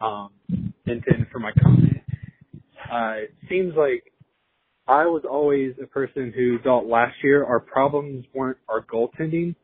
Um, 0.00 0.30
and 0.86 1.02
then 1.06 1.26
for 1.32 1.38
my 1.38 1.50
comment, 1.62 2.02
uh, 2.90 3.24
it 3.24 3.34
seems 3.48 3.74
like 3.76 4.04
I 4.88 5.04
was 5.04 5.22
always 5.30 5.74
a 5.82 5.86
person 5.86 6.32
who 6.34 6.58
thought 6.60 6.86
last 6.86 7.14
year 7.22 7.44
our 7.44 7.60
problems 7.60 8.24
weren't 8.34 8.56
our 8.68 8.82
goaltending. 8.82 9.54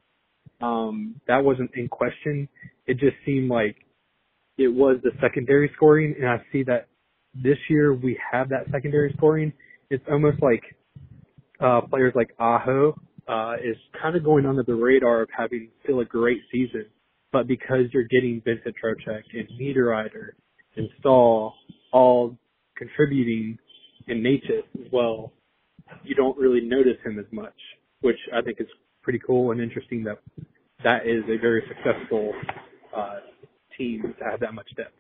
Um, 0.61 1.19
that 1.27 1.43
wasn't 1.43 1.71
in 1.75 1.89
question. 1.89 2.47
It 2.87 2.99
just 2.99 3.17
seemed 3.25 3.51
like 3.51 3.77
it 4.59 4.69
was 4.69 4.99
the 5.03 5.13
secondary 5.23 5.71
scoring, 5.75 6.15
and 6.19 6.29
I 6.29 6.43
see 6.53 6.63
that 6.65 6.89
this 7.35 7.57
year 7.71 7.95
we 7.95 8.19
have 8.31 8.51
that 8.51 8.67
secondary 8.71 9.15
scoring. 9.17 9.53
It's 9.89 10.05
almost 10.11 10.43
like 10.43 10.63
uh, 11.59 11.81
players 11.89 12.13
like 12.15 12.35
Aho 12.39 12.95
uh, 13.27 13.55
is 13.55 13.77
kind 14.01 14.17
of 14.17 14.25
going 14.25 14.45
under 14.45 14.63
the 14.63 14.75
radar 14.75 15.23
of 15.23 15.29
having 15.37 15.71
still 15.83 16.01
a 16.01 16.05
great 16.05 16.41
season, 16.53 16.85
but 17.33 17.49
because 17.49 17.87
you're 17.93 18.05
getting 18.05 18.43
Vincent 18.45 18.75
Trocheck 18.83 19.23
and 19.33 19.49
Niederreiter 19.59 20.33
and 20.77 20.89
Staal 21.01 21.55
all 21.93 22.37
contributing 22.77 23.59
and 24.09 24.25
Necas 24.25 24.65
as 24.85 24.91
well, 24.93 25.33
you 26.03 26.15
don't 26.15 26.37
really 26.39 26.61
notice 26.61 26.97
him 27.05 27.19
as 27.19 27.27
much, 27.31 27.55
which 28.01 28.19
I 28.35 28.43
think 28.43 28.61
is 28.61 28.69
pretty 29.03 29.21
cool 29.27 29.53
and 29.53 29.61
interesting 29.61 30.05
that 30.05 30.19
that 30.83 31.07
is 31.07 31.25
a 31.25 31.39
very 31.41 31.63
successful 31.69 32.33
uh, 32.97 33.17
team 33.77 34.15
to 34.19 34.25
have 34.25 34.41
that 34.41 34.55
much 34.55 34.69
depth. 34.77 34.95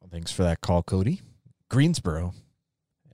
Well, 0.00 0.10
thanks 0.10 0.32
for 0.32 0.42
that 0.42 0.60
call, 0.60 0.82
Cody. 0.82 1.20
Greensboro 1.68 2.34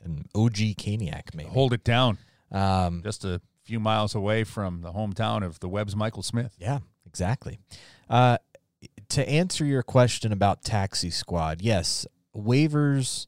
and 0.02 0.26
OG 0.34 0.76
Caniac, 0.76 1.34
maybe. 1.34 1.50
Hold 1.50 1.72
it 1.72 1.84
down. 1.84 2.18
Um, 2.50 3.02
Just 3.02 3.24
a 3.24 3.40
few 3.62 3.78
miles 3.78 4.14
away 4.14 4.44
from 4.44 4.80
the 4.80 4.92
hometown 4.92 5.44
of 5.44 5.60
the 5.60 5.68
Webb's 5.68 5.94
Michael 5.94 6.22
Smith. 6.22 6.56
Yeah, 6.58 6.78
exactly. 7.06 7.58
Uh, 8.08 8.38
to 9.10 9.28
answer 9.28 9.64
your 9.64 9.82
question 9.82 10.32
about 10.32 10.62
Taxi 10.62 11.10
Squad, 11.10 11.60
yes, 11.60 12.06
waivers. 12.34 13.26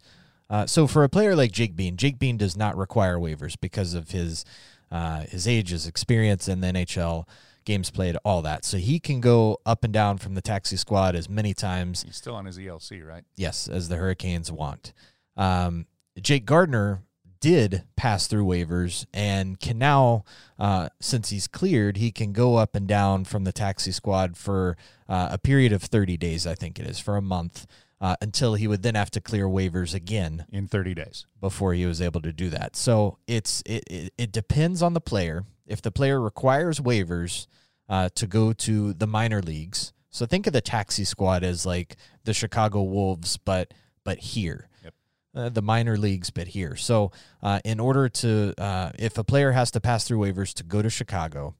Uh, 0.50 0.66
so 0.66 0.86
for 0.86 1.04
a 1.04 1.08
player 1.08 1.36
like 1.36 1.52
Jake 1.52 1.76
Bean, 1.76 1.96
Jake 1.96 2.18
Bean 2.18 2.36
does 2.36 2.56
not 2.56 2.76
require 2.76 3.16
waivers 3.16 3.56
because 3.58 3.94
of 3.94 4.10
his 4.10 4.44
uh, 4.90 5.20
his 5.20 5.46
age, 5.46 5.70
his 5.70 5.86
experience 5.86 6.48
in 6.48 6.60
the 6.60 6.66
NHL, 6.66 7.28
games 7.64 7.90
played, 7.90 8.16
all 8.24 8.42
that. 8.42 8.64
So 8.64 8.76
he 8.76 8.98
can 8.98 9.20
go 9.20 9.58
up 9.64 9.84
and 9.84 9.92
down 9.92 10.18
from 10.18 10.34
the 10.34 10.42
Taxi 10.42 10.76
Squad 10.76 11.14
as 11.14 11.28
many 11.28 11.54
times 11.54 12.02
He's 12.02 12.16
still 12.16 12.34
on 12.34 12.46
his 12.46 12.58
ELC, 12.58 13.06
right? 13.06 13.22
Yes, 13.36 13.68
as 13.68 13.88
the 13.88 13.96
Hurricanes 13.96 14.50
want. 14.50 14.92
Um, 15.36 15.86
Jake 16.20 16.44
Gardiner 16.44 17.02
did 17.38 17.84
pass 17.96 18.26
through 18.26 18.44
waivers 18.44 19.06
and 19.14 19.58
can 19.60 19.78
now, 19.78 20.24
uh, 20.58 20.88
since 21.00 21.30
he's 21.30 21.46
cleared, 21.46 21.96
he 21.96 22.10
can 22.10 22.32
go 22.32 22.56
up 22.56 22.74
and 22.74 22.86
down 22.86 23.24
from 23.24 23.44
the 23.44 23.52
taxi 23.52 23.92
squad 23.92 24.36
for 24.36 24.76
uh, 25.08 25.28
a 25.30 25.38
period 25.38 25.72
of 25.72 25.82
30 25.82 26.16
days, 26.16 26.46
I 26.46 26.54
think 26.54 26.78
it 26.78 26.86
is, 26.86 26.98
for 26.98 27.16
a 27.16 27.22
month, 27.22 27.66
uh, 28.00 28.16
until 28.20 28.54
he 28.54 28.66
would 28.66 28.82
then 28.82 28.94
have 28.94 29.10
to 29.10 29.20
clear 29.20 29.46
waivers 29.46 29.94
again 29.94 30.46
In 30.50 30.66
30 30.66 30.94
days. 30.94 31.26
before 31.40 31.74
he 31.74 31.84
was 31.86 32.00
able 32.00 32.22
to 32.22 32.32
do 32.32 32.48
that. 32.50 32.76
So 32.76 33.18
it's 33.26 33.62
it, 33.66 33.84
it, 33.90 34.12
it 34.16 34.32
depends 34.32 34.82
on 34.82 34.94
the 34.94 35.00
player. 35.00 35.44
If 35.66 35.82
the 35.82 35.90
player 35.90 36.20
requires 36.20 36.80
waivers 36.80 37.46
uh, 37.88 38.08
to 38.14 38.26
go 38.26 38.52
to 38.52 38.92
the 38.94 39.06
minor 39.06 39.42
leagues, 39.42 39.92
so 40.10 40.26
think 40.26 40.46
of 40.46 40.52
the 40.52 40.60
taxi 40.60 41.04
squad 41.04 41.44
as 41.44 41.64
like 41.66 41.96
the 42.24 42.34
Chicago 42.34 42.82
Wolves, 42.82 43.36
but 43.36 43.72
but 44.04 44.18
here. 44.18 44.68
Yep. 44.82 44.94
Uh, 45.32 45.48
the 45.50 45.62
minor 45.62 45.96
leagues, 45.96 46.30
but 46.30 46.48
here. 46.48 46.74
So, 46.74 47.12
uh, 47.42 47.60
in 47.64 47.78
order 47.78 48.08
to, 48.08 48.52
uh, 48.58 48.90
if 48.98 49.16
a 49.18 49.22
player 49.22 49.52
has 49.52 49.70
to 49.72 49.80
pass 49.80 50.02
through 50.04 50.18
waivers 50.18 50.52
to 50.54 50.64
go 50.64 50.82
to 50.82 50.90
Chicago, 50.90 51.54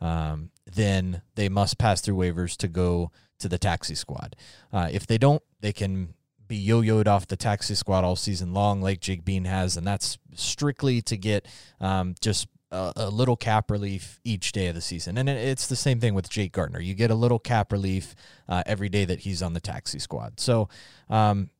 um, 0.00 0.50
then 0.72 1.22
they 1.34 1.48
must 1.48 1.78
pass 1.78 2.00
through 2.00 2.16
waivers 2.16 2.56
to 2.58 2.68
go 2.68 3.10
to 3.38 3.48
the 3.48 3.58
taxi 3.58 3.94
squad. 3.94 4.36
Uh, 4.72 4.88
if 4.90 5.06
they 5.06 5.18
don't, 5.18 5.42
they 5.60 5.72
can 5.72 6.14
be 6.48 6.56
yo-yoed 6.56 7.08
off 7.08 7.26
the 7.26 7.36
taxi 7.36 7.74
squad 7.74 8.04
all 8.04 8.14
season 8.16 8.54
long, 8.54 8.80
like 8.80 9.00
Jake 9.00 9.24
Bean 9.24 9.44
has, 9.44 9.76
and 9.76 9.86
that's 9.86 10.16
strictly 10.34 11.02
to 11.02 11.16
get 11.16 11.46
um, 11.80 12.14
just 12.20 12.46
a, 12.70 12.92
a 12.96 13.10
little 13.10 13.36
cap 13.36 13.70
relief 13.70 14.20
each 14.24 14.52
day 14.52 14.68
of 14.68 14.74
the 14.76 14.80
season. 14.80 15.18
And 15.18 15.28
it, 15.28 15.36
it's 15.36 15.66
the 15.66 15.74
same 15.76 15.98
thing 15.98 16.14
with 16.14 16.28
Jake 16.30 16.52
Gardiner. 16.52 16.80
You 16.80 16.94
get 16.94 17.10
a 17.10 17.14
little 17.16 17.38
cap 17.40 17.72
relief 17.72 18.14
uh, 18.48 18.62
every 18.64 18.88
day 18.88 19.04
that 19.04 19.20
he's 19.20 19.42
on 19.42 19.54
the 19.54 19.60
taxi 19.60 19.98
squad. 19.98 20.38
So 20.38 20.68
um, 21.10 21.50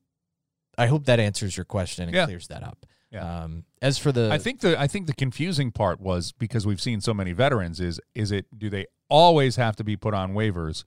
I 0.78 0.86
hope 0.86 1.04
that 1.06 1.18
answers 1.18 1.56
your 1.56 1.64
question 1.64 2.04
and 2.04 2.14
Yeah. 2.14 2.26
clears 2.26 2.46
that 2.48 2.62
up. 2.62 2.86
Yeah. 3.10 3.44
Um, 3.44 3.64
as 3.82 3.98
for 3.98 4.12
the, 4.12 4.30
I 4.32 4.38
think 4.38 4.60
the 4.60 4.78
I 4.78 4.88
think 4.88 5.06
the 5.06 5.14
confusing 5.14 5.70
part 5.70 6.00
was 6.00 6.32
because 6.32 6.66
we've 6.66 6.80
seen 6.80 7.00
so 7.00 7.14
many 7.14 7.32
veterans 7.32 7.80
is 7.80 8.00
is 8.16 8.32
it 8.32 8.46
do 8.58 8.68
they 8.68 8.86
always 9.08 9.56
have 9.56 9.76
to 9.76 9.84
be 9.84 9.96
put 9.96 10.12
on 10.12 10.34
waivers 10.34 10.82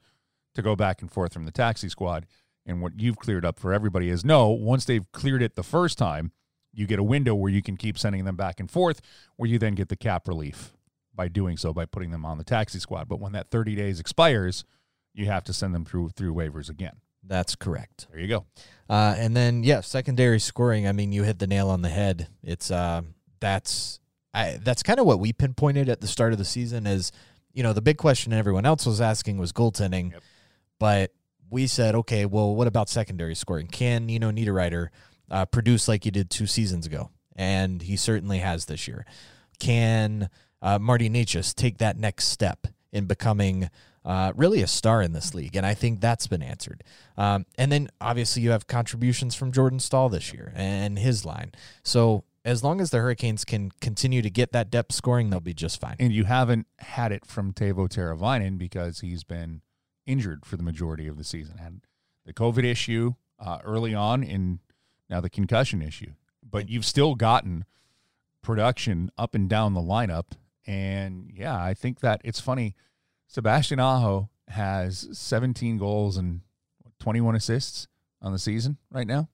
to 0.54 0.62
go 0.62 0.74
back 0.76 1.00
and 1.02 1.10
forth 1.10 1.32
from 1.32 1.44
the 1.44 1.52
taxi 1.52 1.88
squad? 1.88 2.26
And 2.66 2.82
what 2.82 2.92
you've 3.00 3.16
cleared 3.18 3.44
up 3.44 3.58
for 3.58 3.72
everybody 3.72 4.08
is 4.10 4.24
no, 4.24 4.48
once 4.50 4.84
they've 4.84 5.10
cleared 5.12 5.42
it 5.42 5.56
the 5.56 5.62
first 5.62 5.96
time, 5.98 6.32
you 6.72 6.86
get 6.86 6.98
a 6.98 7.02
window 7.02 7.34
where 7.34 7.50
you 7.50 7.62
can 7.62 7.76
keep 7.76 7.98
sending 7.98 8.24
them 8.24 8.36
back 8.36 8.60
and 8.60 8.70
forth 8.70 9.00
where 9.36 9.48
you 9.48 9.58
then 9.58 9.74
get 9.74 9.88
the 9.88 9.96
cap 9.96 10.28
relief 10.28 10.72
by 11.14 11.26
doing 11.26 11.56
so 11.56 11.72
by 11.72 11.84
putting 11.84 12.10
them 12.12 12.24
on 12.24 12.38
the 12.38 12.44
taxi 12.44 12.78
squad. 12.78 13.08
But 13.08 13.18
when 13.18 13.32
that 13.32 13.50
30 13.50 13.74
days 13.74 13.98
expires, 13.98 14.64
you 15.12 15.26
have 15.26 15.42
to 15.44 15.52
send 15.52 15.74
them 15.74 15.84
through 15.84 16.10
through 16.10 16.32
waivers 16.34 16.68
again. 16.70 16.96
that's 17.26 17.56
correct. 17.56 18.06
There 18.10 18.20
you 18.20 18.28
go. 18.28 18.46
Uh, 18.88 19.14
and 19.18 19.36
then 19.36 19.64
yeah, 19.64 19.80
secondary 19.80 20.38
scoring. 20.38 20.86
I 20.86 20.92
mean, 20.92 21.12
you 21.12 21.24
hit 21.24 21.38
the 21.38 21.46
nail 21.46 21.68
on 21.70 21.82
the 21.82 21.88
head. 21.88 22.28
It's 22.44 22.70
uh, 22.70 23.02
that's 23.40 23.98
I 24.32 24.58
that's 24.62 24.82
kind 24.84 25.00
of 25.00 25.06
what 25.06 25.18
we 25.18 25.32
pinpointed 25.32 25.88
at 25.88 26.00
the 26.00 26.06
start 26.06 26.32
of 26.32 26.38
the 26.38 26.44
season. 26.44 26.86
Is 26.86 27.10
you 27.52 27.62
know 27.64 27.72
the 27.72 27.82
big 27.82 27.96
question 27.98 28.32
everyone 28.32 28.64
else 28.64 28.86
was 28.86 29.00
asking 29.00 29.38
was 29.38 29.52
goaltending, 29.52 30.12
Yep. 30.12 30.22
But 30.80 31.12
we 31.48 31.68
said 31.68 31.94
okay, 31.94 32.26
well, 32.26 32.56
what 32.56 32.66
about 32.66 32.88
secondary 32.88 33.36
scoring? 33.36 33.68
Can 33.68 34.06
Nino 34.06 34.32
Niederreiter 34.32 34.88
uh, 35.30 35.46
produce 35.46 35.86
like 35.86 36.02
he 36.02 36.10
did 36.10 36.30
two 36.30 36.48
seasons 36.48 36.86
ago? 36.86 37.10
And 37.36 37.82
he 37.82 37.96
certainly 37.96 38.38
has 38.38 38.64
this 38.64 38.88
year. 38.88 39.06
Can 39.60 40.28
uh, 40.60 40.80
Marty 40.80 41.08
Necas 41.08 41.54
take 41.54 41.78
that 41.78 41.96
next 41.96 42.26
step 42.26 42.66
in 42.92 43.06
becoming 43.06 43.70
uh, 44.04 44.32
really 44.34 44.62
a 44.62 44.66
star 44.66 45.00
in 45.02 45.12
this 45.12 45.34
league? 45.34 45.54
And 45.54 45.64
I 45.64 45.74
think 45.74 46.00
that's 46.00 46.26
been 46.26 46.42
answered. 46.42 46.82
Um, 47.16 47.46
and 47.56 47.70
then 47.70 47.88
obviously 48.00 48.42
you 48.42 48.50
have 48.50 48.66
contributions 48.66 49.34
from 49.34 49.52
Jordan 49.52 49.78
Staal 49.78 50.08
this 50.08 50.32
year 50.32 50.52
and 50.56 50.98
his 50.98 51.24
line. 51.24 51.52
So 51.82 52.24
as 52.44 52.64
long 52.64 52.80
as 52.80 52.90
the 52.90 52.98
Hurricanes 52.98 53.44
can 53.44 53.70
continue 53.80 54.22
to 54.22 54.30
get 54.30 54.52
that 54.52 54.70
depth 54.70 54.92
scoring, 54.92 55.30
they'll 55.30 55.40
be 55.40 55.54
just 55.54 55.80
fine. 55.80 55.96
And 55.98 56.12
you 56.12 56.24
haven't 56.24 56.66
had 56.78 57.12
it 57.12 57.26
from 57.26 57.52
Teuvo 57.52 57.88
Teravainen 57.88 58.58
because 58.58 59.00
he's 59.00 59.24
been 59.24 59.62
injured 60.06 60.44
for 60.46 60.56
the 60.56 60.62
majority 60.62 61.06
of 61.06 61.16
the 61.16 61.24
season. 61.24 61.58
Had 61.58 61.80
the 62.26 62.32
COVID 62.32 62.64
issue 62.64 63.14
uh, 63.38 63.58
early 63.64 63.94
on, 63.94 64.22
and 64.22 64.58
now 65.08 65.20
the 65.20 65.30
concussion 65.30 65.82
issue. 65.82 66.12
But 66.42 66.68
you've 66.68 66.84
still 66.86 67.14
gotten 67.14 67.64
production 68.42 69.10
up 69.18 69.34
and 69.34 69.48
down 69.48 69.74
the 69.74 69.80
lineup. 69.80 70.32
And 70.66 71.30
yeah, 71.34 71.62
I 71.62 71.74
think 71.74 72.00
that 72.00 72.20
it's 72.24 72.40
funny. 72.40 72.74
Sebastian 73.26 73.78
Aho 73.80 74.28
has 74.48 75.08
17 75.12 75.78
goals 75.78 76.16
and 76.16 76.40
21 76.98 77.34
assists 77.36 77.86
on 78.20 78.32
the 78.32 78.38
season 78.38 78.76
right 78.90 79.06
now. 79.06 79.28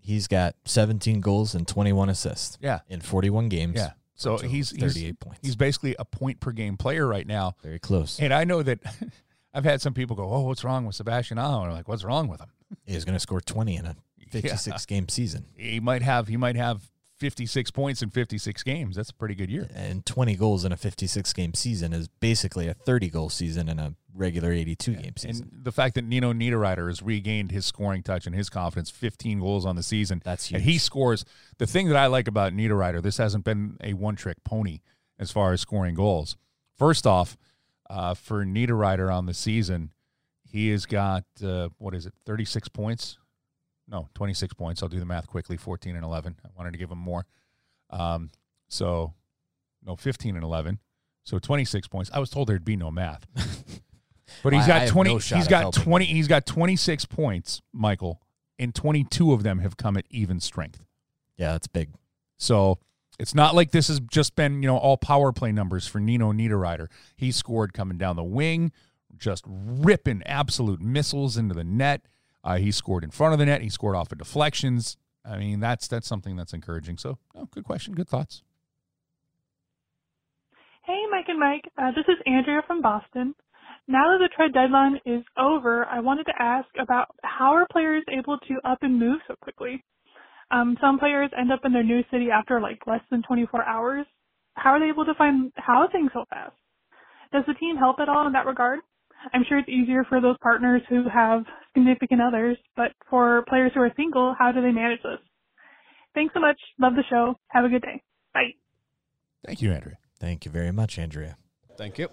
He's 0.00 0.28
got 0.28 0.54
17 0.66 1.20
goals 1.20 1.54
and 1.54 1.66
21 1.66 2.08
assists 2.08 2.58
Yeah. 2.60 2.80
in 2.88 3.00
41 3.00 3.48
games. 3.48 3.74
Yeah. 3.76 3.90
So 4.14 4.38
he's, 4.38 4.70
he's 4.70 4.94
38 4.94 5.20
points. 5.20 5.40
he's 5.42 5.56
basically 5.56 5.94
a 5.98 6.04
point 6.04 6.40
per 6.40 6.52
game 6.52 6.76
player 6.76 7.06
right 7.06 7.26
now. 7.26 7.56
very 7.62 7.78
close. 7.80 8.18
And 8.20 8.32
I 8.32 8.44
know 8.44 8.62
that 8.62 8.78
I've 9.56 9.64
had 9.64 9.80
some 9.80 9.94
people 9.94 10.14
go, 10.16 10.30
"Oh, 10.32 10.42
what's 10.42 10.62
wrong 10.64 10.84
with 10.86 10.94
Sebastian 10.96 11.38
Aho?" 11.38 11.60
And 11.62 11.70
I'm 11.70 11.76
like, 11.76 11.88
"What's 11.88 12.04
wrong 12.04 12.28
with 12.28 12.40
him? 12.40 12.50
He's 12.84 13.04
going 13.04 13.14
to 13.16 13.20
score 13.20 13.40
20 13.40 13.76
in 13.76 13.86
a 13.86 13.96
56 14.30 14.86
game 14.86 15.08
season. 15.08 15.46
He 15.56 15.80
might 15.80 16.02
have 16.02 16.28
he 16.28 16.36
might 16.36 16.56
have 16.56 16.90
56 17.18 17.70
points 17.70 18.02
in 18.02 18.10
56 18.10 18.62
games. 18.62 18.96
That's 18.96 19.08
a 19.10 19.14
pretty 19.14 19.34
good 19.34 19.50
year. 19.50 19.68
And 19.74 20.04
20 20.04 20.36
goals 20.36 20.64
in 20.66 20.72
a 20.72 20.76
56 20.76 21.32
game 21.32 21.54
season 21.54 21.92
is 21.94 22.08
basically 22.08 22.68
a 22.68 22.74
30 22.74 23.08
goal 23.08 23.30
season 23.30 23.68
in 23.70 23.78
a 23.78 23.94
regular 24.14 24.52
82 24.52 24.94
game 24.96 25.12
season. 25.16 25.48
And 25.54 25.64
the 25.64 25.72
fact 25.72 25.94
that 25.94 26.02
Nino 26.04 26.34
Niederreiter 26.34 26.88
has 26.88 27.00
regained 27.02 27.52
his 27.52 27.64
scoring 27.64 28.02
touch 28.02 28.26
and 28.26 28.34
his 28.36 28.50
confidence, 28.50 28.90
15 28.90 29.40
goals 29.40 29.64
on 29.64 29.76
the 29.76 29.82
season. 29.82 30.20
That's 30.24 30.50
And 30.50 30.60
huge. 30.60 30.72
he 30.74 30.78
scores. 30.78 31.24
The 31.56 31.66
thing 31.66 31.88
that 31.88 31.96
I 31.96 32.06
like 32.06 32.28
about 32.28 32.52
Niederreiter, 32.52 33.00
this 33.02 33.16
hasn't 33.16 33.44
been 33.44 33.78
a 33.82 33.94
one 33.94 34.16
trick 34.16 34.44
pony 34.44 34.80
as 35.18 35.30
far 35.30 35.52
as 35.54 35.62
scoring 35.62 35.94
goals. 35.94 36.36
First 36.76 37.06
off, 37.06 37.38
uh, 37.88 38.14
for 38.14 38.44
Niederreiter 38.44 39.12
on 39.12 39.26
the 39.26 39.34
season, 39.34 39.92
he 40.42 40.70
has 40.70 40.86
got, 40.86 41.24
uh, 41.44 41.68
what 41.78 41.94
is 41.94 42.06
it, 42.06 42.14
36 42.24 42.68
points? 42.68 43.18
No, 43.88 44.08
26 44.14 44.54
points. 44.54 44.82
I'll 44.82 44.88
do 44.88 44.98
the 44.98 45.06
math 45.06 45.26
quickly 45.26 45.56
14 45.56 45.94
and 45.94 46.04
11. 46.04 46.36
I 46.44 46.48
wanted 46.56 46.72
to 46.72 46.78
give 46.78 46.90
him 46.90 46.98
more. 46.98 47.26
Um, 47.90 48.30
so, 48.68 49.14
no, 49.84 49.96
15 49.96 50.34
and 50.34 50.44
11. 50.44 50.80
So 51.24 51.38
26 51.38 51.88
points. 51.88 52.10
I 52.12 52.18
was 52.18 52.30
told 52.30 52.48
there'd 52.48 52.64
be 52.64 52.76
no 52.76 52.90
math. 52.90 53.26
But 54.42 54.52
he's 54.52 54.66
got 54.66 54.82
I 54.82 54.86
20 54.88 55.10
no 55.10 55.18
he's 55.18 55.48
got 55.48 55.60
helping 55.60 55.82
20 55.82 56.04
he's 56.06 56.28
got 56.28 56.46
26 56.46 57.04
points, 57.06 57.62
Michael, 57.72 58.20
and 58.58 58.74
22 58.74 59.32
of 59.32 59.42
them 59.42 59.60
have 59.60 59.76
come 59.76 59.96
at 59.96 60.04
even 60.10 60.40
strength. 60.40 60.82
Yeah, 61.36 61.52
that's 61.52 61.66
big. 61.66 61.90
So 62.38 62.78
it's 63.18 63.34
not 63.34 63.54
like 63.54 63.70
this 63.70 63.88
has 63.88 64.00
just 64.00 64.36
been, 64.36 64.62
you 64.62 64.68
know, 64.68 64.76
all 64.76 64.96
power 64.96 65.32
play 65.32 65.52
numbers 65.52 65.86
for 65.86 66.00
Nino 66.00 66.32
Niederreiter. 66.32 66.88
He 67.16 67.32
scored 67.32 67.72
coming 67.72 67.98
down 67.98 68.16
the 68.16 68.24
wing, 68.24 68.72
just 69.16 69.44
ripping 69.46 70.22
absolute 70.26 70.80
missiles 70.80 71.36
into 71.36 71.54
the 71.54 71.64
net. 71.64 72.02
Uh, 72.44 72.56
he 72.56 72.70
scored 72.70 73.04
in 73.04 73.10
front 73.10 73.32
of 73.32 73.38
the 73.38 73.46
net. 73.46 73.62
He 73.62 73.68
scored 73.68 73.96
off 73.96 74.12
of 74.12 74.18
deflections. 74.18 74.96
I 75.24 75.38
mean, 75.38 75.60
that's 75.60 75.88
that's 75.88 76.06
something 76.06 76.36
that's 76.36 76.52
encouraging. 76.52 76.98
So, 76.98 77.18
no, 77.34 77.46
good 77.46 77.64
question, 77.64 77.94
good 77.94 78.08
thoughts. 78.08 78.42
Hey, 80.84 81.02
Mike 81.10 81.24
and 81.28 81.40
Mike. 81.40 81.64
Uh, 81.76 81.90
this 81.90 82.04
is 82.06 82.16
Andrea 82.26 82.62
from 82.66 82.80
Boston. 82.80 83.34
Now 83.88 84.12
that 84.12 84.18
the 84.18 84.28
trade 84.36 84.52
deadline 84.52 85.00
is 85.04 85.24
over, 85.36 85.84
I 85.86 86.00
wanted 86.00 86.24
to 86.24 86.32
ask 86.38 86.68
about 86.80 87.08
how 87.22 87.54
are 87.54 87.66
players 87.70 88.04
able 88.08 88.38
to 88.38 88.54
up 88.64 88.78
and 88.82 88.98
move 88.98 89.18
so 89.26 89.34
quickly? 89.40 89.82
Um, 90.50 90.76
some 90.80 90.98
players 90.98 91.30
end 91.36 91.52
up 91.52 91.60
in 91.64 91.72
their 91.72 91.82
new 91.82 92.02
city 92.10 92.28
after 92.30 92.60
like 92.60 92.86
less 92.86 93.00
than 93.10 93.22
24 93.22 93.64
hours. 93.64 94.06
How 94.54 94.70
are 94.70 94.80
they 94.80 94.86
able 94.86 95.04
to 95.04 95.14
find 95.14 95.52
housing 95.56 96.08
so 96.12 96.24
fast? 96.30 96.54
Does 97.32 97.44
the 97.46 97.54
team 97.54 97.76
help 97.76 97.96
at 98.00 98.08
all 98.08 98.26
in 98.26 98.32
that 98.32 98.46
regard? 98.46 98.80
I'm 99.34 99.44
sure 99.48 99.58
it's 99.58 99.68
easier 99.68 100.04
for 100.08 100.20
those 100.20 100.36
partners 100.42 100.82
who 100.88 101.08
have 101.12 101.42
significant 101.74 102.20
others, 102.20 102.56
but 102.76 102.92
for 103.10 103.44
players 103.48 103.72
who 103.74 103.80
are 103.80 103.92
single, 103.96 104.34
how 104.38 104.52
do 104.52 104.62
they 104.62 104.70
manage 104.70 105.02
this? 105.02 105.18
Thanks 106.14 106.32
so 106.32 106.40
much. 106.40 106.58
Love 106.78 106.94
the 106.94 107.02
show. 107.10 107.34
Have 107.48 107.64
a 107.64 107.68
good 107.68 107.82
day. 107.82 108.02
Bye. 108.32 108.54
Thank 109.44 109.62
you, 109.62 109.72
Andrea. 109.72 109.98
Thank 110.20 110.44
you 110.44 110.50
very 110.50 110.72
much, 110.72 110.98
Andrea. 110.98 111.36
Thank 111.76 111.98
you. 111.98 112.08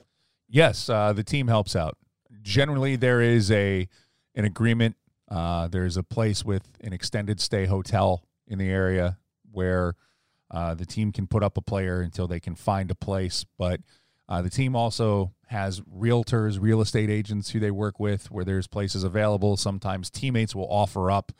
Yes, 0.50 0.90
uh, 0.90 1.14
the 1.14 1.24
team 1.24 1.48
helps 1.48 1.76
out. 1.76 1.98
Generally, 2.42 2.98
there 2.98 3.22
is 3.22 3.50
a 3.52 3.88
an 4.36 4.46
agreement. 4.46 4.96
Uh, 5.34 5.68
there's 5.68 5.98
a 5.98 6.04
place 6.04 6.46
with 6.46 6.62
an 6.82 6.94
extended 6.94 7.42
stay 7.42 7.66
hotel 7.66 8.24
in 8.48 8.60
the 8.60 8.70
area 8.70 9.18
where 9.52 9.96
uh, 10.52 10.76
the 10.76 10.86
team 10.86 11.12
can 11.12 11.26
put 11.26 11.42
up 11.42 11.58
a 11.58 11.62
player 11.62 12.02
until 12.02 12.28
they 12.28 12.40
can 12.40 12.54
find 12.54 12.92
a 12.92 12.96
place. 12.96 13.44
But 13.58 13.82
uh, 14.30 14.44
the 14.44 14.52
team 14.52 14.76
also 14.76 15.34
has 15.48 15.82
realtors, 15.82 16.60
real 16.62 16.82
estate 16.82 17.10
agents 17.10 17.50
who 17.50 17.60
they 17.60 17.72
work 17.72 18.00
with, 18.00 18.30
where 18.30 18.46
there's 18.46 18.68
places 18.68 19.04
available. 19.04 19.58
Sometimes 19.58 20.12
teammates 20.12 20.54
will 20.54 20.72
offer 20.72 21.10
up, 21.10 21.32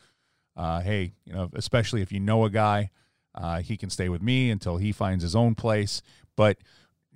uh, 0.56 0.80
"Hey, 0.80 1.14
you 1.24 1.32
know, 1.32 1.50
especially 1.54 2.02
if 2.02 2.10
you 2.10 2.18
know 2.18 2.44
a 2.44 2.50
guy, 2.50 2.90
uh, 3.32 3.60
he 3.60 3.76
can 3.76 3.90
stay 3.90 4.08
with 4.08 4.22
me 4.22 4.50
until 4.50 4.78
he 4.78 4.90
finds 4.90 5.22
his 5.22 5.36
own 5.36 5.54
place." 5.54 6.02
But 6.36 6.58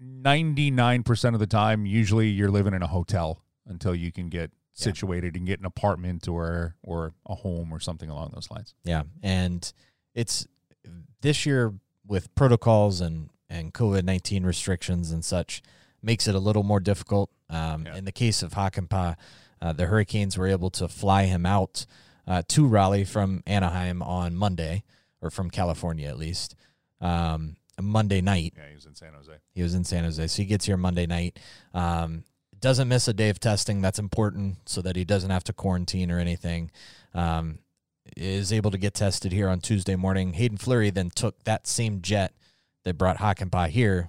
99% 0.01 1.35
of 1.35 1.41
the 1.41 1.47
time, 1.49 1.87
usually 1.87 2.29
you're 2.29 2.53
living 2.53 2.73
in 2.73 2.83
a 2.83 2.87
hotel 2.87 3.43
until 3.67 3.97
you 3.97 4.13
can 4.13 4.29
get 4.29 4.53
situated 4.79 5.35
and 5.37 5.47
get 5.47 5.59
an 5.59 5.67
apartment 5.67 6.29
or 6.29 6.77
or 6.83 7.13
a 7.27 7.35
home 7.35 7.73
or 7.73 7.81
something 7.81 8.09
along 8.09 8.31
those 8.35 8.51
lines. 8.51 8.75
Yeah, 8.85 9.03
and 9.23 9.71
it's 10.15 10.47
this 11.21 11.45
year 11.45 11.75
with 12.07 12.35
protocols 12.35 13.01
and 13.01 13.31
and 13.51 13.75
COVID 13.75 14.05
nineteen 14.05 14.45
restrictions 14.47 15.11
and 15.11 15.25
such 15.25 15.63
makes 16.03 16.29
it 16.29 16.35
a 16.35 16.39
little 16.39 16.63
more 16.63 16.81
difficult. 16.81 17.31
Um, 17.51 17.87
Yeah. 17.87 17.97
In 17.97 18.05
the 18.05 18.13
case 18.13 18.43
of 18.43 18.53
Hakanpää, 18.53 19.17
uh, 19.61 19.73
the 19.73 19.87
Hurricanes 19.87 20.39
were 20.39 20.47
able 20.47 20.71
to 20.71 20.87
fly 20.87 21.25
him 21.25 21.45
out 21.45 21.87
uh, 22.27 22.43
to 22.49 22.67
Raleigh 22.67 23.05
from 23.05 23.43
Anaheim 23.47 24.01
on 24.03 24.37
Monday, 24.37 24.85
or 25.21 25.31
from 25.31 25.51
California 25.51 26.09
at 26.09 26.19
least, 26.19 26.55
um, 27.01 27.57
Monday 27.81 28.21
night. 28.21 28.53
Yeah, 28.57 28.69
he 28.69 28.75
was 28.75 28.87
in 28.87 28.95
San 28.95 29.13
Jose. 29.15 29.33
He 29.55 29.63
was 29.63 29.75
in 29.75 29.85
San 29.85 30.05
Jose, 30.05 30.27
so 30.29 30.43
he 30.43 30.47
gets 30.47 30.67
here 30.67 30.77
Monday 30.77 31.07
night. 31.07 31.39
Um, 31.75 32.23
doesn't 32.61 32.89
miss 32.89 33.09
a 33.09 33.13
day 33.13 33.29
of 33.29 33.39
testing. 33.41 33.81
That's 33.81 33.99
important 33.99 34.59
so 34.69 34.83
that 34.83 34.97
he 34.97 35.05
doesn't 35.05 35.31
have 35.31 35.45
to 35.45 35.53
quarantine 35.53 36.11
or 36.11 36.19
anything. 36.19 36.71
Um, 37.15 37.59
is 38.17 38.53
able 38.53 38.71
to 38.71 38.79
get 38.79 38.95
tested 38.95 39.33
here 39.33 39.49
on 39.49 39.61
Tuesday 39.61 39.95
morning. 39.95 40.33
Hayden 40.33 40.57
Fleury 40.57 40.91
then 40.91 41.11
took 41.11 41.45
that 41.45 41.67
same 41.67 42.01
jet 42.01 42.33
that 42.85 42.97
brought 42.97 43.19
Hakanpää 43.19 43.69
here. 43.69 44.09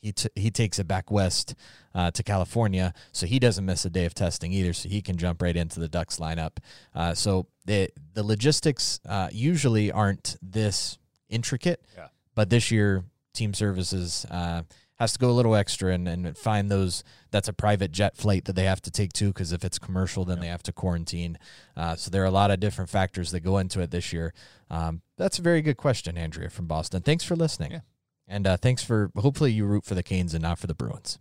He 0.00 0.12
t- 0.12 0.30
he 0.34 0.50
takes 0.50 0.78
it 0.78 0.86
back 0.88 1.10
west 1.10 1.54
uh, 1.94 2.10
to 2.12 2.22
California, 2.22 2.94
so 3.12 3.26
he 3.26 3.38
doesn't 3.38 3.66
miss 3.66 3.84
a 3.84 3.90
day 3.90 4.04
of 4.06 4.14
testing 4.14 4.52
either. 4.52 4.72
So 4.72 4.88
he 4.88 5.02
can 5.02 5.16
jump 5.16 5.42
right 5.42 5.56
into 5.56 5.78
the 5.80 5.88
Ducks 5.88 6.18
lineup. 6.18 6.58
Uh, 6.94 7.14
so 7.14 7.48
the 7.66 7.90
the 8.14 8.22
logistics 8.22 9.00
uh, 9.06 9.28
usually 9.32 9.90
aren't 9.92 10.36
this 10.40 10.98
intricate, 11.28 11.84
Yeah. 11.96 12.08
but 12.34 12.48
this 12.48 12.70
year 12.70 13.04
team 13.34 13.52
services 13.52 14.24
uh, 14.30 14.62
has 14.98 15.12
to 15.12 15.18
go 15.18 15.30
a 15.30 15.32
little 15.32 15.54
extra 15.54 15.92
and, 15.92 16.08
and 16.08 16.36
find 16.36 16.70
those 16.70 17.04
that's 17.30 17.46
a 17.48 17.52
private 17.52 17.92
jet 17.92 18.16
flight 18.16 18.44
that 18.46 18.54
they 18.56 18.64
have 18.64 18.82
to 18.82 18.90
take 18.90 19.12
too 19.12 19.28
because 19.28 19.52
if 19.52 19.64
it's 19.64 19.78
commercial 19.78 20.24
then 20.24 20.40
they 20.40 20.48
have 20.48 20.62
to 20.64 20.72
quarantine. 20.72 21.38
Uh, 21.76 21.94
so 21.96 22.10
there 22.10 22.22
are 22.22 22.26
a 22.26 22.30
lot 22.30 22.50
of 22.50 22.58
different 22.60 22.90
factors 22.90 23.30
that 23.30 23.40
go 23.40 23.58
into 23.58 23.80
it 23.80 23.90
this 23.90 24.12
year. 24.12 24.34
Um, 24.70 25.02
that's 25.16 25.38
a 25.38 25.42
very 25.42 25.62
good 25.62 25.76
question 25.76 26.18
andrea 26.18 26.50
from 26.50 26.66
boston. 26.66 27.00
Thanks 27.02 27.24
for 27.24 27.36
listening. 27.36 27.70
Yeah. 27.72 27.80
and 28.26 28.46
uh, 28.46 28.56
thanks 28.56 28.82
for 28.82 29.10
hopefully 29.16 29.52
you 29.52 29.64
root 29.66 29.84
for 29.84 29.94
the 29.94 30.02
canes 30.02 30.34
and 30.34 30.42
not 30.42 30.58
for 30.58 30.66
the 30.66 30.74
bruins. 30.74 31.18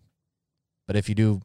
But 0.87 0.95
if 0.95 1.07
you 1.09 1.15
do 1.15 1.41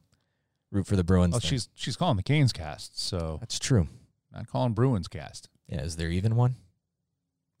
root 0.71 0.87
for 0.87 0.95
the 0.95 1.03
bruins 1.03 1.35
Oh, 1.35 1.39
then- 1.39 1.49
she's 1.49 1.69
she's 1.75 1.95
calling 1.97 2.17
the 2.17 2.23
Canes 2.23 2.51
cast, 2.53 2.99
so. 2.99 3.37
That's 3.41 3.59
true. 3.59 3.87
Not 4.31 4.47
calling 4.47 4.73
Bruins 4.73 5.07
cast. 5.07 5.49
yeah 5.67 5.81
is 5.83 5.97
there 5.97 6.09
even 6.09 6.35
one? 6.35 6.55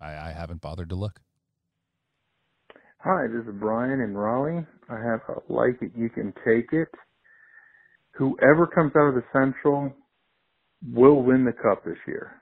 I, 0.01 0.29
I 0.29 0.31
haven't 0.31 0.61
bothered 0.61 0.89
to 0.89 0.95
look. 0.95 1.21
Hi, 3.03 3.27
this 3.27 3.45
is 3.45 3.59
Brian 3.59 3.99
in 3.99 4.15
Raleigh. 4.15 4.65
I 4.89 4.95
have 4.95 5.21
a 5.27 5.51
like 5.53 5.81
it, 5.81 5.91
you 5.97 6.09
can 6.09 6.33
take 6.45 6.71
it. 6.71 6.87
Whoever 8.13 8.67
comes 8.67 8.93
out 8.95 9.09
of 9.09 9.15
the 9.15 9.23
Central 9.33 9.93
will 10.93 11.21
win 11.23 11.45
the 11.45 11.51
cup 11.51 11.83
this 11.83 11.97
year. 12.07 12.39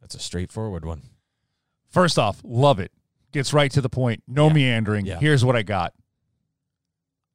that's 0.00 0.14
a 0.16 0.18
straightforward 0.18 0.84
one 0.84 1.02
First 1.88 2.18
off, 2.18 2.40
love 2.42 2.80
it. 2.80 2.90
Gets 3.32 3.52
right 3.52 3.70
to 3.70 3.80
the 3.80 3.88
point. 3.88 4.22
No 4.26 4.48
Yeah. 4.48 4.52
meandering. 4.54 5.06
Yeah. 5.06 5.18
Here's 5.18 5.44
what 5.44 5.54
I 5.56 5.62
got. 5.62 5.92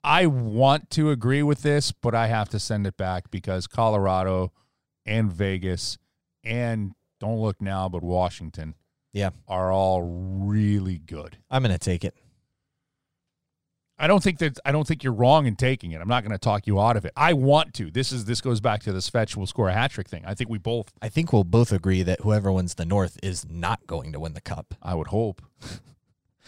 I 0.03 0.25
want 0.25 0.89
to 0.91 1.11
agree 1.11 1.43
with 1.43 1.61
this, 1.61 1.91
but 1.91 2.13
I 2.15 2.27
have 2.27 2.49
to 2.49 2.59
send 2.59 2.85
it 2.87 2.97
back 2.97 3.29
because 3.31 3.67
Colorado 3.67 4.51
and 5.05 5.31
Vegas 5.31 5.97
and 6.43 6.93
don't 7.19 7.39
look 7.39 7.61
now, 7.61 7.87
but 7.87 8.03
Washington 8.03 8.75
yeah 9.17 9.31
are 9.47 9.71
all 9.71 10.01
really 10.03 10.99
good. 10.99 11.37
i'm 11.49 11.61
gonna 11.63 11.77
take 11.77 12.03
it 12.05 12.13
I 13.99 14.05
don't 14.05 14.21
think 14.21 14.37
that 14.39 14.59
I 14.63 14.71
don't 14.71 14.87
think 14.87 15.03
you're 15.03 15.11
wrong 15.13 15.47
in 15.47 15.55
taking 15.55 15.91
it. 15.91 15.99
I'm 16.01 16.07
not 16.07 16.21
going 16.23 16.31
to 16.31 16.37
talk 16.37 16.67
you 16.67 16.79
out 16.79 16.97
of 16.97 17.05
it. 17.05 17.13
I 17.17 17.33
want 17.33 17.73
to. 17.75 17.89
This 17.89 18.11
is 18.11 18.25
this 18.25 18.41
goes 18.41 18.61
back 18.61 18.83
to 18.83 18.91
the 18.93 18.99
Svetch 18.99 19.35
will 19.35 19.47
score 19.47 19.69
a 19.69 19.73
hat 19.73 19.89
trick 19.89 20.07
thing. 20.07 20.23
I 20.23 20.35
think 20.35 20.51
we 20.51 20.59
both. 20.59 20.93
i 21.01 21.09
think 21.09 21.33
we'll 21.33 21.43
both 21.43 21.71
agree 21.71 22.03
that 22.03 22.21
whoever 22.21 22.51
wins 22.51 22.75
the 22.75 22.85
north 22.85 23.17
is 23.23 23.43
not 23.49 23.87
going 23.87 24.11
to 24.13 24.19
win 24.19 24.33
the 24.33 24.41
cup 24.41 24.75
I 24.83 24.93
would 24.93 25.07
hope. 25.07 25.41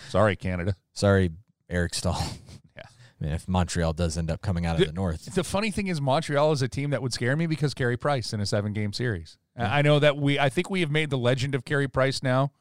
Sorry, 0.10 0.36
Canada. 0.36 0.76
Sorry, 0.94 1.32
Eric 1.70 1.96
Staal. 1.96 2.22
Yeah. 2.78 2.84
I 3.20 3.24
mean, 3.26 3.34
if 3.34 3.48
Montreal 3.48 3.94
does 3.94 4.16
end 4.16 4.30
up 4.30 4.42
coming 4.42 4.68
out 4.68 4.76
of 4.76 4.82
The- 4.82 4.86
the 4.86 4.94
North, 4.94 5.34
The 5.34 5.44
funny 5.44 5.72
thing 5.72 5.88
is, 5.88 6.00
Montreal 6.00 6.52
is 6.52 6.62
a 6.62 6.68
team 6.68 6.92
that 6.92 7.02
would 7.02 7.14
scare 7.14 7.36
me 7.36 7.48
because 7.48 7.74
Carey 7.74 7.98
Price 7.98 8.32
in 8.32 8.40
a 8.42 8.46
seven 8.46 8.74
game 8.74 8.94
series. 8.94 9.40
I 9.66 9.82
know 9.82 10.00
that 10.00 10.18
we, 10.18 10.40
I 10.40 10.50
think 10.50 10.70
we 10.70 10.80
have 10.82 10.92
made 10.92 11.10
the 11.10 11.18
legend 11.18 11.56
of 11.56 11.66
Carey 11.66 11.88
Price 11.88 12.22
now 12.24 12.52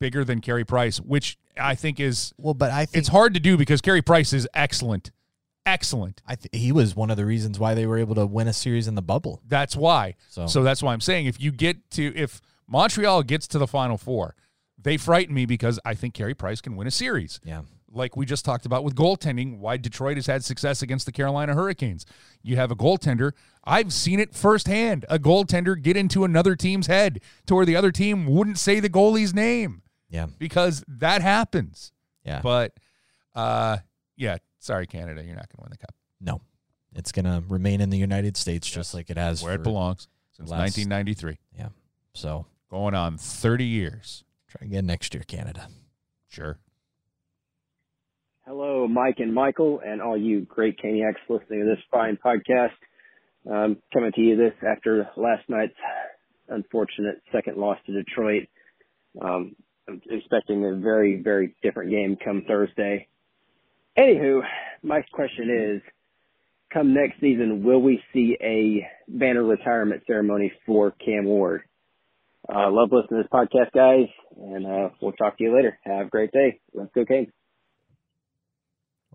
bigger 0.00 0.24
than 0.24 0.40
Carey 0.40 0.64
Price, 0.64 0.98
which 0.98 1.38
I 1.58 1.74
think 1.74 1.98
is, 2.00 2.32
well, 2.36 2.54
but 2.54 2.70
I 2.70 2.84
think 2.86 2.98
it's 2.98 3.08
hard 3.08 3.34
to 3.34 3.40
do 3.40 3.56
because 3.56 3.80
Carey 3.80 4.02
Price 4.02 4.32
is 4.32 4.46
excellent. 4.54 5.10
Excellent. 5.66 6.20
I 6.26 6.34
th- 6.34 6.50
he 6.52 6.72
was 6.72 6.94
one 6.94 7.10
of 7.10 7.16
the 7.16 7.24
reasons 7.24 7.58
why 7.58 7.74
they 7.74 7.86
were 7.86 7.96
able 7.98 8.14
to 8.16 8.26
win 8.26 8.48
a 8.48 8.52
series 8.52 8.86
in 8.86 8.96
the 8.96 9.02
bubble. 9.02 9.40
That's 9.46 9.74
why. 9.76 10.14
So- 10.28 10.46
So, 10.46 10.62
that's 10.62 10.82
why 10.82 10.92
I'm 10.92 11.00
saying 11.00 11.26
if 11.26 11.40
you 11.40 11.50
get 11.52 11.90
to, 11.92 12.14
if 12.14 12.42
Montreal 12.68 13.22
gets 13.22 13.46
to 13.48 13.58
the 13.58 13.66
final 13.66 13.96
four, 13.96 14.34
they 14.76 14.96
frighten 14.98 15.34
me 15.34 15.46
because 15.46 15.80
I 15.84 15.94
think 15.94 16.12
Carey 16.12 16.34
Price 16.34 16.60
can 16.60 16.76
win 16.76 16.86
a 16.86 16.90
series. 16.90 17.40
Yeah, 17.44 17.62
like 17.94 18.16
we 18.16 18.26
just 18.26 18.44
talked 18.44 18.66
about 18.66 18.84
with 18.84 18.94
goaltending, 18.94 19.58
why 19.58 19.76
Detroit 19.76 20.16
has 20.16 20.26
had 20.26 20.44
success 20.44 20.82
against 20.82 21.06
the 21.06 21.12
Carolina 21.12 21.54
Hurricanes. 21.54 22.04
You 22.42 22.56
have 22.56 22.70
a 22.70 22.76
goaltender. 22.76 23.32
I've 23.64 23.92
seen 23.92 24.18
it 24.20 24.34
firsthand. 24.34 25.04
A 25.08 25.18
goaltender 25.18 25.80
get 25.80 25.96
into 25.96 26.24
another 26.24 26.56
team's 26.56 26.86
head 26.88 27.20
to 27.46 27.54
where 27.54 27.64
the 27.64 27.76
other 27.76 27.90
team 27.92 28.26
wouldn't 28.26 28.58
say 28.58 28.80
the 28.80 28.90
goalie's 28.90 29.32
name 29.32 29.82
Yeah. 30.10 30.26
because 30.38 30.84
that 30.88 31.22
happens. 31.22 31.92
Yeah. 32.24 32.40
But 32.42 32.72
uh 33.34 33.78
yeah, 34.16 34.36
sorry 34.58 34.86
Canada, 34.86 35.22
you're 35.24 35.34
not 35.36 35.48
going 35.48 35.58
to 35.58 35.62
win 35.62 35.70
the 35.70 35.78
cup. 35.78 35.94
No. 36.20 36.40
It's 36.94 37.10
going 37.12 37.24
to 37.24 37.42
remain 37.48 37.80
in 37.80 37.90
the 37.90 37.98
United 37.98 38.36
States 38.36 38.70
just 38.70 38.94
like 38.94 39.10
it 39.10 39.16
has 39.16 39.42
Where 39.42 39.54
it 39.54 39.62
belongs 39.64 40.06
since 40.32 40.48
last- 40.50 40.76
1993. 40.78 41.38
Yeah. 41.58 41.68
So 42.14 42.46
Going 42.70 42.94
on 42.94 43.18
30 43.18 43.64
years. 43.64 44.24
try 44.48 44.66
again 44.66 44.86
next 44.86 45.14
year, 45.14 45.22
Canada. 45.26 45.68
Sure. 46.28 46.58
Hello, 48.46 48.86
Mike 48.86 49.20
and 49.20 49.32
Michael, 49.32 49.80
and 49.82 50.02
all 50.02 50.18
you 50.18 50.42
great 50.42 50.78
Caniacs 50.78 51.14
listening 51.30 51.60
to 51.60 51.64
this 51.64 51.82
fine 51.90 52.18
podcast. 52.22 52.76
Um, 53.50 53.78
coming 53.90 54.12
to 54.12 54.20
you 54.20 54.36
this 54.36 54.52
after 54.68 55.08
last 55.16 55.48
night's 55.48 55.72
unfortunate 56.50 57.22
second 57.32 57.56
loss 57.56 57.78
to 57.86 57.92
Detroit. 57.92 58.48
Um, 59.18 59.56
I'm 59.88 60.02
expecting 60.10 60.62
a 60.62 60.74
very, 60.76 61.22
very 61.22 61.56
different 61.62 61.90
game 61.90 62.18
come 62.22 62.44
Thursday. 62.46 63.08
Anywho, 63.96 64.42
my 64.82 65.00
question 65.14 65.76
is, 65.76 65.82
come 66.70 66.92
next 66.92 67.20
season, 67.22 67.64
will 67.64 67.80
we 67.80 68.02
see 68.12 68.36
a 68.42 68.86
banner 69.08 69.42
retirement 69.42 70.02
ceremony 70.06 70.52
for 70.66 70.90
Cam 71.02 71.24
Ward? 71.24 71.62
Uh, 72.46 72.70
love 72.70 72.90
listening 72.92 73.22
to 73.22 73.26
this 73.26 73.32
podcast, 73.32 73.72
guys, 73.74 74.08
and 74.36 74.66
uh, 74.66 74.90
we'll 75.00 75.12
talk 75.12 75.38
to 75.38 75.44
you 75.44 75.56
later. 75.56 75.78
Have 75.84 76.08
a 76.08 76.10
great 76.10 76.30
day. 76.30 76.60
Let's 76.74 76.90
go, 76.94 77.06
Canes. 77.06 77.28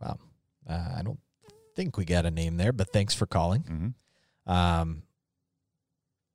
Wow. 0.01 0.17
Uh, 0.67 0.93
I 0.97 1.01
don't 1.03 1.19
think 1.75 1.97
we 1.97 2.05
got 2.05 2.25
a 2.25 2.31
name 2.31 2.57
there, 2.57 2.71
but 2.73 2.91
thanks 2.91 3.13
for 3.15 3.25
calling. 3.25 3.63
Mhm. 4.47 4.51
Um, 4.51 5.03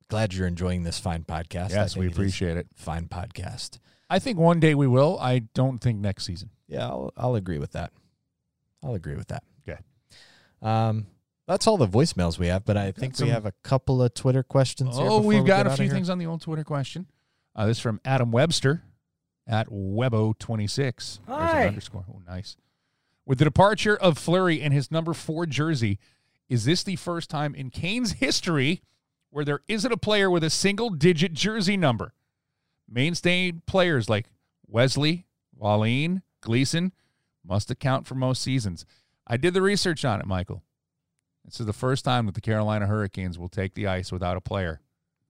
glad 0.09 0.33
you're 0.33 0.47
enjoying 0.47 0.83
this 0.83 0.99
fine 0.99 1.23
podcast. 1.23 1.69
Yes, 1.71 1.95
we 1.97 2.07
appreciate 2.07 2.57
it. 2.57 2.67
Fine 2.75 3.07
podcast. 3.07 3.79
I 4.09 4.19
think 4.19 4.37
one 4.37 4.59
day 4.59 4.75
we 4.75 4.87
will. 4.87 5.17
I 5.19 5.39
don't 5.39 5.79
think 5.79 5.99
next 5.99 6.25
season. 6.25 6.49
Yeah, 6.67 6.87
I'll, 6.87 7.11
I'll 7.17 7.35
agree 7.35 7.57
with 7.59 7.71
that. 7.71 7.91
I'll 8.83 8.93
agree 8.95 9.15
with 9.15 9.27
that. 9.27 9.43
Okay. 9.67 9.79
Um, 10.61 11.07
that's 11.47 11.65
all 11.67 11.77
the 11.77 11.87
voicemails 11.87 12.37
we 12.39 12.47
have, 12.47 12.65
but 12.65 12.77
I 12.77 12.91
think 12.91 13.15
some- 13.15 13.27
we 13.27 13.31
have 13.33 13.45
a 13.45 13.51
couple 13.63 14.01
of 14.01 14.13
Twitter 14.13 14.43
questions. 14.43 14.95
here 14.97 15.05
Oh, 15.05 15.17
before 15.19 15.21
we've 15.29 15.41
we 15.43 15.47
got 15.47 15.65
get 15.65 15.73
a 15.73 15.75
few 15.75 15.89
things 15.89 16.09
on 16.09 16.17
the 16.19 16.25
old 16.27 16.41
Twitter 16.41 16.63
question. 16.63 17.07
Uh, 17.55 17.65
this 17.67 17.77
is 17.77 17.81
from 17.81 17.99
Adam 18.05 18.31
Webster 18.31 18.83
at 19.47 19.69
Webo26. 19.69 21.19
Hi. 21.27 21.37
There's 21.45 21.61
an 21.63 21.67
underscore. 21.69 22.05
Oh, 22.13 22.21
nice. 22.27 22.57
With 23.25 23.39
the 23.39 23.45
departure 23.45 23.95
of 23.95 24.17
Fleury 24.17 24.61
and 24.61 24.73
his 24.73 24.91
number 24.91 25.13
four 25.13 25.45
jersey, 25.45 25.99
is 26.47 26.65
this 26.65 26.83
the 26.83 26.95
first 26.95 27.29
time 27.29 27.55
in 27.55 27.71
Kane's 27.71 28.13
history 28.13 28.81
where 29.31 29.43
there 29.43 29.61
isn't 29.67 29.91
a 29.91 29.97
player 29.97 30.29
with 30.29 30.43
a 30.43 30.49
single 30.49 30.91
digit 30.91 31.33
jersey 31.33 31.75
number? 31.75 32.13
Mainstay 32.87 33.53
players 33.65 34.09
like 34.09 34.27
Wesley, 34.67 35.25
Wallin, 35.55 36.21
Gleason 36.41 36.91
must 37.43 37.71
account 37.71 38.05
for 38.05 38.13
most 38.13 38.43
seasons. 38.43 38.85
I 39.25 39.37
did 39.37 39.55
the 39.55 39.61
research 39.61 40.05
on 40.05 40.19
it, 40.19 40.27
Michael. 40.27 40.63
This 41.43 41.59
is 41.59 41.65
the 41.65 41.73
first 41.73 42.05
time 42.05 42.27
that 42.27 42.35
the 42.35 42.41
Carolina 42.41 42.85
Hurricanes 42.85 43.39
will 43.39 43.49
take 43.49 43.73
the 43.73 43.87
ice 43.87 44.11
without 44.11 44.37
a 44.37 44.41
player 44.41 44.81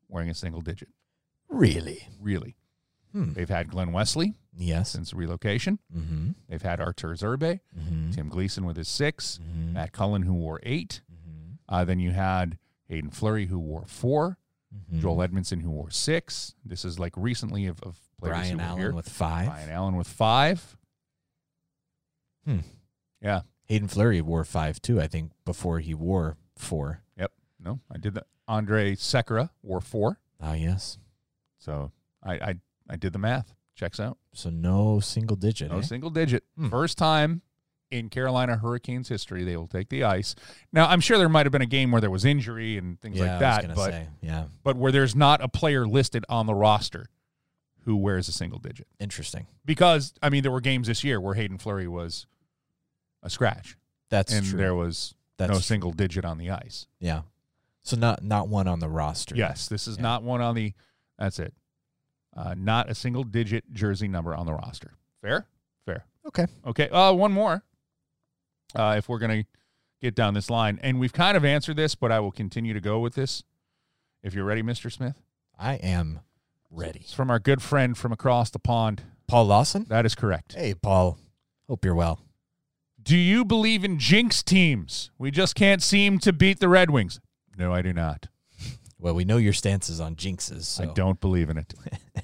wearing 0.09 0.29
a 0.29 0.33
single 0.33 0.61
digit. 0.61 0.89
Really? 1.47 2.07
Really. 2.19 2.55
Hmm. 3.15 3.31
They've 3.33 3.47
had 3.49 3.69
Glen 3.69 3.93
Wesley 3.93 4.33
Yes. 4.57 4.89
since 4.91 5.13
relocation. 5.13 5.79
Mm-hmm. 5.95 6.31
They've 6.49 6.61
had 6.61 6.81
Artur 6.81 7.09
Zerbe, 7.15 7.61
Mm-hmm. 7.79 8.11
Tim 8.11 8.27
Gleason 8.27 8.65
with 8.65 8.75
his 8.75 8.89
6 8.89 9.39
Mhm. 9.41 9.71
Matt 9.73 9.93
Cullen 9.93 10.23
who 10.23 10.33
wore 10.33 10.59
8 10.63 11.01
Mm-hmm. 11.09 11.53
Uh, 11.69 11.85
then 11.85 11.99
you 11.99 12.11
had 12.11 12.57
Hayden 12.89 13.09
Fleury 13.11 13.45
who 13.45 13.57
wore 13.59 13.85
4 13.87 14.37
Mhm. 14.75 14.99
Joel 14.99 15.17
Edmundson 15.27 15.61
who 15.61 15.69
wore 15.71 15.89
six. 15.91 16.55
This 16.65 16.83
is 16.83 16.99
like 16.99 17.13
recently 17.15 17.65
of, 17.67 17.81
of 17.83 17.97
players 18.19 18.33
Bryan 18.35 18.59
who 18.59 18.65
Allen 18.65 18.79
here. 18.81 18.91
with 18.93 19.07
five. 19.07 19.45
Bryan 19.47 19.69
Allen 19.69 19.95
with 19.95 20.07
five. 20.07 20.75
Hmm. 22.43 22.59
Yeah. 23.21 23.41
Hayden 23.67 23.87
Fleury 23.87 24.21
wore 24.21 24.43
five 24.43 24.81
too. 24.81 24.99
I 25.01 25.07
think 25.07 25.31
before 25.45 25.79
he 25.79 25.93
wore 25.93 26.37
four. 26.57 27.01
Yep. 27.17 27.31
No, 27.63 27.79
I 27.89 27.97
did 27.97 28.13
that. 28.15 28.27
Andrej 28.49 28.97
Sekera 28.99 29.49
wore 29.63 29.81
four. 29.81 30.19
Ah, 30.39 30.53
yes. 30.53 30.97
So 31.57 31.91
I, 32.21 32.33
I 32.33 32.55
I 32.89 32.95
did 32.95 33.13
the 33.13 33.19
math. 33.19 33.53
Checks 33.75 33.99
out. 33.99 34.17
So 34.33 34.49
no 34.49 34.99
single 34.99 35.35
digit. 35.35 35.71
No 35.71 35.79
eh? 35.79 35.81
single 35.81 36.09
digit. 36.09 36.43
Hmm. 36.57 36.69
First 36.69 36.97
time 36.97 37.41
in 37.91 38.09
Carolina 38.09 38.57
Hurricanes 38.57 39.09
history 39.09 39.43
they 39.43 39.55
will 39.57 39.67
take 39.67 39.89
the 39.89 40.03
ice. 40.03 40.33
Now 40.71 40.87
I'm 40.87 40.99
sure 41.01 41.17
there 41.17 41.29
might 41.29 41.45
have 41.45 41.51
been 41.51 41.61
a 41.61 41.65
game 41.67 41.91
where 41.91 42.01
there 42.01 42.09
was 42.11 42.25
injury 42.25 42.77
and 42.77 42.99
things 43.01 43.17
yeah, 43.17 43.23
like 43.23 43.31
I 43.31 43.33
was 43.57 43.65
that, 43.67 43.75
but 43.75 43.91
say, 43.91 44.07
yeah, 44.21 44.45
but 44.63 44.75
where 44.77 44.91
there's 44.91 45.15
not 45.15 45.41
a 45.41 45.47
player 45.47 45.85
listed 45.85 46.25
on 46.29 46.45
the 46.45 46.55
roster 46.55 47.09
who 47.83 47.95
wears 47.95 48.27
a 48.27 48.31
single 48.31 48.57
digit. 48.59 48.87
interesting. 48.99 49.45
Because 49.65 50.13
I 50.21 50.29
mean 50.29 50.41
there 50.41 50.51
were 50.51 50.61
games 50.61 50.87
this 50.87 51.03
year 51.03 51.19
where 51.21 51.35
Hayden 51.35 51.57
Fleury 51.57 51.87
was 51.87 52.25
a 53.21 53.29
scratch 53.29 53.77
That's 54.09 54.33
and 54.33 54.45
true. 54.45 54.57
there 54.57 54.73
was 54.73 55.13
That's 55.37 55.49
no 55.49 55.55
true. 55.55 55.61
single 55.61 55.91
digit 55.91 56.23
on 56.25 56.37
the 56.37 56.49
ice. 56.51 56.87
Yeah. 56.99 57.21
So 57.83 57.97
not 57.97 58.23
not 58.23 58.47
one 58.47 58.67
on 58.67 58.79
the 58.79 58.89
roster. 58.89 59.35
Yes, 59.35 59.67
this 59.67 59.87
is 59.87 59.97
Yeah. 59.97 60.03
not 60.03 60.23
one 60.23 60.41
on 60.41 60.55
the. 60.55 60.73
That's 61.19 61.39
it. 61.39 61.53
Uh, 62.35 62.53
not 62.57 62.89
a 62.89 62.95
single 62.95 63.23
digit 63.23 63.63
jersey 63.71 64.07
number 64.07 64.35
on 64.35 64.45
the 64.45 64.53
roster. 64.53 64.93
Fair, 65.21 65.47
fair. 65.85 66.05
Okay. 66.27 66.47
Okay. 66.65 66.89
Uh, 66.89 67.13
one 67.13 67.31
more. 67.31 67.63
Uh, 68.75 68.95
if 68.97 69.07
we're 69.07 69.19
gonna 69.19 69.45
get 70.01 70.15
down 70.15 70.33
this 70.33 70.49
line, 70.49 70.77
and 70.83 70.99
we've 70.99 71.13
kind 71.13 71.37
of 71.37 71.45
answered 71.45 71.77
this, 71.77 71.95
but 71.95 72.11
I 72.11 72.19
will 72.19 72.31
continue 72.31 72.73
to 72.73 72.81
go 72.81 72.99
with 72.99 73.15
this. 73.15 73.43
If 74.21 74.33
you're 74.33 74.43
ready, 74.45 74.61
Mister 74.61 74.89
Smith. 74.89 75.21
I 75.57 75.75
am 75.75 76.19
ready. 76.69 77.01
It's 77.01 77.13
from 77.13 77.29
our 77.29 77.39
good 77.39 77.61
friend 77.61 77.97
from 77.97 78.11
across 78.11 78.49
the 78.49 78.59
pond. 78.59 79.03
Paul 79.27 79.45
Lawson. 79.45 79.85
That 79.87 80.05
is 80.05 80.13
correct. 80.13 80.55
Hey, 80.55 80.73
Paul. 80.73 81.17
Hope 81.69 81.85
you're 81.85 81.95
well. 81.95 82.19
Do 83.01 83.15
you 83.15 83.45
believe 83.45 83.83
in 83.83 83.97
jinx 83.97 84.43
teams? 84.43 85.11
We 85.17 85.31
just 85.31 85.55
can't 85.55 85.81
seem 85.81 86.19
to 86.19 86.33
beat 86.33 86.59
the 86.59 86.67
Red 86.67 86.89
Wings. 86.89 87.19
No, 87.57 87.71
I 87.71 87.81
do 87.81 87.93
not. 87.93 88.27
Well, 88.99 89.13
we 89.13 89.25
know 89.25 89.37
your 89.37 89.53
stances 89.53 89.99
on 89.99 90.15
jinxes. 90.15 90.63
So. 90.63 90.83
I 90.83 90.87
don't 90.87 91.19
believe 91.19 91.49
in 91.49 91.57
it. 91.57 91.73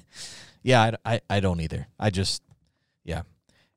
Yeah, 0.64 0.92
I, 1.04 1.14
I, 1.14 1.20
I 1.28 1.40
don't 1.40 1.60
either. 1.60 1.88
I 1.98 2.10
just, 2.10 2.40
yeah. 3.04 3.22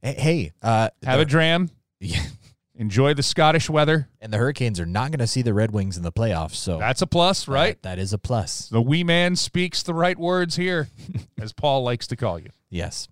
Hey, 0.03 0.51
uh, 0.61 0.89
Have 1.03 1.19
a 1.19 1.25
dram. 1.25 1.71
Yeah. 1.99 2.21
Enjoy 2.75 3.15
the 3.15 3.23
Scottish 3.23 3.71
weather. 3.71 4.07
And 4.21 4.31
the 4.31 4.37
Hurricanes 4.37 4.79
are 4.79 4.85
not 4.85 5.09
going 5.09 5.17
to 5.17 5.25
see 5.25 5.41
the 5.41 5.51
Red 5.55 5.71
Wings 5.71 5.97
in 5.97 6.03
the 6.03 6.11
playoffs. 6.11 6.53
So 6.53 6.77
That's 6.77 7.01
a 7.01 7.07
plus, 7.07 7.47
right? 7.47 7.81
that- 7.81 7.97
that 7.97 7.99
is 7.99 8.13
a 8.13 8.19
plus. 8.19 8.69
The 8.69 8.83
wee 8.83 9.03
man 9.03 9.35
speaks 9.35 9.81
the 9.81 9.95
right 9.95 10.15
words 10.15 10.57
here, 10.57 10.89
as 11.41 11.53
Paul 11.53 11.81
likes 11.81 12.05
to 12.05 12.15
call 12.15 12.37
you. 12.37 12.49
Yes. 12.69 13.07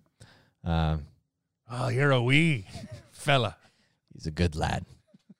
Um, 0.62 1.06
Oh, 1.68 1.88
you're 1.88 2.12
a 2.12 2.22
wee 2.22 2.66
fella. 3.10 3.56
he's 4.12 4.26
a 4.28 4.30
good 4.30 4.54
lad. 4.54 4.84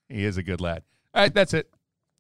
He 0.09 0.25
is 0.25 0.39
a 0.39 0.43
good 0.43 0.61
lad. 0.61 0.83
All 1.15 1.23
right, 1.23 1.33
that's 1.33 1.55
it. 1.55 1.71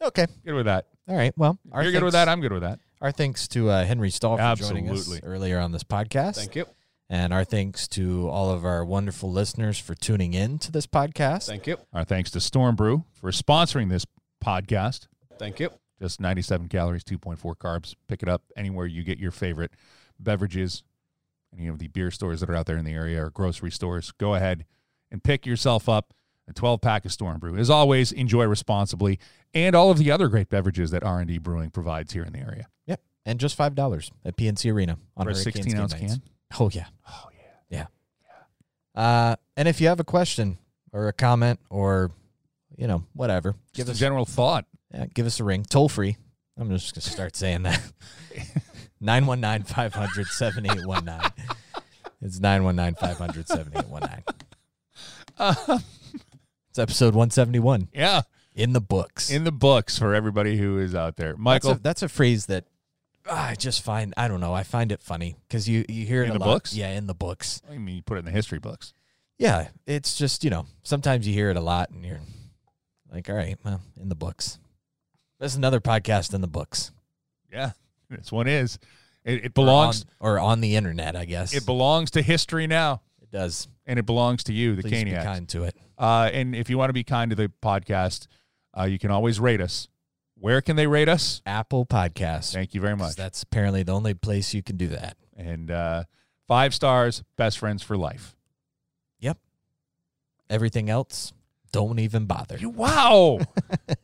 Okay. 0.01 0.27
Good 0.45 0.55
with 0.55 0.67
that. 0.67 0.87
All 1.07 1.17
right. 1.17 1.33
Well, 1.37 1.59
our 1.73 1.83
you're 1.83 1.93
good 1.93 2.03
with 2.03 2.15
that. 2.15 2.29
I'm 2.29 2.41
good 2.41 2.53
with 2.53 2.63
that. 2.63 2.79
Our 3.01 3.13
thanks 3.13 3.47
to 3.49 3.69
uh, 3.69 3.85
Henry 3.85 4.11
Staal 4.11 4.39
for 4.39 4.63
joining 4.63 4.89
us 4.89 5.21
earlier 5.23 5.59
on 5.59 5.73
this 5.73 5.85
podcast. 5.85 6.37
Thank 6.37 6.57
you. 6.57 6.65
And 7.11 7.35
our 7.35 7.45
thanks 7.45 7.87
to 7.89 8.29
all 8.31 8.51
of 8.51 8.65
our 8.65 8.83
wonderful 8.85 9.31
listeners 9.31 9.79
for 9.79 9.95
tuning 9.95 10.33
in 10.33 10.59
to 10.61 10.73
this 10.73 10.87
podcast. 10.87 11.47
Thank 11.47 11.67
you. 11.67 11.77
Our 11.93 12.05
thanks 12.05 12.31
to 12.31 12.41
Storm 12.41 12.77
Brew 12.77 13.05
for 13.13 13.31
sponsoring 13.31 13.91
this 13.91 14.07
podcast. 14.43 15.09
Thank 15.39 15.61
you. 15.61 15.71
Just 16.01 16.21
97 16.21 16.69
calories, 16.69 17.05
2.4 17.05 17.55
carbs. 17.57 17.95
Pick 18.09 18.23
it 18.23 18.29
up 18.29 18.43
anywhere 18.57 18.87
you 18.87 19.03
get 19.03 19.19
your 19.19 19.31
favorite 19.31 19.73
beverages. 20.19 20.83
Any 21.57 21.69
of 21.69 21.79
the 21.79 21.89
beer 21.89 22.11
stores 22.11 22.41
that 22.41 22.49
are 22.49 22.57
out 22.57 22.67
there 22.67 22.79
in 22.79 22.85
the 22.85 22.95
area 22.95 23.23
or 23.23 23.31
grocery 23.31 23.71
stores, 23.71 24.11
go 24.13 24.35
ahead 24.35 24.65
and 25.11 25.23
pick 25.23 25.45
yourself 25.45 25.89
up 25.89 26.15
a 26.49 26.53
12 26.53 26.81
pack 26.81 27.05
of 27.05 27.13
Storm 27.13 27.39
Brew. 27.39 27.57
As 27.57 27.71
always, 27.71 28.13
enjoy 28.13 28.45
responsibly 28.45 29.19
and 29.55 29.75
all 29.75 29.91
of 29.91 29.99
the 29.99 30.11
other 30.11 30.29
great 30.29 30.49
beverages 30.49 30.91
that 30.91 31.03
R&D 31.05 31.39
Brewing 31.39 31.71
provides 31.71 32.13
here 32.13 32.25
in 32.25 32.33
the 32.33 32.41
area. 32.41 32.67
Yep. 32.87 33.01
And 33.25 33.41
just 33.41 33.57
$5 33.57 34.11
at 34.25 34.37
PNC 34.37 34.73
Arena 34.73 34.99
on 35.17 35.27
For 35.27 35.31
a 35.31 35.35
16 35.35 35.65
game 35.65 35.81
ounce 35.81 35.93
nights. 35.93 36.15
can? 36.15 36.23
Oh, 36.61 36.71
yeah. 36.73 36.87
Oh, 37.09 37.29
yeah. 37.71 37.87
Yeah. 38.97 39.03
Uh, 39.03 39.37
and 39.57 39.69
if 39.69 39.81
you 39.81 39.89
have 39.89 40.01
a 40.01 40.05
question 40.05 40.59
or 40.93 41.09
a 41.09 41.13
comment 41.13 41.61
or, 41.71 42.11
you 42.77 42.87
know, 42.87 43.05
whatever, 43.15 43.53
Give 43.73 43.75
give 43.75 43.87
us 43.87 43.91
us 43.93 43.97
a 43.97 44.01
general 44.01 44.25
thought. 44.25 44.67
yeah, 44.93 45.07
give 45.15 45.27
us 45.27 45.41
a 45.41 45.45
ring. 45.45 45.65
Toll 45.65 45.89
free. 45.89 46.17
I'm 46.59 46.71
just 46.71 46.95
going 46.95 47.03
to 47.03 47.11
start 47.11 47.37
saying 47.37 47.63
that. 47.65 47.81
919 49.01 49.65
500 49.67 50.27
7819. 50.27 51.47
It's 52.23 52.41
919 52.41 52.95
500 52.95 53.49
7819. 53.49 54.25
It's 56.75 56.79
episode 56.81 57.15
171 57.15 57.91
yeah, 57.95 58.23
in 58.53 58.73
the 58.73 58.81
books. 58.81 59.31
in 59.31 59.45
the 59.45 59.53
books 59.53 59.97
for 59.97 60.13
everybody 60.13 60.57
who 60.57 60.81
is 60.81 60.93
out 60.93 61.15
there. 61.15 61.29
that's, 61.29 61.39
Michael, 61.39 61.71
a, 61.71 61.79
that's 61.79 62.03
a 62.03 62.09
phrase 62.09 62.47
that 62.47 62.65
ah, 63.31 63.51
I 63.51 63.55
just 63.55 63.85
find, 63.85 64.13
I 64.17 64.27
don't 64.27 64.41
know, 64.41 64.53
I 64.53 64.65
find 64.65 64.91
it 64.91 65.01
funny 65.01 65.37
because 65.47 65.69
you, 65.69 65.85
you 65.89 66.05
hear 66.05 66.23
it 66.25 66.31
In 66.31 66.31
a 66.31 66.33
the 66.33 66.41
lot. 66.41 66.47
books? 66.47 66.75
Yeah, 66.75 66.91
in 66.91 67.07
the 67.07 67.15
books. 67.15 67.63
I 67.71 67.79
mean, 67.79 67.95
you 67.95 68.03
put 68.03 68.17
it 68.17 68.19
in 68.21 68.25
the 68.25 68.33
history 68.33 68.59
books. 68.59 68.93
Yeah, 69.39 69.69
it's 69.87 70.19
just 70.19 70.43
you 70.43 70.51
know 70.51 70.67
sometimes 70.83 71.29
you 71.29 71.33
hear 71.33 71.49
it 71.49 71.57
a 71.57 71.61
lot 71.61 71.91
and 71.91 72.05
you're 72.05 72.19
like, 73.13 73.31
all 73.31 73.37
right, 73.37 73.57
well, 73.65 73.81
in 74.01 74.09
the 74.09 74.17
books. 74.17 74.59
There's 75.39 75.55
another 75.55 75.79
podcast 75.81 76.35
in 76.35 76.41
the 76.41 76.49
books. 76.49 76.91
Yeah, 77.53 77.71
this 78.11 78.33
one 78.33 78.49
is. 78.49 78.81
It, 79.25 79.45
it 79.45 79.47
Or 79.47 79.51
belongs. 79.51 80.07
on, 80.21 80.29
or 80.29 80.39
on 80.41 80.61
the 80.61 80.75
internet, 80.75 81.15
I 81.15 81.25
guess. 81.25 81.55
It 81.55 81.67
belongs 81.67 82.11
to 82.11 82.21
history 82.23 82.67
now, 82.67 83.03
It 83.23 83.31
does. 83.31 83.69
and 83.87 83.97
it 83.97 84.07
belongs 84.07 84.43
to 84.45 84.53
you, 84.53 84.75
the 84.75 84.83
Please 84.83 85.05
be 85.05 85.13
kind 85.13 85.49
to 85.51 85.63
it. 85.63 85.77
Uh, 85.99 86.31
and 86.33 86.55
if 86.55 86.69
you 86.71 86.79
want 86.79 86.89
to 86.89 86.95
be 86.95 87.05
kind 87.05 87.31
to 87.31 87.37
the 87.37 87.51
podcast, 87.63 88.27
uh, 88.79 88.85
you 88.85 88.99
can 88.99 89.11
always 89.11 89.39
rate 89.41 89.61
us. 89.61 89.89
Where 90.37 90.61
can 90.61 90.77
they 90.77 90.87
rate 90.87 91.09
us? 91.09 91.41
Apple 91.47 91.87
Podcast. 91.87 92.53
Thank 92.53 92.75
you 92.75 92.81
very 92.81 92.97
much. 92.97 93.15
That's 93.17 93.43
apparently 93.43 93.83
the 93.83 93.93
only 93.93 94.15
place 94.15 94.53
you 94.53 94.63
can 94.63 94.77
do 94.77 94.89
that. 94.89 95.17
And 95.37 95.71
uh, 95.71 96.05
five 96.49 96.75
stars, 96.75 97.23
best 97.37 97.59
friends 97.59 97.83
for 97.83 97.97
life. 97.97 98.37
Yep. 99.21 99.39
Everything 100.51 100.91
else, 100.91 101.33
don't 101.73 101.99
even 101.99 102.27
bother. 102.27 102.59
You- 102.59 102.71
Wow. 102.71 103.39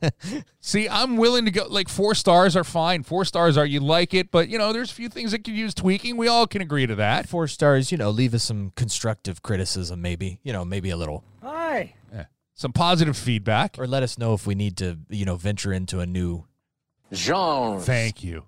See, 0.61 0.87
I'm 0.89 1.17
willing 1.17 1.45
to 1.45 1.51
go. 1.51 1.65
Like 1.67 1.89
four 1.89 2.15
stars 2.15 2.55
are 2.55 2.63
fine. 2.63 3.03
Four 3.03 3.25
stars 3.25 3.57
are 3.57 3.65
you 3.65 3.79
like 3.79 4.13
it, 4.13 4.31
but 4.31 4.47
you 4.49 4.57
know, 4.57 4.73
there's 4.73 4.91
a 4.91 4.95
few 4.95 5.09
things 5.09 5.31
that 5.31 5.43
could 5.43 5.53
use 5.53 5.73
tweaking. 5.73 6.17
We 6.17 6.27
all 6.27 6.47
can 6.47 6.61
agree 6.61 6.87
to 6.87 6.95
that. 6.95 7.27
Four 7.29 7.47
stars, 7.47 7.91
you 7.91 7.97
know, 7.97 8.09
leave 8.09 8.33
us 8.33 8.43
some 8.43 8.71
constructive 8.75 9.41
criticism, 9.41 10.01
maybe. 10.01 10.39
You 10.43 10.53
know, 10.53 10.63
maybe 10.65 10.89
a 10.89 10.97
little. 10.97 11.23
Hi. 11.71 11.93
Yeah. 12.13 12.25
Some 12.53 12.73
positive 12.73 13.15
feedback. 13.15 13.79
Or 13.79 13.87
let 13.87 14.03
us 14.03 14.17
know 14.17 14.33
if 14.33 14.45
we 14.45 14.55
need 14.55 14.75
to, 14.77 14.99
you 15.09 15.23
know, 15.23 15.37
venture 15.37 15.71
into 15.71 16.01
a 16.01 16.05
new. 16.05 16.45
Genre. 17.13 17.79
Thank 17.79 18.23
you. 18.23 18.45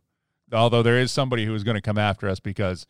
Although 0.52 0.84
there 0.84 1.00
is 1.00 1.12
somebody 1.12 1.46
who 1.46 1.56
is 1.56 1.64
going 1.64 1.76
to 1.76 1.82
come 1.82 1.98
after 1.98 2.28
us 2.28 2.40
because 2.40 2.86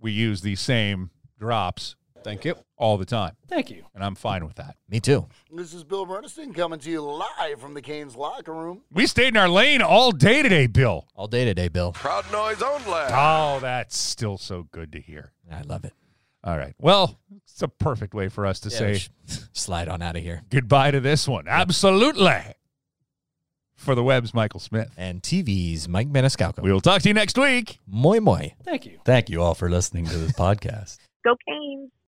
we 0.00 0.10
use 0.10 0.40
the 0.40 0.56
same 0.56 1.10
drops. 1.38 1.96
Thank 2.22 2.46
you. 2.46 2.54
All 2.78 2.96
the 2.96 3.04
time. 3.04 3.36
Thank 3.46 3.70
you. 3.70 3.84
And 3.94 4.02
I'm 4.02 4.14
fine 4.14 4.46
with 4.46 4.56
that. 4.56 4.76
Me 4.88 5.00
too. 5.00 5.26
This 5.52 5.74
is 5.74 5.84
Bill 5.84 6.06
Bernstein 6.06 6.54
coming 6.54 6.78
to 6.80 6.90
you 6.90 7.02
live 7.02 7.60
from 7.60 7.74
the 7.74 7.82
Canes 7.82 8.16
locker 8.16 8.54
room. 8.54 8.80
We 8.90 9.06
stayed 9.06 9.28
in 9.28 9.36
our 9.36 9.48
lane 9.48 9.82
all 9.82 10.12
day 10.12 10.42
today, 10.42 10.66
Bill. 10.66 11.06
All 11.14 11.28
day 11.28 11.44
today, 11.44 11.68
Bill. 11.68 11.92
Proud 11.92 12.24
noise 12.32 12.62
only. 12.62 12.84
Oh, 12.88 13.58
that's 13.60 13.98
still 13.98 14.38
so 14.38 14.66
good 14.72 14.92
to 14.92 15.00
hear. 15.00 15.32
I 15.52 15.60
love 15.60 15.84
it. 15.84 15.92
All 16.44 16.56
right. 16.58 16.74
Well, 16.78 17.18
it's 17.46 17.62
a 17.62 17.68
perfect 17.68 18.12
way 18.14 18.28
for 18.28 18.44
us 18.46 18.60
to 18.60 18.68
Yeah, 18.68 18.76
say 18.98 19.00
slide 19.52 19.88
on 19.88 20.02
out 20.02 20.14
of 20.16 20.22
here. 20.22 20.42
goodbye 20.50 20.90
to 20.90 21.00
this 21.00 21.26
one. 21.26 21.46
Absolutely. 21.48 22.38
For 23.76 23.94
the 23.94 24.04
web's 24.04 24.32
Michael 24.34 24.60
Smith. 24.60 24.92
And 24.96 25.22
TV's 25.22 25.88
Mike 25.88 26.08
Maniscalco. 26.08 26.62
We 26.62 26.70
will 26.72 26.80
talk 26.80 27.02
to 27.02 27.08
you 27.08 27.14
next 27.14 27.36
week. 27.38 27.80
Moi 27.86 28.20
moi. 28.20 28.48
Thank 28.62 28.86
you. 28.86 28.98
Thank 29.04 29.30
you 29.30 29.42
all 29.42 29.54
for 29.54 29.68
listening 29.70 30.04
to 30.06 30.16
this 30.18 30.32
podcast. 30.38 30.98
Go 31.24 31.34
Canes. 31.48 31.90